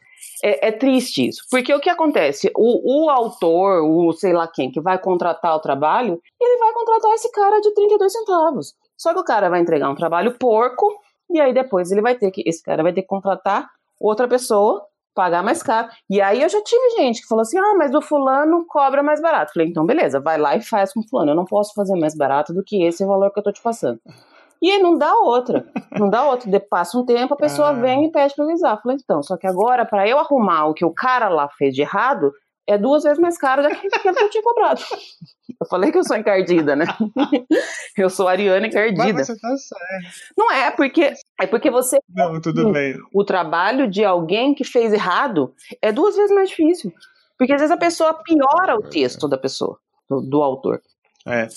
é, 0.43 0.69
é, 0.69 0.73
triste 0.73 1.29
isso. 1.29 1.43
Porque 1.51 1.75
o 1.75 1.81
que 1.81 1.91
acontece? 1.91 2.51
O, 2.57 3.05
o, 3.05 3.11
autor, 3.11 3.83
o 3.83 4.13
sei 4.13 4.33
lá 4.33 4.49
quem, 4.49 4.71
que 4.71 4.81
vai 4.81 4.99
contratar 4.99 5.55
o 5.55 5.61
trabalho, 5.61 6.21
ele 6.41 6.59
vai 6.59 6.73
contratar 6.73 7.13
esse 7.13 7.31
cara 7.31 7.61
de 7.61 7.75
32 7.75 8.13
centavos. 8.13 8.75
Só 8.97 9.13
que 9.13 9.21
o 9.21 9.25
cara 9.25 9.51
vai 9.51 9.61
entregar 9.61 9.91
um 9.91 9.95
trabalho 9.95 10.39
porco, 10.39 10.89
e 11.31 11.41
aí 11.41 11.53
depois 11.53 11.91
ele 11.91 12.03
vai 12.03 12.15
ter 12.15 12.31
que, 12.31 12.43
esse 12.47 12.63
cara 12.63 12.83
vai 12.83 12.93
ter 12.93 13.03
que 13.03 13.09
contratar 13.09 13.69
outra 14.01 14.29
pessoa 14.29 14.87
pagar 15.19 15.43
mais 15.43 15.61
caro. 15.65 15.89
E 16.09 16.21
aí 16.21 16.41
eu 16.41 16.49
já 16.49 16.63
tive 16.63 16.91
gente 16.91 17.23
que 17.23 17.27
falou 17.27 17.43
assim: 17.43 17.59
ah, 17.59 17.75
mas 17.77 17.93
o 17.93 18.01
fulano 18.01 18.65
cobra 18.69 19.03
mais 19.03 19.21
barato. 19.21 19.53
Falei, 19.53 19.69
então 19.69 19.85
beleza, 19.85 20.21
vai 20.21 20.39
lá 20.39 20.55
e 20.55 20.63
faz 20.63 20.93
com 20.93 21.01
o 21.01 21.09
fulano. 21.09 21.33
Eu 21.33 21.35
não 21.35 21.45
posso 21.45 21.75
fazer 21.75 21.99
mais 21.99 22.15
barato 22.17 22.55
do 22.55 22.63
que 22.63 22.85
esse 22.85 23.05
valor 23.05 23.33
que 23.33 23.41
eu 23.41 23.43
tô 23.43 23.51
te 23.51 23.61
passando. 23.61 23.99
E 24.63 24.71
aí 24.71 24.81
não 24.81 24.97
dá 24.97 25.15
outra. 25.17 25.67
Não 25.99 26.09
dá 26.09 26.25
outra. 26.25 26.49
De, 26.49 26.61
passa 26.61 26.97
um 26.97 27.05
tempo, 27.05 27.35
a 27.35 27.37
pessoa 27.37 27.71
ah. 27.71 27.73
vem 27.73 28.07
e 28.07 28.13
pede 28.13 28.35
pra 28.35 28.45
avisar. 28.45 28.81
Falei, 28.81 28.99
então, 29.03 29.23
só 29.23 29.37
que 29.37 29.47
agora, 29.47 29.85
para 29.85 30.09
eu 30.09 30.19
arrumar 30.19 30.67
o 30.67 30.75
que 30.75 30.85
o 30.85 30.93
cara 30.93 31.29
lá 31.29 31.49
fez 31.49 31.75
de 31.75 31.83
errado, 31.83 32.33
é 32.69 32.77
duas 32.77 33.03
vezes 33.03 33.19
mais 33.19 33.39
caro 33.39 33.63
daquilo 33.63 33.91
que 33.91 34.09
eu 34.09 34.31
tinha 34.31 34.43
cobrado. 34.43 34.83
Eu 35.61 35.67
falei 35.67 35.91
que 35.91 35.99
eu 35.99 36.05
sou 36.05 36.17
encardida, 36.17 36.77
né? 36.77 36.85
Eu 37.97 38.09
sou 38.09 38.29
Ariana 38.29 38.67
encardida. 38.67 39.13
Mas 39.13 39.27
você 39.27 39.37
tá 39.37 39.57
certo. 39.57 40.33
Não 40.37 40.53
é, 40.53 40.71
porque 40.71 41.15
é 41.41 41.47
porque 41.47 41.69
você. 41.69 41.99
Não, 42.09 42.41
tudo 42.41 42.71
bem. 42.71 42.95
O 43.13 43.25
trabalho 43.25 43.91
de 43.91 44.05
alguém 44.05 44.55
que 44.55 44.63
fez 44.63 44.93
errado 44.93 45.53
é 45.83 45.91
duas 45.91 46.15
vezes 46.15 46.33
mais 46.33 46.51
difícil. 46.51 46.93
Porque 47.37 47.53
às 47.53 47.61
vezes 47.61 47.75
a 47.75 47.79
pessoa 47.79 48.15
piora 48.23 48.77
o 48.77 48.83
texto 48.83 49.27
da 49.27 49.39
pessoa, 49.39 49.79
do, 50.09 50.21
do 50.21 50.43
autor. 50.43 50.81
É. 51.27 51.49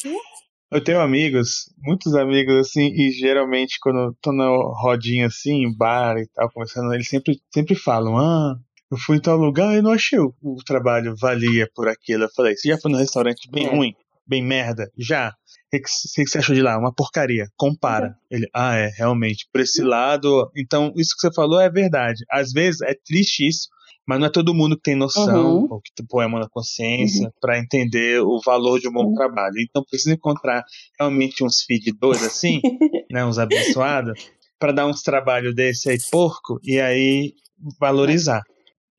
Eu 0.72 0.84
tenho 0.84 1.02
amigos, 1.02 1.72
muitos 1.84 2.16
amigos, 2.16 2.56
assim, 2.56 2.88
e 2.94 3.12
geralmente 3.12 3.78
quando 3.82 4.00
eu 4.00 4.16
tô 4.22 4.32
na 4.32 4.48
rodinha 4.48 5.28
assim, 5.28 5.66
em 5.66 5.76
bar 5.76 6.18
e 6.18 6.26
tal, 6.34 6.50
conversando, 6.50 6.94
eles 6.94 7.10
sempre, 7.10 7.40
sempre 7.54 7.76
falam: 7.76 8.18
Ah, 8.18 8.56
eu 8.92 8.98
fui 8.98 9.18
em 9.18 9.22
tal 9.22 9.38
lugar 9.38 9.78
e 9.78 9.82
não 9.82 9.92
achei 9.92 10.20
o, 10.20 10.34
o 10.42 10.58
trabalho 10.66 11.16
valia 11.18 11.68
por 11.74 11.88
aquilo. 11.88 12.26
Eu 12.26 12.30
falei, 12.36 12.56
você 12.56 12.68
já 12.68 12.78
foi 12.78 12.92
num 12.92 12.98
restaurante 12.98 13.50
bem 13.50 13.66
é. 13.68 13.70
ruim, 13.74 13.94
bem 14.28 14.44
merda? 14.44 14.92
Já. 14.98 15.30
O 15.30 15.34
que, 15.72 15.80
que, 15.80 15.90
você 16.30 16.38
achou 16.38 16.54
de 16.54 16.62
lá? 16.62 16.78
Uma 16.78 16.94
porcaria. 16.94 17.48
Compara. 17.56 18.08
Uhum. 18.08 18.14
Ele, 18.30 18.48
ah, 18.54 18.76
é, 18.76 18.90
realmente. 18.90 19.48
Por 19.54 19.62
esse 19.62 19.82
lado. 19.82 20.52
Então, 20.58 20.92
isso 20.98 21.16
que 21.16 21.22
você 21.22 21.34
falou 21.34 21.62
é 21.62 21.70
verdade. 21.70 22.26
Às 22.30 22.52
vezes 22.52 22.82
é 22.82 22.94
triste 22.94 23.48
isso, 23.48 23.70
mas 24.06 24.20
não 24.20 24.28
é 24.28 24.30
todo 24.30 24.54
mundo 24.54 24.76
que 24.76 24.84
tem 24.84 24.96
noção, 24.96 25.60
uhum. 25.60 25.68
ou 25.72 25.82
que 25.82 26.04
põe 26.10 26.26
a 26.26 26.28
mão 26.28 26.42
na 26.42 26.50
consciência, 26.50 27.28
uhum. 27.28 27.32
para 27.40 27.58
entender 27.58 28.20
o 28.20 28.42
valor 28.46 28.78
de 28.78 28.90
um 28.90 28.92
bom 28.92 29.06
uhum. 29.06 29.16
trabalho. 29.16 29.56
Então, 29.62 29.86
precisa 29.90 30.14
encontrar 30.14 30.66
realmente 31.00 31.46
uns 31.46 31.62
fedidores 31.62 32.24
assim, 32.24 32.60
né, 33.10 33.24
uns 33.24 33.40
abençoados, 33.40 34.30
para 34.60 34.74
dar 34.74 34.86
uns 34.86 35.02
trabalhos 35.02 35.56
desse 35.56 35.90
aí 35.90 35.98
porco 36.12 36.60
e 36.62 36.82
aí 36.82 37.34
valorizar. 37.80 38.44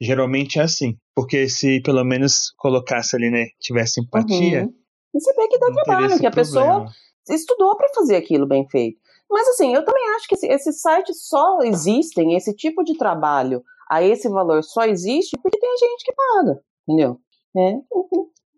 Geralmente 0.02 0.58
é 0.58 0.62
assim. 0.62 0.96
Porque 1.14 1.48
se 1.48 1.80
pelo 1.82 2.04
menos 2.04 2.52
colocasse 2.56 3.14
ali, 3.16 3.30
né, 3.30 3.46
tivesse 3.60 4.00
empatia. 4.00 4.64
Uhum. 4.64 4.74
E 5.14 5.20
você 5.20 5.32
vê 5.34 5.48
que 5.48 5.58
dá 5.58 5.70
trabalho, 5.84 6.18
que 6.18 6.26
a 6.26 6.30
pessoa 6.30 6.86
estudou 7.28 7.76
para 7.76 7.88
fazer 7.94 8.16
aquilo 8.16 8.46
bem 8.46 8.66
feito. 8.68 8.98
Mas 9.30 9.48
assim, 9.48 9.74
eu 9.74 9.84
também 9.84 10.04
acho 10.16 10.28
que 10.28 10.34
esses 10.46 10.80
sites 10.80 11.26
só 11.26 11.60
existem, 11.62 12.34
esse 12.34 12.54
tipo 12.54 12.82
de 12.82 12.96
trabalho 12.96 13.62
a 13.90 14.02
esse 14.02 14.28
valor 14.28 14.62
só 14.62 14.84
existe 14.84 15.38
porque 15.42 15.58
tem 15.58 15.70
gente 15.78 16.04
que 16.04 16.12
paga, 16.14 16.60
entendeu? 16.86 17.18
É. 17.56 17.72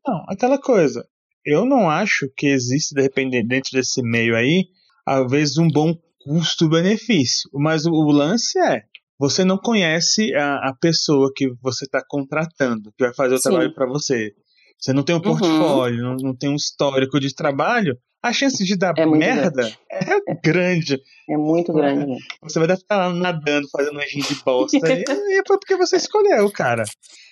Não, 0.07 0.25
aquela 0.29 0.59
coisa. 0.59 1.05
Eu 1.45 1.65
não 1.65 1.91
acho 1.91 2.31
que 2.37 2.47
existe, 2.47 2.95
de 2.95 3.03
repente, 3.03 3.43
dentro 3.43 3.73
desse 3.73 4.01
meio 4.03 4.35
aí, 4.37 4.67
vezes 5.29 5.59
um 5.59 5.69
bom 5.69 5.95
custo-benefício. 6.25 7.51
Mas 7.53 7.85
o, 7.85 7.93
o, 7.93 8.11
lance 8.11 8.59
é, 8.59 8.83
você 9.25 9.43
não 9.43 9.57
conhece 9.57 10.35
a, 10.35 10.68
a 10.68 10.75
pessoa 10.79 11.33
que 11.35 11.49
você 11.62 11.87
está 11.87 12.03
contratando, 12.07 12.93
que 12.97 13.05
vai 13.05 13.14
fazer 13.14 13.35
o 13.35 13.39
Sim. 13.39 13.49
trabalho 13.49 13.75
para 13.75 13.87
você. 13.87 14.33
Você 14.79 14.93
não 14.93 15.03
tem 15.03 15.14
um 15.14 15.18
uhum. 15.18 15.25
portfólio, 15.25 16.05
uhum. 16.05 16.11
não, 16.11 16.16
não, 16.16 16.37
tem 16.37 16.51
um 16.51 16.57
histórico 16.57 17.18
de 17.18 17.35
trabalho, 17.35 17.97
a 18.22 18.33
chance 18.35 18.62
de 18.62 18.77
dar 18.77 18.93
é 18.99 19.07
merda 19.07 19.51
grande. 19.51 19.79
é 20.29 20.35
grande. 20.35 21.03
É 21.27 21.39
muito 21.39 21.72
grande. 21.72 22.05
Né? 22.05 22.18
Você 22.43 22.59
vai 22.59 22.70
estar 22.70 22.97
lá 22.99 23.14
nadando, 23.14 23.66
fazendo 23.70 23.99
um 23.99 24.03
de 24.03 24.35
bosta, 24.45 24.77
e, 24.77 25.05
e 25.09 25.39
é 25.39 25.43
porque 25.43 25.75
você 25.75 25.97
escolheu, 25.97 26.51
cara. 26.51 26.85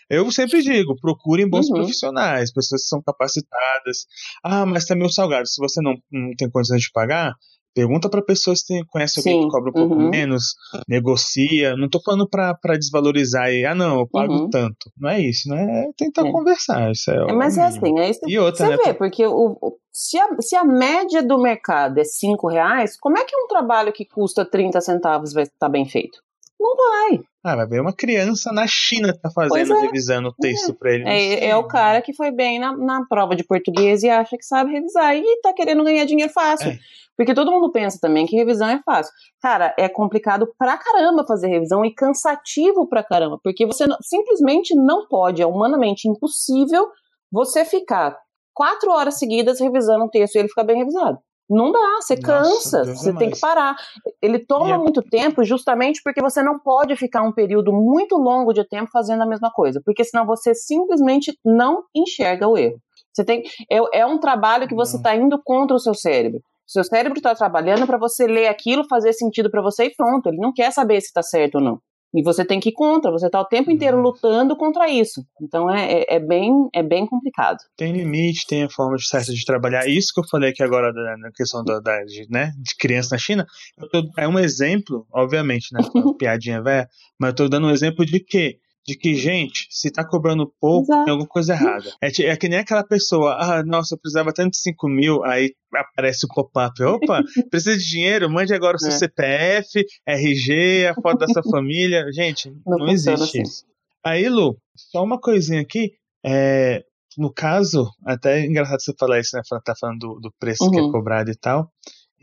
Eu 0.09 0.31
sempre 0.33 0.63
digo, 0.63 0.97
procurem 0.97 1.47
bons 1.47 1.69
uhum. 1.69 1.75
profissionais, 1.75 2.51
pessoas 2.51 2.83
que 2.83 2.89
são 2.89 3.03
capacitadas. 3.03 4.07
Ah, 4.43 4.65
mas 4.65 4.87
tá 4.87 4.95
meio 4.95 5.11
salgado. 5.11 5.47
Se 5.47 5.59
você 5.59 5.83
não, 5.83 5.95
não 6.11 6.31
tem 6.39 6.51
condições 6.51 6.81
de 6.81 6.91
pagar, 6.91 7.35
Pergunta 7.75 8.09
para 8.09 8.23
pessoas 8.23 8.63
que 8.63 8.85
conhecem 8.89 9.21
alguém 9.21 9.43
Sim, 9.43 9.47
que 9.47 9.53
cobra 9.53 9.71
um 9.71 9.73
pouco 9.73 9.95
uhum. 9.95 10.11
menos, 10.11 10.55
negocia. 10.89 11.75
Não 11.77 11.89
tô 11.89 12.01
falando 12.01 12.29
para 12.29 12.77
desvalorizar 12.79 13.51
e, 13.51 13.65
ah, 13.65 13.75
não, 13.75 14.01
eu 14.01 14.09
pago 14.09 14.33
uhum. 14.33 14.51
tanto. 14.51 14.91
Não 14.99 15.11
é 15.11 15.21
isso, 15.21 15.49
né? 15.49 15.85
É 15.85 15.93
tentar 15.97 16.27
é. 16.27 16.31
conversar. 16.33 16.91
Isso 16.91 17.11
é, 17.11 17.17
é 17.31 17.33
mas 17.33 17.57
é 17.57 17.63
assim, 17.63 17.99
é 17.99 18.11
isso 18.11 18.21
e 18.27 18.39
outra, 18.39 18.67
você 18.67 18.77
né, 18.77 18.83
vê, 18.85 18.95
porque 18.95 19.27
o, 19.27 19.57
se, 19.93 20.19
a, 20.19 20.29
se 20.41 20.57
a 20.57 20.65
média 20.65 21.23
do 21.23 21.39
mercado 21.39 21.99
é 21.99 22.05
5 22.05 22.49
reais, 22.49 22.99
como 22.99 23.19
é 23.19 23.25
que 23.25 23.37
um 23.37 23.47
trabalho 23.47 23.93
que 23.93 24.05
custa 24.05 24.45
30 24.45 24.81
centavos 24.81 25.33
vai 25.33 25.45
estar 25.45 25.69
bem 25.69 25.87
feito? 25.87 26.19
Não 26.63 26.77
vai. 26.77 27.21
Ah, 27.45 27.57
vai 27.57 27.67
ver 27.67 27.81
uma 27.81 27.93
criança 27.93 28.53
na 28.53 28.67
China 28.69 29.13
tá 29.21 29.29
fazendo, 29.31 29.75
é. 29.75 29.81
revisando 29.81 30.29
o 30.29 30.35
texto 30.35 30.71
é. 30.71 30.75
para 30.75 30.93
ele. 30.93 31.09
É, 31.09 31.49
é, 31.49 31.57
o 31.57 31.67
cara 31.67 32.01
que 32.01 32.15
foi 32.15 32.31
bem 32.31 32.61
na, 32.61 32.77
na 32.77 33.05
prova 33.09 33.35
de 33.35 33.43
português 33.43 34.05
e 34.05 34.09
acha 34.09 34.37
que 34.37 34.45
sabe 34.45 34.71
revisar 34.71 35.17
e 35.17 35.41
tá 35.43 35.53
querendo 35.53 35.83
ganhar 35.83 36.05
dinheiro 36.05 36.33
fácil. 36.33 36.71
É. 36.71 36.79
Porque 37.17 37.35
todo 37.35 37.51
mundo 37.51 37.73
pensa 37.73 37.99
também 38.01 38.27
que 38.27 38.37
revisão 38.37 38.69
é 38.69 38.81
fácil. 38.85 39.13
Cara, 39.41 39.75
é 39.77 39.89
complicado 39.89 40.49
pra 40.57 40.79
caramba 40.79 41.27
fazer 41.27 41.49
revisão 41.49 41.85
e 41.85 41.93
cansativo 41.93 42.89
pra 42.89 43.03
caramba, 43.03 43.39
porque 43.43 43.67
você 43.67 43.87
não, 43.87 43.97
simplesmente 44.01 44.75
não 44.75 45.09
pode, 45.09 45.43
é 45.43 45.47
humanamente 45.47 46.09
impossível 46.09 46.89
você 47.31 47.65
ficar 47.65 48.17
quatro 48.55 48.91
horas 48.93 49.19
seguidas 49.19 49.59
revisando 49.59 50.05
um 50.05 50.09
texto 50.09 50.37
e 50.37 50.39
ele 50.39 50.49
ficar 50.49 50.65
bem 50.65 50.79
revisado. 50.79 51.19
Não 51.53 51.71
dá, 51.71 52.01
você 52.01 52.17
Nossa, 52.17 52.27
cansa, 52.27 52.83
Deus 52.83 52.99
você 52.99 53.11
é 53.11 53.13
tem 53.13 53.29
mais. 53.29 53.35
que 53.35 53.41
parar. 53.41 53.77
Ele 54.23 54.39
toma 54.39 54.75
é... 54.75 54.79
muito 54.79 55.03
tempo 55.03 55.45
justamente 55.45 56.01
porque 56.03 56.23
você 56.23 56.43
não 56.43 56.59
pode 56.59 56.97
ficar 56.97 57.23
um 57.23 57.33
período 57.33 57.73
muito 57.73 58.17
longo 58.17 58.53
de 58.53 58.67
tempo 58.67 58.91
fazendo 58.91 59.23
a 59.23 59.27
mesma 59.27 59.51
coisa, 59.53 59.81
porque 59.85 60.03
senão 60.03 60.25
você 60.25 60.55
simplesmente 60.55 61.39
não 61.45 61.85
enxerga 61.95 62.49
o 62.49 62.57
erro. 62.57 62.79
Você 63.13 63.25
tem, 63.25 63.43
é, 63.71 64.01
é 64.01 64.07
um 64.07 64.19
trabalho 64.19 64.67
que 64.67 64.75
você 64.75 64.97
está 64.97 65.15
indo 65.15 65.39
contra 65.45 65.77
o 65.77 65.81
seu 65.81 65.93
cérebro. 65.93 66.41
Seu 66.67 66.83
cérebro 66.85 67.19
está 67.19 67.35
trabalhando 67.35 67.87
para 67.87 67.99
você 67.99 68.27
ler 68.27 68.49
aquilo, 68.49 68.89
fazer 68.89 69.13
sentido 69.13 69.51
para 69.51 69.61
você 69.61 69.85
e 69.85 69.95
pronto. 69.95 70.29
Ele 70.29 70.39
não 70.39 70.55
quer 70.55 70.73
saber 70.73 71.01
se 71.03 71.09
está 71.09 71.23
certo 71.23 71.57
ou 71.57 71.61
não. 71.61 71.79
E 72.15 72.23
você 72.23 72.45
tem 72.45 72.61
que 72.61 72.69
ir 72.69 72.73
contra, 72.73 73.11
você 73.11 73.27
está 73.27 73.41
o 73.41 73.47
tempo 73.47 73.71
inteiro 73.71 74.01
lutando 74.01 74.57
contra 74.57 74.89
isso. 74.89 75.25
Então 75.41 75.71
é, 75.71 75.93
é, 75.93 76.17
é, 76.17 76.21
bem, 76.21 76.69
é 76.75 76.83
bem 76.83 77.07
complicado. 77.07 77.59
Tem 77.77 77.93
limite, 77.93 78.47
tem 78.47 78.65
a 78.65 78.71
forma 78.71 78.97
certa 78.99 79.33
de 79.33 79.45
trabalhar. 79.45 79.89
Isso 79.89 80.13
que 80.15 80.21
eu 80.21 80.29
falei 80.29 80.51
aqui 80.51 80.63
agora 80.63 80.93
na 81.17 81.31
questão 81.33 81.65
da, 81.65 81.81
da 81.81 82.05
de, 82.05 82.27
né, 82.31 82.53
de 82.59 82.77
criança 82.77 83.15
na 83.15 83.19
China, 83.19 83.47
tô, 83.91 84.03
é 84.19 84.29
um 84.29 84.39
exemplo, 84.39 85.07
obviamente, 85.13 85.69
né? 85.73 85.81
piadinha 86.19 86.63
velha, 86.63 86.89
mas 87.19 87.29
eu 87.29 87.33
estou 87.33 87.49
dando 87.49 87.69
um 87.69 87.71
exemplo 87.71 88.05
de 88.05 88.21
que 88.21 88.59
de 88.87 88.97
que, 88.97 89.15
gente, 89.15 89.67
se 89.71 89.91
tá 89.91 90.05
cobrando 90.05 90.53
pouco, 90.61 90.91
Exato. 90.93 91.05
tem 91.05 91.13
alguma 91.13 91.29
coisa 91.29 91.53
errada. 91.53 91.89
É, 92.03 92.09
é, 92.25 92.37
que 92.37 92.49
nem 92.49 92.59
aquela 92.59 92.85
pessoa, 92.85 93.37
ah, 93.39 93.63
nossa, 93.65 93.95
eu 93.95 93.99
precisava 93.99 94.33
tanto 94.33 94.53
de 94.53 94.59
5 94.59 94.89
mil, 94.89 95.25
aí 95.25 95.55
aparece 95.75 96.27
o 96.27 96.29
pop-up, 96.29 96.83
opa, 96.83 97.23
precisa 97.51 97.77
de 97.77 97.85
dinheiro, 97.85 98.29
mande 98.29 98.53
agora 98.53 98.77
o 98.77 98.81
seu 98.81 98.91
é. 98.91 98.99
CPF, 98.99 99.85
RG, 100.07 100.87
a 100.87 100.95
foto 100.95 101.19
da 101.19 101.29
sua 101.29 101.43
família. 101.45 102.05
Gente, 102.13 102.51
não, 102.67 102.79
não 102.79 102.89
existe 102.89 103.23
assim. 103.23 103.43
isso. 103.43 103.65
Aí, 104.05 104.29
Lu, 104.29 104.59
só 104.75 105.05
uma 105.05 105.21
coisinha 105.21 105.61
aqui, 105.61 105.93
é, 106.27 106.83
no 107.17 107.33
caso, 107.33 107.89
até 108.05 108.41
é 108.41 108.47
engraçado 108.47 108.81
você 108.81 108.93
falar 108.99 109.21
isso, 109.21 109.37
né, 109.37 109.43
tá 109.65 109.75
falando 109.79 109.99
do, 109.99 110.21
do 110.21 110.33
preço 110.41 110.65
uhum. 110.65 110.71
que 110.71 110.79
é 110.79 110.83
uhum. 110.83 110.91
cobrado 110.91 111.31
e 111.31 111.37
tal, 111.37 111.71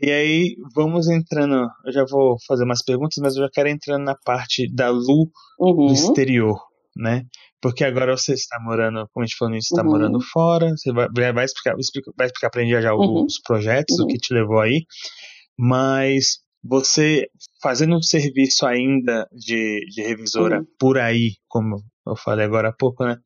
e 0.00 0.10
aí, 0.10 0.56
vamos 0.74 1.08
entrando. 1.08 1.68
Eu 1.84 1.92
já 1.92 2.04
vou 2.08 2.36
fazer 2.46 2.64
umas 2.64 2.82
perguntas, 2.82 3.18
mas 3.20 3.36
eu 3.36 3.42
já 3.42 3.50
quero 3.52 3.68
entrando 3.68 4.04
na 4.04 4.16
parte 4.24 4.72
da 4.72 4.88
Lu 4.88 5.30
uhum. 5.58 5.86
do 5.86 5.92
exterior, 5.92 6.58
né? 6.96 7.24
Porque 7.60 7.84
agora 7.84 8.16
você 8.16 8.32
está 8.32 8.58
morando, 8.60 9.06
como 9.12 9.22
a 9.22 9.26
gente 9.26 9.36
falou, 9.36 9.54
está 9.54 9.82
uhum. 9.82 9.90
morando 9.90 10.20
fora, 10.20 10.70
você 10.70 10.90
vai, 10.92 11.32
vai 11.32 11.44
explicar, 11.44 11.74
vai 12.16 12.26
explicar 12.26 12.50
para 12.50 12.62
a 12.62 12.64
gente 12.64 12.80
já 12.80 12.94
uhum. 12.94 13.26
os 13.26 13.38
projetos, 13.40 13.98
uhum. 13.98 14.06
o 14.06 14.08
que 14.08 14.16
te 14.16 14.32
levou 14.32 14.60
aí, 14.60 14.84
mas 15.58 16.38
você 16.64 17.26
fazendo 17.62 17.96
um 17.96 18.02
serviço 18.02 18.66
ainda 18.66 19.26
de, 19.32 19.84
de 19.90 20.02
revisora 20.02 20.60
uhum. 20.60 20.66
por 20.78 20.98
aí, 20.98 21.32
como 21.48 21.82
eu 22.06 22.16
falei 22.16 22.46
agora 22.46 22.70
há 22.70 22.72
pouco, 22.72 23.04
né? 23.04 23.16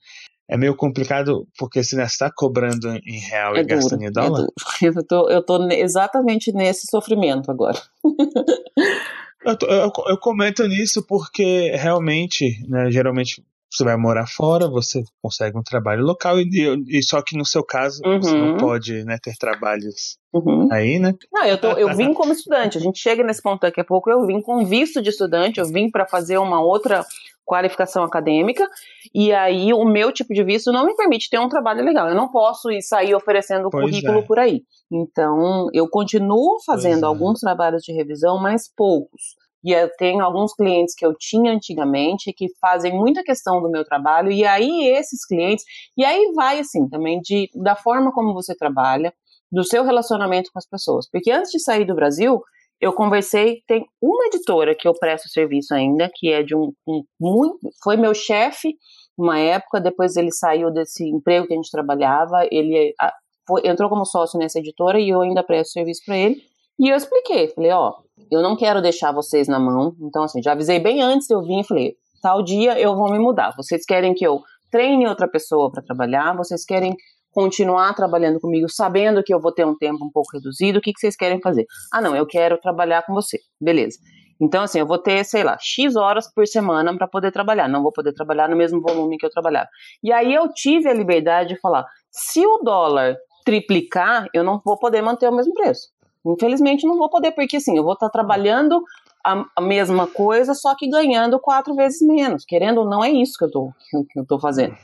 É 0.48 0.58
meio 0.58 0.76
complicado 0.76 1.46
porque 1.58 1.82
você 1.82 2.00
está 2.02 2.30
cobrando 2.30 2.88
em 3.06 3.18
real 3.18 3.56
é 3.56 3.60
e 3.60 3.64
duro, 3.64 3.76
gastando 3.76 4.02
em 4.02 4.06
é 4.06 4.10
dólar? 4.10 4.46
É 4.82 4.86
eu, 4.86 5.06
tô, 5.06 5.30
eu 5.30 5.42
tô 5.42 5.68
exatamente 5.70 6.52
nesse 6.52 6.86
sofrimento 6.86 7.50
agora. 7.50 7.80
eu, 9.44 9.56
tô, 9.56 9.66
eu, 9.66 9.92
eu, 10.08 10.18
comento 10.18 10.66
nisso 10.68 11.04
porque 11.06 11.70
realmente, 11.76 12.60
né, 12.68 12.90
geralmente 12.90 13.42
você 13.74 13.84
vai 13.84 13.96
morar 13.96 14.26
fora, 14.26 14.68
você 14.68 15.02
consegue 15.20 15.58
um 15.58 15.62
trabalho 15.62 16.04
local 16.04 16.38
e, 16.38 16.84
e 16.88 17.02
só 17.02 17.20
que 17.20 17.36
no 17.36 17.44
seu 17.44 17.64
caso 17.64 18.00
uhum. 18.04 18.22
você 18.22 18.32
não 18.32 18.52
uhum. 18.52 18.56
pode 18.56 19.04
né, 19.04 19.18
ter 19.22 19.34
trabalhos 19.36 20.16
uhum. 20.32 20.68
aí, 20.70 20.98
né? 20.98 21.14
Não, 21.32 21.44
eu, 21.44 21.58
tô, 21.58 21.72
eu 21.72 21.94
vim 21.96 22.14
como 22.14 22.32
estudante, 22.32 22.78
a 22.78 22.80
gente 22.80 22.98
chega 22.98 23.24
nesse 23.24 23.42
ponto 23.42 23.62
daqui 23.62 23.80
a 23.80 23.84
pouco, 23.84 24.10
eu 24.10 24.24
vim 24.26 24.40
com 24.40 24.64
visto 24.64 25.02
de 25.02 25.10
estudante, 25.10 25.58
eu 25.58 25.66
vim 25.66 25.90
para 25.90 26.06
fazer 26.06 26.38
uma 26.38 26.60
outra 26.60 27.04
qualificação 27.44 28.02
acadêmica, 28.02 28.66
e 29.14 29.32
aí 29.32 29.72
o 29.72 29.84
meu 29.84 30.10
tipo 30.10 30.32
de 30.32 30.42
visto 30.42 30.72
não 30.72 30.86
me 30.86 30.96
permite 30.96 31.28
ter 31.28 31.38
um 31.38 31.48
trabalho 31.48 31.84
legal. 31.84 32.08
Eu 32.08 32.14
não 32.14 32.28
posso 32.28 32.70
ir 32.70 32.82
sair 32.82 33.14
oferecendo 33.14 33.68
pois 33.70 33.84
currículo 33.84 34.20
é. 34.20 34.22
por 34.22 34.38
aí. 34.38 34.62
Então, 34.90 35.68
eu 35.72 35.88
continuo 35.88 36.58
fazendo 36.64 37.04
é. 37.04 37.06
alguns 37.06 37.40
trabalhos 37.40 37.82
de 37.82 37.92
revisão, 37.92 38.40
mas 38.40 38.70
poucos. 38.74 39.36
E 39.64 39.72
eu 39.72 39.90
tenho 39.96 40.22
alguns 40.22 40.52
clientes 40.54 40.94
que 40.94 41.06
eu 41.06 41.14
tinha 41.18 41.52
antigamente 41.52 42.32
que 42.32 42.48
fazem 42.60 42.92
muita 42.92 43.22
questão 43.22 43.62
do 43.62 43.70
meu 43.70 43.84
trabalho, 43.84 44.30
e 44.30 44.44
aí 44.44 44.88
esses 44.88 45.26
clientes, 45.26 45.64
e 45.96 46.04
aí 46.04 46.32
vai 46.34 46.60
assim 46.60 46.88
também 46.88 47.20
de 47.20 47.48
da 47.54 47.74
forma 47.74 48.12
como 48.12 48.34
você 48.34 48.54
trabalha, 48.54 49.12
do 49.50 49.64
seu 49.64 49.84
relacionamento 49.84 50.50
com 50.52 50.58
as 50.58 50.68
pessoas. 50.68 51.08
Porque 51.10 51.30
antes 51.30 51.50
de 51.50 51.60
sair 51.60 51.84
do 51.84 51.94
Brasil, 51.94 52.42
eu 52.80 52.92
conversei, 52.92 53.62
tem 53.66 53.86
uma 54.02 54.26
editora 54.26 54.74
que 54.74 54.86
eu 54.86 54.92
presto 54.92 55.28
serviço 55.28 55.72
ainda, 55.72 56.10
que 56.12 56.30
é 56.30 56.42
de 56.42 56.54
um, 56.54 56.72
um 56.86 57.02
muito, 57.18 57.70
foi 57.82 57.96
meu 57.96 58.12
chefe 58.12 58.76
uma 59.16 59.38
época, 59.38 59.80
depois 59.80 60.16
ele 60.16 60.32
saiu 60.32 60.72
desse 60.72 61.08
emprego 61.08 61.46
que 61.46 61.52
a 61.52 61.56
gente 61.56 61.70
trabalhava, 61.70 62.46
ele 62.50 62.92
a, 63.00 63.12
foi, 63.46 63.62
entrou 63.64 63.88
como 63.88 64.04
sócio 64.04 64.38
nessa 64.38 64.58
editora 64.58 64.98
e 64.98 65.08
eu 65.08 65.20
ainda 65.20 65.44
presto 65.44 65.72
serviço 65.72 66.02
para 66.04 66.16
ele. 66.18 66.42
E 66.78 66.88
eu 66.88 66.96
expliquei, 66.96 67.48
falei, 67.48 67.70
ó, 67.70 67.94
eu 68.30 68.42
não 68.42 68.56
quero 68.56 68.82
deixar 68.82 69.12
vocês 69.12 69.48
na 69.48 69.58
mão. 69.58 69.94
Então, 70.00 70.22
assim, 70.24 70.42
já 70.42 70.52
avisei 70.52 70.78
bem 70.78 71.02
antes 71.02 71.30
eu 71.30 71.42
vir, 71.42 71.64
falei, 71.64 71.94
tal 72.22 72.42
dia 72.42 72.78
eu 72.78 72.96
vou 72.96 73.10
me 73.10 73.18
mudar. 73.18 73.54
Vocês 73.56 73.84
querem 73.84 74.14
que 74.14 74.26
eu 74.26 74.40
treine 74.70 75.06
outra 75.06 75.28
pessoa 75.28 75.70
para 75.70 75.82
trabalhar? 75.82 76.36
Vocês 76.36 76.64
querem 76.64 76.96
continuar 77.32 77.94
trabalhando 77.94 78.40
comigo, 78.40 78.68
sabendo 78.68 79.22
que 79.22 79.34
eu 79.34 79.40
vou 79.40 79.52
ter 79.52 79.66
um 79.66 79.76
tempo 79.76 80.04
um 80.04 80.10
pouco 80.10 80.30
reduzido? 80.32 80.78
O 80.78 80.82
que, 80.82 80.92
que 80.92 81.00
vocês 81.00 81.16
querem 81.16 81.40
fazer? 81.40 81.64
Ah, 81.92 82.00
não, 82.00 82.14
eu 82.16 82.26
quero 82.26 82.58
trabalhar 82.58 83.02
com 83.02 83.12
você. 83.12 83.38
Beleza. 83.60 83.98
Então, 84.40 84.62
assim, 84.62 84.78
eu 84.78 84.86
vou 84.86 84.98
ter, 84.98 85.24
sei 85.24 85.44
lá, 85.44 85.56
X 85.60 85.96
horas 85.96 86.32
por 86.32 86.46
semana 86.46 86.96
para 86.96 87.06
poder 87.06 87.30
trabalhar. 87.30 87.68
Não 87.68 87.82
vou 87.82 87.92
poder 87.92 88.12
trabalhar 88.12 88.48
no 88.48 88.56
mesmo 88.56 88.80
volume 88.80 89.16
que 89.16 89.26
eu 89.26 89.30
trabalhava. 89.30 89.68
E 90.02 90.12
aí 90.12 90.34
eu 90.34 90.52
tive 90.52 90.88
a 90.88 90.94
liberdade 90.94 91.50
de 91.50 91.60
falar: 91.60 91.84
se 92.10 92.44
o 92.44 92.58
dólar 92.58 93.16
triplicar, 93.44 94.26
eu 94.32 94.42
não 94.42 94.60
vou 94.64 94.78
poder 94.78 95.02
manter 95.02 95.28
o 95.28 95.34
mesmo 95.34 95.52
preço. 95.54 95.88
Infelizmente 96.26 96.86
não 96.86 96.96
vou 96.96 97.10
poder, 97.10 97.32
porque 97.32 97.56
assim, 97.56 97.76
eu 97.76 97.84
vou 97.84 97.92
estar 97.92 98.06
tá 98.06 98.12
trabalhando 98.12 98.82
a, 99.24 99.44
a, 99.56 99.60
mesma 99.60 100.06
coisa, 100.06 100.54
só 100.54 100.74
que 100.74 100.88
ganhando 100.88 101.38
quatro 101.38 101.74
vezes 101.74 102.00
menos. 102.00 102.44
Querendo 102.44 102.78
ou 102.78 102.88
não, 102.88 103.02
é 103.02 103.10
isso 103.10 103.38
que 103.38 103.44
eu 103.44 103.50
tô, 103.50 103.72
que 104.10 104.18
eu 104.18 104.26
tô 104.26 104.38
fazendo. 104.38 104.76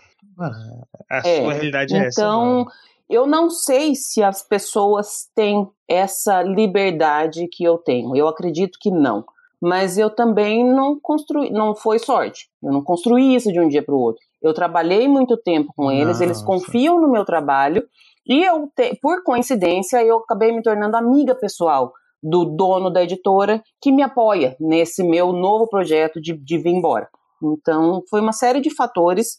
A 1.10 1.18
é, 1.18 1.42
sua 1.42 1.52
realidade 1.52 1.94
é 1.94 2.06
essa. 2.06 2.20
Então, 2.20 2.66
eu 3.08 3.26
não 3.26 3.50
sei 3.50 3.94
se 3.94 4.22
as 4.22 4.42
pessoas 4.42 5.28
têm 5.34 5.68
essa 5.88 6.42
liberdade 6.42 7.48
que 7.48 7.64
eu 7.64 7.76
tenho. 7.76 8.14
Eu 8.14 8.28
acredito 8.28 8.78
que 8.80 8.90
não. 8.90 9.24
Mas 9.60 9.98
eu 9.98 10.08
também 10.08 10.64
não 10.64 10.98
construí, 10.98 11.50
não 11.50 11.74
foi 11.74 11.98
sorte. 11.98 12.48
Eu 12.62 12.72
não 12.72 12.82
construí 12.82 13.34
isso 13.34 13.52
de 13.52 13.60
um 13.60 13.68
dia 13.68 13.82
para 13.82 13.94
o 13.94 13.98
outro. 13.98 14.22
Eu 14.40 14.54
trabalhei 14.54 15.06
muito 15.06 15.36
tempo 15.36 15.70
com 15.76 15.90
eles, 15.90 16.18
não, 16.18 16.24
eles 16.24 16.40
confiam 16.40 16.98
no 16.98 17.10
meu 17.10 17.26
trabalho 17.26 17.86
e 18.30 18.44
eu, 18.44 18.70
te, 18.76 18.96
por 19.02 19.24
coincidência, 19.24 20.02
eu 20.04 20.18
acabei 20.18 20.52
me 20.52 20.62
tornando 20.62 20.96
amiga 20.96 21.34
pessoal 21.34 21.92
do 22.22 22.44
dono 22.44 22.88
da 22.88 23.02
editora 23.02 23.60
que 23.80 23.90
me 23.90 24.04
apoia 24.04 24.56
nesse 24.60 25.02
meu 25.02 25.32
novo 25.32 25.68
projeto 25.68 26.20
de, 26.20 26.36
de 26.36 26.58
vir 26.58 26.70
embora. 26.70 27.08
Então, 27.42 28.04
foi 28.08 28.20
uma 28.20 28.32
série 28.32 28.60
de 28.60 28.72
fatores 28.72 29.36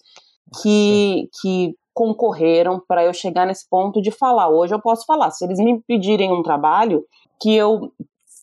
que, 0.62 1.30
que 1.40 1.74
concorreram 1.94 2.82
para 2.86 3.06
eu 3.06 3.14
chegar 3.14 3.46
nesse 3.46 3.70
ponto 3.70 4.02
de 4.02 4.12
falar. 4.12 4.50
Hoje 4.50 4.76
eu 4.76 4.82
posso 4.82 5.06
falar. 5.06 5.32
Se 5.32 5.46
eles 5.46 5.60
me 5.60 5.82
pedirem 5.88 6.30
um 6.34 6.44
trabalho, 6.44 7.06
que 7.42 7.56
eu 7.56 7.94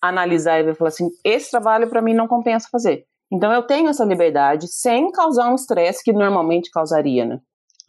analisar 0.01 0.61
e 0.61 0.75
falar 0.75 0.89
assim: 0.89 1.11
esse 1.23 1.51
trabalho 1.51 1.91
para 1.91 2.01
mim 2.01 2.15
não 2.15 2.27
compensa 2.27 2.69
fazer. 2.73 3.05
Então 3.31 3.53
eu 3.53 3.63
tenho 3.65 3.91
essa 3.91 4.05
liberdade 4.05 4.67
sem 4.69 5.11
causar 5.11 5.51
um 5.51 5.55
estresse 5.55 6.03
que 6.03 6.13
normalmente 6.13 6.71
causaria, 6.71 7.27
né? 7.27 7.41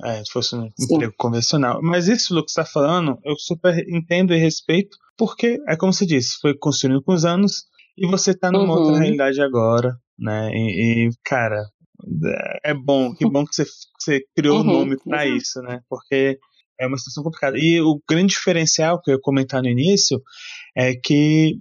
É, 0.03 0.23
se 0.23 0.31
fosse 0.31 0.55
um 0.55 0.69
Sim. 0.77 0.95
emprego 0.95 1.13
convencional. 1.17 1.79
Mas 1.81 2.07
isso, 2.07 2.33
Lu, 2.33 2.43
que 2.43 2.51
você 2.51 2.61
está 2.61 2.71
falando, 2.71 3.19
eu 3.23 3.35
super 3.37 3.77
entendo 3.89 4.33
e 4.33 4.37
respeito, 4.37 4.97
porque 5.17 5.57
é 5.67 5.75
como 5.75 5.91
você 5.91 6.05
disse, 6.05 6.37
foi 6.41 6.57
construindo 6.57 7.03
com 7.03 7.13
os 7.13 7.25
anos 7.25 7.65
e 7.97 8.07
você 8.07 8.31
está 8.31 8.49
numa 8.49 8.73
uhum. 8.73 8.79
outra 8.79 8.99
realidade 8.99 9.41
agora, 9.41 9.97
né? 10.17 10.49
E, 10.53 11.07
e, 11.07 11.11
cara, 11.25 11.61
é 12.63 12.73
bom, 12.73 13.13
que 13.13 13.29
bom 13.29 13.45
que 13.45 13.53
você, 13.53 13.65
você 13.99 14.21
criou 14.35 14.59
o 14.59 14.61
uhum. 14.61 14.69
um 14.69 14.73
nome 14.79 14.97
para 15.03 15.25
uhum. 15.25 15.35
isso, 15.35 15.61
né? 15.61 15.81
Porque 15.89 16.39
é 16.79 16.87
uma 16.87 16.97
situação 16.97 17.23
complicada. 17.23 17.57
E 17.57 17.81
o 17.81 18.01
grande 18.09 18.33
diferencial 18.33 19.01
que 19.01 19.11
eu 19.11 19.15
ia 19.15 19.21
comentar 19.21 19.61
no 19.61 19.67
início 19.67 20.21
é 20.77 20.93
que 20.95 21.59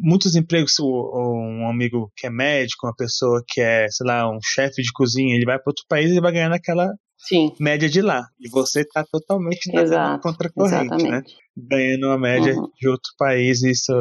muitos 0.00 0.34
empregos, 0.34 0.74
um 0.80 1.68
amigo 1.68 2.12
que 2.16 2.26
é 2.26 2.30
médico, 2.30 2.86
uma 2.86 2.94
pessoa 2.94 3.42
que 3.46 3.60
é, 3.60 3.86
sei 3.88 4.06
lá, 4.06 4.28
um 4.30 4.38
chefe 4.42 4.82
de 4.82 4.92
cozinha, 4.92 5.34
ele 5.34 5.44
vai 5.44 5.56
para 5.58 5.70
outro 5.70 5.84
país 5.88 6.10
e 6.10 6.20
vai 6.20 6.32
ganhar 6.32 6.48
naquela 6.48 6.88
Sim. 7.22 7.52
média 7.60 7.88
de 7.88 8.02
lá. 8.02 8.26
E 8.40 8.48
você 8.48 8.80
está 8.80 9.04
totalmente 9.04 9.70
na 9.72 10.18
contracorrente, 10.18 11.04
né? 11.04 11.22
Ganhando 11.56 12.06
uma 12.06 12.18
média 12.18 12.54
uhum. 12.54 12.68
de 12.78 12.88
outro 12.88 13.12
país, 13.16 13.62
isso 13.62 13.92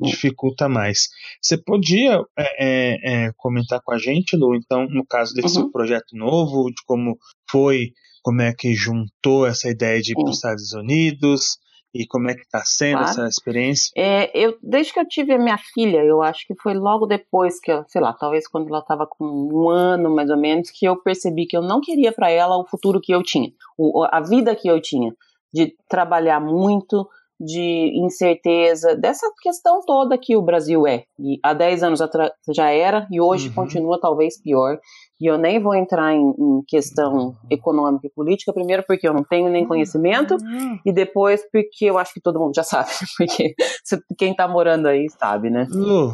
dificulta 0.00 0.68
mais. 0.68 1.08
Você 1.42 1.58
podia 1.58 2.20
é, 2.38 2.44
é, 2.58 3.26
é, 3.26 3.32
comentar 3.36 3.80
com 3.82 3.92
a 3.92 3.98
gente, 3.98 4.36
Lu, 4.36 4.54
então, 4.54 4.86
no 4.88 5.04
caso 5.04 5.34
desse 5.34 5.58
uhum. 5.58 5.70
projeto 5.70 6.14
novo, 6.16 6.68
de 6.68 6.82
como 6.86 7.18
foi, 7.50 7.92
como 8.22 8.42
é 8.42 8.54
que 8.54 8.74
juntou 8.74 9.46
essa 9.46 9.68
ideia 9.68 10.00
de 10.00 10.12
ir 10.12 10.14
para 10.14 10.30
os 10.30 10.36
Estados 10.36 10.72
Unidos, 10.72 11.58
e 11.94 12.06
como 12.06 12.30
é 12.30 12.34
que 12.34 12.42
está 12.42 12.62
sendo 12.64 12.98
claro. 12.98 13.10
essa 13.10 13.26
experiência? 13.26 13.90
É, 13.96 14.30
eu, 14.38 14.58
desde 14.62 14.92
que 14.92 15.00
eu 15.00 15.08
tive 15.08 15.32
a 15.32 15.38
minha 15.38 15.58
filha, 15.58 16.04
eu 16.04 16.22
acho 16.22 16.46
que 16.46 16.54
foi 16.54 16.74
logo 16.74 17.06
depois 17.06 17.58
que, 17.60 17.70
eu, 17.70 17.84
sei 17.88 18.00
lá, 18.00 18.12
talvez 18.12 18.46
quando 18.46 18.68
ela 18.68 18.80
estava 18.80 19.06
com 19.06 19.24
um 19.24 19.68
ano 19.70 20.14
mais 20.14 20.30
ou 20.30 20.36
menos, 20.36 20.70
que 20.70 20.86
eu 20.86 20.96
percebi 20.96 21.46
que 21.46 21.56
eu 21.56 21.62
não 21.62 21.80
queria 21.80 22.12
para 22.12 22.30
ela 22.30 22.56
o 22.56 22.66
futuro 22.66 23.00
que 23.00 23.12
eu 23.12 23.22
tinha, 23.22 23.50
o, 23.76 24.04
a 24.10 24.20
vida 24.20 24.54
que 24.54 24.68
eu 24.68 24.80
tinha, 24.80 25.14
de 25.52 25.74
trabalhar 25.88 26.40
muito, 26.40 27.08
de 27.40 27.92
incerteza, 27.94 28.96
dessa 28.96 29.26
questão 29.40 29.80
toda 29.86 30.18
que 30.18 30.36
o 30.36 30.42
Brasil 30.42 30.86
é. 30.86 31.04
E 31.18 31.38
há 31.42 31.54
10 31.54 31.82
anos 31.84 32.00
atrás 32.00 32.32
já 32.52 32.70
era 32.70 33.06
e 33.10 33.20
hoje 33.20 33.48
uhum. 33.48 33.54
continua 33.54 34.00
talvez 34.00 34.40
pior. 34.42 34.78
E 35.20 35.26
eu 35.26 35.38
nem 35.38 35.60
vou 35.60 35.74
entrar 35.74 36.14
em, 36.14 36.30
em, 36.30 36.62
questão 36.66 37.36
econômica 37.50 38.06
e 38.06 38.10
política, 38.10 38.52
primeiro 38.52 38.84
porque 38.86 39.06
eu 39.06 39.12
não 39.12 39.24
tenho 39.24 39.48
nem 39.48 39.66
conhecimento, 39.66 40.34
uhum. 40.34 40.78
e 40.84 40.92
depois 40.92 41.42
porque 41.52 41.84
eu 41.86 41.98
acho 41.98 42.14
que 42.14 42.20
todo 42.20 42.38
mundo 42.38 42.54
já 42.54 42.62
sabe, 42.62 42.90
porque 43.18 43.54
quem 44.16 44.32
está 44.32 44.46
morando 44.46 44.86
aí 44.86 45.08
sabe, 45.10 45.50
né? 45.50 45.66
Lu, 45.70 46.12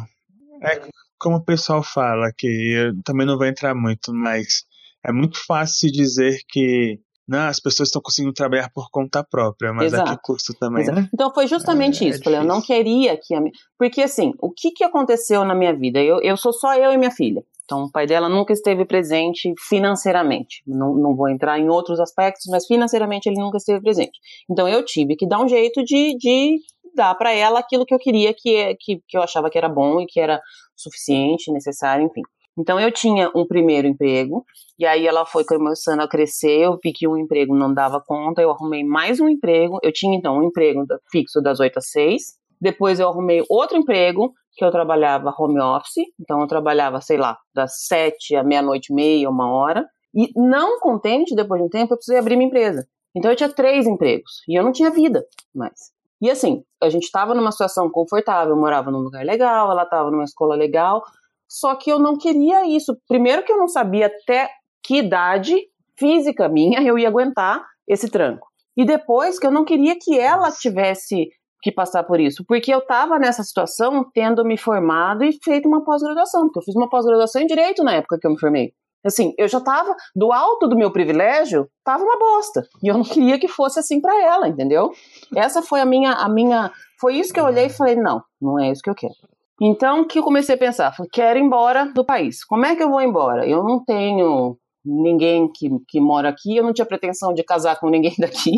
é 0.63 0.81
como 1.19 1.37
o 1.37 1.45
pessoal 1.45 1.83
fala, 1.83 2.31
que 2.35 2.47
eu 2.47 3.01
também 3.03 3.25
não 3.25 3.37
vou 3.37 3.45
entrar 3.45 3.75
muito, 3.75 4.13
mas 4.13 4.63
é 5.05 5.11
muito 5.11 5.37
fácil 5.45 5.91
dizer 5.91 6.39
que 6.49 6.99
não, 7.27 7.47
as 7.47 7.59
pessoas 7.59 7.87
estão 7.87 8.01
conseguindo 8.01 8.33
trabalhar 8.33 8.69
por 8.71 8.89
conta 8.91 9.23
própria, 9.23 9.73
mas 9.73 9.93
Exato. 9.93 10.11
a 10.11 10.15
que 10.15 10.21
custo 10.21 10.53
também, 10.53 10.83
Exato. 10.83 11.01
né? 11.01 11.09
Então 11.13 11.33
foi 11.33 11.47
justamente 11.47 12.03
é, 12.03 12.07
é 12.07 12.09
isso. 12.11 12.21
É 12.21 12.23
falei, 12.23 12.39
eu 12.39 12.43
não 12.43 12.61
queria 12.61 13.17
que 13.17 13.33
a 13.33 13.41
minha... 13.41 13.51
Porque 13.77 14.01
assim, 14.01 14.31
o 14.39 14.51
que, 14.51 14.71
que 14.71 14.83
aconteceu 14.83 15.43
na 15.43 15.55
minha 15.55 15.75
vida? 15.75 15.99
Eu, 15.99 16.21
eu 16.21 16.37
sou 16.37 16.53
só 16.53 16.75
eu 16.75 16.93
e 16.93 16.97
minha 16.97 17.11
filha. 17.11 17.43
Então 17.63 17.85
o 17.85 17.91
pai 17.91 18.05
dela 18.05 18.29
nunca 18.29 18.53
esteve 18.53 18.85
presente 18.85 19.51
financeiramente. 19.67 20.61
Não, 20.67 20.93
não 20.93 21.15
vou 21.15 21.27
entrar 21.27 21.59
em 21.59 21.67
outros 21.67 21.99
aspectos, 21.99 22.45
mas 22.49 22.67
financeiramente 22.67 23.27
ele 23.27 23.39
nunca 23.39 23.57
esteve 23.57 23.81
presente. 23.81 24.19
Então 24.49 24.67
eu 24.67 24.85
tive 24.85 25.15
que 25.15 25.27
dar 25.27 25.41
um 25.41 25.47
jeito 25.47 25.83
de, 25.83 26.15
de 26.17 26.59
dar 26.95 27.15
para 27.15 27.33
ela 27.33 27.59
aquilo 27.59 27.85
que 27.85 27.93
eu 27.93 27.99
queria, 27.99 28.35
que, 28.37 28.55
é, 28.55 28.75
que, 28.79 29.01
que 29.07 29.17
eu 29.17 29.21
achava 29.23 29.49
que 29.49 29.57
era 29.57 29.67
bom 29.67 29.99
e 29.99 30.05
que 30.05 30.19
era 30.19 30.39
suficiente, 30.75 31.51
necessário, 31.51 32.05
enfim. 32.05 32.21
Então 32.57 32.79
eu 32.79 32.91
tinha 32.91 33.29
um 33.35 33.45
primeiro 33.45 33.87
emprego, 33.87 34.45
e 34.79 34.85
aí 34.85 35.05
ela 35.05 35.25
foi 35.25 35.43
começando 35.43 36.01
a 36.01 36.07
crescer, 36.07 36.61
eu 36.61 36.79
vi 36.83 36.93
que 36.93 37.07
um 37.07 37.17
emprego 37.17 37.55
não 37.55 37.73
dava 37.73 38.01
conta, 38.05 38.41
eu 38.41 38.51
arrumei 38.51 38.83
mais 38.83 39.19
um 39.19 39.27
emprego, 39.27 39.79
eu 39.83 39.91
tinha 39.91 40.17
então 40.17 40.37
um 40.37 40.43
emprego 40.43 40.85
fixo 41.11 41.41
das 41.41 41.59
8 41.59 41.77
às 41.77 41.89
6, 41.89 42.21
depois 42.59 42.99
eu 42.99 43.09
arrumei 43.09 43.43
outro 43.49 43.77
emprego, 43.77 44.33
que 44.55 44.63
eu 44.63 44.71
trabalhava 44.71 45.33
home 45.37 45.59
office, 45.59 46.05
então 46.19 46.39
eu 46.39 46.47
trabalhava, 46.47 47.01
sei 47.01 47.17
lá, 47.17 47.37
das 47.53 47.85
7 47.87 48.35
à 48.37 48.43
meia-noite 48.43 48.91
e 48.91 48.95
meia, 48.95 49.29
uma 49.29 49.51
hora, 49.51 49.85
E 50.15 50.31
não 50.33 50.79
contente, 50.79 51.35
depois 51.35 51.59
de 51.59 51.67
um 51.67 51.69
tempo, 51.69 51.93
eu 51.93 51.97
precisei 51.97 52.17
abrir 52.17 52.37
minha 52.37 52.47
empresa. 52.47 52.87
Então 53.13 53.29
eu 53.29 53.35
tinha 53.35 53.49
três 53.49 53.85
empregos 53.85 54.41
e 54.47 54.57
eu 54.57 54.63
não 54.63 54.71
tinha 54.71 54.89
vida 54.89 55.25
mais. 55.53 55.91
E 56.21 56.31
assim, 56.31 56.63
a 56.81 56.89
gente 56.89 57.03
estava 57.03 57.35
numa 57.35 57.51
situação 57.51 57.89
confortável, 57.89 58.55
eu 58.55 58.59
morava 58.59 58.89
num 58.89 58.99
lugar 58.99 59.25
legal, 59.25 59.69
ela 59.69 59.83
estava 59.83 60.09
numa 60.09 60.23
escola 60.23 60.55
legal, 60.55 61.03
só 61.47 61.75
que 61.75 61.91
eu 61.91 61.99
não 61.99 62.17
queria 62.17 62.67
isso. 62.67 62.97
Primeiro 63.07 63.43
que 63.43 63.51
eu 63.51 63.57
não 63.57 63.67
sabia 63.67 64.07
até 64.07 64.49
que 64.83 64.97
idade 64.97 65.55
física 65.97 66.47
minha 66.49 66.81
eu 66.81 66.97
ia 66.97 67.07
aguentar 67.07 67.65
esse 67.87 68.09
tranco. 68.09 68.47
E 68.77 68.85
depois 68.85 69.39
que 69.39 69.47
eu 69.47 69.51
não 69.51 69.63
queria 69.63 69.97
que 69.97 70.19
ela 70.19 70.51
tivesse 70.51 71.29
que 71.61 71.71
passar 71.71 72.03
por 72.03 72.19
isso, 72.19 72.43
porque 72.47 72.71
eu 72.71 72.79
estava 72.79 73.17
nessa 73.17 73.41
situação 73.41 74.05
tendo 74.13 74.45
me 74.45 74.57
formado 74.57 75.23
e 75.23 75.31
feito 75.43 75.67
uma 75.67 75.83
pós-graduação, 75.83 76.43
porque 76.43 76.59
eu 76.59 76.63
fiz 76.63 76.75
uma 76.75 76.89
pós-graduação 76.89 77.41
em 77.41 77.47
direito 77.47 77.83
na 77.83 77.93
época 77.93 78.19
que 78.19 78.27
eu 78.27 78.31
me 78.31 78.39
formei. 78.39 78.71
Assim, 79.03 79.33
eu 79.37 79.47
já 79.47 79.59
estava 79.59 79.95
do 80.15 80.33
alto 80.33 80.67
do 80.67 80.75
meu 80.75 80.91
privilégio, 80.91 81.69
tava 81.83 82.03
uma 82.03 82.17
bosta. 82.17 82.63
E 82.83 82.87
eu 82.87 82.95
não 82.95 83.03
queria 83.03 83.39
que 83.39 83.47
fosse 83.47 83.79
assim 83.79 84.01
para 84.01 84.19
ela, 84.21 84.47
entendeu? 84.47 84.91
Essa 85.35 85.61
foi 85.61 85.79
a 85.79 85.85
minha 85.85 86.11
a 86.11 86.27
minha 86.27 86.71
foi 86.99 87.15
isso 87.15 87.33
que 87.33 87.39
eu 87.39 87.45
olhei 87.45 87.65
e 87.65 87.69
falei, 87.69 87.95
não, 87.95 88.23
não 88.41 88.59
é 88.59 88.71
isso 88.71 88.81
que 88.81 88.89
eu 88.89 88.95
quero. 88.95 89.13
Então, 89.61 90.01
o 90.01 90.07
que 90.07 90.19
eu 90.19 90.23
comecei 90.23 90.55
a 90.55 90.57
pensar? 90.57 90.91
Falei, 90.91 91.09
quero 91.11 91.39
ir 91.39 91.43
embora 91.43 91.85
do 91.93 92.05
país. 92.05 92.43
Como 92.43 92.65
é 92.65 92.75
que 92.75 92.83
eu 92.83 92.89
vou 92.89 93.01
embora? 93.01 93.47
Eu 93.47 93.63
não 93.63 93.83
tenho 93.83 94.57
ninguém 94.85 95.51
que, 95.51 95.69
que 95.87 95.99
mora 95.99 96.29
aqui, 96.29 96.55
eu 96.55 96.63
não 96.63 96.73
tinha 96.73 96.85
pretensão 96.85 97.33
de 97.33 97.43
casar 97.43 97.79
com 97.79 97.89
ninguém 97.89 98.13
daqui. 98.19 98.51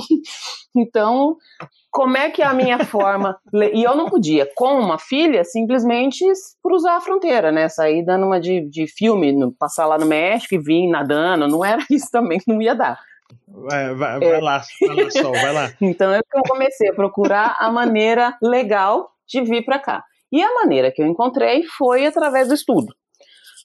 Então, 0.75 1.37
como 1.89 2.17
é 2.17 2.29
que 2.29 2.41
é 2.41 2.45
a 2.45 2.53
minha 2.53 2.79
forma? 2.85 3.37
E 3.73 3.83
eu 3.83 3.95
não 3.95 4.07
podia, 4.07 4.47
com 4.55 4.79
uma 4.79 4.99
filha, 4.99 5.43
simplesmente 5.43 6.25
cruzar 6.61 6.97
a 6.97 7.01
fronteira, 7.01 7.51
né? 7.51 7.69
Sair 7.69 8.03
dando 8.03 8.25
uma 8.25 8.39
de, 8.39 8.67
de 8.69 8.87
filme, 8.87 9.33
passar 9.57 9.85
lá 9.85 9.97
no 9.97 10.05
México 10.05 10.55
e 10.55 10.59
vir 10.59 10.87
nadando, 10.89 11.47
não 11.47 11.63
era 11.63 11.83
isso 11.89 12.09
também, 12.11 12.39
não 12.47 12.61
ia 12.61 12.75
dar. 12.75 12.99
Vai, 13.47 13.93
vai, 13.93 14.19
vai 14.19 14.41
lá, 14.41 14.61
vai 14.87 15.03
lá, 15.03 15.11
Sol, 15.11 15.33
vai 15.33 15.53
lá. 15.53 15.73
então 15.81 16.13
eu 16.13 16.23
comecei 16.47 16.89
a 16.89 16.93
procurar 16.93 17.57
a 17.59 17.69
maneira 17.69 18.37
legal 18.41 19.09
de 19.27 19.41
vir 19.41 19.65
para 19.65 19.79
cá. 19.79 20.03
E 20.31 20.41
a 20.41 20.53
maneira 20.53 20.91
que 20.91 21.01
eu 21.01 21.07
encontrei 21.07 21.63
foi 21.63 22.05
através 22.05 22.47
do 22.47 22.53
estudo. 22.53 22.93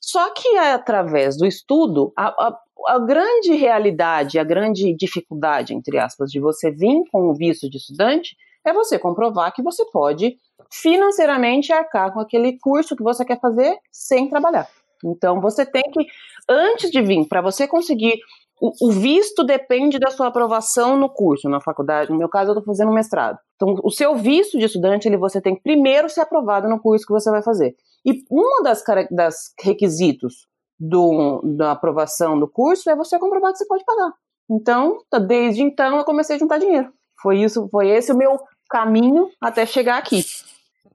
Só 0.01 0.33
que 0.33 0.49
é 0.57 0.73
através 0.73 1.37
do 1.37 1.47
estudo, 1.47 2.13
a, 2.17 2.29
a, 2.29 2.59
a, 2.89 2.99
grande 2.99 3.55
realidade, 3.55 4.39
a 4.39 4.45
grande 4.45 4.95
dificuldade, 4.97 5.75
entre 5.75 5.99
aspas, 5.99 6.31
de 6.31 6.41
você 6.41 6.71
vir 6.71 7.03
com 7.11 7.31
o 7.31 7.35
visto 7.35 7.71
de 7.71 7.79
estudante 7.79 8.37
é 8.65 8.73
você 8.73 8.99
comprovar 8.99 9.53
que 9.53 9.63
você 9.63 9.85
pode 9.91 10.37
financeiramente 10.71 11.73
arcar 11.73 12.13
com 12.13 12.21
aquele 12.21 12.59
curso 12.59 12.97
que 12.97 13.03
você 13.03 13.25
quer 13.25 13.41
fazer 13.41 13.77
sem 13.91 14.29
trabalhar. 14.29 14.69
Então 15.05 15.41
você 15.41 15.67
tem 15.67 15.83
que, 15.83 16.07
antes 16.49 16.91
de 16.91 17.03
vir, 17.03 17.27
para 17.27 17.41
você 17.41 17.67
conseguir 17.67 18.19
o, 18.63 18.93
visto 18.93 19.43
depende 19.43 19.99
da 19.99 20.11
sua 20.11 20.29
aprovação 20.29 20.97
no 20.97 21.09
curso, 21.09 21.49
na 21.49 21.61
faculdade. 21.61 22.13
No 22.13 22.17
meu 22.17 22.29
caso, 22.29 22.51
eu 22.51 22.59
estou 22.59 22.65
fazendo 22.65 22.93
mestrado. 22.93 23.37
Então, 23.57 23.75
o 23.83 23.91
seu 23.91 24.15
visto 24.15 24.57
de 24.57 24.67
estudante, 24.67 25.09
ele, 25.09 25.17
você 25.17 25.41
tem 25.41 25.57
que 25.57 25.63
primeiro 25.63 26.09
ser 26.09 26.21
aprovado 26.21 26.69
no 26.69 26.79
curso 26.79 27.05
que 27.05 27.13
você 27.13 27.29
vai 27.29 27.43
fazer. 27.43 27.75
E 28.07 28.23
uma 28.31 28.63
das, 28.63 28.85
das 29.11 29.53
requisitos 29.61 30.47
do, 30.79 31.43
da 31.57 31.73
aprovação 31.73 32.39
do 32.39 32.47
curso 32.47 32.89
é 32.89 32.95
você 32.95 33.19
comprovar 33.19 33.51
que 33.51 33.59
você 33.59 33.67
pode 33.67 33.85
pagar. 33.85 34.13
Então, 34.49 34.99
tá, 35.11 35.19
desde 35.19 35.63
então, 35.63 35.99
eu 35.99 36.05
comecei 36.05 36.37
a 36.37 36.39
juntar 36.39 36.59
dinheiro. 36.59 36.93
Foi 37.21 37.39
isso, 37.39 37.69
foi 37.69 37.89
esse 37.89 38.13
o 38.13 38.17
meu 38.17 38.39
caminho 38.71 39.29
até 39.41 39.67
chegar 39.67 39.99
aqui. 39.99 40.25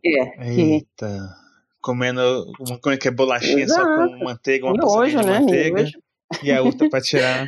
É. 0.05 0.49
Eita. 0.49 1.07
Que... 1.07 1.47
Comendo 1.81 2.21
uma 2.59 2.79
coisa 2.79 2.97
que 2.97 3.07
é 3.07 3.11
bolachinha 3.11 3.63
Exato. 3.63 3.81
só 3.81 4.17
com 4.17 4.23
manteiga, 4.23 4.65
uma 4.65 4.73
miojo, 4.73 5.19
de 5.19 5.25
né? 5.25 5.39
manteiga. 5.39 5.75
Miojo. 5.75 6.06
E 6.43 6.51
a 6.51 6.61
outra 6.61 6.89
para 6.89 7.01
tirar. 7.01 7.47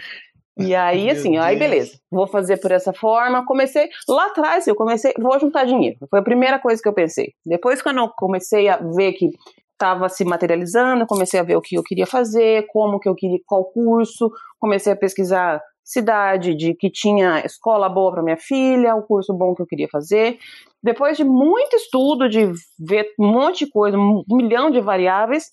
E 0.57 0.75
aí, 0.75 1.09
assim, 1.09 1.33
Deus. 1.33 1.45
aí 1.45 1.57
beleza, 1.57 1.97
vou 2.11 2.27
fazer 2.27 2.57
por 2.57 2.71
essa 2.71 2.91
forma. 2.91 3.45
Comecei, 3.45 3.89
lá 4.07 4.27
atrás, 4.27 4.67
eu 4.67 4.75
comecei, 4.75 5.13
vou 5.17 5.39
juntar 5.39 5.65
dinheiro. 5.65 5.97
Foi 6.09 6.19
a 6.19 6.23
primeira 6.23 6.59
coisa 6.59 6.81
que 6.81 6.87
eu 6.87 6.93
pensei. 6.93 7.33
Depois, 7.45 7.81
quando 7.81 7.99
eu 7.99 8.09
comecei 8.09 8.67
a 8.67 8.75
ver 8.77 9.13
que 9.13 9.29
estava 9.71 10.09
se 10.09 10.25
materializando, 10.25 11.07
comecei 11.07 11.39
a 11.39 11.43
ver 11.43 11.55
o 11.55 11.61
que 11.61 11.75
eu 11.75 11.83
queria 11.83 12.05
fazer, 12.05 12.67
como 12.67 12.99
que 12.99 13.07
eu 13.07 13.15
queria, 13.15 13.39
qual 13.45 13.63
curso, 13.63 14.29
comecei 14.59 14.91
a 14.91 14.97
pesquisar 14.97 15.61
cidade, 15.81 16.53
de 16.53 16.75
que 16.75 16.91
tinha 16.91 17.39
escola 17.45 17.89
boa 17.89 18.11
para 18.11 18.21
minha 18.21 18.37
filha, 18.37 18.95
o 18.95 19.01
curso 19.01 19.33
bom 19.33 19.55
que 19.55 19.61
eu 19.61 19.65
queria 19.65 19.87
fazer. 19.89 20.37
Depois 20.83 21.17
de 21.17 21.23
muito 21.23 21.75
estudo, 21.75 22.29
de 22.29 22.51
ver 22.77 23.07
um 23.17 23.31
monte 23.31 23.65
de 23.65 23.71
coisa, 23.71 23.97
um 23.97 24.23
milhão 24.29 24.69
de 24.69 24.81
variáveis, 24.81 25.49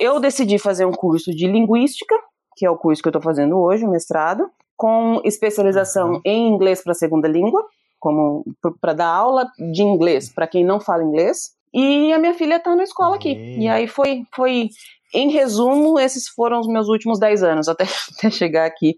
eu 0.00 0.18
decidi 0.18 0.58
fazer 0.58 0.84
um 0.84 0.92
curso 0.92 1.30
de 1.30 1.46
linguística 1.46 2.14
que 2.58 2.66
é 2.66 2.70
o 2.70 2.76
curso 2.76 3.00
que 3.00 3.06
eu 3.06 3.10
estou 3.10 3.22
fazendo 3.22 3.56
hoje, 3.56 3.84
o 3.84 3.90
mestrado, 3.90 4.50
com 4.76 5.20
especialização 5.24 6.14
uhum. 6.14 6.20
em 6.24 6.48
inglês 6.48 6.82
para 6.82 6.92
segunda 6.92 7.28
língua, 7.28 7.64
como 8.00 8.44
para 8.80 8.92
dar 8.92 9.06
aula 9.06 9.46
de 9.72 9.82
inglês 9.82 10.28
para 10.28 10.46
quem 10.48 10.64
não 10.64 10.80
fala 10.80 11.04
inglês. 11.04 11.52
E 11.72 12.12
a 12.12 12.18
minha 12.18 12.34
filha 12.34 12.56
está 12.56 12.74
na 12.74 12.82
escola 12.82 13.14
aqui. 13.14 13.32
Uhum. 13.32 13.62
E 13.62 13.68
aí 13.68 13.86
foi, 13.86 14.24
foi, 14.34 14.70
em 15.14 15.30
resumo, 15.30 16.00
esses 16.00 16.28
foram 16.28 16.58
os 16.58 16.66
meus 16.66 16.88
últimos 16.88 17.20
10 17.20 17.44
anos, 17.44 17.68
até, 17.68 17.84
até 18.18 18.28
chegar 18.28 18.66
aqui 18.66 18.96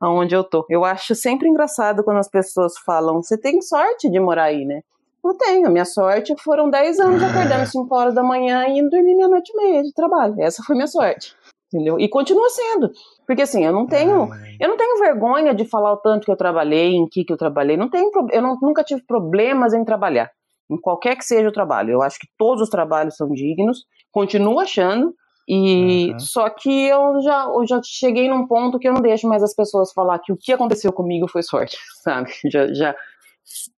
aonde 0.00 0.34
eu 0.34 0.42
tô. 0.42 0.64
Eu 0.70 0.82
acho 0.82 1.14
sempre 1.14 1.48
engraçado 1.48 2.02
quando 2.02 2.18
as 2.18 2.28
pessoas 2.28 2.78
falam: 2.78 3.22
você 3.22 3.36
tem 3.36 3.60
sorte 3.60 4.08
de 4.08 4.18
morar 4.18 4.44
aí, 4.44 4.64
né? 4.64 4.80
Não 5.22 5.36
tenho. 5.36 5.66
A 5.66 5.70
minha 5.70 5.84
sorte 5.84 6.34
foram 6.42 6.70
10 6.70 6.98
anos 6.98 7.22
acordando 7.22 7.66
5 7.66 7.94
horas 7.94 8.14
da 8.14 8.22
manhã 8.22 8.66
e 8.68 8.78
indo 8.78 8.88
dormir 8.88 9.14
meia-noite 9.14 9.52
e 9.54 9.56
meia 9.56 9.82
de 9.82 9.92
trabalho. 9.92 10.34
Essa 10.40 10.62
foi 10.62 10.74
minha 10.74 10.88
sorte 10.88 11.36
entendeu? 11.72 11.98
E 11.98 12.08
continua 12.08 12.48
sendo. 12.48 12.90
Porque 13.26 13.42
assim, 13.42 13.64
eu 13.64 13.72
não 13.72 13.86
tenho, 13.86 14.28
eu 14.60 14.68
não 14.68 14.76
tenho 14.76 14.98
vergonha 14.98 15.54
de 15.54 15.64
falar 15.64 15.92
o 15.92 15.96
tanto 15.96 16.24
que 16.24 16.30
eu 16.30 16.36
trabalhei, 16.36 16.94
em 16.94 17.08
que 17.08 17.24
que 17.24 17.32
eu 17.32 17.36
trabalhei. 17.36 17.76
Não 17.76 17.88
tenho, 17.88 18.10
eu 18.30 18.42
não, 18.42 18.58
nunca 18.60 18.84
tive 18.84 19.02
problemas 19.06 19.72
em 19.72 19.84
trabalhar, 19.84 20.30
em 20.70 20.80
qualquer 20.80 21.16
que 21.16 21.24
seja 21.24 21.48
o 21.48 21.52
trabalho. 21.52 21.90
Eu 21.90 22.02
acho 22.02 22.18
que 22.18 22.28
todos 22.36 22.62
os 22.62 22.68
trabalhos 22.68 23.16
são 23.16 23.28
dignos, 23.30 23.84
continuo 24.10 24.60
achando. 24.60 25.14
E 25.48 26.12
uhum. 26.12 26.18
só 26.20 26.48
que 26.48 26.86
eu 26.86 27.20
já, 27.20 27.44
eu 27.46 27.66
já 27.66 27.80
cheguei 27.82 28.28
num 28.28 28.46
ponto 28.46 28.78
que 28.78 28.86
eu 28.86 28.92
não 28.92 29.00
deixo 29.02 29.26
mais 29.26 29.42
as 29.42 29.54
pessoas 29.54 29.92
falar 29.92 30.20
que 30.20 30.32
o 30.32 30.36
que 30.36 30.52
aconteceu 30.52 30.92
comigo 30.92 31.28
foi 31.28 31.42
sorte, 31.42 31.76
sabe? 32.02 32.30
Já, 32.50 32.72
já, 32.72 32.94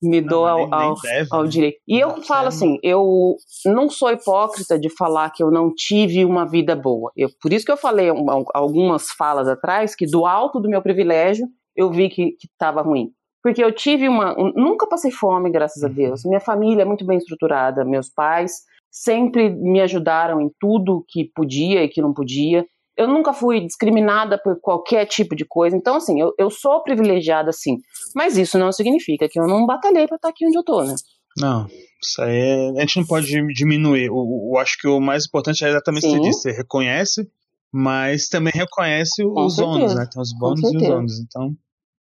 me 0.02 0.20
não, 0.20 0.28
dou 0.28 0.46
ao, 0.46 0.74
ao, 0.74 0.94
ao, 1.30 1.42
né? 1.42 1.48
direito. 1.48 1.78
E 1.86 1.98
eu 1.98 2.22
falo 2.22 2.48
assim, 2.48 2.78
eu 2.82 3.36
não 3.66 3.88
sou 3.88 4.10
hipócrita 4.10 4.78
de 4.78 4.88
falar 4.88 5.30
que 5.30 5.42
eu 5.42 5.50
não 5.50 5.72
tive 5.74 6.24
uma 6.24 6.46
vida 6.46 6.76
boa. 6.76 7.10
Eu, 7.16 7.28
por 7.40 7.52
isso 7.52 7.64
que 7.64 7.72
eu 7.72 7.76
falei 7.76 8.08
algumas 8.52 9.10
falas 9.10 9.48
atrás 9.48 9.94
que 9.94 10.06
do 10.06 10.26
alto 10.26 10.60
do 10.60 10.68
meu 10.68 10.82
privilégio 10.82 11.46
eu 11.76 11.90
vi 11.90 12.08
que 12.08 12.36
estava 12.44 12.82
ruim. 12.82 13.10
Porque 13.42 13.62
eu 13.62 13.72
tive 13.72 14.08
uma. 14.08 14.34
Nunca 14.56 14.86
passei 14.86 15.10
fome, 15.10 15.50
graças 15.50 15.84
a 15.84 15.88
uhum. 15.88 15.94
Deus. 15.94 16.24
Minha 16.24 16.40
família 16.40 16.82
é 16.82 16.84
muito 16.86 17.04
bem 17.04 17.18
estruturada, 17.18 17.84
meus 17.84 18.08
pais 18.08 18.62
sempre 18.94 19.50
me 19.50 19.80
ajudaram 19.80 20.40
em 20.40 20.48
tudo 20.60 21.04
que 21.08 21.28
podia 21.34 21.82
e 21.82 21.88
que 21.88 22.00
não 22.00 22.14
podia 22.14 22.64
eu 22.96 23.08
nunca 23.08 23.32
fui 23.32 23.60
discriminada 23.60 24.38
por 24.38 24.58
qualquer 24.60 25.06
tipo 25.06 25.34
de 25.34 25.44
coisa. 25.44 25.76
Então, 25.76 25.96
assim, 25.96 26.20
eu, 26.20 26.32
eu 26.38 26.50
sou 26.50 26.82
privilegiada, 26.82 27.52
sim. 27.52 27.78
Mas 28.14 28.36
isso 28.36 28.58
não 28.58 28.70
significa 28.70 29.28
que 29.28 29.38
eu 29.38 29.46
não 29.46 29.66
batalhei 29.66 30.06
para 30.06 30.16
estar 30.16 30.28
aqui 30.28 30.46
onde 30.46 30.56
eu 30.56 30.64
tô, 30.64 30.82
né? 30.82 30.94
Não, 31.36 31.66
isso 32.00 32.22
aí 32.22 32.38
é, 32.38 32.70
a 32.76 32.80
gente 32.80 32.98
não 32.98 33.06
pode 33.06 33.26
diminuir. 33.54 34.06
Eu, 34.06 34.56
acho 34.58 34.78
que 34.78 34.86
o 34.86 35.00
mais 35.00 35.26
importante 35.26 35.64
é 35.64 35.68
exatamente 35.68 36.06
isso 36.06 36.14
que 36.14 36.20
você 36.20 36.28
disse. 36.28 36.42
Você 36.42 36.52
reconhece, 36.52 37.28
mas 37.72 38.28
também 38.28 38.52
reconhece 38.54 39.24
Com 39.24 39.46
os 39.46 39.56
certeza. 39.56 39.76
ônus, 39.76 39.94
né? 39.96 40.08
Tem 40.12 40.22
os 40.22 40.32
bônus 40.32 40.72
e 40.72 40.76
os 40.76 40.82
ônus. 40.82 41.18
Então, 41.18 41.56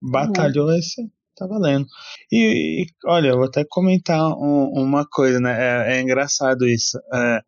batalhou 0.00 0.68
uhum. 0.68 0.78
esse, 0.78 1.10
tá 1.36 1.46
valendo. 1.46 1.86
E, 2.32 2.84
e, 2.84 2.86
olha, 3.06 3.28
eu 3.28 3.36
vou 3.36 3.46
até 3.46 3.64
comentar 3.68 4.26
um, 4.32 4.70
uma 4.74 5.04
coisa, 5.06 5.38
né? 5.40 5.56
É, 5.58 5.98
é 5.98 6.00
engraçado 6.00 6.66
isso. 6.66 6.98
É, 7.12 7.40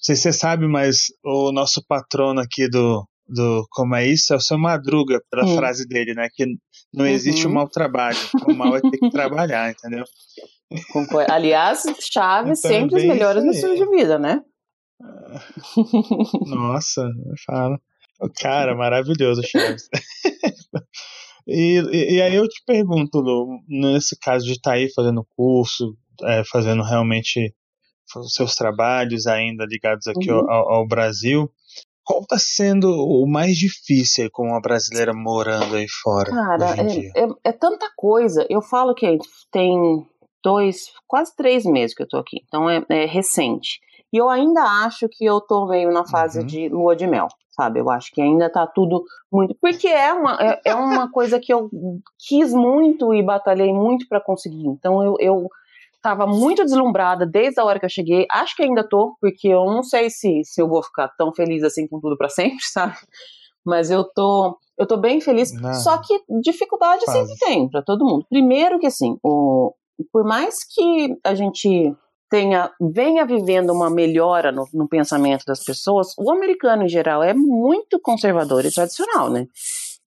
sei 0.00 0.16
se 0.16 0.22
você 0.22 0.32
sabe, 0.32 0.66
mas 0.66 1.06
o 1.24 1.52
nosso 1.52 1.84
patrono 1.86 2.40
aqui 2.40 2.68
do, 2.68 3.06
do 3.28 3.66
Como 3.70 3.94
é 3.94 4.06
Isso 4.06 4.32
é 4.32 4.36
o 4.36 4.40
seu 4.40 4.58
Madruga, 4.58 5.20
pela 5.30 5.44
hum. 5.44 5.56
frase 5.56 5.86
dele, 5.86 6.14
né? 6.14 6.28
Que 6.32 6.46
não 6.92 7.06
existe 7.06 7.44
uhum. 7.44 7.52
o 7.52 7.54
mau 7.54 7.68
trabalho, 7.68 8.18
o 8.46 8.54
mal 8.54 8.76
é 8.76 8.80
ter 8.80 8.98
que 8.98 9.10
trabalhar, 9.10 9.70
entendeu? 9.72 10.04
Aliás, 11.30 11.82
Chaves 12.12 12.58
então, 12.58 12.70
sempre 12.70 12.96
as 13.00 13.04
melhores 13.04 13.44
lições 13.44 13.78
de 13.78 13.88
vida, 13.88 14.18
né? 14.18 14.42
Nossa, 16.46 17.08
fala. 17.46 17.78
O 18.20 18.28
cara, 18.28 18.74
maravilhoso, 18.74 19.42
Chaves. 19.46 19.88
e, 21.46 21.78
e, 21.78 22.16
e, 22.16 22.22
aí 22.22 22.34
eu 22.34 22.48
te 22.48 22.62
pergunto, 22.66 23.20
Lu, 23.20 23.60
nesse 23.68 24.18
caso 24.18 24.44
de 24.44 24.52
estar 24.52 24.72
tá 24.72 24.76
aí 24.76 24.90
fazendo 24.92 25.26
curso, 25.36 25.96
é, 26.24 26.42
fazendo 26.44 26.82
realmente 26.82 27.54
os 28.16 28.32
seus 28.32 28.54
trabalhos 28.54 29.26
ainda 29.26 29.64
ligados 29.66 30.06
aqui 30.06 30.30
uhum. 30.30 30.50
ao, 30.50 30.72
ao, 30.74 30.86
Brasil. 30.86 31.50
Qual 32.04 32.20
está 32.20 32.38
sendo 32.38 32.88
o 32.90 33.26
mais 33.26 33.56
difícil 33.56 34.30
como 34.32 34.50
uma 34.50 34.60
brasileira 34.60 35.12
morando 35.12 35.76
aí 35.76 35.86
fora? 36.02 36.30
Cara, 36.30 36.74
é, 36.76 37.22
é, 37.22 37.28
é, 37.44 37.52
tanta 37.52 37.86
coisa. 37.96 38.46
Eu 38.48 38.62
falo 38.62 38.94
que 38.94 39.18
tem 39.52 40.06
dois, 40.42 40.90
quase 41.06 41.36
três 41.36 41.64
meses 41.66 41.94
que 41.94 42.02
eu 42.02 42.08
tô 42.08 42.16
aqui, 42.16 42.38
então 42.46 42.68
é, 42.70 42.82
é 42.88 43.04
recente. 43.04 43.80
E 44.12 44.16
eu 44.16 44.30
ainda 44.30 44.62
acho 44.84 45.06
que 45.10 45.24
eu 45.24 45.40
tô 45.40 45.66
meio 45.66 45.92
na 45.92 46.06
fase 46.06 46.40
uhum. 46.40 46.46
de 46.46 46.68
lua 46.70 46.96
de 46.96 47.06
mel, 47.06 47.28
sabe? 47.50 47.80
Eu 47.80 47.90
acho 47.90 48.10
que 48.12 48.22
ainda 48.22 48.50
tá 48.50 48.66
tudo 48.66 49.04
muito. 49.30 49.54
Porque 49.60 49.86
é 49.86 50.12
uma, 50.14 50.38
é, 50.40 50.60
é 50.64 50.74
uma 50.74 51.10
coisa 51.10 51.38
que 51.38 51.52
eu 51.52 51.68
quis 52.26 52.54
muito 52.54 53.12
e 53.12 53.22
batalhei 53.22 53.72
muito 53.72 54.08
para 54.08 54.20
conseguir. 54.20 54.66
Então 54.66 55.02
eu, 55.02 55.16
eu 55.20 55.48
tava 56.02 56.26
muito 56.26 56.64
deslumbrada 56.64 57.26
desde 57.26 57.60
a 57.60 57.64
hora 57.64 57.78
que 57.78 57.84
eu 57.84 57.90
cheguei. 57.90 58.26
Acho 58.30 58.56
que 58.56 58.62
ainda 58.62 58.86
tô, 58.86 59.16
porque 59.20 59.48
eu 59.48 59.64
não 59.66 59.82
sei 59.82 60.10
se, 60.10 60.42
se 60.44 60.60
eu 60.60 60.68
vou 60.68 60.82
ficar 60.82 61.08
tão 61.16 61.32
feliz 61.34 61.62
assim 61.62 61.86
com 61.86 62.00
tudo 62.00 62.16
para 62.16 62.28
sempre, 62.30 62.64
sabe? 62.72 62.96
Mas 63.64 63.90
eu 63.90 64.04
tô, 64.04 64.56
eu 64.78 64.86
tô 64.86 64.96
bem 64.96 65.20
feliz. 65.20 65.52
Não. 65.52 65.74
Só 65.74 65.98
que 65.98 66.20
dificuldade 66.40 67.04
Quase. 67.04 67.26
sempre 67.26 67.46
tem 67.46 67.68
para 67.68 67.82
todo 67.82 68.04
mundo. 68.04 68.24
Primeiro 68.28 68.78
que 68.78 68.86
assim, 68.86 69.18
o, 69.22 69.74
por 70.12 70.24
mais 70.24 70.64
que 70.64 71.16
a 71.24 71.34
gente 71.34 71.94
tenha 72.30 72.70
venha 72.80 73.24
vivendo 73.24 73.70
uma 73.70 73.90
melhora 73.90 74.52
no, 74.52 74.66
no, 74.72 74.88
pensamento 74.88 75.44
das 75.46 75.64
pessoas, 75.64 76.14
o 76.18 76.30
americano 76.30 76.84
em 76.84 76.88
geral 76.88 77.22
é 77.22 77.32
muito 77.34 77.98
conservador 78.00 78.64
e 78.64 78.72
tradicional, 78.72 79.30
né? 79.30 79.46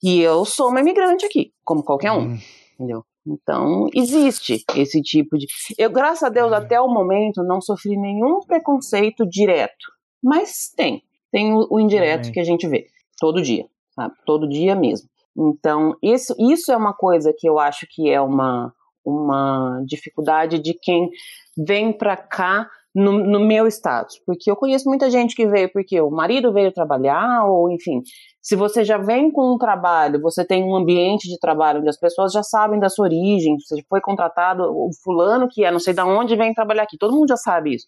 E 0.03 0.19
eu 0.21 0.45
sou 0.45 0.69
uma 0.69 0.79
imigrante 0.79 1.25
aqui, 1.25 1.51
como 1.63 1.83
qualquer 1.83 2.11
um, 2.11 2.33
hum. 2.33 2.39
entendeu? 2.75 3.03
Então, 3.25 3.87
existe 3.93 4.63
esse 4.75 5.01
tipo 5.01 5.37
de. 5.37 5.45
Eu, 5.77 5.91
graças 5.91 6.23
a 6.23 6.29
Deus, 6.29 6.51
até 6.51 6.79
o 6.81 6.87
momento, 6.87 7.43
não 7.43 7.61
sofri 7.61 7.95
nenhum 7.95 8.39
preconceito 8.41 9.27
direto. 9.27 9.91
Mas 10.23 10.71
tem. 10.75 11.03
Tem 11.31 11.53
o, 11.53 11.67
o 11.69 11.79
indireto 11.79 12.31
que 12.31 12.39
a 12.39 12.43
gente 12.43 12.67
vê 12.67 12.87
todo 13.19 13.41
dia, 13.41 13.65
sabe? 13.95 14.15
Todo 14.25 14.49
dia 14.49 14.75
mesmo. 14.75 15.07
Então, 15.37 15.95
isso, 16.01 16.35
isso 16.39 16.71
é 16.71 16.77
uma 16.77 16.93
coisa 16.93 17.33
que 17.37 17.47
eu 17.47 17.57
acho 17.57 17.87
que 17.89 18.09
é 18.09 18.19
uma, 18.19 18.73
uma 19.05 19.81
dificuldade 19.85 20.59
de 20.59 20.73
quem 20.73 21.09
vem 21.57 21.93
para 21.93 22.17
cá 22.17 22.69
no, 22.93 23.13
no, 23.13 23.39
meu 23.39 23.67
status, 23.67 24.19
porque 24.25 24.51
eu 24.51 24.55
conheço 24.55 24.89
muita 24.89 25.09
gente 25.09 25.35
que 25.35 25.47
veio 25.47 25.71
porque 25.71 25.99
o 26.01 26.09
marido 26.09 26.51
veio 26.51 26.73
trabalhar, 26.73 27.45
ou 27.45 27.71
enfim, 27.71 28.01
se 28.41 28.55
você 28.55 28.83
já 28.83 28.97
vem 28.97 29.31
com 29.31 29.53
um 29.53 29.57
trabalho, 29.57 30.21
você 30.21 30.45
tem 30.45 30.63
um 30.63 30.75
ambiente 30.75 31.29
de 31.29 31.39
trabalho 31.39 31.79
onde 31.79 31.89
as 31.89 31.97
pessoas 31.97 32.33
já 32.33 32.43
sabem 32.43 32.79
da 32.79 32.89
sua 32.89 33.05
origem, 33.05 33.55
você 33.57 33.81
foi 33.87 34.01
contratado, 34.01 34.63
o 34.63 34.89
fulano 35.03 35.47
que 35.49 35.63
é, 35.63 35.71
não 35.71 35.79
sei 35.79 35.93
de 35.93 36.01
onde 36.01 36.35
vem 36.35 36.53
trabalhar 36.53 36.83
aqui, 36.83 36.97
todo 36.97 37.15
mundo 37.15 37.29
já 37.29 37.37
sabe 37.37 37.75
isso. 37.75 37.85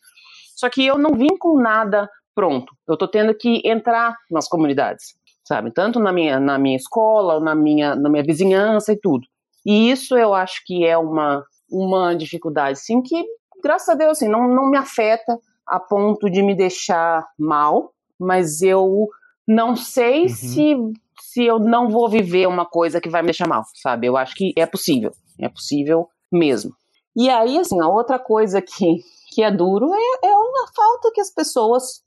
Só 0.56 0.70
que 0.70 0.86
eu 0.86 0.98
não 0.98 1.12
vim 1.12 1.38
com 1.38 1.60
nada 1.60 2.10
pronto, 2.34 2.74
eu 2.88 2.98
tô 2.98 3.08
tendo 3.08 3.36
que 3.36 3.62
entrar 3.66 4.16
nas 4.32 4.48
comunidades, 4.48 5.16
sabe? 5.44 5.72
Tanto 5.72 6.00
na 6.00 6.12
minha, 6.14 6.40
na 6.40 6.58
minha 6.58 6.78
escola, 6.78 7.40
na 7.40 7.54
minha, 7.54 7.96
na 7.96 8.10
minha 8.10 8.24
vizinhança 8.24 8.94
e 8.94 9.00
tudo. 9.00 9.28
E 9.66 9.92
isso 9.92 10.18
eu 10.18 10.34
acho 10.34 10.62
que 10.66 10.86
é 10.86 10.98
uma, 10.98 11.44
uma 11.70 12.14
dificuldade, 12.16 12.80
sim, 12.80 13.02
que 13.02 13.24
graças 13.64 13.90
a 13.90 13.96
Deus, 13.96 14.18
assim, 14.18 14.28
não, 14.28 14.48
não 14.48 14.70
me 14.70 14.78
afeta 14.78 15.40
a 15.66 15.80
ponto 15.80 16.30
de 16.30 16.44
me 16.44 16.56
deixar 16.56 17.26
mal, 17.40 17.94
mas 18.20 18.62
eu 18.62 19.08
não 19.48 19.76
sei 19.76 20.24
uhum. 20.24 20.30
se, 20.30 20.76
se 21.20 21.46
eu 21.46 21.60
não 21.60 21.90
vou 21.90 22.10
viver 22.10 22.48
uma 22.48 22.66
coisa 22.66 23.00
que 23.00 23.10
vai 23.10 23.22
me 23.22 23.28
deixar 23.28 23.48
mal, 23.48 23.64
sabe? 23.82 24.08
Eu 24.08 24.18
acho 24.18 24.36
que 24.36 24.54
é 24.58 24.66
possível, 24.66 25.12
é 25.40 25.50
possível 25.50 26.08
mesmo. 26.32 26.72
E 27.16 27.30
aí, 27.30 27.58
assim, 27.58 27.80
a 27.80 27.88
outra 27.88 28.18
coisa 28.18 28.62
que, 28.62 28.98
que 29.30 29.44
é 29.44 29.52
duro 29.52 29.94
é, 29.94 30.28
é 30.28 30.36
uma 30.36 30.68
falta 30.76 31.12
que 31.14 31.22
as 31.22 31.30
pessoas 31.30 32.04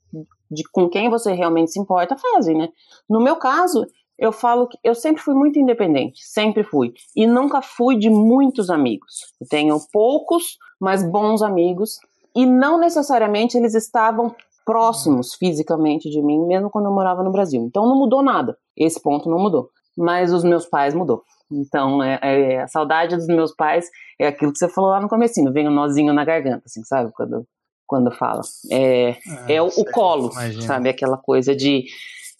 de 0.49 0.63
com 0.71 0.89
quem 0.89 1.09
você 1.09 1.33
realmente 1.33 1.71
se 1.71 1.79
importa 1.79 2.15
fazem, 2.15 2.57
né? 2.57 2.69
No 3.09 3.21
meu 3.21 3.35
caso, 3.35 3.85
eu 4.17 4.31
falo 4.31 4.67
que 4.67 4.77
eu 4.83 4.95
sempre 4.95 5.21
fui 5.21 5.35
muito 5.35 5.59
independente, 5.59 6.19
sempre 6.23 6.63
fui. 6.63 6.93
E 7.15 7.27
nunca 7.27 7.61
fui 7.61 7.97
de 7.97 8.09
muitos 8.09 8.69
amigos. 8.69 9.33
Eu 9.39 9.47
tenho 9.47 9.77
poucos, 9.91 10.57
mas 10.79 11.03
bons 11.03 11.41
amigos. 11.41 11.99
E 12.35 12.45
não 12.45 12.79
necessariamente 12.79 13.57
eles 13.57 13.73
estavam 13.73 14.35
próximos 14.65 15.33
fisicamente 15.33 16.09
de 16.09 16.21
mim, 16.21 16.45
mesmo 16.45 16.69
quando 16.69 16.85
eu 16.85 16.91
morava 16.91 17.23
no 17.23 17.31
Brasil. 17.31 17.61
Então 17.63 17.87
não 17.87 17.97
mudou 17.97 18.21
nada. 18.21 18.57
Esse 18.75 19.01
ponto 19.01 19.29
não 19.29 19.39
mudou. 19.39 19.69
Mas 19.97 20.31
os 20.31 20.43
meus 20.43 20.65
pais 20.65 20.93
mudou. 20.93 21.23
Então, 21.51 22.03
é, 22.03 22.19
é, 22.21 22.61
a 22.61 22.67
saudade 22.67 23.15
dos 23.15 23.27
meus 23.27 23.55
pais 23.55 23.89
é 24.19 24.27
aquilo 24.27 24.51
que 24.51 24.59
você 24.59 24.67
falou 24.67 24.91
lá 24.91 24.99
no 24.99 25.07
comecinho, 25.07 25.51
vem 25.53 25.67
um 25.67 25.71
nozinho 25.71 26.13
na 26.13 26.25
garganta, 26.25 26.63
assim, 26.65 26.83
sabe? 26.83 27.11
Quando, 27.13 27.47
quando 27.85 28.11
fala. 28.11 28.41
É, 28.69 29.11
ah, 29.11 29.45
é 29.47 29.61
o, 29.61 29.67
o 29.67 29.85
colo, 29.85 30.31
sabe? 30.61 30.89
Aquela 30.89 31.17
coisa 31.17 31.55
de, 31.55 31.85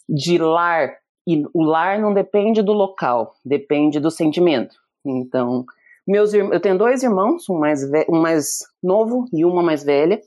de 0.09 0.37
lar 0.37 0.91
e 1.27 1.43
o 1.53 1.63
lar 1.63 1.99
não 1.99 2.13
depende 2.13 2.61
do 2.61 2.71
local, 2.71 3.33
depende 3.43 3.99
do 3.99 4.09
sentimento. 4.09 4.75
Então, 5.05 5.65
meus 6.07 6.33
eu 6.33 6.59
tenho 6.59 6.77
dois 6.77 7.03
irmãos, 7.03 7.49
um 7.49 7.59
mais, 7.59 7.83
um 8.09 8.21
mais 8.21 8.59
novo 8.81 9.25
e 9.33 9.43
uma 9.43 9.61
mais 9.61 9.83
velha. 9.83 10.21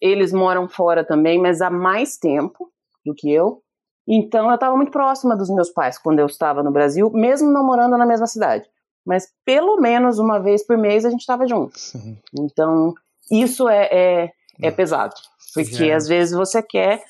Eles 0.00 0.32
moram 0.32 0.68
fora 0.68 1.04
também, 1.04 1.40
mas 1.40 1.60
há 1.60 1.70
mais 1.70 2.16
tempo 2.18 2.70
do 3.04 3.14
que 3.14 3.32
eu. 3.32 3.62
Então, 4.06 4.48
eu 4.48 4.54
estava 4.54 4.76
muito 4.76 4.90
próxima 4.90 5.36
dos 5.36 5.48
meus 5.48 5.70
pais 5.70 5.96
quando 5.96 6.18
eu 6.18 6.26
estava 6.26 6.62
no 6.62 6.72
Brasil, 6.72 7.08
mesmo 7.10 7.50
não 7.50 7.64
morando 7.64 7.96
na 7.96 8.04
mesma 8.04 8.26
cidade. 8.26 8.68
Mas 9.06 9.28
pelo 9.44 9.80
menos 9.80 10.18
uma 10.18 10.38
vez 10.38 10.66
por 10.66 10.76
mês 10.76 11.04
a 11.04 11.10
gente 11.10 11.20
estava 11.20 11.46
junto. 11.46 11.78
Sim. 11.78 12.18
Então, 12.38 12.94
isso 13.30 13.68
é, 13.68 13.88
é, 13.90 14.32
é 14.60 14.70
pesado. 14.70 15.14
Porque 15.54 15.90
às 15.90 16.08
vezes 16.08 16.34
você 16.34 16.62
quer 16.62 17.02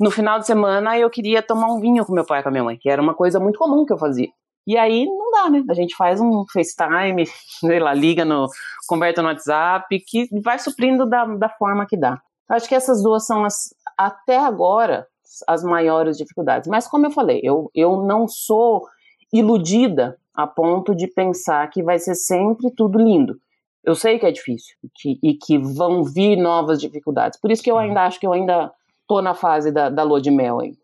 no 0.00 0.10
final 0.10 0.38
de 0.38 0.46
semana 0.46 0.98
eu 0.98 1.10
queria 1.10 1.42
tomar 1.42 1.70
um 1.70 1.78
vinho 1.78 2.06
com 2.06 2.12
meu 2.14 2.24
pai 2.24 2.40
e 2.40 2.42
com 2.42 2.48
a 2.48 2.52
minha 2.52 2.64
mãe, 2.64 2.78
que 2.78 2.88
era 2.88 3.02
uma 3.02 3.14
coisa 3.14 3.38
muito 3.38 3.58
comum 3.58 3.84
que 3.84 3.92
eu 3.92 3.98
fazia. 3.98 4.28
E 4.66 4.76
aí 4.76 5.06
não 5.06 5.30
dá, 5.30 5.50
né? 5.50 5.64
A 5.68 5.74
gente 5.74 5.96
faz 5.96 6.20
um 6.20 6.44
FaceTime, 6.52 7.26
sei 7.60 7.80
lá, 7.80 7.92
liga 7.94 8.24
no, 8.24 8.46
converta 8.86 9.22
no 9.22 9.28
WhatsApp, 9.28 9.98
que 10.06 10.28
vai 10.42 10.58
suprindo 10.58 11.06
da, 11.06 11.24
da 11.24 11.48
forma 11.48 11.86
que 11.86 11.96
dá. 11.96 12.20
Acho 12.48 12.68
que 12.68 12.74
essas 12.74 13.02
duas 13.02 13.26
são 13.26 13.44
as, 13.44 13.74
até 13.96 14.38
agora, 14.38 15.06
as 15.46 15.62
maiores 15.62 16.16
dificuldades. 16.16 16.68
Mas 16.68 16.88
como 16.88 17.06
eu 17.06 17.10
falei, 17.10 17.40
eu, 17.42 17.70
eu 17.74 18.02
não 18.02 18.26
sou 18.26 18.86
iludida 19.32 20.18
a 20.34 20.46
ponto 20.46 20.94
de 20.94 21.06
pensar 21.06 21.68
que 21.70 21.82
vai 21.82 21.98
ser 21.98 22.14
sempre 22.14 22.70
tudo 22.70 22.98
lindo. 22.98 23.38
Eu 23.84 23.94
sei 23.94 24.18
que 24.18 24.26
é 24.26 24.32
difícil 24.32 24.76
que, 24.94 25.18
e 25.22 25.34
que 25.34 25.58
vão 25.58 26.04
vir 26.04 26.36
novas 26.36 26.80
dificuldades. 26.80 27.38
Por 27.40 27.50
isso 27.50 27.62
que 27.62 27.70
eu 27.70 27.78
ainda 27.78 28.02
acho 28.04 28.20
que 28.20 28.26
eu 28.26 28.32
ainda 28.32 28.70
tô 29.06 29.22
na 29.22 29.34
fase 29.34 29.72
da, 29.72 29.88
da 29.88 30.02
lua 30.02 30.20
de 30.20 30.30
mel 30.30 30.60
aí. 30.60 30.74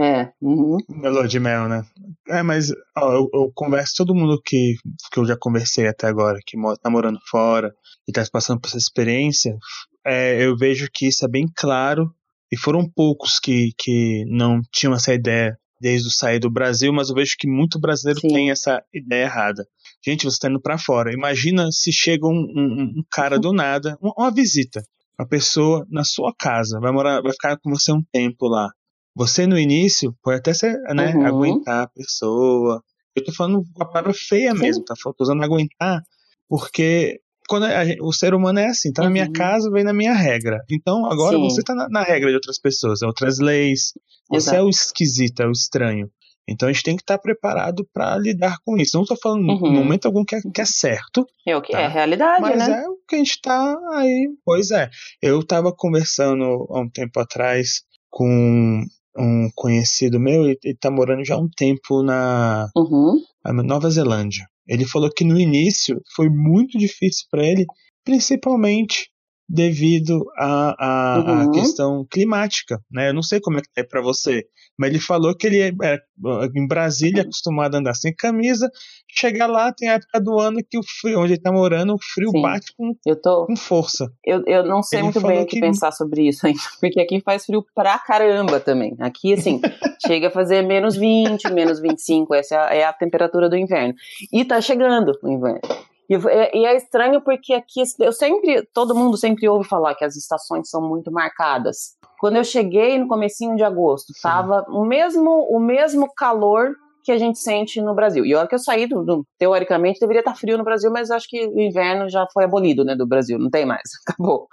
É. 0.00 0.32
Uhum. 0.40 0.78
lua 0.88 1.28
de 1.28 1.38
mel, 1.38 1.68
né? 1.68 1.84
É, 2.28 2.42
mas 2.42 2.70
ó, 2.96 3.12
eu, 3.12 3.28
eu, 3.32 3.52
converso 3.54 3.94
todo 3.98 4.14
mundo 4.14 4.40
que, 4.42 4.74
que 5.12 5.18
eu 5.20 5.26
já 5.26 5.36
conversei 5.36 5.86
até 5.86 6.06
agora, 6.06 6.38
que 6.46 6.56
tá 6.82 6.88
morando 6.88 7.18
fora 7.28 7.74
e 8.08 8.12
tá 8.12 8.24
passando 8.32 8.60
por 8.60 8.68
essa 8.68 8.78
experiência, 8.78 9.56
é, 10.06 10.42
eu 10.42 10.56
vejo 10.56 10.88
que 10.92 11.08
isso 11.08 11.24
é 11.24 11.28
bem 11.28 11.46
claro. 11.54 12.10
E 12.50 12.56
foram 12.56 12.86
poucos 12.86 13.38
que, 13.38 13.70
que 13.78 14.24
não 14.26 14.60
tinham 14.70 14.92
essa 14.92 15.14
ideia 15.14 15.56
desde 15.80 16.08
o 16.08 16.10
sair 16.10 16.38
do 16.38 16.50
Brasil, 16.50 16.92
mas 16.92 17.08
eu 17.08 17.14
vejo 17.14 17.34
que 17.38 17.48
muito 17.48 17.80
brasileiro 17.80 18.20
Sim. 18.20 18.28
tem 18.28 18.50
essa 18.50 18.82
ideia 18.92 19.24
errada. 19.24 19.66
Gente, 20.04 20.24
você 20.24 20.36
está 20.36 20.48
indo 20.48 20.60
para 20.60 20.76
fora. 20.76 21.12
Imagina 21.12 21.72
se 21.72 21.90
chega 21.90 22.26
um, 22.26 22.30
um, 22.54 22.92
um 22.98 23.04
cara 23.10 23.38
do 23.38 23.52
nada, 23.52 23.98
uma 24.00 24.30
visita 24.30 24.82
a 25.18 25.26
pessoa 25.26 25.86
na 25.90 26.04
sua 26.04 26.34
casa, 26.38 26.80
vai 26.80 26.92
morar, 26.92 27.20
vai 27.22 27.32
ficar 27.32 27.56
com 27.58 27.70
você 27.70 27.92
um 27.92 28.02
tempo 28.12 28.48
lá. 28.48 28.70
Você 29.14 29.46
no 29.46 29.58
início 29.58 30.14
pode 30.22 30.38
até 30.38 30.54
ser, 30.54 30.78
né, 30.94 31.14
uhum. 31.14 31.26
aguentar 31.26 31.84
a 31.84 31.88
pessoa. 31.88 32.82
Eu 33.14 33.24
tô 33.24 33.32
falando 33.32 33.62
com 33.74 33.82
a 33.82 33.86
palavra 33.86 34.12
feia 34.14 34.52
Sim. 34.52 34.58
mesmo, 34.58 34.84
tá? 34.84 34.94
Tô 34.96 35.14
usando 35.20 35.42
aguentar, 35.42 36.02
porque 36.48 37.20
quando 37.48 37.64
a, 37.64 37.82
o 38.00 38.12
ser 38.12 38.34
humano 38.34 38.60
é 38.60 38.66
assim, 38.66 38.92
tá 38.92 39.02
uhum. 39.02 39.08
na 39.08 39.12
minha 39.12 39.26
uhum. 39.26 39.32
casa, 39.32 39.70
vem 39.70 39.84
na 39.84 39.92
minha 39.92 40.14
regra. 40.14 40.60
Então 40.70 41.04
agora 41.06 41.36
Sim. 41.36 41.42
você 41.42 41.62
tá 41.62 41.74
na, 41.74 41.88
na, 41.88 42.02
regra 42.02 42.30
de 42.30 42.34
outras 42.34 42.58
pessoas, 42.58 43.02
outras 43.02 43.38
leis. 43.38 43.92
Você 44.30 44.50
Exato. 44.50 44.56
é 44.56 44.62
o 44.62 44.70
esquisito, 44.70 45.42
é 45.42 45.46
o 45.46 45.52
estranho. 45.52 46.10
Então 46.48 46.68
a 46.68 46.72
gente 46.72 46.82
tem 46.82 46.96
que 46.96 47.02
estar 47.02 47.18
preparado 47.18 47.86
para 47.92 48.16
lidar 48.16 48.56
com 48.64 48.76
isso. 48.76 48.96
Não 48.96 49.02
estou 49.02 49.16
falando 49.16 49.48
uhum. 49.48 49.60
no 49.60 49.72
momento 49.72 50.06
algum 50.06 50.24
que 50.24 50.34
é, 50.34 50.40
que 50.40 50.60
é 50.60 50.64
certo. 50.64 51.26
É 51.46 51.56
o 51.56 51.62
que 51.62 51.72
tá? 51.72 51.82
é 51.82 51.88
realidade, 51.88 52.40
mas 52.40 52.68
né? 52.68 52.82
é 52.82 52.88
o 52.88 52.96
que 53.06 53.14
a 53.14 53.18
gente 53.18 53.30
está 53.30 53.78
aí. 53.92 54.28
Pois 54.44 54.70
é. 54.70 54.88
Eu 55.20 55.40
estava 55.40 55.72
conversando 55.76 56.44
há 56.70 56.80
um 56.80 56.88
tempo 56.88 57.20
atrás 57.20 57.82
com 58.10 58.82
um 59.16 59.48
conhecido 59.54 60.18
meu, 60.18 60.44
ele 60.44 60.58
está 60.64 60.90
morando 60.90 61.24
já 61.24 61.34
há 61.34 61.38
um 61.38 61.48
tempo 61.48 62.02
na, 62.02 62.68
uhum. 62.76 63.20
na 63.44 63.62
Nova 63.62 63.90
Zelândia. 63.90 64.46
Ele 64.66 64.86
falou 64.86 65.10
que 65.10 65.24
no 65.24 65.38
início 65.38 66.00
foi 66.14 66.28
muito 66.28 66.78
difícil 66.78 67.26
para 67.30 67.44
ele, 67.44 67.66
principalmente 68.04 69.11
devido 69.52 70.24
à 70.38 71.44
uhum. 71.44 71.50
questão 71.50 72.06
climática, 72.10 72.80
né? 72.90 73.10
Eu 73.10 73.14
não 73.14 73.22
sei 73.22 73.38
como 73.38 73.58
é 73.58 73.60
que 73.60 73.68
é 73.76 73.84
para 73.84 74.00
você, 74.00 74.46
mas 74.78 74.88
ele 74.88 74.98
falou 74.98 75.36
que 75.36 75.46
ele 75.46 75.60
é, 75.60 75.68
é 75.82 75.98
em 76.56 76.66
Brasília 76.66 77.20
é 77.20 77.22
acostumado 77.22 77.74
a 77.74 77.78
andar 77.78 77.92
sem 77.92 78.14
camisa, 78.14 78.70
chega 79.10 79.46
lá 79.46 79.70
tem 79.70 79.90
a 79.90 79.94
época 79.94 80.18
do 80.22 80.38
ano 80.38 80.60
que 80.68 80.78
o 80.78 80.82
frio, 80.82 81.20
onde 81.20 81.34
ele 81.34 81.40
tá 81.40 81.52
morando, 81.52 81.92
o 81.92 81.98
frio 82.14 82.30
Sim. 82.30 82.40
bate 82.40 82.72
com, 82.74 82.94
tô, 83.22 83.44
com 83.44 83.54
força. 83.54 84.10
Eu, 84.24 84.42
eu 84.46 84.64
não 84.64 84.82
sei 84.82 85.00
ele 85.00 85.04
muito 85.04 85.20
bem 85.20 85.42
o 85.42 85.46
que, 85.46 85.56
que, 85.56 85.60
pensar 85.60 85.92
sobre 85.92 86.26
isso 86.26 86.46
ainda, 86.46 86.58
porque 86.80 87.00
aqui 87.00 87.20
faz 87.20 87.44
frio 87.44 87.62
pra 87.74 87.98
caramba 87.98 88.58
também. 88.58 88.96
Aqui, 89.00 89.34
assim, 89.34 89.60
chega 90.06 90.28
a 90.28 90.30
fazer 90.30 90.62
menos 90.62 90.96
20, 90.96 91.52
menos 91.52 91.78
25, 91.78 92.34
essa 92.34 92.54
é 92.54 92.58
a, 92.58 92.74
é 92.74 92.84
a 92.84 92.92
temperatura 92.94 93.50
do 93.50 93.56
inverno. 93.56 93.92
E 94.32 94.46
tá 94.46 94.62
chegando 94.62 95.12
o 95.22 95.28
inverno. 95.28 95.60
E, 96.08 96.14
e, 96.14 96.66
é 96.66 96.76
estranho 96.76 97.20
porque 97.22 97.54
aqui 97.54 97.82
eu 98.00 98.12
sempre, 98.12 98.68
todo 98.74 98.94
mundo 98.94 99.16
sempre 99.16 99.48
ouve 99.48 99.68
falar 99.68 99.94
que 99.94 100.04
as 100.04 100.16
estações 100.16 100.68
são 100.68 100.86
muito 100.86 101.10
marcadas. 101.10 101.96
Quando 102.18 102.36
eu 102.36 102.44
cheguei 102.44 102.98
no 102.98 103.08
comecinho 103.08 103.56
de 103.56 103.64
agosto, 103.64 104.12
Sim. 104.12 104.22
tava 104.22 104.64
o 104.68 104.84
mesmo 104.84 105.46
o 105.48 105.58
mesmo 105.58 106.12
calor 106.14 106.74
que 107.02 107.10
a 107.10 107.18
gente 107.18 107.38
sente 107.38 107.80
no 107.80 107.94
Brasil. 107.94 108.24
E 108.24 108.32
a 108.32 108.38
hora 108.38 108.48
que 108.48 108.54
eu 108.54 108.58
saí, 108.58 108.86
do, 108.86 109.04
do, 109.04 109.26
teoricamente, 109.38 109.98
deveria 109.98 110.20
estar 110.20 110.34
frio 110.34 110.56
no 110.56 110.64
Brasil, 110.64 110.90
mas 110.90 111.10
acho 111.10 111.26
que 111.28 111.46
o 111.46 111.60
inverno 111.60 112.08
já 112.08 112.26
foi 112.32 112.44
abolido, 112.44 112.84
né, 112.84 112.94
do 112.94 113.06
Brasil, 113.06 113.38
não 113.38 113.50
tem 113.50 113.66
mais, 113.66 113.82
acabou. 114.06 114.46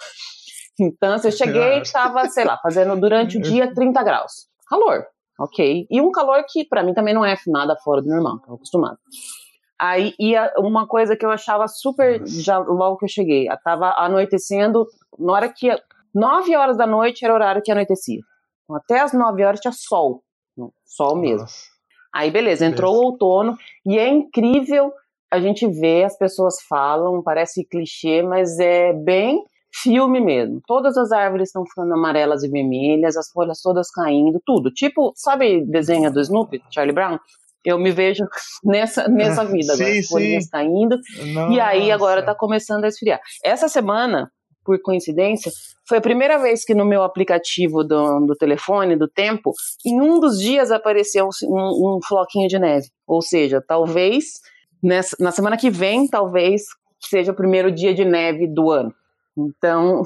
Então, 0.80 1.16
eu 1.24 1.32
cheguei 1.32 1.78
e 1.78 1.82
estava, 1.82 2.28
sei 2.30 2.46
lá, 2.46 2.58
fazendo 2.62 3.00
durante 3.00 3.38
o 3.38 3.42
dia 3.44 3.74
30 3.74 4.02
graus. 4.02 4.48
Calor, 4.68 5.06
ok. 5.40 5.86
E 5.90 6.02
um 6.02 6.12
calor 6.12 6.44
que 6.48 6.66
para 6.66 6.84
mim 6.84 6.94
também 6.94 7.14
não 7.14 7.26
é 7.26 7.36
nada 7.48 7.76
fora 7.84 8.02
do 8.02 8.08
normal, 8.08 8.38
estou 8.38 8.56
acostumado. 8.56 8.98
Aí 9.80 10.14
ia 10.20 10.52
uma 10.58 10.86
coisa 10.86 11.16
que 11.16 11.26
eu 11.26 11.32
achava 11.32 11.68
super, 11.68 12.22
já 12.26 12.58
logo 12.58 12.98
que 12.98 13.06
eu 13.06 13.10
cheguei, 13.10 13.48
estava 13.48 13.94
anoitecendo, 13.98 14.86
na 15.18 15.34
hora 15.34 15.50
que, 15.50 15.70
9 16.14 16.56
horas 16.56 16.76
da 16.76 16.86
noite 16.86 17.24
era 17.24 17.34
o 17.34 17.36
horário 17.36 17.62
que 17.62 17.72
anoitecia. 17.72 18.20
Então, 18.64 18.76
até 18.76 19.00
as 19.00 19.14
9 19.14 19.44
horas 19.44 19.60
tinha 19.60 19.72
sol, 19.72 20.22
sol 20.86 21.16
mesmo. 21.16 21.42
Nossa. 21.42 21.64
Aí 22.14 22.32
beleza, 22.32 22.66
entrou 22.66 22.96
o 22.96 23.06
outono 23.06 23.56
e 23.86 23.98
é 23.98 24.08
incrível 24.08 24.92
a 25.32 25.40
gente 25.40 25.68
ver, 25.68 26.06
as 26.06 26.18
pessoas 26.18 26.62
falam, 26.68 27.22
parece 27.22 27.64
clichê, 27.64 28.24
mas 28.24 28.58
é 28.60 28.92
bem 28.92 29.44
filme 29.72 30.20
mesmo. 30.20 30.60
Todas 30.66 30.98
as 30.98 31.12
árvores 31.12 31.50
estão 31.50 31.64
ficando 31.66 31.94
amarelas 31.94 32.44
e 32.44 32.50
vermelhas, 32.50 33.16
as 33.16 33.30
folhas 33.30 33.62
todas 33.62 33.92
caindo, 33.92 34.42
tudo. 34.44 34.72
Tipo, 34.72 35.14
sabe 35.16 35.64
desenho 35.66 36.12
do 36.12 36.20
Snoopy, 36.20 36.64
Charlie 36.72 36.96
Brown? 36.96 37.20
Eu 37.66 37.78
me 37.78 37.92
vejo 37.92 38.24
nessa, 38.64 39.08
nessa 39.08 39.44
vida 39.44 39.74
agora, 39.74 39.92
sim, 39.92 40.00
as 40.00 40.08
folhas 40.08 40.50
caindo. 40.50 40.98
Nossa. 41.34 41.54
E 41.54 41.60
aí 41.60 41.92
agora 41.92 42.24
tá 42.24 42.34
começando 42.34 42.86
a 42.86 42.88
esfriar. 42.88 43.20
Essa 43.44 43.68
semana, 43.68 44.32
por 44.64 44.82
coincidência, 44.82 45.52
foi 45.88 45.98
a 45.98 46.02
primeira 46.02 46.38
vez 46.38 46.64
que 46.64 46.74
no 46.74 46.86
meu 46.86 47.04
aplicativo 47.04 47.84
do, 47.84 48.20
do 48.22 48.36
telefone, 48.36 48.96
do 48.96 49.08
tempo, 49.08 49.52
em 49.86 50.00
um 50.00 50.20
dos 50.20 50.40
dias 50.40 50.72
apareceu 50.72 51.28
um, 51.44 51.98
um 51.98 52.00
floquinho 52.08 52.48
de 52.48 52.60
neve. 52.60 52.88
Ou 53.08 53.22
seja, 53.22 53.62
talvez 53.68 54.26
nessa, 54.82 55.16
na 55.20 55.32
semana 55.32 55.58
que 55.58 55.70
vem, 55.70 56.08
talvez 56.08 56.64
seja 57.02 57.32
o 57.32 57.36
primeiro 57.36 57.72
dia 57.72 57.94
de 57.94 58.06
neve 58.06 58.48
do 58.48 58.72
ano. 58.72 58.94
Então, 59.38 60.04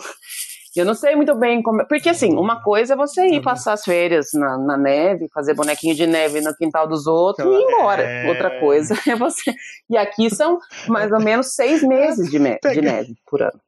eu 0.79 0.85
não 0.85 0.93
sei 0.95 1.15
muito 1.15 1.35
bem 1.35 1.61
como. 1.61 1.85
Porque, 1.87 2.09
assim, 2.09 2.33
uma 2.35 2.61
coisa 2.63 2.93
é 2.93 2.97
você 2.97 3.27
ir 3.27 3.41
passar 3.41 3.73
as 3.73 3.83
férias 3.83 4.29
na, 4.33 4.57
na 4.57 4.77
neve, 4.77 5.29
fazer 5.33 5.53
bonequinho 5.53 5.95
de 5.95 6.07
neve 6.07 6.41
no 6.41 6.55
quintal 6.55 6.87
dos 6.87 7.05
outros 7.05 7.47
e 7.47 7.51
ir 7.51 7.63
embora. 7.63 8.03
É... 8.03 8.27
Outra 8.27 8.59
coisa 8.59 8.95
é 9.07 9.15
você. 9.15 9.53
E 9.89 9.97
aqui 9.97 10.33
são 10.33 10.59
mais 10.87 11.11
ou 11.11 11.19
menos 11.19 11.53
seis 11.53 11.83
meses 11.83 12.29
de, 12.29 12.39
me... 12.39 12.57
de 12.59 12.81
neve 12.81 13.15
por 13.25 13.41
ano. 13.41 13.59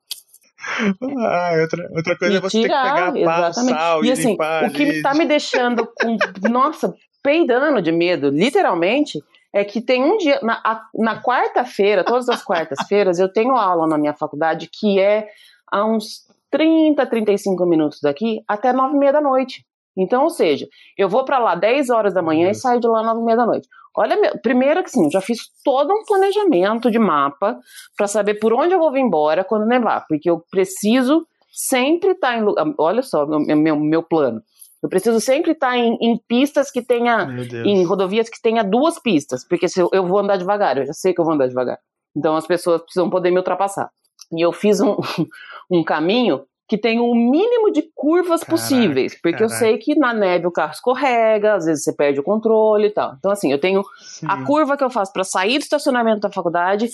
Ah, 1.20 1.52
outra, 1.62 1.88
outra 1.92 2.18
coisa 2.18 2.38
é 2.38 2.42
você 2.42 2.62
tirar, 2.62 2.96
ter 2.96 3.06
que 3.06 3.20
pegar 3.20 3.40
pá, 3.40 3.54
sal 3.54 4.04
e, 4.04 4.08
e 4.08 4.12
assim, 4.12 4.36
o 4.36 4.72
que 4.72 4.84
está 4.84 5.14
me 5.14 5.26
deixando 5.26 5.86
com, 5.86 6.18
nossa, 6.50 6.92
peidando 7.22 7.82
de 7.84 7.92
medo, 7.92 8.30
literalmente, 8.30 9.24
é 9.54 9.64
que 9.64 9.80
tem 9.80 10.04
um 10.04 10.18
dia, 10.18 10.40
na, 10.42 10.82
na 10.96 11.22
quarta-feira, 11.22 12.04
todas 12.04 12.28
as 12.30 12.44
quartas-feiras, 12.44 13.20
eu 13.20 13.32
tenho 13.32 13.56
aula 13.56 13.88
na 13.88 13.98
minha 13.98 14.14
faculdade 14.14 14.68
que 14.72 15.00
é 15.00 15.28
a 15.72 15.86
uns 15.86 16.26
30, 16.56 17.06
35 17.06 17.66
minutos 17.66 18.00
daqui 18.02 18.42
até 18.48 18.72
9 18.72 18.96
e 18.96 18.98
meia 18.98 19.12
da 19.12 19.20
noite. 19.20 19.66
Então, 19.98 20.24
ou 20.24 20.30
seja, 20.30 20.66
eu 20.98 21.10
vou 21.10 21.26
para 21.26 21.38
lá 21.38 21.54
10 21.54 21.90
horas 21.90 22.14
da 22.14 22.22
manhã 22.22 22.50
e 22.50 22.56
saio 22.56 22.80
de 22.80 22.88
lá 22.88 23.04
9 23.04 23.20
e 23.20 23.24
meia 23.26 23.38
da 23.38 23.46
noite. 23.46 23.68
Olha, 23.98 24.40
primeiro 24.42 24.82
que 24.82 24.90
sim, 24.90 25.10
já 25.12 25.20
fiz 25.20 25.40
todo 25.66 25.92
um 25.92 26.06
planejamento 26.06 26.90
de 26.90 26.98
mapa 26.98 27.60
para 27.98 28.08
saber 28.08 28.36
por 28.36 28.54
onde 28.54 28.74
eu 28.74 28.80
vou 28.80 28.92
vir 28.92 29.02
embora 29.02 29.44
quando 29.44 29.66
nevar, 29.66 30.06
porque 30.08 30.30
eu 30.30 30.42
preciso 30.50 31.26
sempre 31.52 32.12
estar 32.12 32.34
tá 32.34 32.38
em. 32.38 32.74
Olha 32.78 33.02
só, 33.02 33.26
meu, 33.26 33.58
meu, 33.58 33.76
meu 33.78 34.04
plano. 34.04 34.42
Eu 34.82 34.88
preciso 34.88 35.20
sempre 35.20 35.52
estar 35.52 35.72
tá 35.72 35.78
em, 35.78 35.98
em 36.02 36.18
pistas 36.26 36.72
que 36.72 36.82
tenha. 36.82 37.28
Em 37.66 37.84
rodovias 37.84 38.30
que 38.30 38.42
tenha 38.42 38.64
duas 38.64 38.98
pistas, 38.98 39.46
porque 39.46 39.68
se 39.68 39.82
eu, 39.82 39.90
eu 39.92 40.06
vou 40.06 40.20
andar 40.20 40.38
devagar, 40.38 40.78
eu 40.78 40.86
já 40.86 40.94
sei 40.94 41.14
que 41.14 41.20
eu 41.20 41.26
vou 41.26 41.34
andar 41.34 41.48
devagar. 41.48 41.78
Então 42.16 42.36
as 42.36 42.48
pessoas 42.48 42.82
precisam 42.82 43.10
poder 43.10 43.32
me 43.32 43.38
ultrapassar. 43.38 43.90
E 44.32 44.46
eu 44.46 44.52
fiz 44.52 44.80
um, 44.82 44.98
um 45.70 45.84
caminho 45.84 46.46
que 46.68 46.78
tem 46.78 47.00
o 47.00 47.14
mínimo 47.14 47.72
de 47.72 47.84
curvas 47.94 48.42
caraca, 48.42 48.52
possíveis, 48.52 49.14
porque 49.14 49.38
caraca. 49.38 49.54
eu 49.54 49.58
sei 49.58 49.78
que 49.78 49.96
na 49.96 50.14
neve 50.14 50.48
o 50.48 50.52
carro 50.52 50.72
escorrega, 50.72 51.56
às 51.56 51.66
vezes 51.66 51.84
você 51.84 51.94
perde 51.94 52.20
o 52.20 52.24
controle 52.24 52.88
e 52.88 52.90
tal. 52.90 53.14
Então 53.20 53.32
assim, 53.32 53.52
eu 53.52 53.60
tenho 53.60 53.84
Sim. 54.00 54.26
a 54.28 54.44
curva 54.44 54.76
que 54.76 54.84
eu 54.84 54.90
faço 54.90 55.14
para 55.14 55.24
sair 55.24 55.60
do 55.60 55.62
estacionamento 55.62 56.22
da 56.22 56.32
faculdade, 56.32 56.90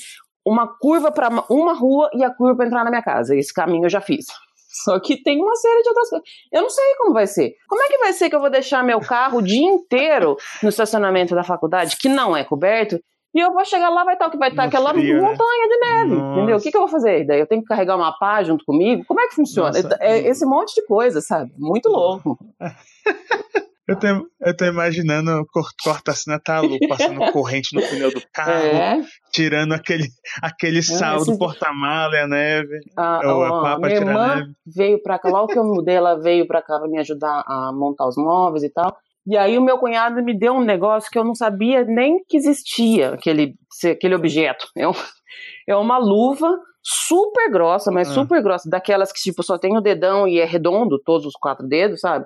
uma 0.46 0.68
curva 0.68 1.12
para 1.12 1.30
uma 1.50 1.74
rua 1.74 2.10
e 2.14 2.24
a 2.24 2.30
curva 2.30 2.56
para 2.56 2.68
entrar 2.68 2.84
na 2.84 2.90
minha 2.90 3.02
casa. 3.02 3.36
Esse 3.36 3.54
caminho 3.54 3.86
eu 3.86 3.90
já 3.90 4.02
fiz. 4.02 4.26
Só 4.84 5.00
que 5.00 5.22
tem 5.22 5.42
uma 5.42 5.56
série 5.56 5.84
de 5.84 5.90
outras 5.90 6.10
coisas. 6.10 6.28
Eu 6.52 6.62
não 6.64 6.70
sei 6.70 6.96
como 6.98 7.14
vai 7.14 7.28
ser. 7.28 7.54
Como 7.68 7.82
é 7.82 7.88
que 7.88 7.98
vai 7.98 8.14
ser 8.14 8.30
que 8.30 8.36
eu 8.36 8.40
vou 8.40 8.50
deixar 8.50 8.84
meu 8.84 9.00
carro 9.00 9.40
o 9.40 9.42
dia 9.42 9.66
inteiro 9.66 10.38
no 10.64 10.70
estacionamento 10.70 11.36
da 11.36 11.44
faculdade, 11.44 11.98
que 11.98 12.08
não 12.08 12.36
é 12.36 12.44
coberto, 12.44 13.00
e 13.34 13.40
eu 13.40 13.54
vou 13.54 13.64
chegar 13.64 13.90
lá, 13.90 14.04
vai 14.04 14.16
estar 14.16 14.28
o 14.28 14.32
que 14.32 14.38
vai 14.38 14.50
estar 14.50 14.64
aquela 14.66 14.94
frio, 14.94 15.16
né? 15.16 15.22
montanha 15.22 15.68
né? 15.68 15.70
de 15.70 15.80
neve, 15.80 16.16
Nossa. 16.16 16.38
entendeu? 16.38 16.58
O 16.58 16.62
que, 16.62 16.72
que 16.72 16.78
eu 16.78 16.82
vou 16.82 16.90
fazer? 16.90 17.26
Daí 17.26 17.40
eu 17.40 17.48
tenho 17.48 17.62
que 17.62 17.68
carregar 17.68 17.96
uma 17.96 18.12
pá 18.18 18.44
junto 18.44 18.66
comigo? 18.66 19.04
Como 19.08 19.22
é 19.22 19.28
que 19.28 19.36
funciona? 19.36 19.78
É, 20.00 20.20
é 20.20 20.28
esse 20.28 20.46
monte 20.46 20.76
de 20.76 20.86
coisa, 20.86 21.22
sabe? 21.22 21.52
Muito 21.58 21.90
louco. 21.90 22.38
Eu 23.88 24.00
tô, 24.00 24.08
eu 24.46 24.56
tô 24.56 24.66
imaginando 24.66 25.46
corta 25.84 26.12
assim 26.12 26.30
na 26.30 26.40
talu, 26.40 26.78
passando 26.88 27.20
corrente 27.34 27.76
no 27.76 27.82
pneu 27.82 28.14
do 28.14 28.22
carro, 28.32 28.52
é. 28.54 29.02
tirando 29.34 29.74
aquele, 29.74 30.08
aquele 30.42 30.80
é, 30.80 30.82
sal 30.82 31.18
esse... 31.18 31.30
do 31.30 31.38
porta-mala 31.38 32.16
e 32.16 32.20
a 32.20 32.28
neve. 32.28 32.80
A, 32.96 33.20
ou 33.26 33.44
a, 33.44 33.72
a, 33.72 33.74
a 33.74 33.78
minha 33.80 33.96
irmã 33.96 34.48
veio 34.66 35.02
pra 35.04 35.20
cá, 35.20 35.28
logo 35.28 35.48
que 35.48 35.60
eu 35.60 35.66
mudei, 35.66 35.96
ela 35.96 36.16
veio 36.16 36.48
pra 36.48 36.62
cá 36.62 36.80
pra 36.80 36.88
me 36.88 37.00
ajudar 37.00 37.44
a 37.46 37.72
montar 37.74 38.08
os 38.08 38.16
móveis 38.16 38.64
e 38.64 38.70
tal. 38.70 38.96
E 39.26 39.38
aí 39.38 39.58
o 39.58 39.62
meu 39.62 39.78
cunhado 39.78 40.22
me 40.24 40.38
deu 40.38 40.54
um 40.54 40.64
negócio 40.64 41.10
que 41.12 41.18
eu 41.18 41.24
não 41.24 41.36
sabia 41.36 41.84
nem 41.84 42.24
que 42.28 42.38
existia, 42.38 43.14
aquele, 43.14 43.56
aquele 43.86 44.16
objeto. 44.16 44.68
É, 44.76 44.88
um, 44.88 44.94
é 45.68 45.76
uma 45.76 45.98
luva 45.98 46.60
super 46.84 47.50
grossa, 47.52 47.92
mas 47.92 48.10
ah. 48.10 48.14
super 48.14 48.42
grossa, 48.42 48.70
daquelas 48.70 49.12
que 49.12 49.20
tipo 49.20 49.44
só 49.44 49.58
tem 49.58 49.78
o 49.78 49.82
dedão 49.82 50.28
e 50.28 50.40
é 50.40 50.46
redondo, 50.46 51.00
todos 51.04 51.26
os 51.26 51.34
quatro 51.34 51.68
dedos, 51.68 52.00
sabe? 52.00 52.26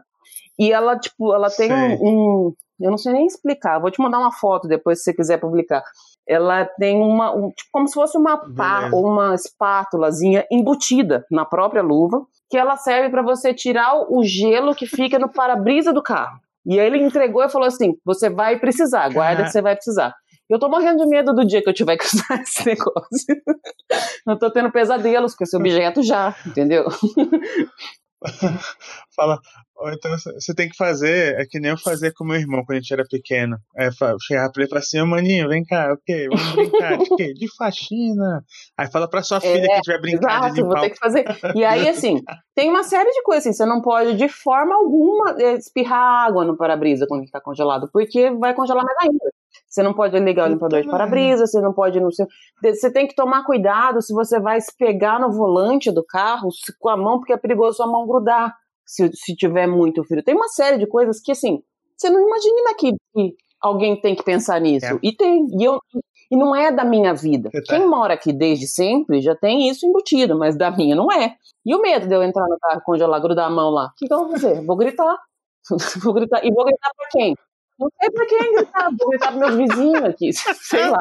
E 0.58 0.72
ela 0.72 0.98
tipo, 0.98 1.34
ela 1.34 1.50
tem 1.50 1.72
um, 1.72 1.94
um, 2.02 2.54
eu 2.80 2.90
não 2.90 2.98
sei 2.98 3.12
nem 3.12 3.26
explicar, 3.26 3.80
vou 3.80 3.92
te 3.92 4.02
mandar 4.02 4.20
uma 4.20 4.32
foto 4.32 4.68
depois 4.68 5.00
se 5.00 5.06
você 5.06 5.14
quiser 5.14 5.38
publicar. 5.38 5.84
Ela 6.28 6.66
tem 6.66 6.98
uma, 7.02 7.36
um, 7.36 7.52
tipo, 7.52 7.70
como 7.72 7.88
se 7.88 7.94
fosse 7.94 8.18
uma 8.18 8.38
pá 8.38 8.90
ou 8.92 9.06
uma 9.06 9.36
espátulazinha 9.36 10.46
embutida 10.50 11.26
na 11.30 11.46
própria 11.46 11.84
luva, 11.84 12.26
que 12.50 12.58
ela 12.58 12.78
serve 12.78 13.10
para 13.10 13.22
você 13.22 13.54
tirar 13.54 13.94
o 14.10 14.24
gelo 14.24 14.74
que 14.74 14.88
fica 14.88 15.20
no 15.20 15.30
para-brisa 15.30 15.94
do 15.94 16.02
carro. 16.02 16.40
E 16.66 16.80
aí 16.80 16.88
ele 16.88 17.04
entregou 17.04 17.44
e 17.44 17.50
falou 17.50 17.68
assim: 17.68 17.94
você 18.04 18.30
vai 18.30 18.60
precisar, 18.60 19.10
guarda 19.10 19.44
que 19.44 19.50
você 19.50 19.62
vai 19.62 19.76
precisar. 19.76 20.14
Eu 20.50 20.60
tô 20.60 20.70
morrendo 20.70 21.04
de 21.04 21.10
medo 21.10 21.34
do 21.34 21.46
dia 21.46 21.62
que 21.62 21.70
eu 21.70 21.74
tiver 21.74 21.98
que 21.98 22.06
usar 22.14 22.42
esse 22.42 22.66
negócio. 22.66 23.36
Eu 24.28 24.38
tô 24.38 24.52
tendo 24.52 24.72
pesadelos 24.72 25.36
com 25.36 25.44
esse 25.44 25.56
objeto 25.58 26.04
já, 26.04 26.36
entendeu? 26.46 26.86
Fala, 29.16 29.40
então 29.94 30.12
você 30.12 30.54
tem 30.54 30.70
que 30.70 30.76
fazer, 30.76 31.40
é 31.40 31.46
que 31.46 31.60
nem 31.60 31.72
eu 31.72 31.78
fazia 31.78 32.12
com 32.14 32.26
meu 32.26 32.38
irmão 32.38 32.64
quando 32.66 32.78
a 32.78 32.82
gente 32.82 32.94
era 32.94 33.04
pequeno. 33.10 33.58
É, 33.78 33.90
chegava 34.22 34.52
pra 34.52 34.64
ele 34.64 34.68
e 34.68 34.70
falava 34.70 34.86
assim, 34.86 35.04
maninho, 35.04 35.50
vem 35.50 35.64
cá, 35.64 35.94
o 35.94 35.98
quê? 36.06 36.28
Vamos 36.30 36.56
brincar 36.56 36.98
de 36.98 37.16
quê? 37.16 37.34
De 37.34 37.56
faxina. 37.56 38.44
Aí 38.78 38.90
fala 38.90 39.10
pra 39.10 39.22
sua 39.22 39.40
filha 39.40 39.66
é, 39.66 39.76
que 39.76 39.82
tiver 39.82 40.02
brincando 40.02 40.54
de 40.54 40.62
limpar. 40.62 40.80
vou 40.80 40.82
ter 40.82 40.90
que 40.92 41.00
fazer. 41.00 41.26
E 41.56 41.64
aí, 41.64 41.88
assim, 41.90 42.22
tem 42.56 42.70
uma 42.70 42.84
série 42.84 43.10
de 43.12 43.22
coisas, 43.24 43.46
assim, 43.46 43.54
você 43.54 43.66
não 43.66 43.82
pode 43.82 44.16
de 44.16 44.30
forma 44.30 44.76
alguma 44.76 45.36
é, 45.40 45.54
espirrar 45.56 46.26
água 46.26 46.46
no 46.46 46.58
para-brisa 46.58 47.06
quando 47.08 47.22
ele 47.22 47.32
tá 47.32 47.42
congelado, 47.42 47.90
porque 47.92 48.32
vai 48.32 48.54
congelar 48.54 48.84
mais 48.84 48.98
ainda. 49.02 49.35
Você 49.76 49.84
não 49.84 49.94
pode 49.94 50.18
ligar 50.18 50.48
o 50.48 50.54
limpador 50.54 50.82
de 50.82 50.88
para-brisa, 50.88 51.46
você 51.46 51.60
não 51.60 51.74
pode. 51.74 52.00
Não 52.00 52.10
você 52.10 52.90
tem 52.94 53.06
que 53.06 53.14
tomar 53.14 53.44
cuidado 53.44 54.02
se 54.02 54.14
você 54.14 54.40
vai 54.40 54.62
se 54.62 54.74
pegar 54.78 55.20
no 55.20 55.30
volante 55.30 55.92
do 55.92 56.02
carro 56.02 56.48
com 56.80 56.88
a 56.88 56.96
mão, 56.96 57.20
porque 57.20 57.34
é 57.34 57.38
perigoso 57.38 57.76
sua 57.76 57.86
mão 57.86 58.08
grudar 58.08 58.56
se, 58.86 59.12
se 59.14 59.36
tiver 59.36 59.68
muito 59.68 60.02
frio. 60.06 60.24
Tem 60.24 60.34
uma 60.34 60.48
série 60.48 60.78
de 60.78 60.88
coisas 60.88 61.20
que, 61.20 61.34
assim, 61.34 61.62
você 61.98 62.10
não 62.10 62.26
imagina 62.26 62.74
que, 62.78 62.94
que 63.14 63.36
alguém 63.60 64.00
tem 64.00 64.16
que 64.16 64.24
pensar 64.24 64.62
nisso. 64.62 64.86
É. 64.86 65.00
E 65.04 65.14
tem. 65.14 65.46
E, 65.60 65.66
eu, 65.66 65.78
e 66.32 66.38
não 66.38 66.56
é 66.56 66.72
da 66.72 66.86
minha 66.86 67.14
vida. 67.14 67.50
Tá. 67.52 67.76
Quem 67.76 67.86
mora 67.86 68.14
aqui 68.14 68.32
desde 68.32 68.68
sempre 68.68 69.20
já 69.22 69.36
tem 69.36 69.68
isso 69.68 69.86
embutido, 69.86 70.40
mas 70.40 70.58
da 70.58 70.72
minha 70.72 70.96
não 70.96 71.12
é. 71.12 71.36
E 71.66 71.76
o 71.76 71.82
medo 71.82 72.08
de 72.08 72.16
eu 72.16 72.24
entrar 72.24 72.48
no 72.48 72.58
carro, 72.62 72.82
congelar, 72.86 73.22
grudar 73.22 73.48
a 73.48 73.54
mão 73.54 73.72
lá? 73.72 73.88
O 73.88 73.96
que, 73.98 74.08
que 74.08 74.14
eu 74.14 74.20
vou 74.20 74.32
fazer? 74.32 74.66
Vou 74.66 74.78
gritar. 74.78 75.18
vou 76.02 76.14
gritar. 76.14 76.46
E 76.46 76.54
vou 76.54 76.64
gritar 76.64 76.92
pra 76.96 77.08
quem? 77.12 77.36
Não 77.80 77.90
sei 78.00 78.10
pra 78.10 78.26
quem 78.26 78.56
gritar, 78.56 78.90
vou 78.98 79.10
gritar 79.10 79.32
meus 79.32 79.56
vizinhos 79.56 80.04
aqui, 80.04 80.32
sei 80.64 80.88
lá. 80.88 81.00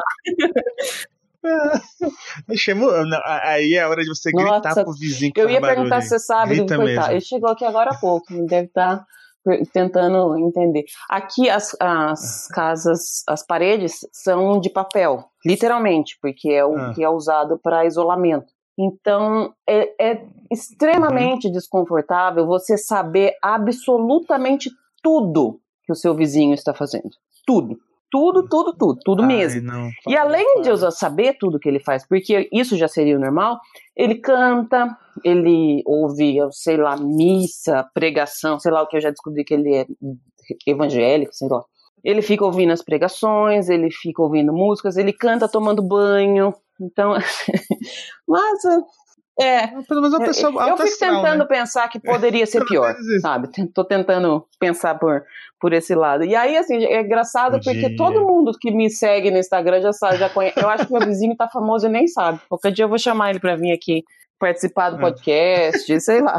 Aí 3.43 3.75
é 3.75 3.81
a 3.81 3.89
hora 3.89 4.01
de 4.01 4.09
você 4.09 4.31
gritar 4.31 4.61
Nossa, 4.61 4.83
pro 4.83 4.93
vizinho. 4.93 5.31
eu 5.35 5.49
ia 5.49 5.61
perguntar 5.61 6.01
se 6.01 6.09
você 6.09 6.19
sabe 6.19 6.55
Grita 6.55 6.75
do 6.75 6.81
coitado. 6.81 7.11
Ele 7.11 7.21
chegou 7.21 7.49
aqui 7.49 7.63
agora 7.63 7.91
há 7.91 7.97
pouco, 7.97 8.25
deve 8.45 8.67
estar 8.67 8.97
tá 8.99 9.05
tentando 9.71 10.37
entender. 10.37 10.85
Aqui 11.09 11.49
as, 11.49 11.75
as 11.79 12.47
casas, 12.47 13.23
as 13.27 13.45
paredes 13.45 13.99
são 14.11 14.59
de 14.59 14.69
papel, 14.69 15.25
literalmente, 15.45 16.17
porque 16.21 16.49
é 16.49 16.65
o 16.65 16.75
ah. 16.75 16.93
que 16.93 17.03
é 17.03 17.09
usado 17.09 17.59
para 17.61 17.85
isolamento. 17.85 18.47
Então 18.77 19.53
é, 19.67 20.11
é 20.13 20.25
extremamente 20.51 21.47
uhum. 21.47 21.53
desconfortável 21.53 22.45
você 22.45 22.77
saber 22.77 23.33
absolutamente 23.41 24.69
tudo 25.01 25.61
que 25.85 25.91
o 25.91 25.95
seu 25.95 26.13
vizinho 26.15 26.53
está 26.53 26.73
fazendo. 26.73 27.09
Tudo. 27.45 27.77
Tudo, 28.11 28.47
tudo, 28.47 28.73
tudo, 28.77 28.99
tudo 29.03 29.21
Ai, 29.23 29.27
mesmo. 29.27 29.61
Não, 29.63 29.89
e 30.07 30.15
além 30.15 30.61
de 30.61 30.69
eu 30.69 30.77
saber 30.91 31.37
tudo 31.37 31.59
que 31.59 31.67
ele 31.67 31.79
faz, 31.79 32.07
porque 32.07 32.47
isso 32.51 32.77
já 32.77 32.87
seria 32.87 33.17
o 33.17 33.19
normal, 33.19 33.59
ele 33.95 34.15
canta, 34.15 34.95
ele 35.23 35.83
ouve, 35.85 36.37
sei 36.51 36.77
lá, 36.77 36.95
missa, 36.95 37.85
pregação, 37.93 38.59
sei 38.59 38.71
lá 38.71 38.83
o 38.83 38.87
que 38.87 38.95
eu 38.95 39.01
já 39.01 39.09
descobri 39.09 39.43
que 39.43 39.53
ele 39.53 39.75
é 39.75 39.85
evangélico, 40.65 41.33
sei 41.33 41.49
lá. 41.49 41.61
Ele 42.03 42.21
fica 42.21 42.45
ouvindo 42.45 42.71
as 42.71 42.83
pregações, 42.83 43.67
ele 43.67 43.89
fica 43.91 44.21
ouvindo 44.21 44.53
músicas, 44.53 44.95
ele 44.95 45.11
canta 45.11 45.49
tomando 45.49 45.81
banho. 45.81 46.53
Então, 46.79 47.15
mas 48.27 48.63
é. 49.39 49.67
Pelo 49.67 50.01
menos 50.01 50.13
uma 50.13 50.25
pessoa 50.25 50.69
Eu 50.69 50.77
fico 50.77 50.97
tentando 50.99 51.39
né? 51.39 51.45
pensar 51.45 51.87
que 51.89 51.99
poderia 51.99 52.45
ser 52.45 52.63
pior, 52.65 52.95
sabe? 53.21 53.49
Tô 53.73 53.83
tentando 53.83 54.45
pensar 54.59 54.95
por, 54.95 55.23
por 55.59 55.73
esse 55.73 55.93
lado. 55.93 56.23
E 56.23 56.35
aí, 56.35 56.57
assim, 56.57 56.83
é 56.85 57.01
engraçado 57.01 57.59
porque 57.63 57.95
todo 57.95 58.25
mundo 58.25 58.51
que 58.59 58.71
me 58.71 58.89
segue 58.89 59.31
no 59.31 59.37
Instagram 59.37 59.81
já 59.81 59.93
sabe, 59.93 60.17
já 60.17 60.29
conhece. 60.29 60.59
Eu 60.59 60.69
acho 60.69 60.87
que 60.87 60.93
meu 60.93 61.05
vizinho 61.05 61.35
tá 61.35 61.47
famoso 61.47 61.87
e 61.87 61.89
nem 61.89 62.07
sabe. 62.07 62.39
Qualquer 62.47 62.71
dia 62.71 62.85
eu 62.85 62.89
vou 62.89 62.99
chamar 62.99 63.31
ele 63.31 63.39
pra 63.39 63.55
vir 63.55 63.71
aqui 63.71 64.03
participar 64.39 64.89
do 64.89 64.97
é. 64.97 64.99
podcast, 64.99 66.01
sei 66.01 66.21
lá. 66.21 66.37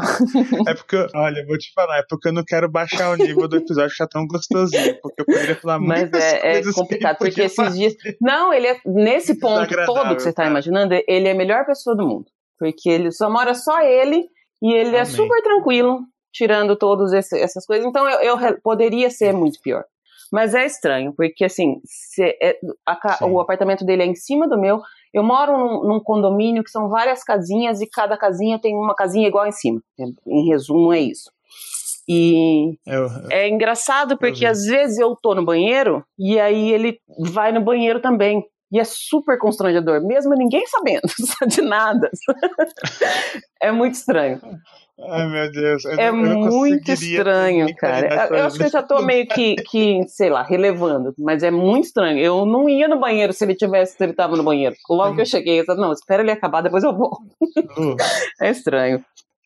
É 0.67 0.73
porque, 0.73 1.07
olha, 1.15 1.45
vou 1.45 1.57
te 1.57 1.71
falar, 1.73 1.97
é 1.99 2.03
porque 2.07 2.27
eu 2.27 2.33
não 2.33 2.43
quero 2.43 2.69
baixar 2.69 3.09
o 3.11 3.15
nível 3.15 3.47
do 3.47 3.57
episódio 3.57 3.91
que 3.91 3.97
tá 3.97 4.07
tão 4.07 4.27
gostosinho, 4.27 4.99
porque 5.01 5.21
eu 5.21 5.25
poderia 5.25 5.55
falar 5.55 5.79
Mas 5.79 6.11
é, 6.13 6.59
é 6.59 6.73
complicado, 6.73 7.17
porque 7.17 7.41
esses 7.41 7.75
dias... 7.75 7.95
Não, 8.21 8.53
ele 8.53 8.67
é, 8.67 8.79
nesse 8.85 9.39
ponto 9.39 9.67
todo 9.85 10.15
que 10.15 10.21
você 10.21 10.31
tá 10.31 10.43
cara. 10.43 10.49
imaginando, 10.51 10.93
ele 11.07 11.27
é 11.27 11.31
a 11.31 11.35
melhor 11.35 11.65
pessoa 11.65 11.95
do 11.95 12.07
mundo. 12.07 12.25
Porque 12.57 12.89
ele 12.89 13.11
só 13.11 13.29
mora 13.29 13.53
só 13.53 13.81
ele 13.81 14.27
e 14.61 14.73
ele 14.73 14.95
é 14.95 15.01
Amém. 15.01 15.01
é 15.01 15.05
super 15.05 15.41
tranquilo, 15.41 15.99
tirando 16.31 16.75
todas 16.75 17.13
essas 17.13 17.65
coisas. 17.65 17.85
Então 17.85 18.09
eu, 18.09 18.37
eu, 18.37 18.61
poderia 18.61 19.09
ser 19.09 19.33
muito 19.33 19.59
pior. 19.61 19.83
Mas 20.31 20.53
é 20.53 20.65
estranho, 20.65 21.13
porque 21.15 21.45
assim, 21.45 21.79
é, 22.19 22.59
a, 22.85 23.25
o 23.25 23.39
apartamento 23.39 23.85
dele 23.85 24.03
é 24.03 24.05
em 24.05 24.15
cima 24.15 24.47
do 24.47 24.59
meu. 24.59 24.81
Eu 25.13 25.23
moro 25.23 25.57
num, 25.57 25.87
num, 25.87 25.99
condomínio 26.01 26.63
que 26.63 26.69
são 26.69 26.89
várias 26.89 27.23
casinhas 27.23 27.79
e 27.79 27.87
cada 27.89 28.17
casinha 28.17 28.59
tem 28.59 28.75
uma 28.75 28.93
casinha 28.93 29.27
igual 29.27 29.47
em 29.47 29.53
cima. 29.53 29.81
Em 30.27 30.49
resumo, 30.49 30.91
é 30.91 30.99
isso. 30.99 31.31
E 32.09 32.77
eu, 32.85 33.07
é 33.29 33.49
engraçado 33.49 34.17
porque 34.17 34.45
às 34.45 34.63
vezes 34.65 34.97
eu 34.97 35.15
tô 35.15 35.35
no 35.35 35.43
banheiro 35.43 36.05
e 36.17 36.39
aí 36.39 36.71
ele 36.71 36.99
vai 37.19 37.51
no 37.51 37.61
banheiro 37.61 38.01
também. 38.01 38.45
E 38.71 38.79
é 38.79 38.83
super 38.83 39.37
constrangedor, 39.37 40.05
mesmo 40.05 40.33
ninguém 40.35 40.65
sabendo 40.67 41.07
de 41.47 41.61
nada. 41.61 42.09
é 43.61 43.71
muito 43.71 43.93
estranho. 43.93 44.41
Ai, 44.99 45.27
meu 45.29 45.51
Deus. 45.51 45.85
Eu 45.85 45.99
é 45.99 46.11
muito 46.11 46.91
estranho, 46.91 47.73
cara. 47.75 48.27
Eu 48.35 48.45
acho 48.45 48.57
que 48.57 48.63
eu 48.63 48.69
já 48.69 48.81
tô 48.81 49.01
meio 49.03 49.27
que, 49.27 49.55
que, 49.55 50.01
sei 50.07 50.29
lá, 50.29 50.41
relevando, 50.41 51.13
mas 51.19 51.43
é 51.43 51.51
muito 51.51 51.85
estranho. 51.85 52.17
Eu 52.17 52.45
não 52.45 52.67
ia 52.67 52.87
no 52.87 52.99
banheiro 52.99 53.31
se 53.31 53.45
ele 53.45 53.53
tivesse, 53.55 53.95
se 53.95 54.03
ele 54.03 54.13
tava 54.13 54.35
no 54.35 54.43
banheiro. 54.43 54.75
Logo 54.89 55.15
que 55.15 55.21
eu 55.21 55.25
cheguei, 55.25 55.59
eu 55.59 55.65
falei, 55.65 55.81
não, 55.81 55.93
espera 55.93 56.23
ele 56.23 56.31
acabar, 56.31 56.61
depois 56.61 56.83
eu 56.83 56.97
vou. 56.97 57.11
é 58.41 58.49
estranho. 58.49 59.03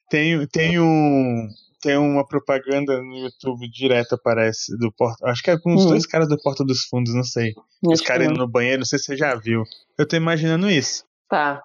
Tem, 0.09 0.47
tem 0.47 0.80
um, 0.80 1.47
tem 1.82 1.97
uma 1.97 2.25
propaganda 2.25 3.01
no 3.01 3.17
YouTube 3.17 3.69
direto, 3.69 4.15
aparece, 4.15 4.77
do 4.77 4.91
Porta. 4.91 5.27
Acho 5.27 5.41
que 5.41 5.51
é 5.51 5.59
com 5.59 5.73
os 5.73 5.86
hum. 5.86 5.89
dois 5.89 6.05
caras 6.05 6.27
do 6.27 6.38
Porta 6.38 6.63
dos 6.63 6.84
Fundos, 6.84 7.13
não 7.13 7.23
sei. 7.23 7.49
Acho 7.49 7.93
os 7.93 8.01
caras 8.01 8.27
indo 8.27 8.38
no 8.38 8.47
banheiro, 8.47 8.79
não 8.79 8.86
sei 8.86 8.99
se 8.99 9.05
você 9.05 9.17
já 9.17 9.36
viu. 9.36 9.63
Eu 9.97 10.07
tô 10.07 10.15
imaginando 10.15 10.69
isso. 10.69 11.03
Tá. 11.27 11.63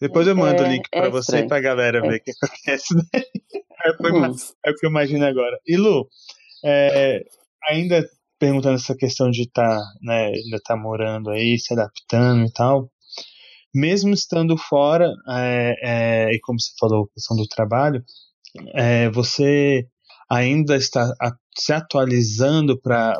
Depois 0.00 0.26
eu 0.26 0.34
mando 0.34 0.62
é, 0.62 0.66
o 0.66 0.68
link 0.70 0.88
pra 0.90 1.06
é 1.06 1.10
você 1.10 1.40
e 1.40 1.46
pra 1.46 1.60
galera 1.60 1.98
é. 1.98 2.00
ver 2.00 2.16
o 2.16 2.22
que 2.22 2.32
acontece 2.42 2.94
daí. 2.94 3.24
É, 3.82 3.92
hum. 3.92 4.36
é 4.66 4.70
o 4.70 4.74
que 4.74 4.84
eu 4.84 4.90
imagino 4.90 5.24
agora. 5.24 5.58
E 5.66 5.74
Lu, 5.74 6.06
é, 6.62 7.24
ainda 7.66 8.06
perguntando 8.38 8.74
essa 8.74 8.94
questão 8.94 9.30
de 9.30 9.44
estar, 9.44 9.78
tá, 9.78 9.84
né, 10.02 10.26
ainda 10.26 10.58
tá 10.62 10.76
morando 10.76 11.30
aí, 11.30 11.58
se 11.58 11.72
adaptando 11.72 12.46
e 12.46 12.52
tal. 12.52 12.90
Mesmo 13.74 14.12
estando 14.12 14.56
fora, 14.56 15.10
é, 15.28 15.74
é, 15.82 16.34
e 16.34 16.40
como 16.40 16.60
você 16.60 16.72
falou, 16.78 17.04
a 17.04 17.14
questão 17.14 17.36
do 17.36 17.46
trabalho, 17.46 18.04
é, 18.74 19.10
você 19.10 19.86
ainda 20.30 20.76
está 20.76 21.12
se 21.56 21.72
atualizando 21.72 22.80
para 22.80 23.18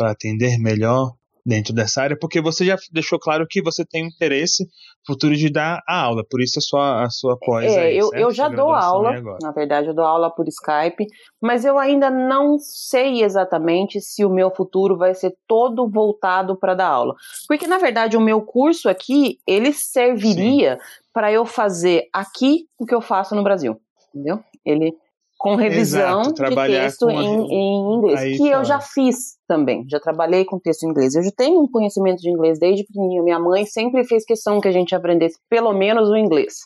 atender 0.00 0.58
melhor 0.58 1.12
dentro 1.44 1.74
dessa 1.74 2.00
área, 2.00 2.16
porque 2.18 2.40
você 2.40 2.64
já 2.64 2.76
deixou 2.90 3.18
claro 3.18 3.46
que 3.48 3.62
você 3.62 3.84
tem 3.84 4.06
interesse 4.06 4.66
futuro 5.06 5.36
de 5.36 5.50
dar 5.50 5.82
a 5.86 6.00
aula, 6.00 6.24
por 6.28 6.40
isso 6.40 6.58
a 6.58 6.62
sua, 6.62 7.04
a 7.04 7.10
sua 7.10 7.36
pós 7.38 7.70
é, 7.70 7.80
aí, 7.80 7.98
eu, 7.98 8.10
eu 8.14 8.30
já 8.30 8.48
dou 8.48 8.72
aula, 8.72 9.12
na 9.42 9.52
verdade 9.52 9.88
eu 9.88 9.94
dou 9.94 10.04
aula 10.04 10.30
por 10.30 10.48
Skype, 10.48 11.06
mas 11.42 11.64
eu 11.64 11.78
ainda 11.78 12.10
não 12.10 12.58
sei 12.58 13.22
exatamente 13.22 14.00
se 14.00 14.24
o 14.24 14.30
meu 14.30 14.50
futuro 14.50 14.96
vai 14.96 15.14
ser 15.14 15.34
todo 15.46 15.86
voltado 15.90 16.56
para 16.58 16.74
dar 16.74 16.88
aula, 16.88 17.14
porque 17.46 17.66
na 17.66 17.76
verdade 17.76 18.16
o 18.16 18.20
meu 18.20 18.40
curso 18.40 18.88
aqui, 18.88 19.38
ele 19.46 19.72
serviria 19.72 20.78
para 21.12 21.30
eu 21.30 21.44
fazer 21.44 22.08
aqui 22.12 22.66
o 22.78 22.86
que 22.86 22.94
eu 22.94 23.02
faço 23.02 23.34
no 23.34 23.44
Brasil, 23.44 23.78
entendeu? 24.14 24.40
Ele 24.64 24.94
com 25.36 25.56
revisão 25.56 26.22
Exato, 26.22 26.44
de 26.44 26.54
texto 26.54 27.10
em, 27.10 27.52
em, 27.52 27.96
inglês, 27.96 28.20
Aí 28.20 28.36
que 28.36 28.48
eu 28.48 28.64
já 28.64 28.80
fiz 28.80 29.36
também, 29.46 29.84
já 29.90 30.00
trabalhei 30.00 30.44
com 30.44 30.58
texto 30.58 30.84
em 30.84 30.90
inglês. 30.90 31.14
Eu 31.14 31.22
já 31.22 31.30
tenho 31.36 31.60
um 31.60 31.70
conhecimento 31.70 32.20
de 32.20 32.30
inglês 32.30 32.58
desde 32.58 32.84
pequenininho. 32.84 33.24
Minha 33.24 33.38
mãe 33.38 33.66
sempre 33.66 34.04
fez 34.04 34.24
questão 34.24 34.60
que 34.60 34.68
a 34.68 34.72
gente 34.72 34.94
aprendesse 34.94 35.36
pelo 35.50 35.72
menos 35.72 36.08
o 36.08 36.16
inglês. 36.16 36.60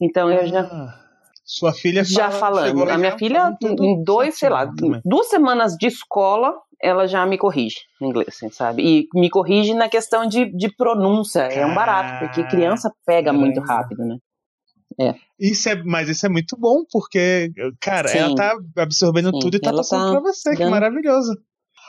Então 0.00 0.30
eu 0.30 0.46
já 0.46 0.60
ah, 0.60 0.94
sua 1.48 1.72
filha 1.72 2.04
já 2.04 2.30
fala, 2.30 2.66
falando. 2.66 2.90
A 2.90 2.98
minha 2.98 3.16
filha 3.16 3.56
em 3.62 4.04
dois, 4.04 4.38
sei 4.38 4.50
lá, 4.50 4.70
duas 5.02 5.28
semanas 5.28 5.74
de 5.76 5.86
escola, 5.86 6.54
ela 6.80 7.06
já 7.06 7.24
me 7.24 7.38
corrige 7.38 7.78
em 8.02 8.08
inglês, 8.08 8.28
assim, 8.28 8.50
sabe? 8.50 8.82
E 8.82 9.08
me 9.18 9.30
corrige 9.30 9.72
na 9.72 9.88
questão 9.88 10.26
de, 10.26 10.44
de 10.54 10.68
pronúncia. 10.76 11.40
É 11.40 11.64
um 11.64 11.74
barato, 11.74 12.26
porque 12.26 12.44
criança 12.44 12.92
pega 13.06 13.32
muito 13.32 13.60
rápido, 13.60 14.04
né? 14.04 14.18
É. 15.00 15.14
Isso 15.38 15.68
é, 15.68 15.82
mas 15.84 16.08
isso 16.08 16.26
é 16.26 16.28
muito 16.28 16.56
bom, 16.56 16.84
porque, 16.90 17.52
cara, 17.80 18.08
Sim. 18.08 18.18
ela 18.18 18.34
tá 18.34 18.56
absorvendo 18.76 19.30
Sim. 19.30 19.38
tudo 19.38 19.56
e 19.56 19.60
tá 19.60 19.70
ela 19.70 19.78
passando 19.78 20.14
tá 20.14 20.20
pra 20.20 20.32
você, 20.32 20.56
que 20.56 20.64
maravilhoso. 20.64 21.36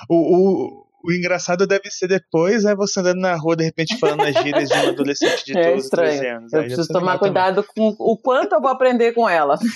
O, 0.09 0.15
o, 0.15 0.85
o 1.03 1.11
engraçado 1.11 1.65
deve 1.65 1.89
ser 1.89 2.07
depois, 2.07 2.65
é 2.65 2.75
você 2.75 2.99
andando 2.99 3.21
na 3.21 3.35
rua, 3.35 3.55
de 3.55 3.63
repente, 3.63 3.97
falando 3.97 4.21
as 4.21 4.35
gírias 4.35 4.69
de 4.69 4.75
um 4.75 4.89
adolescente 4.89 5.45
de 5.45 5.57
é 5.57 5.73
12, 5.73 5.89
13 5.89 6.27
anos. 6.27 6.53
Eu 6.53 6.61
preciso 6.61 6.87
tomar 6.89 7.17
cuidado 7.17 7.63
também. 7.63 7.95
com 7.95 8.03
o 8.03 8.17
quanto 8.17 8.53
eu 8.53 8.61
vou 8.61 8.69
aprender 8.69 9.13
com 9.13 9.27
ela. 9.27 9.57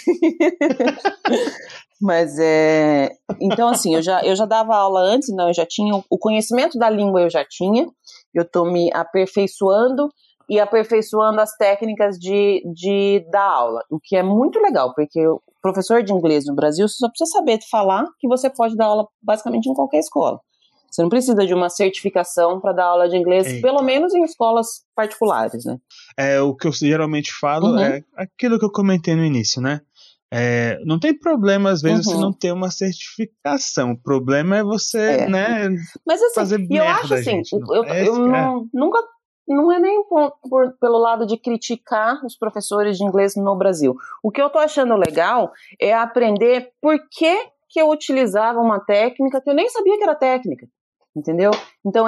Mas 2.01 2.38
é. 2.38 3.11
Então, 3.39 3.69
assim, 3.69 3.95
eu 3.95 4.01
já, 4.01 4.24
eu 4.26 4.36
já 4.36 4.45
dava 4.45 4.76
aula 4.76 4.99
antes, 4.99 5.30
não, 5.34 5.47
eu 5.47 5.53
já 5.53 5.65
tinha. 5.65 5.95
O 6.09 6.17
conhecimento 6.17 6.78
da 6.78 6.89
língua 6.89 7.21
eu 7.21 7.30
já 7.30 7.45
tinha, 7.45 7.88
eu 8.34 8.43
tô 8.43 8.65
me 8.65 8.91
aperfeiçoando 8.93 10.09
e 10.50 10.60
aperfeiçoando 10.60 11.39
as 11.39 11.56
técnicas 11.56 12.18
de, 12.18 12.64
de 12.74 13.26
dar 13.32 13.50
aula, 13.50 13.82
o 13.89 14.00
que 14.00 14.16
é 14.16 14.24
muito 14.24 14.60
legal, 14.60 14.94
porque 14.94 15.26
o 15.26 15.41
professor 15.62 16.04
de 16.04 16.14
inglês 16.14 16.46
no 16.46 16.56
Brasil 16.56 16.88
só 16.88 17.08
precisa 17.08 17.38
saber 17.38 17.60
falar 17.70 18.06
que 18.20 18.28
você 18.28 18.50
pode 18.50 18.76
dar 18.76 18.86
aula 18.86 19.08
basicamente 19.22 19.70
em 19.70 19.74
qualquer 19.74 20.00
escola. 20.00 20.39
Você 20.94 21.02
não 21.02 21.10
precisa 21.10 21.44
de 21.44 21.56
uma 21.56 21.70
certificação 21.70 22.62
para 22.62 22.72
dar 22.72 22.86
aula 22.86 23.10
de 23.10 23.18
inglês, 23.18 23.48
Eita. 23.48 23.68
pelo 23.68 23.82
menos 23.82 24.14
em 24.14 24.24
escolas 24.24 24.84
particulares, 24.96 25.66
né? 25.66 25.80
É, 26.16 26.39
o 26.39 26.56
que 26.56 26.68
eu 26.68 26.72
geralmente 26.72 27.34
falo 27.34 27.72
uhum. 27.72 27.80
é 27.80 28.04
aquilo 28.16 28.60
que 28.60 28.66
eu 28.66 28.72
comentei 28.72 29.16
no 29.16 29.26
início, 29.26 29.60
né? 29.60 29.82
É, 30.36 30.80
não 30.84 31.00
tem 31.00 31.18
problema, 31.18 31.70
às 31.70 31.82
vezes, 31.82 32.06
uhum. 32.06 32.14
você 32.14 32.20
não 32.20 32.34
ter 32.34 32.52
uma 32.52 32.70
certificação. 32.70 33.91
O 33.91 34.02
problema 34.02 34.58
é 34.58 34.64
você, 34.64 35.00
é. 35.00 35.30
né, 35.30 35.70
Mas, 36.06 36.22
assim, 36.22 36.34
fazer 36.34 36.68
eu 36.70 36.84
acho 36.84 37.14
assim, 37.14 37.24
gente, 37.24 37.54
eu, 37.54 37.84
é 37.86 38.02
eu, 38.02 38.16
eu 38.16 38.28
não, 38.28 38.68
nunca 38.74 39.00
não 39.48 39.72
é 39.72 39.80
nem 39.80 40.04
por, 40.06 40.34
por, 40.50 40.78
pelo 40.80 40.98
lado 40.98 41.26
de 41.26 41.38
criticar 41.38 42.24
os 42.26 42.38
professores 42.38 42.98
de 42.98 43.04
inglês 43.04 43.36
no 43.36 43.56
Brasil. 43.56 43.96
O 44.22 44.32
que 44.32 44.41
eu 44.41 44.50
tô 44.50 44.60
achando 44.60 44.96
legal 44.96 45.52
é 45.80 45.94
aprender 45.94 46.72
por 46.82 46.97
que, 47.09 47.38
que 47.70 47.82
eu 47.82 47.89
utilizava 47.89 48.59
uma 48.59 48.80
técnica 48.80 49.42
que 49.42 49.50
eu 49.50 49.54
nem 49.54 49.70
sabia 49.70 49.97
que 49.97 50.04
era 50.04 50.16
técnica. 50.16 50.67
Entendeu? 51.16 51.51
Então, 51.86 52.08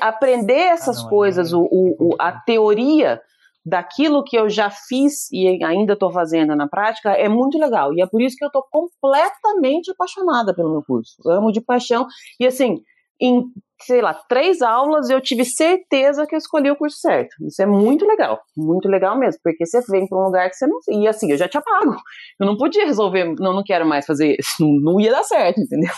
aprender 0.00 0.52
essas 0.52 0.98
ah, 0.98 1.02
não, 1.02 1.08
coisas, 1.08 1.52
é, 1.52 1.56
o, 1.56 1.62
o, 1.62 2.16
a 2.16 2.30
teoria 2.30 3.20
daquilo 3.64 4.24
que 4.24 4.36
eu 4.38 4.48
já 4.48 4.70
fiz 4.70 5.30
e 5.32 5.62
ainda 5.64 5.94
estou 5.94 6.12
fazendo 6.12 6.54
na 6.54 6.68
prática 6.68 7.10
é 7.10 7.28
muito 7.28 7.58
legal. 7.58 7.92
E 7.92 8.00
é 8.00 8.06
por 8.06 8.22
isso 8.22 8.36
que 8.36 8.44
eu 8.44 8.48
estou 8.48 8.64
completamente 8.70 9.90
apaixonada 9.90 10.54
pelo 10.54 10.70
meu 10.70 10.82
curso. 10.82 11.16
Eu 11.24 11.32
amo 11.32 11.52
de 11.52 11.60
paixão. 11.60 12.06
E 12.38 12.46
assim, 12.46 12.82
em 13.20 13.52
sei 13.84 14.00
lá, 14.02 14.14
três 14.28 14.62
aulas 14.62 15.10
eu 15.10 15.20
tive 15.20 15.44
certeza 15.44 16.26
que 16.26 16.34
eu 16.34 16.38
escolhi 16.38 16.70
o 16.70 16.76
curso 16.76 16.98
certo. 16.98 17.34
Isso 17.46 17.62
é 17.62 17.66
muito 17.66 18.06
legal, 18.06 18.40
muito 18.56 18.88
legal 18.88 19.18
mesmo, 19.18 19.40
porque 19.42 19.64
você 19.64 19.80
vem 19.88 20.06
para 20.06 20.18
um 20.18 20.24
lugar 20.24 20.48
que 20.50 20.56
você 20.56 20.66
não. 20.66 20.78
E 20.88 21.08
assim, 21.08 21.30
eu 21.30 21.36
já 21.36 21.48
tinha 21.48 21.62
pago. 21.62 21.96
Eu 22.38 22.46
não 22.46 22.56
podia 22.56 22.84
resolver, 22.84 23.34
não, 23.38 23.52
não 23.52 23.62
quero 23.64 23.86
mais 23.86 24.06
fazer 24.06 24.36
isso, 24.38 24.56
não, 24.60 24.92
não 24.92 25.00
ia 25.00 25.10
dar 25.10 25.24
certo, 25.24 25.60
entendeu? 25.60 25.92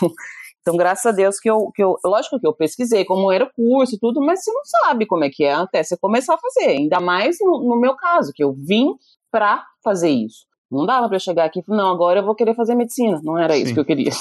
Então, 0.61 0.77
graças 0.77 1.05
a 1.05 1.11
Deus 1.11 1.39
que 1.39 1.49
eu, 1.49 1.69
que 1.75 1.83
eu. 1.83 1.97
Lógico 2.05 2.39
que 2.39 2.47
eu 2.47 2.53
pesquisei 2.53 3.03
como 3.03 3.29
era 3.29 3.43
o 3.43 3.51
curso 3.53 3.95
e 3.95 3.99
tudo, 3.99 4.21
mas 4.21 4.43
você 4.43 4.51
não 4.51 4.61
sabe 4.63 5.05
como 5.05 5.25
é 5.25 5.29
que 5.29 5.43
é 5.43 5.53
até 5.53 5.83
você 5.83 5.97
começar 5.97 6.35
a 6.35 6.39
fazer. 6.39 6.69
Ainda 6.69 7.01
mais 7.01 7.35
no, 7.41 7.67
no 7.67 7.79
meu 7.79 7.95
caso, 7.97 8.31
que 8.33 8.41
eu 8.41 8.53
vim 8.53 8.93
para 9.29 9.61
fazer 9.83 10.09
isso. 10.09 10.45
Não 10.71 10.85
dava 10.85 11.09
para 11.09 11.19
chegar 11.19 11.45
aqui 11.45 11.59
e 11.59 11.63
falar, 11.63 11.83
não, 11.83 11.91
agora 11.91 12.19
eu 12.21 12.25
vou 12.25 12.33
querer 12.33 12.55
fazer 12.55 12.75
medicina. 12.75 13.19
Não 13.23 13.37
era 13.37 13.53
Sim. 13.53 13.61
isso 13.61 13.73
que 13.73 13.79
eu 13.79 13.85
queria. 13.85 14.11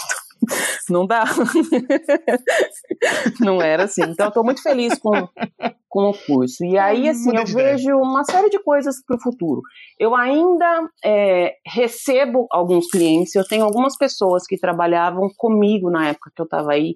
Não 0.88 1.06
dá. 1.06 1.24
Não 3.40 3.62
era 3.62 3.84
assim. 3.84 4.02
Então, 4.02 4.26
eu 4.26 4.28
estou 4.28 4.44
muito 4.44 4.62
feliz 4.62 4.98
com, 4.98 5.28
com 5.88 6.10
o 6.10 6.14
curso. 6.26 6.64
E 6.64 6.76
aí, 6.78 7.08
assim, 7.08 7.36
eu 7.36 7.44
vejo 7.44 7.90
uma 7.96 8.24
série 8.24 8.50
de 8.50 8.58
coisas 8.62 8.96
para 9.04 9.16
o 9.16 9.20
futuro. 9.20 9.62
Eu 9.98 10.14
ainda 10.14 10.88
é, 11.04 11.54
recebo 11.66 12.46
alguns 12.50 12.88
clientes, 12.88 13.34
eu 13.34 13.46
tenho 13.46 13.64
algumas 13.64 13.96
pessoas 13.96 14.44
que 14.46 14.58
trabalhavam 14.58 15.28
comigo 15.36 15.90
na 15.90 16.08
época 16.08 16.30
que 16.34 16.42
eu 16.42 16.44
estava 16.44 16.72
aí, 16.72 16.94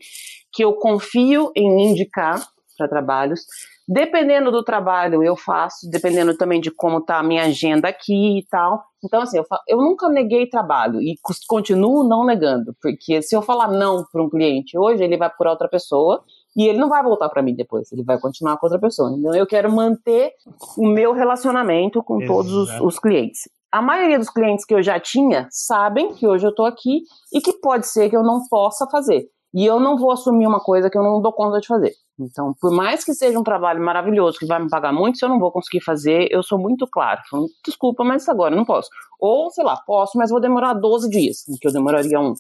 que 0.53 0.65
eu 0.65 0.75
confio 0.75 1.51
em 1.55 1.91
indicar 1.91 2.47
para 2.77 2.89
trabalhos. 2.89 3.41
Dependendo 3.89 4.51
do 4.51 4.65
trabalho, 4.65 5.23
eu 5.23 5.37
faço, 5.37 5.89
dependendo 5.89 6.37
também 6.37 6.61
de 6.61 6.73
como 6.73 6.99
está 6.99 7.19
a 7.19 7.23
minha 7.23 7.45
agenda 7.45 7.89
aqui 7.89 8.39
e 8.39 8.47
tal. 8.47 8.83
Então, 9.05 9.23
assim, 9.23 9.39
eu, 9.39 9.45
falo, 9.45 9.63
eu 9.69 9.79
nunca 9.79 10.09
neguei 10.09 10.49
trabalho 10.49 11.01
e 11.01 11.15
continuo 11.47 12.03
não 12.03 12.27
negando, 12.27 12.75
porque 12.83 13.23
se 13.23 13.37
eu 13.37 13.43
falar 13.43 13.69
não 13.69 14.05
para 14.11 14.23
um 14.23 14.29
cliente 14.29 14.77
hoje, 14.77 15.05
ele 15.05 15.17
vai 15.17 15.31
por 15.31 15.47
outra 15.47 15.69
pessoa 15.69 16.25
e 16.57 16.67
ele 16.67 16.79
não 16.79 16.89
vai 16.89 17.03
voltar 17.03 17.29
para 17.29 17.43
mim 17.43 17.55
depois, 17.55 17.93
ele 17.93 18.03
vai 18.03 18.19
continuar 18.19 18.57
com 18.57 18.67
outra 18.67 18.81
pessoa. 18.81 19.15
Então, 19.17 19.35
eu 19.35 19.47
quero 19.47 19.71
manter 19.71 20.33
o 20.77 20.87
meu 20.87 21.13
relacionamento 21.13 22.03
com 22.03 22.21
Exato. 22.21 22.33
todos 22.33 22.53
os, 22.53 22.81
os 22.81 22.99
clientes. 22.99 23.43
A 23.71 23.83
maioria 23.83 24.19
dos 24.19 24.31
clientes 24.31 24.65
que 24.65 24.75
eu 24.75 24.83
já 24.83 24.99
tinha 24.99 25.47
sabem 25.51 26.15
que 26.15 26.27
hoje 26.27 26.47
eu 26.47 26.51
estou 26.51 26.67
aqui 26.67 27.03
e 27.33 27.41
que 27.41 27.53
pode 27.53 27.87
ser 27.87 28.09
que 28.09 28.17
eu 28.17 28.23
não 28.23 28.41
possa 28.49 28.87
fazer. 28.89 29.29
E 29.55 29.65
eu 29.65 29.79
não 29.79 29.97
vou 29.97 30.11
assumir 30.11 30.47
uma 30.47 30.61
coisa 30.61 30.91
que 30.91 30.99
eu 30.99 31.03
não 31.03 31.21
dou 31.21 31.33
conta 31.33 31.61
de 31.61 31.67
fazer. 31.67 31.93
Então, 32.19 32.55
por 32.61 32.73
mais 32.75 33.05
que 33.05 33.13
seja 33.13 33.39
um 33.39 33.43
trabalho 33.43 33.83
maravilhoso, 33.83 34.39
que 34.39 34.47
vai 34.47 34.63
me 34.63 34.71
pagar 34.71 34.93
muito, 34.93 35.19
se 35.19 35.25
eu 35.25 35.29
não 35.29 35.39
vou 35.39 35.53
conseguir 35.53 35.83
fazer, 35.83 36.29
eu 36.31 36.43
sou 36.43 36.59
muito 36.59 36.87
claro. 36.87 37.21
Falo, 37.31 37.47
Desculpa, 37.65 38.05
mas 38.05 38.29
agora 38.29 38.57
não 38.57 38.65
posso. 38.65 38.89
Ou, 39.21 39.51
sei 39.51 39.65
lá, 39.65 39.77
posso, 39.87 40.17
mas 40.17 40.31
vou 40.31 40.41
demorar 40.41 40.75
12 40.75 41.11
dias, 41.11 41.45
que 41.61 41.69
eu 41.69 41.73
demoraria 41.73 42.19
um. 42.19 42.35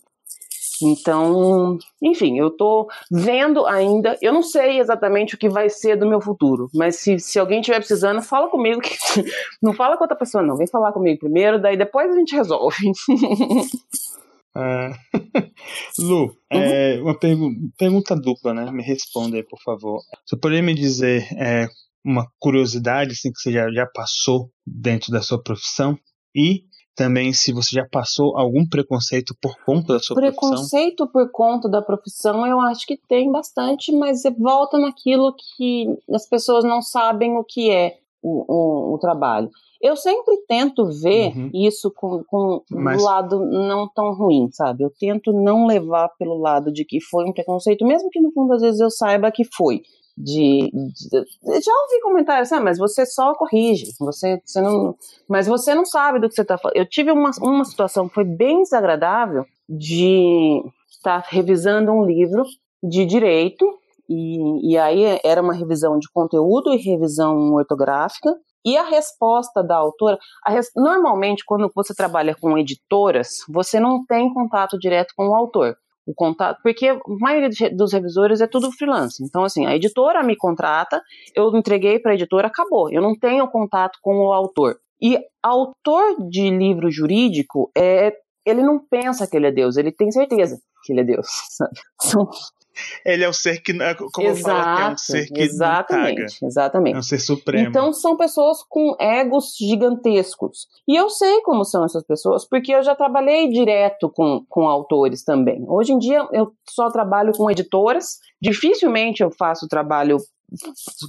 Então, 0.82 1.78
enfim, 2.02 2.38
eu 2.38 2.50
tô 2.50 2.86
vendo 3.10 3.66
ainda. 3.66 4.16
Eu 4.20 4.32
não 4.32 4.42
sei 4.42 4.78
exatamente 4.78 5.34
o 5.34 5.38
que 5.38 5.48
vai 5.48 5.68
ser 5.68 5.96
do 5.96 6.06
meu 6.06 6.20
futuro, 6.20 6.68
mas 6.74 6.96
se, 6.96 7.18
se 7.18 7.38
alguém 7.38 7.60
estiver 7.60 7.78
precisando, 7.78 8.20
fala 8.22 8.48
comigo. 8.48 8.80
Que, 8.80 8.90
não 9.62 9.72
fala 9.72 9.96
com 9.96 10.04
outra 10.04 10.16
pessoa, 10.16 10.42
não. 10.42 10.56
Vem 10.56 10.66
falar 10.66 10.92
comigo 10.92 11.20
primeiro, 11.20 11.60
daí 11.60 11.76
depois 11.76 12.10
a 12.10 12.18
gente 12.18 12.34
resolve. 12.34 12.76
Uh, 14.56 14.96
Lu, 16.00 16.34
é, 16.50 16.56
uhum. 16.56 16.62
é, 16.62 17.02
uma 17.02 17.18
pergu 17.18 17.50
pergunta 17.76 18.16
dupla, 18.16 18.54
né? 18.54 18.70
Me 18.70 18.82
responda 18.82 19.36
aí, 19.36 19.42
por 19.42 19.60
favor. 19.62 20.00
Você 20.24 20.36
poderia 20.38 20.62
me 20.62 20.74
dizer 20.74 21.26
é, 21.36 21.68
uma 22.02 22.26
curiosidade 22.38 23.12
assim, 23.12 23.30
que 23.30 23.38
você 23.38 23.52
já, 23.52 23.70
já 23.70 23.86
passou 23.86 24.50
dentro 24.66 25.12
da 25.12 25.20
sua 25.20 25.42
profissão? 25.42 25.98
E 26.34 26.64
também 26.94 27.32
se 27.34 27.52
você 27.52 27.76
já 27.76 27.86
passou 27.90 28.38
algum 28.38 28.66
preconceito 28.66 29.36
por 29.40 29.54
conta 29.64 29.92
da 29.94 29.98
sua 29.98 30.16
preconceito 30.16 30.40
profissão? 30.40 30.68
Preconceito 30.70 31.06
por 31.12 31.30
conta 31.30 31.68
da 31.68 31.82
profissão, 31.82 32.46
eu 32.46 32.58
acho 32.60 32.86
que 32.86 32.96
tem 33.06 33.30
bastante, 33.30 33.92
mas 33.92 34.22
volta 34.38 34.78
naquilo 34.78 35.34
que 35.34 35.86
as 36.10 36.26
pessoas 36.26 36.64
não 36.64 36.80
sabem 36.80 37.36
o 37.36 37.44
que 37.44 37.70
é 37.70 37.98
o, 38.26 38.44
o, 38.48 38.94
o 38.94 38.98
trabalho. 38.98 39.48
Eu 39.80 39.94
sempre 39.96 40.36
tento 40.48 40.84
ver 41.00 41.36
uhum. 41.36 41.50
isso 41.54 41.92
com, 41.94 42.24
com 42.24 42.62
Mas... 42.70 43.02
lado 43.02 43.44
não 43.46 43.88
tão 43.88 44.12
ruim, 44.14 44.48
sabe? 44.50 44.82
Eu 44.82 44.90
tento 44.90 45.32
não 45.32 45.66
levar 45.66 46.08
pelo 46.18 46.36
lado 46.36 46.72
de 46.72 46.84
que 46.84 47.00
foi 47.00 47.24
um 47.24 47.32
preconceito, 47.32 47.86
mesmo 47.86 48.10
que 48.10 48.20
no 48.20 48.32
fundo 48.32 48.54
às 48.54 48.62
vezes 48.62 48.80
eu 48.80 48.90
saiba 48.90 49.30
que 49.30 49.44
foi. 49.44 49.82
De, 50.18 50.70
de 50.72 51.60
já 51.60 51.72
ouvi 51.72 52.00
comentários, 52.02 52.50
ah, 52.50 52.58
mas 52.58 52.78
você 52.78 53.04
só 53.04 53.34
corrige, 53.34 53.92
você, 54.00 54.40
você 54.42 54.62
não, 54.62 54.96
mas 55.28 55.46
você 55.46 55.74
não 55.74 55.84
sabe 55.84 56.18
do 56.18 56.26
que 56.26 56.34
você 56.34 56.40
está 56.40 56.56
falando. 56.56 56.76
Eu 56.76 56.88
tive 56.88 57.12
uma, 57.12 57.30
uma 57.42 57.64
situação 57.66 58.08
que 58.08 58.14
foi 58.14 58.24
bem 58.24 58.62
desagradável 58.62 59.44
de 59.68 60.62
estar 60.90 61.22
revisando 61.28 61.92
um 61.92 62.02
livro 62.02 62.44
de 62.82 63.04
direito 63.04 63.66
e, 64.08 64.72
e 64.72 64.78
aí 64.78 65.18
era 65.24 65.42
uma 65.42 65.54
revisão 65.54 65.98
de 65.98 66.08
conteúdo 66.12 66.72
e 66.72 66.76
revisão 66.76 67.52
ortográfica 67.54 68.34
e 68.66 68.76
a 68.76 68.82
resposta 68.82 69.62
da 69.62 69.76
autora, 69.76 70.18
res... 70.44 70.70
normalmente 70.74 71.44
quando 71.46 71.70
você 71.72 71.94
trabalha 71.94 72.34
com 72.34 72.58
editoras, 72.58 73.38
você 73.48 73.78
não 73.78 74.04
tem 74.04 74.32
contato 74.34 74.76
direto 74.76 75.14
com 75.16 75.28
o 75.28 75.34
autor. 75.34 75.76
O 76.04 76.14
contato, 76.14 76.60
porque 76.62 76.88
a 76.88 76.98
maioria 77.20 77.50
dos 77.74 77.92
revisores 77.92 78.40
é 78.40 78.46
tudo 78.46 78.70
freelance. 78.70 79.22
Então, 79.24 79.42
assim, 79.42 79.66
a 79.66 79.74
editora 79.74 80.22
me 80.22 80.36
contrata, 80.36 81.02
eu 81.34 81.54
entreguei 81.56 81.98
para 81.98 82.12
a 82.12 82.14
editora, 82.14 82.46
acabou. 82.46 82.90
Eu 82.90 83.02
não 83.02 83.16
tenho 83.16 83.48
contato 83.48 83.98
com 84.00 84.18
o 84.18 84.32
autor. 84.32 84.78
E 85.00 85.18
autor 85.42 86.28
de 86.28 86.48
livro 86.50 86.90
jurídico, 86.90 87.70
é, 87.76 88.12
ele 88.44 88.62
não 88.62 88.78
pensa 88.78 89.26
que 89.26 89.36
ele 89.36 89.48
é 89.48 89.52
Deus, 89.52 89.76
ele 89.76 89.92
tem 89.92 90.10
certeza 90.10 90.60
que 90.84 90.92
ele 90.92 91.00
é 91.00 91.04
Deus. 91.04 91.26
Sabe? 91.50 91.72
São, 92.00 92.28
ele 93.04 93.24
é 93.24 93.28
o 93.28 93.32
ser 93.32 93.60
que, 93.60 93.72
é, 93.72 93.94
como 93.94 94.28
Exato, 94.28 94.28
eu 94.28 94.64
falo, 94.64 94.80
é 94.80 94.92
um 94.92 94.98
ser 94.98 95.26
que 95.26 95.40
exatamente, 95.40 96.44
exatamente. 96.44 96.94
É 96.96 96.98
um 96.98 97.02
ser 97.02 97.18
supremo. 97.18 97.68
Então 97.68 97.92
são 97.92 98.16
pessoas 98.16 98.62
com 98.68 98.96
egos 99.00 99.54
gigantescos. 99.58 100.66
E 100.86 100.96
eu 100.96 101.08
sei 101.08 101.40
como 101.42 101.64
são 101.64 101.84
essas 101.84 102.04
pessoas, 102.04 102.44
porque 102.44 102.74
eu 102.74 102.82
já 102.82 102.94
trabalhei 102.94 103.48
direto 103.48 104.10
com, 104.10 104.44
com 104.48 104.68
autores 104.68 105.24
também. 105.24 105.64
Hoje 105.68 105.92
em 105.92 105.98
dia 105.98 106.26
eu 106.32 106.52
só 106.68 106.90
trabalho 106.90 107.32
com 107.32 107.50
editoras, 107.50 108.18
dificilmente 108.40 109.22
eu 109.22 109.30
faço 109.30 109.68
trabalho 109.68 110.18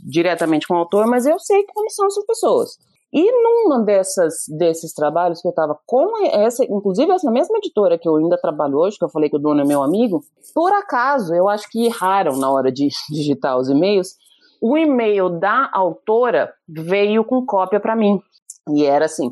diretamente 0.04 0.68
com 0.68 0.74
o 0.74 0.78
autor, 0.78 1.08
mas 1.08 1.26
eu 1.26 1.38
sei 1.40 1.64
como 1.66 1.90
são 1.90 2.08
essas 2.08 2.26
pessoas. 2.26 2.78
E 3.12 3.32
numa 3.32 3.84
dessas, 3.84 4.46
desses 4.50 4.94
trabalhos 4.94 5.42
que 5.42 5.48
eu 5.48 5.52
estava 5.52 5.80
com 5.86 6.26
essa, 6.26 6.64
inclusive 6.66 7.12
essa 7.12 7.32
mesma 7.32 7.58
editora 7.58 7.98
que 7.98 8.08
eu 8.08 8.18
ainda 8.18 8.38
trabalho 8.38 8.78
hoje, 8.78 8.98
que 8.98 9.06
eu 9.06 9.10
falei 9.10 9.30
que 9.30 9.38
o 9.38 9.40
dono 9.40 9.62
é 9.62 9.66
meu 9.66 9.82
amigo, 9.82 10.22
por 10.54 10.74
acaso, 10.74 11.34
eu 11.34 11.48
acho 11.48 11.70
que 11.70 11.86
erraram 11.86 12.36
na 12.36 12.52
hora 12.52 12.72
de 12.72 12.90
digitar 13.10 13.58
os 13.58 13.70
e-mails, 13.70 14.16
o 14.62 14.78
e-mail 14.78 15.30
da 15.30 15.70
autora 15.72 16.54
veio 16.68 17.24
com 17.24 17.46
cópia 17.46 17.80
para 17.80 17.96
mim. 17.96 18.22
E 18.70 18.84
era 18.84 19.06
assim, 19.06 19.32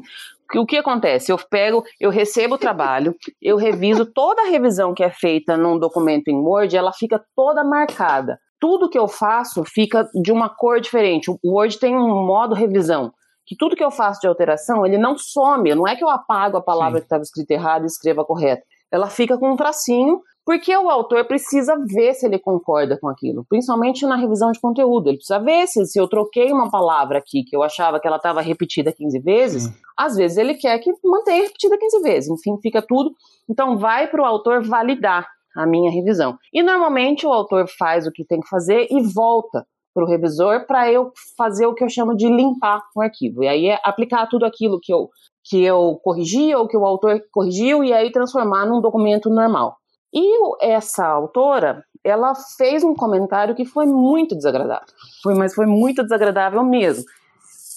o 0.56 0.66
que 0.66 0.78
acontece? 0.78 1.32
Eu 1.32 1.38
pego, 1.38 1.84
eu 2.00 2.10
recebo 2.10 2.56
o 2.56 2.60
trabalho, 2.60 3.14
eu 3.42 3.58
reviso 3.58 4.06
toda 4.06 4.44
a 4.44 4.50
revisão 4.50 4.94
que 4.94 5.04
é 5.04 5.10
feita 5.10 5.58
num 5.58 5.78
documento 5.78 6.30
em 6.30 6.38
Word, 6.38 6.78
ela 6.78 6.94
fica 6.94 7.22
toda 7.36 7.64
marcada. 7.64 8.40
Tudo 8.58 8.90
que 8.90 8.98
eu 8.98 9.08
faço 9.08 9.66
fica 9.66 10.10
de 10.14 10.32
uma 10.32 10.48
cor 10.48 10.80
diferente. 10.80 11.30
O 11.30 11.40
Word 11.44 11.78
tem 11.78 11.94
um 11.94 12.26
modo 12.26 12.56
revisão 12.56 13.12
que 13.46 13.56
tudo 13.56 13.76
que 13.76 13.84
eu 13.84 13.92
faço 13.92 14.22
de 14.22 14.28
alteração, 14.28 14.86
ele 14.86 14.98
não 14.98 15.18
some, 15.18 15.74
não 15.76 15.88
é 15.88 15.96
que 15.96 16.04
eu 16.04 16.10
apago 16.10 16.58
a 16.58 16.62
palavra 16.62 16.98
Sim. 16.98 17.02
que 17.02 17.06
estava 17.06 17.22
escrita 17.22 17.54
errada 17.54 17.86
e 17.86 17.88
escreva 17.88 18.26
correta. 18.26 18.64
Ela 18.92 19.08
fica 19.08 19.38
com 19.38 19.52
um 19.52 19.56
tracinho, 19.56 20.22
porque 20.46 20.76
o 20.78 20.90
autor 20.90 21.26
precisa 21.26 21.76
ver 21.88 22.14
se 22.14 22.26
ele 22.26 22.38
concorda 22.38 22.98
com 23.00 23.10
aquilo, 23.10 23.46
principalmente 23.50 24.06
na 24.06 24.16
revisão 24.16 24.52
de 24.52 24.60
conteúdo. 24.60 25.10
Ele 25.10 25.18
precisa 25.18 25.40
ver 25.40 25.68
se, 25.68 25.86
se 25.86 26.00
eu 26.00 26.08
troquei 26.08 26.52
uma 26.52 26.70
palavra 26.70 27.18
aqui 27.18 27.44
que 27.44 27.56
eu 27.56 27.64
achava 27.64 28.00
que 28.00 28.08
ela 28.08 28.18
estava 28.18 28.42
repetida 28.42 28.94
15 28.94 29.20
vezes, 29.20 29.64
Sim. 29.64 29.74
às 29.98 30.16
vezes 30.16 30.38
ele 30.38 30.54
quer 30.54 30.78
que 30.80 30.92
mantenha 31.04 31.44
repetida 31.44 31.78
15 31.78 32.02
vezes. 32.02 32.30
Enfim, 32.30 32.60
fica 32.62 32.82
tudo. 32.82 33.12
Então, 33.50 33.78
vai 33.78 34.08
para 34.08 34.22
o 34.22 34.26
autor 34.26 34.64
validar 34.64 35.28
a 35.56 35.66
minha 35.66 35.90
revisão. 35.90 36.38
E 36.54 36.62
normalmente 36.62 37.26
o 37.26 37.34
autor 37.34 37.66
faz 37.68 38.06
o 38.06 38.12
que 38.12 38.26
tem 38.26 38.40
que 38.40 38.48
fazer 38.48 38.88
e 38.92 39.02
volta 39.02 39.66
para 39.96 40.04
o 40.04 40.08
revisor 40.08 40.68
para 40.68 40.92
eu 40.92 41.14
fazer 41.38 41.66
o 41.66 41.74
que 41.74 41.82
eu 41.82 41.90
chamo 41.90 42.14
de 42.14 42.28
limpar 42.28 42.82
o 42.94 43.02
arquivo. 43.02 43.44
E 43.44 43.48
aí 43.48 43.68
é 43.68 43.80
aplicar 43.82 44.28
tudo 44.28 44.46
aquilo 44.46 44.78
que 44.84 44.94
eu, 44.94 45.10
que 45.46 45.64
eu 45.64 45.98
corrigi 46.04 46.54
ou 46.54 46.68
que 46.68 46.76
o 46.76 46.86
autor 46.86 47.24
corrigiu 47.32 47.82
e 47.82 47.94
aí 47.94 48.12
transformar 48.12 48.66
num 48.66 48.82
documento 48.82 49.30
normal. 49.30 49.78
E 50.14 50.38
essa 50.62 51.08
autora, 51.08 51.82
ela 52.04 52.34
fez 52.58 52.84
um 52.84 52.94
comentário 52.94 53.56
que 53.56 53.64
foi 53.64 53.86
muito 53.86 54.36
desagradável. 54.36 54.88
Foi, 55.24 55.34
mas 55.34 55.56
foi 55.56 55.66
muito 55.66 56.04
desagradável 56.04 56.64
mesmo. 56.64 57.06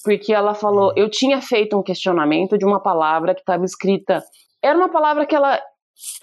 Porque 0.05 0.33
ela 0.33 0.55
falou, 0.55 0.93
eu 0.97 1.09
tinha 1.09 1.41
feito 1.41 1.79
um 1.79 1.83
questionamento 1.83 2.59
de 2.59 2.65
uma 2.65 2.81
palavra 2.81 3.35
que 3.35 3.41
estava 3.41 3.65
escrita. 3.65 4.23
Era 4.63 4.77
uma 4.77 4.89
palavra 4.89 5.25
que 5.25 5.35
ela 5.35 5.61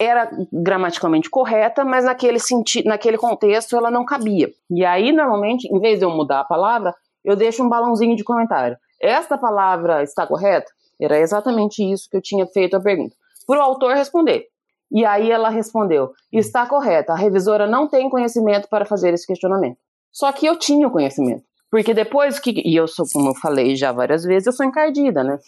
era 0.00 0.30
gramaticalmente 0.52 1.28
correta, 1.30 1.84
mas 1.84 2.04
naquele 2.04 2.38
sentido, 2.38 2.86
naquele 2.86 3.18
contexto 3.18 3.76
ela 3.76 3.90
não 3.90 4.04
cabia. 4.04 4.50
E 4.70 4.84
aí, 4.84 5.12
normalmente, 5.12 5.66
em 5.68 5.80
vez 5.80 5.98
de 5.98 6.04
eu 6.04 6.10
mudar 6.10 6.40
a 6.40 6.44
palavra, 6.44 6.94
eu 7.24 7.36
deixo 7.36 7.62
um 7.62 7.68
balãozinho 7.68 8.16
de 8.16 8.24
comentário. 8.24 8.76
Esta 9.00 9.36
palavra 9.36 10.02
está 10.02 10.26
correta? 10.26 10.70
Era 11.00 11.18
exatamente 11.18 11.82
isso 11.82 12.08
que 12.10 12.16
eu 12.16 12.22
tinha 12.22 12.46
feito 12.46 12.76
a 12.76 12.80
pergunta. 12.80 13.14
Para 13.46 13.58
o 13.58 13.62
autor 13.62 13.94
responder. 13.94 14.46
E 14.90 15.04
aí 15.04 15.30
ela 15.30 15.48
respondeu: 15.48 16.12
está 16.32 16.66
correta, 16.66 17.12
a 17.12 17.16
revisora 17.16 17.66
não 17.66 17.88
tem 17.88 18.08
conhecimento 18.08 18.68
para 18.68 18.84
fazer 18.84 19.12
esse 19.12 19.26
questionamento. 19.26 19.78
Só 20.12 20.32
que 20.32 20.46
eu 20.46 20.58
tinha 20.58 20.86
o 20.86 20.90
conhecimento. 20.90 21.42
Porque 21.70 21.92
depois 21.92 22.38
que. 22.38 22.62
E 22.64 22.76
eu 22.76 22.86
sou, 22.86 23.04
como 23.12 23.30
eu 23.30 23.34
falei 23.34 23.76
já 23.76 23.92
várias 23.92 24.24
vezes, 24.24 24.46
eu 24.46 24.52
sou 24.52 24.64
encardida, 24.64 25.22
né? 25.22 25.38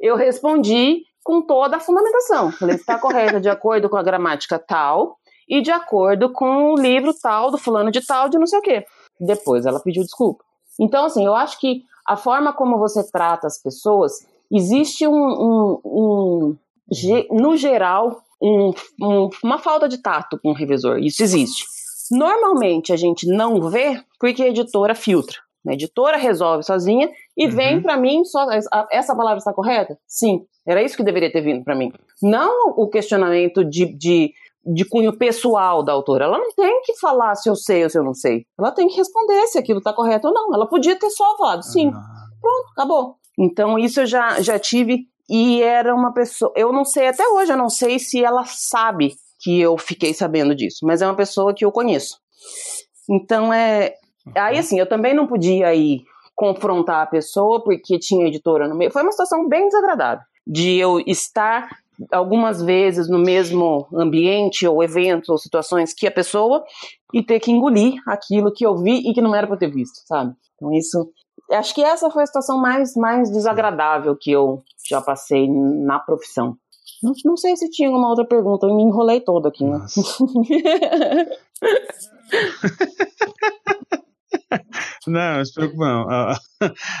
Eu 0.00 0.16
respondi 0.16 1.02
com 1.24 1.42
toda 1.42 1.76
a 1.76 1.80
fundamentação. 1.80 2.52
Falei, 2.52 2.76
está 2.76 2.98
correta 2.98 3.40
de 3.40 3.48
acordo 3.48 3.88
com 3.88 3.96
a 3.96 4.02
gramática 4.02 4.58
tal 4.58 5.16
e 5.48 5.60
de 5.60 5.70
acordo 5.70 6.32
com 6.32 6.72
o 6.72 6.76
livro 6.76 7.12
tal, 7.20 7.50
do 7.50 7.58
fulano 7.58 7.90
de 7.90 8.04
tal, 8.04 8.28
de 8.28 8.38
não 8.38 8.46
sei 8.46 8.58
o 8.58 8.62
quê. 8.62 8.84
Depois 9.20 9.66
ela 9.66 9.80
pediu 9.80 10.02
desculpa. 10.02 10.42
Então, 10.80 11.04
assim, 11.04 11.24
eu 11.24 11.34
acho 11.34 11.58
que 11.60 11.82
a 12.06 12.16
forma 12.16 12.52
como 12.52 12.78
você 12.78 13.08
trata 13.10 13.46
as 13.46 13.60
pessoas, 13.60 14.26
existe 14.50 15.06
um, 15.06 15.14
um, 15.14 15.80
um 15.84 16.56
no 17.30 17.56
geral, 17.56 18.22
um, 18.42 18.72
uma 19.42 19.58
falta 19.58 19.88
de 19.88 19.98
tato 19.98 20.38
com 20.42 20.50
o 20.50 20.54
revisor. 20.54 20.98
Isso 20.98 21.22
existe. 21.22 21.64
Normalmente 22.10 22.92
a 22.92 22.96
gente 22.96 23.26
não 23.26 23.70
vê 23.70 24.02
porque 24.18 24.42
a 24.42 24.48
editora 24.48 24.94
filtra. 24.94 25.38
A 25.66 25.72
editora 25.74 26.16
resolve 26.16 26.64
sozinha 26.64 27.10
e 27.36 27.46
uhum. 27.46 27.52
vem 27.52 27.82
para 27.82 27.96
mim 27.96 28.24
só. 28.24 28.46
Essa 28.90 29.14
palavra 29.14 29.38
está 29.38 29.52
correta? 29.52 29.96
Sim. 30.06 30.44
Era 30.66 30.82
isso 30.82 30.96
que 30.96 31.04
deveria 31.04 31.30
ter 31.30 31.40
vindo 31.40 31.64
para 31.64 31.74
mim. 31.74 31.92
Não 32.22 32.70
o 32.76 32.88
questionamento 32.88 33.64
de, 33.64 33.86
de, 33.96 34.32
de 34.64 34.84
cunho 34.84 35.16
pessoal 35.16 35.82
da 35.82 35.92
autora. 35.92 36.24
Ela 36.24 36.38
não 36.38 36.52
tem 36.52 36.82
que 36.82 36.98
falar 36.98 37.34
se 37.34 37.48
eu 37.48 37.56
sei 37.56 37.84
ou 37.84 37.90
se 37.90 37.98
eu 37.98 38.04
não 38.04 38.14
sei. 38.14 38.44
Ela 38.58 38.70
tem 38.70 38.88
que 38.88 38.96
responder 38.96 39.46
se 39.46 39.58
aquilo 39.58 39.78
está 39.78 39.92
correto 39.92 40.28
ou 40.28 40.34
não. 40.34 40.54
Ela 40.54 40.68
podia 40.68 40.98
ter 40.98 41.10
só 41.10 41.36
falado 41.36 41.62
sim. 41.62 41.86
Uhum. 41.86 41.92
Pronto, 42.40 42.70
acabou. 42.72 43.16
Então 43.38 43.78
isso 43.78 44.00
eu 44.00 44.06
já, 44.06 44.40
já 44.40 44.58
tive. 44.58 45.06
E 45.28 45.62
era 45.62 45.94
uma 45.94 46.12
pessoa. 46.12 46.52
Eu 46.56 46.72
não 46.72 46.84
sei, 46.84 47.08
até 47.08 47.26
hoje, 47.26 47.52
eu 47.52 47.56
não 47.56 47.68
sei 47.68 47.98
se 47.98 48.22
ela 48.22 48.44
sabe 48.44 49.14
que 49.40 49.60
eu 49.60 49.76
fiquei 49.78 50.14
sabendo 50.14 50.54
disso, 50.54 50.80
mas 50.84 51.02
é 51.02 51.06
uma 51.06 51.16
pessoa 51.16 51.54
que 51.54 51.64
eu 51.64 51.72
conheço. 51.72 52.18
Então 53.08 53.52
é. 53.52 53.94
Aí 54.34 54.58
assim, 54.58 54.78
eu 54.78 54.88
também 54.88 55.14
não 55.14 55.26
podia 55.26 55.74
ir 55.74 56.04
confrontar 56.34 57.02
a 57.02 57.06
pessoa 57.06 57.62
porque 57.62 57.98
tinha 57.98 58.26
editora 58.26 58.68
no 58.68 58.74
meio. 58.74 58.90
Foi 58.90 59.02
uma 59.02 59.12
situação 59.12 59.48
bem 59.48 59.66
desagradável 59.66 60.24
de 60.46 60.76
eu 60.76 61.00
estar 61.06 61.68
algumas 62.10 62.62
vezes 62.62 63.08
no 63.08 63.18
mesmo 63.18 63.86
ambiente 63.94 64.66
ou 64.66 64.82
eventos 64.82 65.28
ou 65.28 65.38
situações 65.38 65.94
que 65.94 66.06
a 66.06 66.10
pessoa 66.10 66.64
e 67.12 67.22
ter 67.22 67.38
que 67.38 67.52
engolir 67.52 68.00
aquilo 68.06 68.52
que 68.52 68.66
eu 68.66 68.76
vi 68.76 69.08
e 69.08 69.12
que 69.12 69.20
não 69.20 69.34
era 69.34 69.46
para 69.46 69.58
ter 69.58 69.70
visto, 69.70 70.00
sabe? 70.06 70.34
Então 70.56 70.72
isso, 70.72 71.10
acho 71.50 71.74
que 71.74 71.82
essa 71.82 72.10
foi 72.10 72.22
a 72.22 72.26
situação 72.26 72.58
mais 72.58 72.96
mais 72.96 73.30
desagradável 73.30 74.16
que 74.18 74.32
eu 74.32 74.62
já 74.88 75.00
passei 75.00 75.48
na 75.48 75.98
profissão. 75.98 76.56
Não, 77.02 77.12
não 77.24 77.36
sei 77.36 77.56
se 77.56 77.68
tinha 77.68 77.90
uma 77.90 78.08
outra 78.08 78.24
pergunta, 78.24 78.66
eu 78.66 78.74
me 78.74 78.82
enrolei 78.82 79.20
todo 79.20 79.46
aqui, 79.46 79.64
né? 79.64 79.84
não, 85.06 85.36
não 85.36 85.44
se 85.44 85.54
preocupe 85.54 85.80
não. 85.80 86.08
A, 86.10 86.38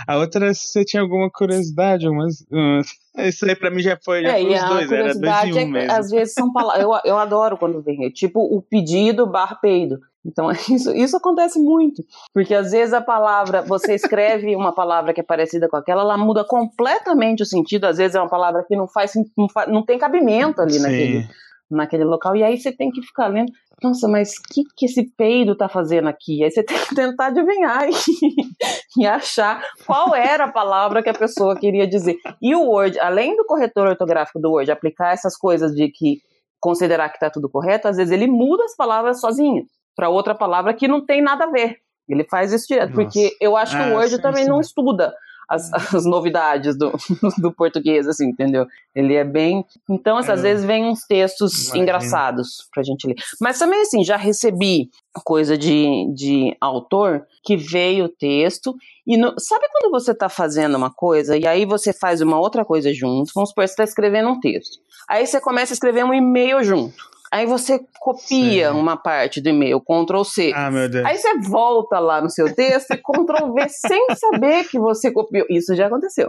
a 0.08 0.16
outra, 0.18 0.52
se 0.54 0.68
você 0.68 0.84
tinha 0.84 1.02
alguma 1.02 1.30
curiosidade, 1.30 2.08
umas, 2.08 2.44
umas 2.50 2.86
isso 3.28 3.44
aí 3.44 3.54
pra 3.54 3.70
mim 3.70 3.80
já 3.80 3.98
foi, 4.02 4.22
já 4.22 4.38
é, 4.38 4.42
foi 4.42 4.54
os 4.54 4.68
dois, 4.68 4.92
era 4.92 5.14
dois 5.14 5.44
em 5.44 5.52
um 5.52 5.58
é 5.58 5.64
mesmo. 5.66 5.92
Às 5.92 6.10
vezes 6.10 6.34
são 6.34 6.52
palavras, 6.52 6.82
eu, 6.82 6.90
eu 7.04 7.18
adoro 7.18 7.56
quando 7.56 7.82
vem, 7.82 8.06
é 8.06 8.10
tipo 8.10 8.40
o 8.40 8.62
pedido 8.62 9.26
barra 9.26 9.56
peido. 9.56 9.98
Então, 10.24 10.50
isso, 10.70 10.92
isso 10.94 11.16
acontece 11.16 11.58
muito. 11.58 12.04
Porque 12.32 12.54
às 12.54 12.70
vezes 12.70 12.94
a 12.94 13.00
palavra, 13.00 13.62
você 13.62 13.94
escreve 13.94 14.54
uma 14.56 14.72
palavra 14.72 15.12
que 15.12 15.20
é 15.20 15.24
parecida 15.24 15.68
com 15.68 15.76
aquela, 15.76 16.02
ela 16.02 16.16
muda 16.16 16.44
completamente 16.44 17.42
o 17.42 17.46
sentido. 17.46 17.84
Às 17.86 17.98
vezes 17.98 18.14
é 18.14 18.20
uma 18.20 18.30
palavra 18.30 18.64
que 18.66 18.76
não 18.76 18.88
faz, 18.88 19.12
não, 19.36 19.48
faz, 19.48 19.70
não 19.70 19.84
tem 19.84 19.98
cabimento 19.98 20.60
ali 20.60 20.78
naquele, 20.78 21.28
naquele 21.76 22.04
local. 22.04 22.36
E 22.36 22.44
aí 22.44 22.58
você 22.58 22.72
tem 22.72 22.90
que 22.90 23.02
ficar 23.02 23.28
lendo. 23.28 23.52
Nossa, 23.82 24.06
mas 24.06 24.34
o 24.34 24.42
que, 24.52 24.62
que 24.76 24.86
esse 24.86 25.04
peido 25.16 25.56
tá 25.56 25.68
fazendo 25.68 26.08
aqui? 26.08 26.44
Aí 26.44 26.50
você 26.50 26.62
tem 26.64 26.78
que 26.78 26.94
tentar 26.94 27.26
adivinhar 27.26 27.88
e, 27.88 27.92
e 29.02 29.06
achar 29.06 29.62
qual 29.84 30.14
era 30.14 30.44
a 30.44 30.52
palavra 30.52 31.02
que 31.02 31.10
a 31.10 31.14
pessoa 31.14 31.56
queria 31.56 31.86
dizer. 31.86 32.16
E 32.40 32.54
o 32.54 32.62
Word, 32.62 32.98
além 33.00 33.36
do 33.36 33.44
corretor 33.44 33.88
ortográfico 33.88 34.40
do 34.40 34.52
Word 34.52 34.70
aplicar 34.70 35.12
essas 35.12 35.36
coisas 35.36 35.74
de 35.74 35.88
que 35.88 36.20
considerar 36.60 37.08
que 37.08 37.16
está 37.16 37.28
tudo 37.28 37.50
correto, 37.50 37.88
às 37.88 37.96
vezes 37.96 38.12
ele 38.12 38.28
muda 38.28 38.64
as 38.64 38.76
palavras 38.76 39.20
sozinho 39.20 39.64
para 39.96 40.08
outra 40.08 40.34
palavra 40.34 40.72
que 40.72 40.86
não 40.86 41.04
tem 41.04 41.20
nada 41.20 41.44
a 41.44 41.50
ver. 41.50 41.78
Ele 42.08 42.24
faz 42.24 42.52
isso 42.52 42.68
direto, 42.68 42.90
Nossa. 42.90 43.02
porque 43.02 43.36
eu 43.40 43.56
acho 43.56 43.76
que 43.76 43.82
o 43.82 43.92
ah, 43.94 43.96
Word 43.96 44.16
sim, 44.16 44.22
também 44.22 44.44
sim. 44.44 44.50
não 44.50 44.60
estuda 44.60 45.12
as, 45.52 45.70
as, 45.94 46.06
novidades 46.06 46.76
do, 46.76 46.92
do 47.38 47.52
português, 47.52 48.08
assim, 48.08 48.28
entendeu? 48.28 48.66
Ele 48.94 49.14
é 49.14 49.24
bem. 49.24 49.64
Então, 49.88 50.16
assim, 50.16 50.30
é. 50.30 50.34
às 50.34 50.42
vezes 50.42 50.64
vem 50.64 50.84
uns 50.84 51.04
textos 51.06 51.52
Imagina. 51.52 51.78
engraçados 51.82 52.68
pra 52.72 52.82
gente 52.82 53.06
ler. 53.06 53.16
Mas 53.40 53.58
também, 53.58 53.82
assim, 53.82 54.02
já 54.02 54.16
recebi 54.16 54.88
coisa 55.24 55.58
de, 55.58 56.10
de 56.14 56.56
autor 56.60 57.26
que 57.44 57.56
veio 57.56 58.06
o 58.06 58.08
texto 58.08 58.74
e 59.06 59.16
no, 59.16 59.34
sabe 59.38 59.66
quando 59.70 59.90
você 59.90 60.14
tá 60.14 60.28
fazendo 60.28 60.76
uma 60.76 60.90
coisa 60.90 61.36
e 61.36 61.46
aí 61.46 61.66
você 61.66 61.92
faz 61.92 62.22
uma 62.22 62.38
outra 62.38 62.64
coisa 62.64 62.92
junto? 62.94 63.30
Vamos 63.34 63.50
supor, 63.50 63.68
você 63.68 63.74
tá 63.74 63.84
escrevendo 63.84 64.30
um 64.30 64.40
texto. 64.40 64.78
Aí 65.08 65.26
você 65.26 65.40
começa 65.40 65.72
a 65.72 65.74
escrever 65.74 66.04
um 66.04 66.14
e-mail 66.14 66.62
junto. 66.62 67.11
Aí 67.32 67.46
você 67.46 67.80
copia 67.98 68.70
Sim. 68.70 68.78
uma 68.78 68.94
parte 68.94 69.40
do 69.40 69.48
e-mail, 69.48 69.80
Ctrl 69.80 70.22
C. 70.22 70.52
Ah, 70.54 70.70
meu 70.70 70.86
Deus. 70.86 71.06
Aí 71.06 71.16
você 71.16 71.38
volta 71.38 71.98
lá 71.98 72.20
no 72.20 72.28
seu 72.28 72.54
texto 72.54 72.90
e 72.90 72.98
Ctrl 72.98 73.54
V 73.54 73.68
sem 73.72 74.06
saber 74.14 74.68
que 74.68 74.78
você 74.78 75.10
copiou. 75.10 75.46
Isso 75.48 75.74
já 75.74 75.86
aconteceu. 75.86 76.28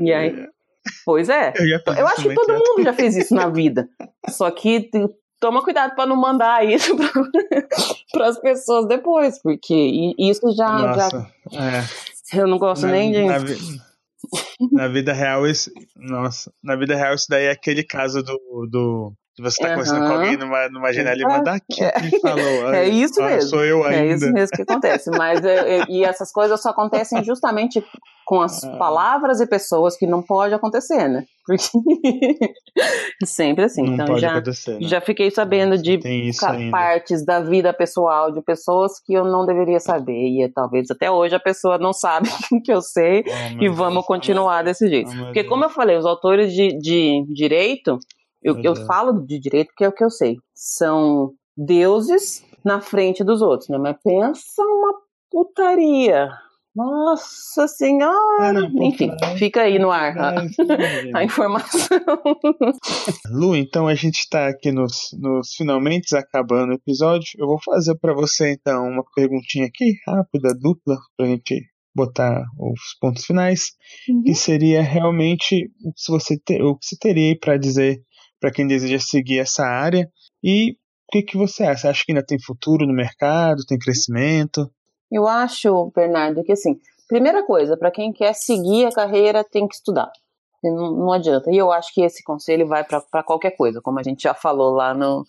E 0.00 0.12
aí. 0.12 0.46
Pois 1.04 1.28
é. 1.28 1.52
Eu, 1.58 1.94
eu 1.94 2.06
acho 2.06 2.22
que 2.22 2.34
todo 2.34 2.52
mundo 2.52 2.84
já 2.84 2.92
fez 2.92 3.16
isso 3.16 3.34
na 3.34 3.48
vida. 3.48 3.88
Só 4.28 4.48
que 4.48 4.88
toma 5.40 5.60
cuidado 5.60 5.96
para 5.96 6.06
não 6.06 6.16
mandar 6.16 6.64
isso 6.64 6.96
para 8.12 8.28
as 8.28 8.38
pessoas 8.38 8.86
depois, 8.86 9.42
porque 9.42 10.14
isso 10.16 10.54
já. 10.56 10.78
Nossa, 10.78 11.32
já... 11.50 11.60
É. 11.60 12.40
Eu 12.40 12.46
não 12.46 12.58
gosto 12.58 12.86
na, 12.86 12.92
nem 12.92 13.10
de. 13.10 13.24
Na, 13.24 13.38
na 14.72 14.88
vida 14.88 15.12
real, 15.12 15.46
isso, 15.48 15.70
nossa, 15.96 16.52
na 16.62 16.76
vida 16.76 16.94
real 16.94 17.14
isso 17.14 17.26
daí 17.28 17.46
é 17.46 17.50
aquele 17.50 17.82
caso 17.82 18.22
do, 18.22 18.66
do 18.70 19.12
se 19.38 19.42
você 19.42 19.62
tá 19.62 19.68
uhum. 19.68 19.74
conversando 19.74 20.06
com 20.08 20.12
alguém 20.14 20.36
numa, 20.36 20.68
numa 20.68 20.92
janela 20.92 21.16
e 21.16 21.22
manda 21.22 21.52
aqui 21.52 21.84
é. 21.84 21.92
que 21.92 22.18
falou. 22.18 22.74
É 22.74 22.88
isso 22.88 23.22
ah, 23.22 23.26
mesmo. 23.26 23.50
Sou 23.50 23.64
eu 23.64 23.84
ainda. 23.84 24.00
É 24.00 24.06
isso 24.14 24.32
mesmo 24.32 24.56
que 24.56 24.62
acontece. 24.62 25.10
Mas 25.12 25.44
é, 25.44 25.78
é, 25.78 25.84
e 25.88 26.04
essas 26.04 26.32
coisas 26.32 26.60
só 26.60 26.70
acontecem 26.70 27.22
justamente 27.22 27.84
com 28.26 28.40
as 28.40 28.64
ah. 28.64 28.76
palavras 28.76 29.40
e 29.40 29.46
pessoas 29.46 29.96
que 29.96 30.08
não 30.08 30.22
pode 30.22 30.54
acontecer, 30.54 31.06
né? 31.08 31.24
Porque 31.46 31.62
sempre 33.24 33.64
assim. 33.64 33.82
Não 33.82 33.94
então 33.94 34.18
já, 34.18 34.34
né? 34.34 34.42
já 34.80 35.00
fiquei 35.00 35.30
sabendo 35.30 35.78
de 35.78 36.00
partes 36.72 37.24
da 37.24 37.38
vida 37.38 37.72
pessoal 37.72 38.32
de 38.32 38.42
pessoas 38.42 38.98
que 38.98 39.14
eu 39.14 39.24
não 39.24 39.46
deveria 39.46 39.78
saber. 39.78 40.30
E 40.30 40.48
talvez 40.52 40.90
até 40.90 41.08
hoje 41.08 41.36
a 41.36 41.40
pessoa 41.40 41.78
não 41.78 41.92
sabe 41.92 42.28
que 42.64 42.72
eu 42.72 42.82
sei 42.82 43.22
oh, 43.24 43.62
e 43.62 43.68
vamos 43.68 43.94
Deus. 43.94 44.06
continuar 44.06 44.64
desse 44.64 44.88
jeito. 44.88 45.12
Oh, 45.12 45.26
Porque, 45.26 45.44
como 45.44 45.64
eu 45.64 45.70
falei, 45.70 45.96
os 45.96 46.04
autores 46.04 46.52
de, 46.52 46.76
de 46.76 47.24
direito 47.32 48.00
eu, 48.42 48.58
eu 48.62 48.76
falo 48.86 49.24
de 49.24 49.38
direito 49.38 49.68
porque 49.68 49.84
é 49.84 49.88
o 49.88 49.92
que 49.92 50.04
eu 50.04 50.10
sei. 50.10 50.36
São 50.54 51.32
deuses 51.56 52.44
na 52.64 52.80
frente 52.80 53.24
dos 53.24 53.42
outros, 53.42 53.68
né? 53.68 53.78
Mas 53.78 53.96
pensa 54.02 54.62
uma 54.62 54.94
putaria. 55.30 56.30
Nossa 56.74 57.66
senhora! 57.66 58.60
É, 58.60 58.86
Enfim, 58.86 59.10
fica 59.36 59.62
aí 59.62 59.80
no 59.80 59.90
ar 59.90 60.16
a, 60.16 60.34
a 61.18 61.24
informação. 61.24 61.98
Lu, 63.32 63.56
então 63.56 63.88
a 63.88 63.96
gente 63.96 64.20
está 64.20 64.46
aqui 64.46 64.70
nos, 64.70 65.08
nos 65.18 65.54
finalmente 65.54 66.14
acabando 66.14 66.70
o 66.70 66.76
episódio. 66.76 67.30
Eu 67.36 67.48
vou 67.48 67.58
fazer 67.64 67.96
para 67.98 68.14
você 68.14 68.52
então 68.52 68.86
uma 68.86 69.02
perguntinha 69.16 69.66
aqui, 69.66 69.94
rápida, 70.06 70.54
dupla, 70.54 70.96
para 71.16 71.26
a 71.26 71.30
gente 71.30 71.64
botar 71.98 72.44
os 72.56 72.80
pontos 73.00 73.24
finais, 73.24 73.72
uhum. 74.08 74.22
que 74.22 74.34
seria 74.34 74.80
realmente 74.80 75.68
você 76.08 76.38
ter, 76.38 76.62
o 76.62 76.76
que 76.76 76.86
você 76.86 76.96
teria 76.96 77.36
para 77.40 77.56
dizer 77.56 78.00
para 78.40 78.50
quem 78.50 78.66
deseja 78.66 78.98
seguir 78.98 79.40
essa 79.40 79.64
área. 79.64 80.08
E 80.42 80.72
o 80.72 81.12
que, 81.12 81.22
que 81.22 81.36
você 81.36 81.64
acha? 81.64 81.88
Acha 81.88 82.02
que 82.04 82.12
ainda 82.12 82.24
tem 82.24 82.38
futuro 82.40 82.86
no 82.86 82.92
mercado? 82.92 83.64
Tem 83.66 83.78
crescimento? 83.78 84.70
Eu 85.10 85.26
acho, 85.26 85.90
Bernardo, 85.94 86.44
que 86.44 86.52
assim, 86.52 86.78
primeira 87.08 87.42
coisa, 87.44 87.76
para 87.76 87.90
quem 87.90 88.12
quer 88.12 88.34
seguir 88.34 88.86
a 88.86 88.92
carreira, 88.92 89.42
tem 89.42 89.66
que 89.66 89.74
estudar. 89.74 90.10
Não, 90.62 90.92
não 90.92 91.12
adianta. 91.12 91.50
E 91.50 91.56
eu 91.56 91.72
acho 91.72 91.94
que 91.94 92.02
esse 92.02 92.22
conselho 92.22 92.66
vai 92.66 92.84
para 92.84 93.22
qualquer 93.22 93.52
coisa, 93.52 93.80
como 93.80 93.98
a 93.98 94.02
gente 94.02 94.22
já 94.22 94.34
falou 94.34 94.74
lá 94.74 94.92
no, 94.92 95.24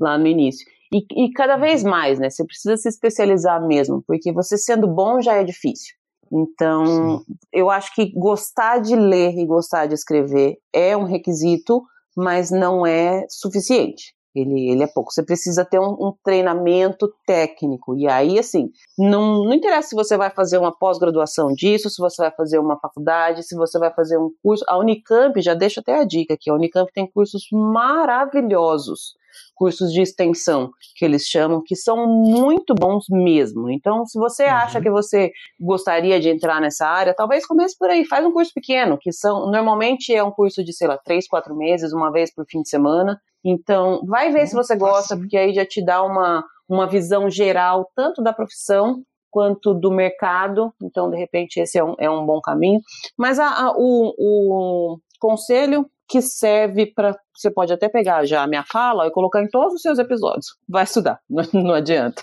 lá 0.00 0.16
no 0.16 0.26
início. 0.26 0.66
E, 0.92 1.04
e 1.24 1.32
cada 1.32 1.56
vez 1.56 1.82
mais, 1.82 2.18
né? 2.18 2.30
Você 2.30 2.44
precisa 2.44 2.76
se 2.76 2.88
especializar 2.88 3.60
mesmo, 3.66 4.02
porque 4.06 4.32
você 4.32 4.56
sendo 4.56 4.86
bom 4.86 5.20
já 5.20 5.34
é 5.34 5.42
difícil. 5.44 5.94
Então, 6.32 7.18
Sim. 7.18 7.24
eu 7.52 7.70
acho 7.70 7.94
que 7.94 8.12
gostar 8.12 8.78
de 8.78 8.94
ler 8.94 9.36
e 9.36 9.46
gostar 9.46 9.86
de 9.86 9.94
escrever 9.94 10.56
é 10.72 10.96
um 10.96 11.04
requisito 11.04 11.82
mas 12.16 12.50
não 12.50 12.86
é 12.86 13.24
suficiente. 13.28 14.14
Ele, 14.34 14.70
ele 14.70 14.82
é 14.82 14.86
pouco. 14.86 15.12
Você 15.12 15.22
precisa 15.22 15.64
ter 15.64 15.78
um, 15.78 15.92
um, 15.92 16.12
treinamento 16.24 17.12
técnico. 17.26 17.96
E 17.96 18.08
aí, 18.08 18.38
assim, 18.38 18.70
não, 18.98 19.44
não 19.44 19.54
interessa 19.54 19.90
se 19.90 19.94
você 19.94 20.16
vai 20.16 20.30
fazer 20.30 20.58
uma 20.58 20.76
pós-graduação 20.76 21.52
disso, 21.52 21.88
se 21.88 22.00
você 22.00 22.22
vai 22.22 22.32
fazer 22.32 22.58
uma 22.58 22.78
faculdade, 22.78 23.44
se 23.44 23.54
você 23.54 23.78
vai 23.78 23.92
fazer 23.92 24.18
um 24.18 24.30
curso. 24.42 24.64
A 24.68 24.78
Unicamp, 24.78 25.40
já 25.40 25.54
deixa 25.54 25.80
até 25.80 26.00
a 26.00 26.04
dica 26.04 26.34
aqui, 26.34 26.50
a 26.50 26.54
Unicamp 26.54 26.90
tem 26.92 27.06
cursos 27.10 27.46
maravilhosos 27.52 29.14
cursos 29.54 29.92
de 29.92 30.02
extensão, 30.02 30.70
que 30.96 31.04
eles 31.04 31.24
chamam, 31.26 31.62
que 31.64 31.76
são 31.76 32.06
muito 32.06 32.74
bons 32.74 33.06
mesmo. 33.08 33.70
Então, 33.70 34.04
se 34.06 34.18
você 34.18 34.44
uhum. 34.44 34.50
acha 34.50 34.80
que 34.80 34.90
você 34.90 35.32
gostaria 35.60 36.20
de 36.20 36.28
entrar 36.28 36.60
nessa 36.60 36.86
área, 36.86 37.14
talvez 37.14 37.46
comece 37.46 37.76
por 37.78 37.88
aí, 37.88 38.04
faz 38.04 38.24
um 38.24 38.32
curso 38.32 38.52
pequeno, 38.54 38.98
que 39.00 39.12
são 39.12 39.50
normalmente 39.50 40.14
é 40.14 40.22
um 40.22 40.30
curso 40.30 40.64
de, 40.64 40.72
sei 40.72 40.88
lá, 40.88 40.98
três, 40.98 41.26
quatro 41.26 41.54
meses, 41.56 41.92
uma 41.92 42.10
vez 42.10 42.32
por 42.32 42.44
fim 42.48 42.62
de 42.62 42.68
semana. 42.68 43.20
Então, 43.44 44.00
vai 44.06 44.32
ver 44.32 44.46
se 44.46 44.54
você 44.54 44.74
gosta, 44.74 45.16
porque 45.16 45.36
aí 45.36 45.52
já 45.52 45.66
te 45.66 45.84
dá 45.84 46.02
uma, 46.02 46.44
uma 46.68 46.86
visão 46.86 47.28
geral, 47.28 47.90
tanto 47.94 48.22
da 48.22 48.32
profissão 48.32 49.02
quanto 49.30 49.74
do 49.74 49.90
mercado. 49.90 50.72
Então, 50.82 51.10
de 51.10 51.16
repente, 51.16 51.58
esse 51.58 51.76
é 51.76 51.84
um, 51.84 51.94
é 51.98 52.08
um 52.08 52.24
bom 52.24 52.40
caminho. 52.40 52.80
Mas 53.18 53.38
a, 53.38 53.48
a, 53.48 53.72
o, 53.76 54.14
o 54.16 54.98
conselho 55.18 55.90
que 56.08 56.22
serve 56.22 56.86
para. 56.86 57.16
Você 57.34 57.50
pode 57.50 57.72
até 57.72 57.88
pegar 57.88 58.24
já 58.24 58.42
a 58.42 58.46
minha 58.46 58.64
fala 58.64 59.06
e 59.06 59.10
colocar 59.10 59.42
em 59.42 59.48
todos 59.48 59.74
os 59.74 59.82
seus 59.82 59.98
episódios. 59.98 60.56
Vai 60.68 60.84
estudar, 60.84 61.20
não, 61.28 61.44
não 61.52 61.74
adianta. 61.74 62.22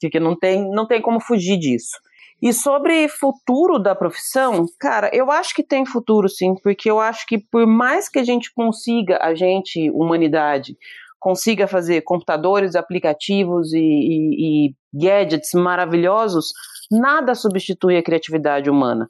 Porque 0.00 0.20
não 0.20 0.38
tem, 0.38 0.70
não 0.70 0.86
tem 0.86 1.02
como 1.02 1.20
fugir 1.20 1.58
disso. 1.58 1.98
E 2.40 2.52
sobre 2.52 3.08
futuro 3.08 3.78
da 3.78 3.94
profissão, 3.94 4.64
cara, 4.78 5.10
eu 5.12 5.30
acho 5.30 5.54
que 5.54 5.62
tem 5.62 5.84
futuro 5.84 6.28
sim, 6.28 6.54
porque 6.62 6.88
eu 6.88 7.00
acho 7.00 7.26
que 7.26 7.38
por 7.38 7.66
mais 7.66 8.08
que 8.08 8.18
a 8.18 8.24
gente 8.24 8.52
consiga, 8.54 9.18
a 9.20 9.34
gente, 9.34 9.90
humanidade, 9.90 10.76
consiga 11.18 11.66
fazer 11.66 12.02
computadores, 12.02 12.76
aplicativos 12.76 13.72
e, 13.72 13.78
e, 13.78 14.68
e 14.68 14.74
gadgets 14.94 15.50
maravilhosos, 15.52 16.52
nada 16.90 17.34
substitui 17.34 17.96
a 17.96 18.02
criatividade 18.02 18.70
humana. 18.70 19.08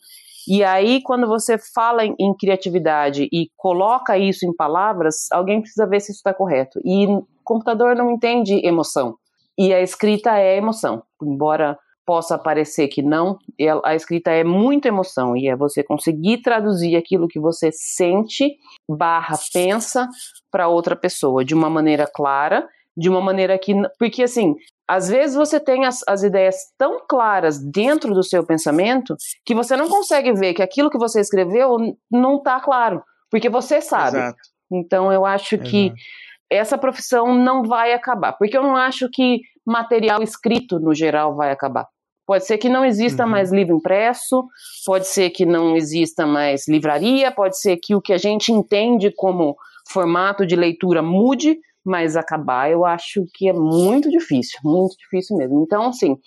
E 0.48 0.64
aí, 0.64 1.02
quando 1.02 1.26
você 1.26 1.58
fala 1.58 2.06
em, 2.06 2.14
em 2.18 2.34
criatividade 2.34 3.28
e 3.30 3.50
coloca 3.54 4.16
isso 4.16 4.46
em 4.46 4.56
palavras, 4.56 5.30
alguém 5.30 5.60
precisa 5.60 5.86
ver 5.86 6.00
se 6.00 6.10
isso 6.10 6.20
está 6.20 6.32
correto. 6.32 6.80
E 6.82 7.06
computador 7.44 7.94
não 7.94 8.10
entende 8.10 8.66
emoção. 8.66 9.16
E 9.58 9.74
a 9.74 9.82
escrita 9.82 10.38
é 10.38 10.56
emoção. 10.56 11.02
Embora 11.22 11.78
possa 12.08 12.38
parecer 12.38 12.88
que 12.88 13.02
não, 13.02 13.38
a 13.84 13.94
escrita 13.94 14.30
é 14.30 14.42
muita 14.42 14.88
emoção 14.88 15.36
e 15.36 15.46
é 15.46 15.54
você 15.54 15.84
conseguir 15.84 16.38
traduzir 16.38 16.96
aquilo 16.96 17.28
que 17.28 17.38
você 17.38 17.70
sente 17.70 18.56
barra 18.88 19.36
pensa 19.52 20.08
para 20.50 20.68
outra 20.68 20.96
pessoa 20.96 21.44
de 21.44 21.54
uma 21.54 21.68
maneira 21.68 22.06
clara, 22.10 22.66
de 22.96 23.10
uma 23.10 23.20
maneira 23.20 23.58
que 23.58 23.74
porque 23.98 24.22
assim 24.22 24.54
às 24.88 25.10
vezes 25.10 25.36
você 25.36 25.60
tem 25.60 25.84
as, 25.84 26.02
as 26.08 26.22
ideias 26.22 26.56
tão 26.78 26.98
claras 27.06 27.58
dentro 27.58 28.14
do 28.14 28.22
seu 28.22 28.42
pensamento 28.42 29.14
que 29.44 29.54
você 29.54 29.76
não 29.76 29.86
consegue 29.86 30.32
ver 30.32 30.54
que 30.54 30.62
aquilo 30.62 30.88
que 30.88 30.96
você 30.96 31.20
escreveu 31.20 31.76
não 32.10 32.36
está 32.38 32.58
claro, 32.58 33.02
porque 33.30 33.50
você 33.50 33.82
sabe. 33.82 34.16
Exato. 34.16 34.38
Então 34.72 35.12
eu 35.12 35.26
acho 35.26 35.56
Exato. 35.56 35.70
que 35.70 35.92
essa 36.48 36.78
profissão 36.78 37.34
não 37.34 37.64
vai 37.64 37.92
acabar, 37.92 38.32
porque 38.32 38.56
eu 38.56 38.62
não 38.62 38.76
acho 38.76 39.10
que 39.12 39.42
material 39.66 40.22
escrito 40.22 40.80
no 40.80 40.94
geral 40.94 41.36
vai 41.36 41.50
acabar. 41.50 41.86
Pode 42.28 42.44
ser 42.44 42.58
que 42.58 42.68
não 42.68 42.84
exista 42.84 43.24
uhum. 43.24 43.30
mais 43.30 43.50
livro 43.50 43.74
impresso, 43.74 44.46
pode 44.84 45.06
ser 45.06 45.30
que 45.30 45.46
não 45.46 45.74
exista 45.74 46.26
mais 46.26 46.68
livraria, 46.68 47.32
pode 47.32 47.58
ser 47.58 47.78
que 47.78 47.94
o 47.94 48.02
que 48.02 48.12
a 48.12 48.18
gente 48.18 48.52
entende 48.52 49.10
como 49.10 49.56
formato 49.88 50.44
de 50.44 50.54
leitura 50.54 51.00
mude, 51.00 51.58
mas 51.82 52.16
acabar 52.16 52.70
eu 52.70 52.84
acho 52.84 53.24
que 53.32 53.48
é 53.48 53.52
muito 53.54 54.10
difícil, 54.10 54.58
muito 54.62 54.94
difícil 54.98 55.38
mesmo. 55.38 55.62
Então, 55.62 55.86
assim, 55.86 56.18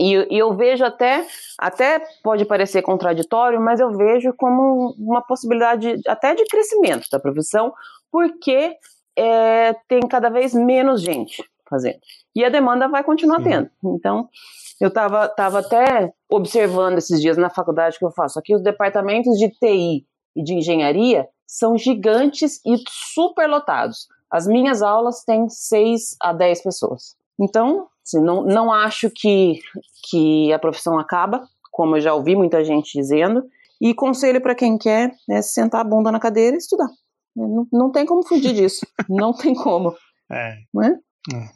e, 0.00 0.14
e, 0.34 0.38
eu 0.38 0.56
vejo 0.56 0.82
até, 0.82 1.26
até 1.58 2.02
pode 2.22 2.46
parecer 2.46 2.80
contraditório, 2.80 3.60
mas 3.60 3.80
eu 3.80 3.94
vejo 3.94 4.32
como 4.38 4.94
uma 4.98 5.20
possibilidade 5.20 6.00
até 6.08 6.34
de 6.34 6.46
crescimento 6.46 7.06
da 7.12 7.20
profissão, 7.20 7.70
porque 8.10 8.72
é, 9.14 9.74
tem 9.86 10.00
cada 10.08 10.30
vez 10.30 10.54
menos 10.54 11.02
gente 11.02 11.44
fazendo. 11.68 11.98
E 12.34 12.42
a 12.42 12.48
demanda 12.48 12.88
vai 12.88 13.04
continuar 13.04 13.42
Sim. 13.42 13.44
tendo. 13.44 13.70
Então, 13.84 14.26
eu 14.80 14.88
estava 14.88 15.28
tava 15.28 15.60
até 15.60 16.12
observando 16.28 16.98
esses 16.98 17.20
dias 17.20 17.36
na 17.36 17.50
faculdade 17.50 17.98
que 17.98 18.04
eu 18.04 18.10
faço. 18.10 18.38
Aqui 18.38 18.54
os 18.54 18.62
departamentos 18.62 19.38
de 19.38 19.48
TI 19.50 20.06
e 20.36 20.42
de 20.42 20.54
engenharia 20.54 21.28
são 21.46 21.78
gigantes 21.78 22.60
e 22.66 22.76
super 22.88 23.48
lotados. 23.48 24.08
As 24.30 24.46
minhas 24.46 24.82
aulas 24.82 25.22
têm 25.24 25.48
6 25.48 26.16
a 26.20 26.32
10 26.32 26.62
pessoas. 26.62 27.16
Então, 27.40 27.86
assim, 28.04 28.20
não, 28.20 28.42
não 28.42 28.72
acho 28.72 29.10
que, 29.10 29.60
que 30.08 30.52
a 30.52 30.58
profissão 30.58 30.98
acaba, 30.98 31.46
como 31.70 31.96
eu 31.96 32.00
já 32.00 32.14
ouvi 32.14 32.34
muita 32.34 32.64
gente 32.64 32.98
dizendo. 32.98 33.44
E 33.80 33.94
conselho 33.94 34.40
para 34.40 34.54
quem 34.54 34.78
quer 34.78 35.14
é 35.30 35.42
sentar 35.42 35.80
a 35.80 35.84
bunda 35.84 36.10
na 36.10 36.18
cadeira 36.18 36.56
e 36.56 36.58
estudar. 36.58 36.88
Não, 37.36 37.66
não 37.72 37.92
tem 37.92 38.06
como 38.06 38.26
fugir 38.26 38.52
disso. 38.52 38.86
não 39.08 39.32
tem 39.32 39.54
como. 39.54 39.94
É. 40.30 40.54
Não 40.72 40.82
é? 40.82 40.98
é. 41.34 41.48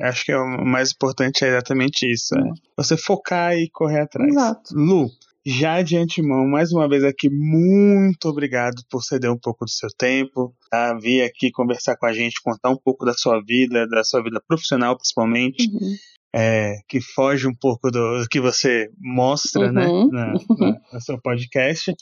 Acho 0.00 0.24
que 0.24 0.32
é 0.32 0.38
o 0.38 0.64
mais 0.64 0.92
importante 0.92 1.44
é 1.44 1.48
exatamente 1.48 2.10
isso. 2.10 2.34
É. 2.36 2.42
Você 2.76 2.96
focar 2.96 3.54
e 3.54 3.68
correr 3.70 4.00
atrás. 4.00 4.30
Exato. 4.30 4.74
Lu, 4.74 5.10
já 5.50 5.80
de 5.80 5.96
antemão, 5.96 6.46
mais 6.46 6.72
uma 6.72 6.86
vez 6.86 7.02
aqui, 7.02 7.30
muito 7.30 8.28
obrigado 8.28 8.82
por 8.90 9.02
ceder 9.02 9.32
um 9.32 9.38
pouco 9.38 9.64
do 9.64 9.70
seu 9.70 9.88
tempo, 9.96 10.54
tá? 10.70 10.94
vir 10.94 11.22
aqui 11.22 11.50
conversar 11.50 11.96
com 11.96 12.04
a 12.04 12.12
gente, 12.12 12.42
contar 12.42 12.68
um 12.68 12.76
pouco 12.76 13.04
da 13.06 13.14
sua 13.14 13.40
vida, 13.40 13.86
da 13.88 14.04
sua 14.04 14.22
vida 14.22 14.42
profissional 14.46 14.94
principalmente, 14.94 15.66
uhum. 15.66 15.94
é, 16.34 16.74
que 16.86 17.00
foge 17.00 17.46
um 17.48 17.54
pouco 17.54 17.90
do, 17.90 18.20
do 18.20 18.28
que 18.28 18.40
você 18.40 18.90
mostra 19.00 19.72
né, 19.72 19.86
uhum. 19.86 20.08
né, 20.10 20.34
na, 20.58 20.66
na, 20.66 20.80
no 20.92 21.00
seu 21.00 21.18
podcast. 21.18 21.94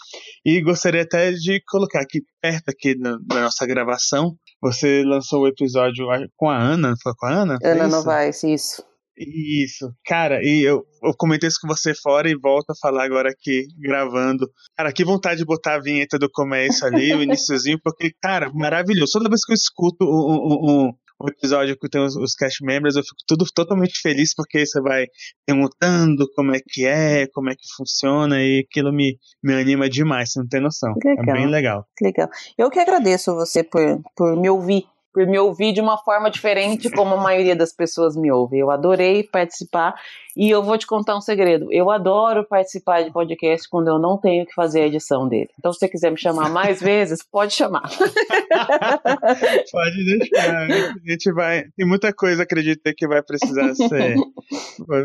E 0.44 0.60
gostaria 0.60 1.02
até 1.02 1.30
de 1.30 1.62
colocar 1.68 2.00
aqui 2.00 2.22
perto 2.42 2.70
aqui 2.70 2.96
na, 2.98 3.16
da 3.22 3.42
nossa 3.42 3.64
gravação, 3.64 4.36
você 4.60 5.02
lançou 5.04 5.42
o 5.42 5.48
episódio 5.48 6.06
com 6.36 6.48
a 6.48 6.58
Ana, 6.58 6.94
foi 7.02 7.12
com 7.16 7.26
a 7.26 7.32
Ana? 7.32 7.58
Ana 7.62 7.88
Novaes, 7.88 8.42
isso. 8.42 8.82
Isso, 9.18 9.90
cara, 10.04 10.40
e 10.42 10.62
eu, 10.62 10.84
eu 11.02 11.14
comentei 11.16 11.48
isso 11.48 11.58
com 11.62 11.68
você 11.68 11.94
fora 11.94 12.28
e 12.28 12.36
volto 12.36 12.70
a 12.70 12.76
falar 12.78 13.04
agora 13.04 13.30
aqui, 13.30 13.66
gravando. 13.78 14.46
Cara, 14.76 14.92
que 14.92 15.06
vontade 15.06 15.38
de 15.38 15.46
botar 15.46 15.76
a 15.76 15.80
vinheta 15.80 16.18
do 16.18 16.28
começo 16.30 16.84
ali, 16.84 17.14
o 17.14 17.22
iníciozinho, 17.24 17.80
porque, 17.82 18.12
cara, 18.20 18.52
maravilhoso. 18.52 19.12
Toda 19.12 19.30
vez 19.30 19.42
que 19.42 19.52
eu 19.52 19.54
escuto 19.54 20.04
um, 20.04 20.08
um, 20.08 20.88
um 20.88 20.92
episódio 21.24 21.76
que 21.78 21.88
tem 21.88 22.02
os, 22.02 22.16
os 22.16 22.34
cast 22.34 22.64
members, 22.64 22.96
eu 22.96 23.02
fico 23.02 23.16
tudo 23.26 23.44
totalmente 23.54 24.00
feliz, 24.00 24.34
porque 24.34 24.66
você 24.66 24.80
vai 24.80 25.06
perguntando 25.46 26.26
como 26.34 26.54
é 26.54 26.60
que 26.64 26.86
é, 26.86 27.26
como 27.28 27.50
é 27.50 27.54
que 27.54 27.66
funciona, 27.76 28.42
e 28.42 28.64
aquilo 28.68 28.92
me, 28.92 29.18
me 29.42 29.54
anima 29.54 29.88
demais, 29.88 30.32
você 30.32 30.40
não 30.40 30.48
tem 30.48 30.60
noção. 30.60 30.92
É 31.04 31.32
bem 31.32 31.46
legal. 31.46 31.86
Legal. 32.00 32.28
Eu 32.58 32.70
que 32.70 32.78
agradeço 32.78 33.34
você 33.34 33.62
por, 33.62 34.00
por 34.14 34.36
me 34.36 34.50
ouvir 34.50 34.84
por 35.16 35.26
me 35.26 35.38
ouvir 35.38 35.72
de 35.72 35.80
uma 35.80 35.96
forma 35.96 36.30
diferente 36.30 36.90
como 36.90 37.14
a 37.14 37.16
maioria 37.16 37.56
das 37.56 37.72
pessoas 37.72 38.14
me 38.14 38.30
ouve. 38.30 38.58
Eu 38.58 38.70
adorei 38.70 39.22
participar 39.22 39.94
e 40.36 40.50
eu 40.50 40.62
vou 40.62 40.76
te 40.76 40.86
contar 40.86 41.16
um 41.16 41.20
segredo. 41.20 41.66
Eu 41.72 41.90
adoro 41.90 42.46
participar 42.46 43.02
de 43.02 43.10
podcast 43.10 43.66
quando 43.68 43.88
eu 43.88 43.98
não 43.98 44.18
tenho 44.18 44.44
que 44.44 44.52
fazer 44.52 44.82
a 44.82 44.86
edição 44.86 45.26
dele. 45.26 45.48
Então, 45.58 45.72
se 45.72 45.78
você 45.78 45.88
quiser 45.88 46.10
me 46.10 46.18
chamar 46.18 46.50
mais 46.50 46.78
vezes, 46.82 47.20
pode 47.22 47.54
chamar. 47.54 47.88
pode 49.72 50.18
deixar. 50.18 50.66
A 50.66 51.10
gente 51.10 51.32
vai. 51.32 51.64
Tem 51.76 51.86
muita 51.86 52.12
coisa, 52.12 52.42
acredito, 52.42 52.82
que 52.96 53.08
vai 53.08 53.22
precisar 53.22 53.74
ser. 53.74 54.16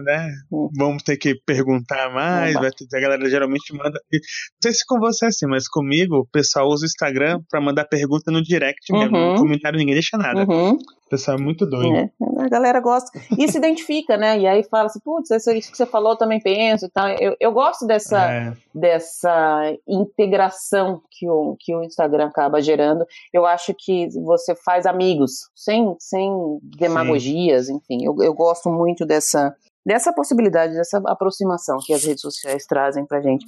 Né? 0.03 0.29
Vamos 0.77 1.01
ter 1.01 1.17
que 1.17 1.35
perguntar 1.45 2.11
mais. 2.13 2.53
Vai 2.53 2.69
ter, 2.71 2.85
a 2.93 2.99
galera 2.99 3.29
geralmente 3.29 3.73
manda. 3.73 3.99
Não 4.11 4.19
sei 4.61 4.73
se 4.73 4.85
com 4.85 4.99
você 4.99 5.25
é 5.25 5.27
assim, 5.29 5.47
mas 5.47 5.67
comigo, 5.67 6.17
o 6.17 6.25
pessoal 6.25 6.67
usa 6.67 6.83
o 6.83 6.85
Instagram 6.85 7.41
para 7.49 7.61
mandar 7.61 7.85
pergunta 7.85 8.31
no 8.31 8.43
direct 8.43 8.91
mesmo. 8.91 9.17
Uhum. 9.17 9.33
No 9.33 9.39
comentário 9.39 9.79
ninguém 9.79 9.95
deixa 9.95 10.17
nada. 10.17 10.41
Uhum. 10.41 10.73
O 10.73 11.09
pessoal 11.09 11.37
é 11.37 11.41
muito 11.41 11.65
doido. 11.65 11.95
É, 11.95 12.09
a 12.39 12.47
galera 12.47 12.79
gosta. 12.79 13.19
E 13.37 13.47
se 13.49 13.57
identifica, 13.57 14.15
né? 14.17 14.39
E 14.39 14.47
aí 14.47 14.63
fala 14.63 14.85
assim, 14.85 14.99
putz, 15.21 15.47
isso 15.47 15.71
que 15.71 15.77
você 15.77 15.85
falou 15.85 16.13
eu 16.13 16.17
também 16.17 16.39
penso 16.39 16.85
e 16.85 16.89
tal. 16.89 17.07
Eu, 17.09 17.35
eu 17.39 17.51
gosto 17.51 17.85
dessa, 17.85 18.31
é. 18.31 18.53
dessa 18.73 19.73
integração 19.87 21.01
que 21.09 21.29
o, 21.29 21.55
que 21.59 21.75
o 21.75 21.83
Instagram 21.83 22.27
acaba 22.27 22.61
gerando. 22.61 23.05
Eu 23.31 23.45
acho 23.45 23.73
que 23.77 24.09
você 24.19 24.55
faz 24.55 24.85
amigos, 24.85 25.49
sem, 25.55 25.95
sem 25.99 26.31
demagogias, 26.63 27.67
Sim. 27.67 27.75
enfim. 27.75 28.05
Eu, 28.05 28.15
eu 28.21 28.33
gosto 28.33 28.69
muito 28.69 29.05
dessa, 29.05 29.55
dessa 29.85 30.13
possibilidade, 30.13 30.73
dessa 30.73 31.01
aproximação 31.05 31.77
que 31.83 31.93
as 31.93 32.03
redes 32.03 32.21
sociais 32.21 32.65
trazem 32.65 33.05
pra 33.05 33.21
gente. 33.21 33.45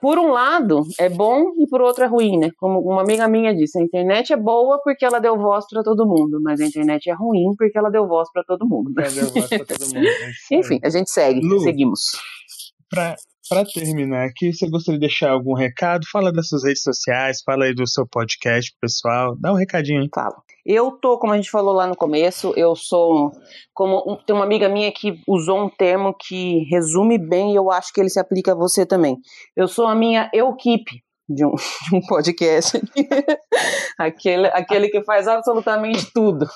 Por 0.00 0.18
um 0.18 0.28
lado, 0.28 0.82
é 0.98 1.08
bom 1.08 1.52
e 1.58 1.66
por 1.68 1.80
outro 1.80 2.04
é 2.04 2.06
ruim, 2.06 2.38
né? 2.38 2.50
Como 2.58 2.80
uma 2.80 3.02
amiga 3.02 3.28
minha 3.28 3.54
disse, 3.54 3.78
a 3.78 3.82
internet 3.82 4.32
é 4.32 4.36
boa 4.36 4.80
porque 4.82 5.04
ela 5.04 5.18
deu 5.18 5.36
voz 5.36 5.66
para 5.68 5.82
todo 5.82 6.06
mundo, 6.06 6.40
mas 6.42 6.60
a 6.60 6.66
internet 6.66 7.10
é 7.10 7.14
ruim 7.14 7.54
porque 7.56 7.78
ela 7.78 7.90
deu 7.90 8.06
voz 8.06 8.30
para 8.32 8.42
todo 8.44 8.66
mundo. 8.66 8.92
Né? 8.94 9.04
Deu 9.10 9.28
voz 9.28 9.48
pra 9.48 9.64
todo 9.64 9.86
mundo. 9.94 10.06
É 10.06 10.54
Enfim, 10.56 10.80
a 10.82 10.88
gente 10.88 11.10
segue, 11.10 11.40
Lu, 11.40 11.60
seguimos. 11.60 12.00
Pra, 12.88 13.16
para 13.48 13.64
terminar 13.64 14.26
aqui, 14.26 14.52
você 14.52 14.68
gostaria 14.68 14.98
de 14.98 15.06
deixar 15.06 15.30
algum 15.30 15.54
recado? 15.54 16.06
Fala 16.10 16.32
das 16.32 16.48
suas 16.48 16.64
redes 16.64 16.82
sociais, 16.82 17.42
fala 17.44 17.64
aí 17.64 17.74
do 17.74 17.86
seu 17.86 18.06
podcast 18.06 18.74
pessoal, 18.80 19.36
dá 19.38 19.52
um 19.52 19.56
recadinho 19.56 20.02
aí. 20.02 20.08
Fala. 20.14 20.36
Eu 20.64 20.92
tô, 20.92 21.18
como 21.18 21.34
a 21.34 21.36
gente 21.36 21.50
falou 21.50 21.74
lá 21.74 21.86
no 21.86 21.94
começo, 21.94 22.54
eu 22.56 22.74
sou 22.74 23.30
como 23.74 24.16
tem 24.26 24.34
uma 24.34 24.46
amiga 24.46 24.66
minha 24.66 24.90
que 24.90 25.20
usou 25.28 25.62
um 25.62 25.68
termo 25.68 26.14
que 26.14 26.64
resume 26.70 27.18
bem 27.18 27.52
e 27.52 27.56
eu 27.56 27.70
acho 27.70 27.92
que 27.92 28.00
ele 28.00 28.08
se 28.08 28.18
aplica 28.18 28.52
a 28.52 28.56
você 28.56 28.86
também. 28.86 29.18
Eu 29.54 29.68
sou 29.68 29.86
a 29.86 29.94
minha 29.94 30.30
equipe 30.32 31.03
de 31.28 31.44
um, 31.44 31.52
de 31.90 31.96
um 31.96 32.00
podcast. 32.00 32.80
aquele, 33.98 34.46
aquele 34.48 34.88
que 34.88 35.02
faz 35.04 35.26
absolutamente 35.26 36.12
tudo. 36.12 36.46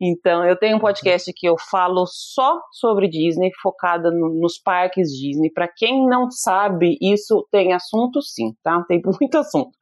então, 0.00 0.44
eu 0.44 0.56
tenho 0.56 0.76
um 0.76 0.80
podcast 0.80 1.32
que 1.34 1.46
eu 1.46 1.56
falo 1.70 2.04
só 2.06 2.60
sobre 2.72 3.08
Disney, 3.08 3.50
focada 3.62 4.10
no, 4.10 4.28
nos 4.40 4.58
parques 4.58 5.08
Disney. 5.10 5.50
Para 5.50 5.68
quem 5.68 6.06
não 6.06 6.30
sabe, 6.30 6.98
isso 7.00 7.46
tem 7.50 7.72
assunto 7.72 8.22
sim, 8.22 8.54
tá? 8.62 8.82
Tem 8.86 9.00
muito 9.20 9.38
assunto. 9.38 9.72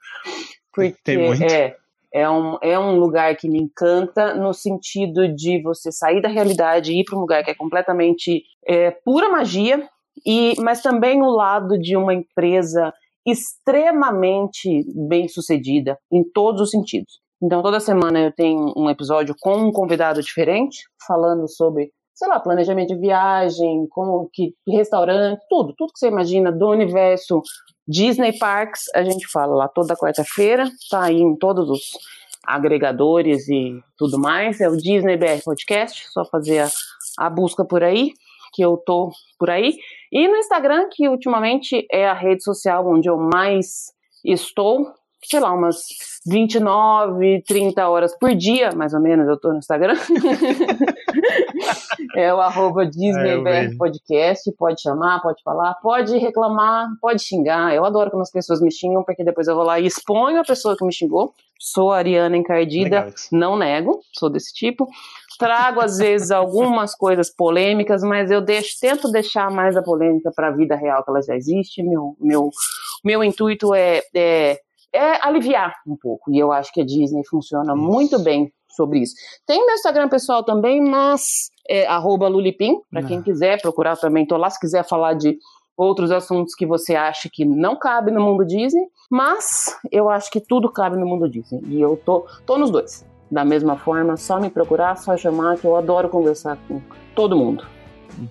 Porque 0.72 0.96
tem 1.04 1.18
muito. 1.18 1.42
é 1.42 1.76
é 2.12 2.28
um, 2.28 2.58
é 2.62 2.78
um 2.78 2.98
lugar 2.98 3.36
que 3.36 3.48
me 3.48 3.60
encanta 3.60 4.34
no 4.34 4.52
sentido 4.54 5.28
de 5.28 5.60
você 5.62 5.92
sair 5.92 6.22
da 6.22 6.28
realidade 6.28 6.92
e 6.92 7.00
ir 7.00 7.04
para 7.04 7.16
um 7.16 7.20
lugar 7.20 7.44
que 7.44 7.50
é 7.50 7.54
completamente 7.54 8.42
é, 8.66 8.90
pura 8.90 9.28
magia, 9.28 9.88
e 10.26 10.54
mas 10.60 10.80
também 10.80 11.22
o 11.22 11.30
lado 11.30 11.78
de 11.78 11.96
uma 11.96 12.14
empresa 12.14 12.92
extremamente 13.30 14.84
bem 15.08 15.28
sucedida 15.28 15.98
em 16.12 16.22
todos 16.22 16.60
os 16.60 16.70
sentidos. 16.70 17.20
Então, 17.42 17.62
toda 17.62 17.78
semana 17.78 18.20
eu 18.20 18.32
tenho 18.32 18.72
um 18.76 18.90
episódio 18.90 19.34
com 19.40 19.56
um 19.56 19.72
convidado 19.72 20.20
diferente, 20.20 20.78
falando 21.06 21.48
sobre, 21.48 21.92
sei 22.14 22.28
lá, 22.28 22.40
planejamento 22.40 22.88
de 22.88 23.00
viagem, 23.00 23.86
como 23.90 24.28
que 24.32 24.54
restaurante, 24.68 25.40
tudo, 25.48 25.72
tudo 25.76 25.92
que 25.92 25.98
você 25.98 26.08
imagina 26.08 26.50
do 26.50 26.68
universo 26.68 27.40
Disney 27.86 28.36
Parks, 28.36 28.82
a 28.94 29.02
gente 29.02 29.28
fala 29.30 29.54
lá 29.54 29.68
toda 29.68 29.96
quarta-feira, 29.96 30.68
tá 30.90 31.04
aí 31.04 31.20
em 31.20 31.36
todos 31.36 31.70
os 31.70 31.80
agregadores 32.44 33.48
e 33.48 33.80
tudo 33.96 34.18
mais, 34.18 34.60
é 34.60 34.68
o 34.68 34.76
Disney 34.76 35.16
BR 35.16 35.42
Podcast, 35.44 36.10
só 36.10 36.24
fazer 36.24 36.60
a, 36.60 36.68
a 37.18 37.30
busca 37.30 37.64
por 37.64 37.84
aí 37.84 38.12
que 38.52 38.62
eu 38.62 38.76
tô 38.76 39.10
por 39.38 39.50
aí. 39.50 39.74
E 40.12 40.28
no 40.28 40.36
Instagram, 40.36 40.88
que 40.90 41.08
ultimamente 41.08 41.86
é 41.90 42.08
a 42.08 42.14
rede 42.14 42.42
social 42.42 42.86
onde 42.88 43.08
eu 43.08 43.16
mais 43.16 43.92
estou, 44.24 44.92
sei 45.22 45.40
lá, 45.40 45.52
umas 45.52 45.76
29, 46.26 47.42
30 47.46 47.88
horas 47.88 48.16
por 48.18 48.34
dia, 48.34 48.70
mais 48.74 48.94
ou 48.94 49.00
menos, 49.00 49.28
eu 49.28 49.38
tô 49.38 49.50
no 49.50 49.58
Instagram. 49.58 49.94
é 52.16 52.32
o 52.32 52.40
arroba 52.40 52.86
DisneyBR 52.86 53.76
Podcast, 53.76 54.50
pode 54.52 54.80
chamar, 54.80 55.20
pode 55.20 55.42
falar, 55.42 55.74
pode 55.74 56.16
reclamar, 56.18 56.88
pode 57.00 57.22
xingar. 57.22 57.74
Eu 57.74 57.84
adoro 57.84 58.10
quando 58.10 58.22
as 58.22 58.30
pessoas 58.30 58.60
me 58.60 58.70
xingam, 58.70 59.04
porque 59.04 59.24
depois 59.24 59.48
eu 59.48 59.54
vou 59.54 59.64
lá 59.64 59.78
e 59.80 59.86
exponho 59.86 60.40
a 60.40 60.44
pessoa 60.44 60.76
que 60.76 60.84
me 60.84 60.92
xingou. 60.92 61.34
Sou 61.58 61.90
Ariana 61.90 62.36
Encardida, 62.36 63.12
não 63.32 63.56
nego, 63.56 64.00
sou 64.12 64.30
desse 64.30 64.54
tipo 64.54 64.88
trago 65.38 65.80
às 65.80 65.96
vezes 65.96 66.30
algumas 66.30 66.94
coisas 66.94 67.30
polêmicas, 67.30 68.02
mas 68.02 68.30
eu 68.30 68.40
deixo, 68.40 68.76
tento 68.80 69.10
deixar 69.10 69.50
mais 69.50 69.76
a 69.76 69.82
polêmica 69.82 70.32
para 70.34 70.48
a 70.48 70.50
vida 70.50 70.74
real 70.74 71.02
que 71.04 71.10
ela 71.10 71.22
já 71.22 71.36
existe. 71.36 71.82
Meu, 71.82 72.16
meu, 72.20 72.50
meu 73.04 73.22
intuito 73.22 73.72
é, 73.72 74.02
é, 74.14 74.58
é 74.92 75.26
aliviar 75.26 75.74
um 75.86 75.96
pouco. 75.96 76.30
E 76.32 76.38
eu 76.38 76.50
acho 76.50 76.72
que 76.72 76.80
a 76.80 76.84
Disney 76.84 77.24
funciona 77.24 77.72
isso. 77.72 77.82
muito 77.82 78.18
bem 78.18 78.52
sobre 78.78 79.00
isso. 79.00 79.14
Tem 79.44 79.64
meu 79.66 79.74
Instagram 79.74 80.08
pessoal 80.08 80.44
também, 80.44 80.80
mas 80.80 81.50
é 81.68 81.86
Lulipim, 81.98 82.80
para 82.90 83.02
quem 83.02 83.20
quiser 83.20 83.60
procurar 83.60 83.96
também. 83.96 84.26
Tô 84.26 84.36
lá 84.36 84.48
se 84.48 84.58
quiser 84.58 84.84
falar 84.84 85.14
de 85.14 85.36
outros 85.76 86.10
assuntos 86.10 86.54
que 86.54 86.64
você 86.64 86.94
acha 86.94 87.28
que 87.32 87.44
não 87.44 87.76
cabe 87.76 88.10
no 88.10 88.20
mundo 88.20 88.44
Disney, 88.46 88.86
mas 89.10 89.76
eu 89.92 90.08
acho 90.08 90.30
que 90.30 90.40
tudo 90.40 90.70
cabe 90.70 90.96
no 90.96 91.06
mundo 91.06 91.28
Disney. 91.28 91.60
E 91.66 91.80
eu 91.80 92.00
tô, 92.04 92.26
tô 92.46 92.56
nos 92.56 92.70
dois 92.70 93.04
da 93.30 93.44
mesma 93.44 93.76
forma, 93.76 94.16
só 94.16 94.40
me 94.40 94.48
procurar, 94.48 94.96
só 94.96 95.16
chamar, 95.16 95.58
que 95.58 95.66
eu 95.66 95.76
adoro 95.76 96.08
conversar 96.08 96.56
com 96.66 96.80
todo 97.14 97.36
mundo. 97.36 97.64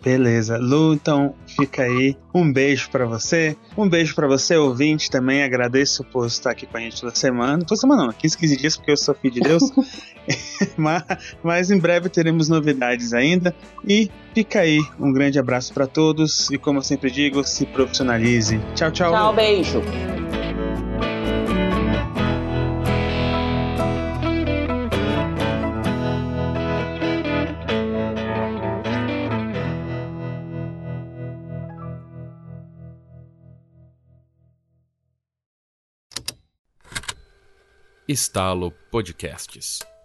Beleza, 0.04 0.58
Lu, 0.58 0.94
então 0.94 1.34
fica 1.46 1.84
aí. 1.84 2.16
Um 2.34 2.52
beijo 2.52 2.90
para 2.90 3.06
você, 3.06 3.56
um 3.78 3.88
beijo 3.88 4.14
para 4.14 4.28
você, 4.28 4.56
ouvinte 4.56 5.10
também. 5.10 5.44
Agradeço 5.44 6.04
por 6.04 6.28
estar 6.28 6.52
aqui 6.52 6.66
com 6.66 6.78
a 6.78 6.80
gente 6.80 7.00
toda 7.00 7.16
semana. 7.16 7.64
Toda 7.64 7.80
semana 7.80 8.06
não, 8.06 8.14
15, 8.14 8.38
15 8.38 8.58
dias, 8.58 8.78
porque 8.78 8.92
eu 8.92 8.98
sou 8.98 9.16
filho 9.16 9.34
de 9.34 9.40
Deus. 9.42 9.64
mas, 10.78 11.04
mas 11.44 11.72
em 11.72 11.80
breve 11.80 12.10
teremos 12.10 12.50
novidades 12.50 13.14
ainda. 13.14 13.56
E 13.88 14.10
fica 14.34 14.60
aí, 14.60 14.80
um 15.00 15.12
grande 15.12 15.40
abraço 15.40 15.74
para 15.74 15.88
todos. 15.88 16.50
E 16.52 16.58
como 16.58 16.80
eu 16.80 16.84
sempre 16.84 17.10
digo, 17.10 17.44
se 17.44 17.66
profissionalize. 17.66 18.60
Tchau, 18.76 18.92
tchau. 18.92 19.12
Tchau, 19.12 19.34
beijo. 19.34 19.82
Estalo 38.08 38.72
Podcasts. 38.90 39.97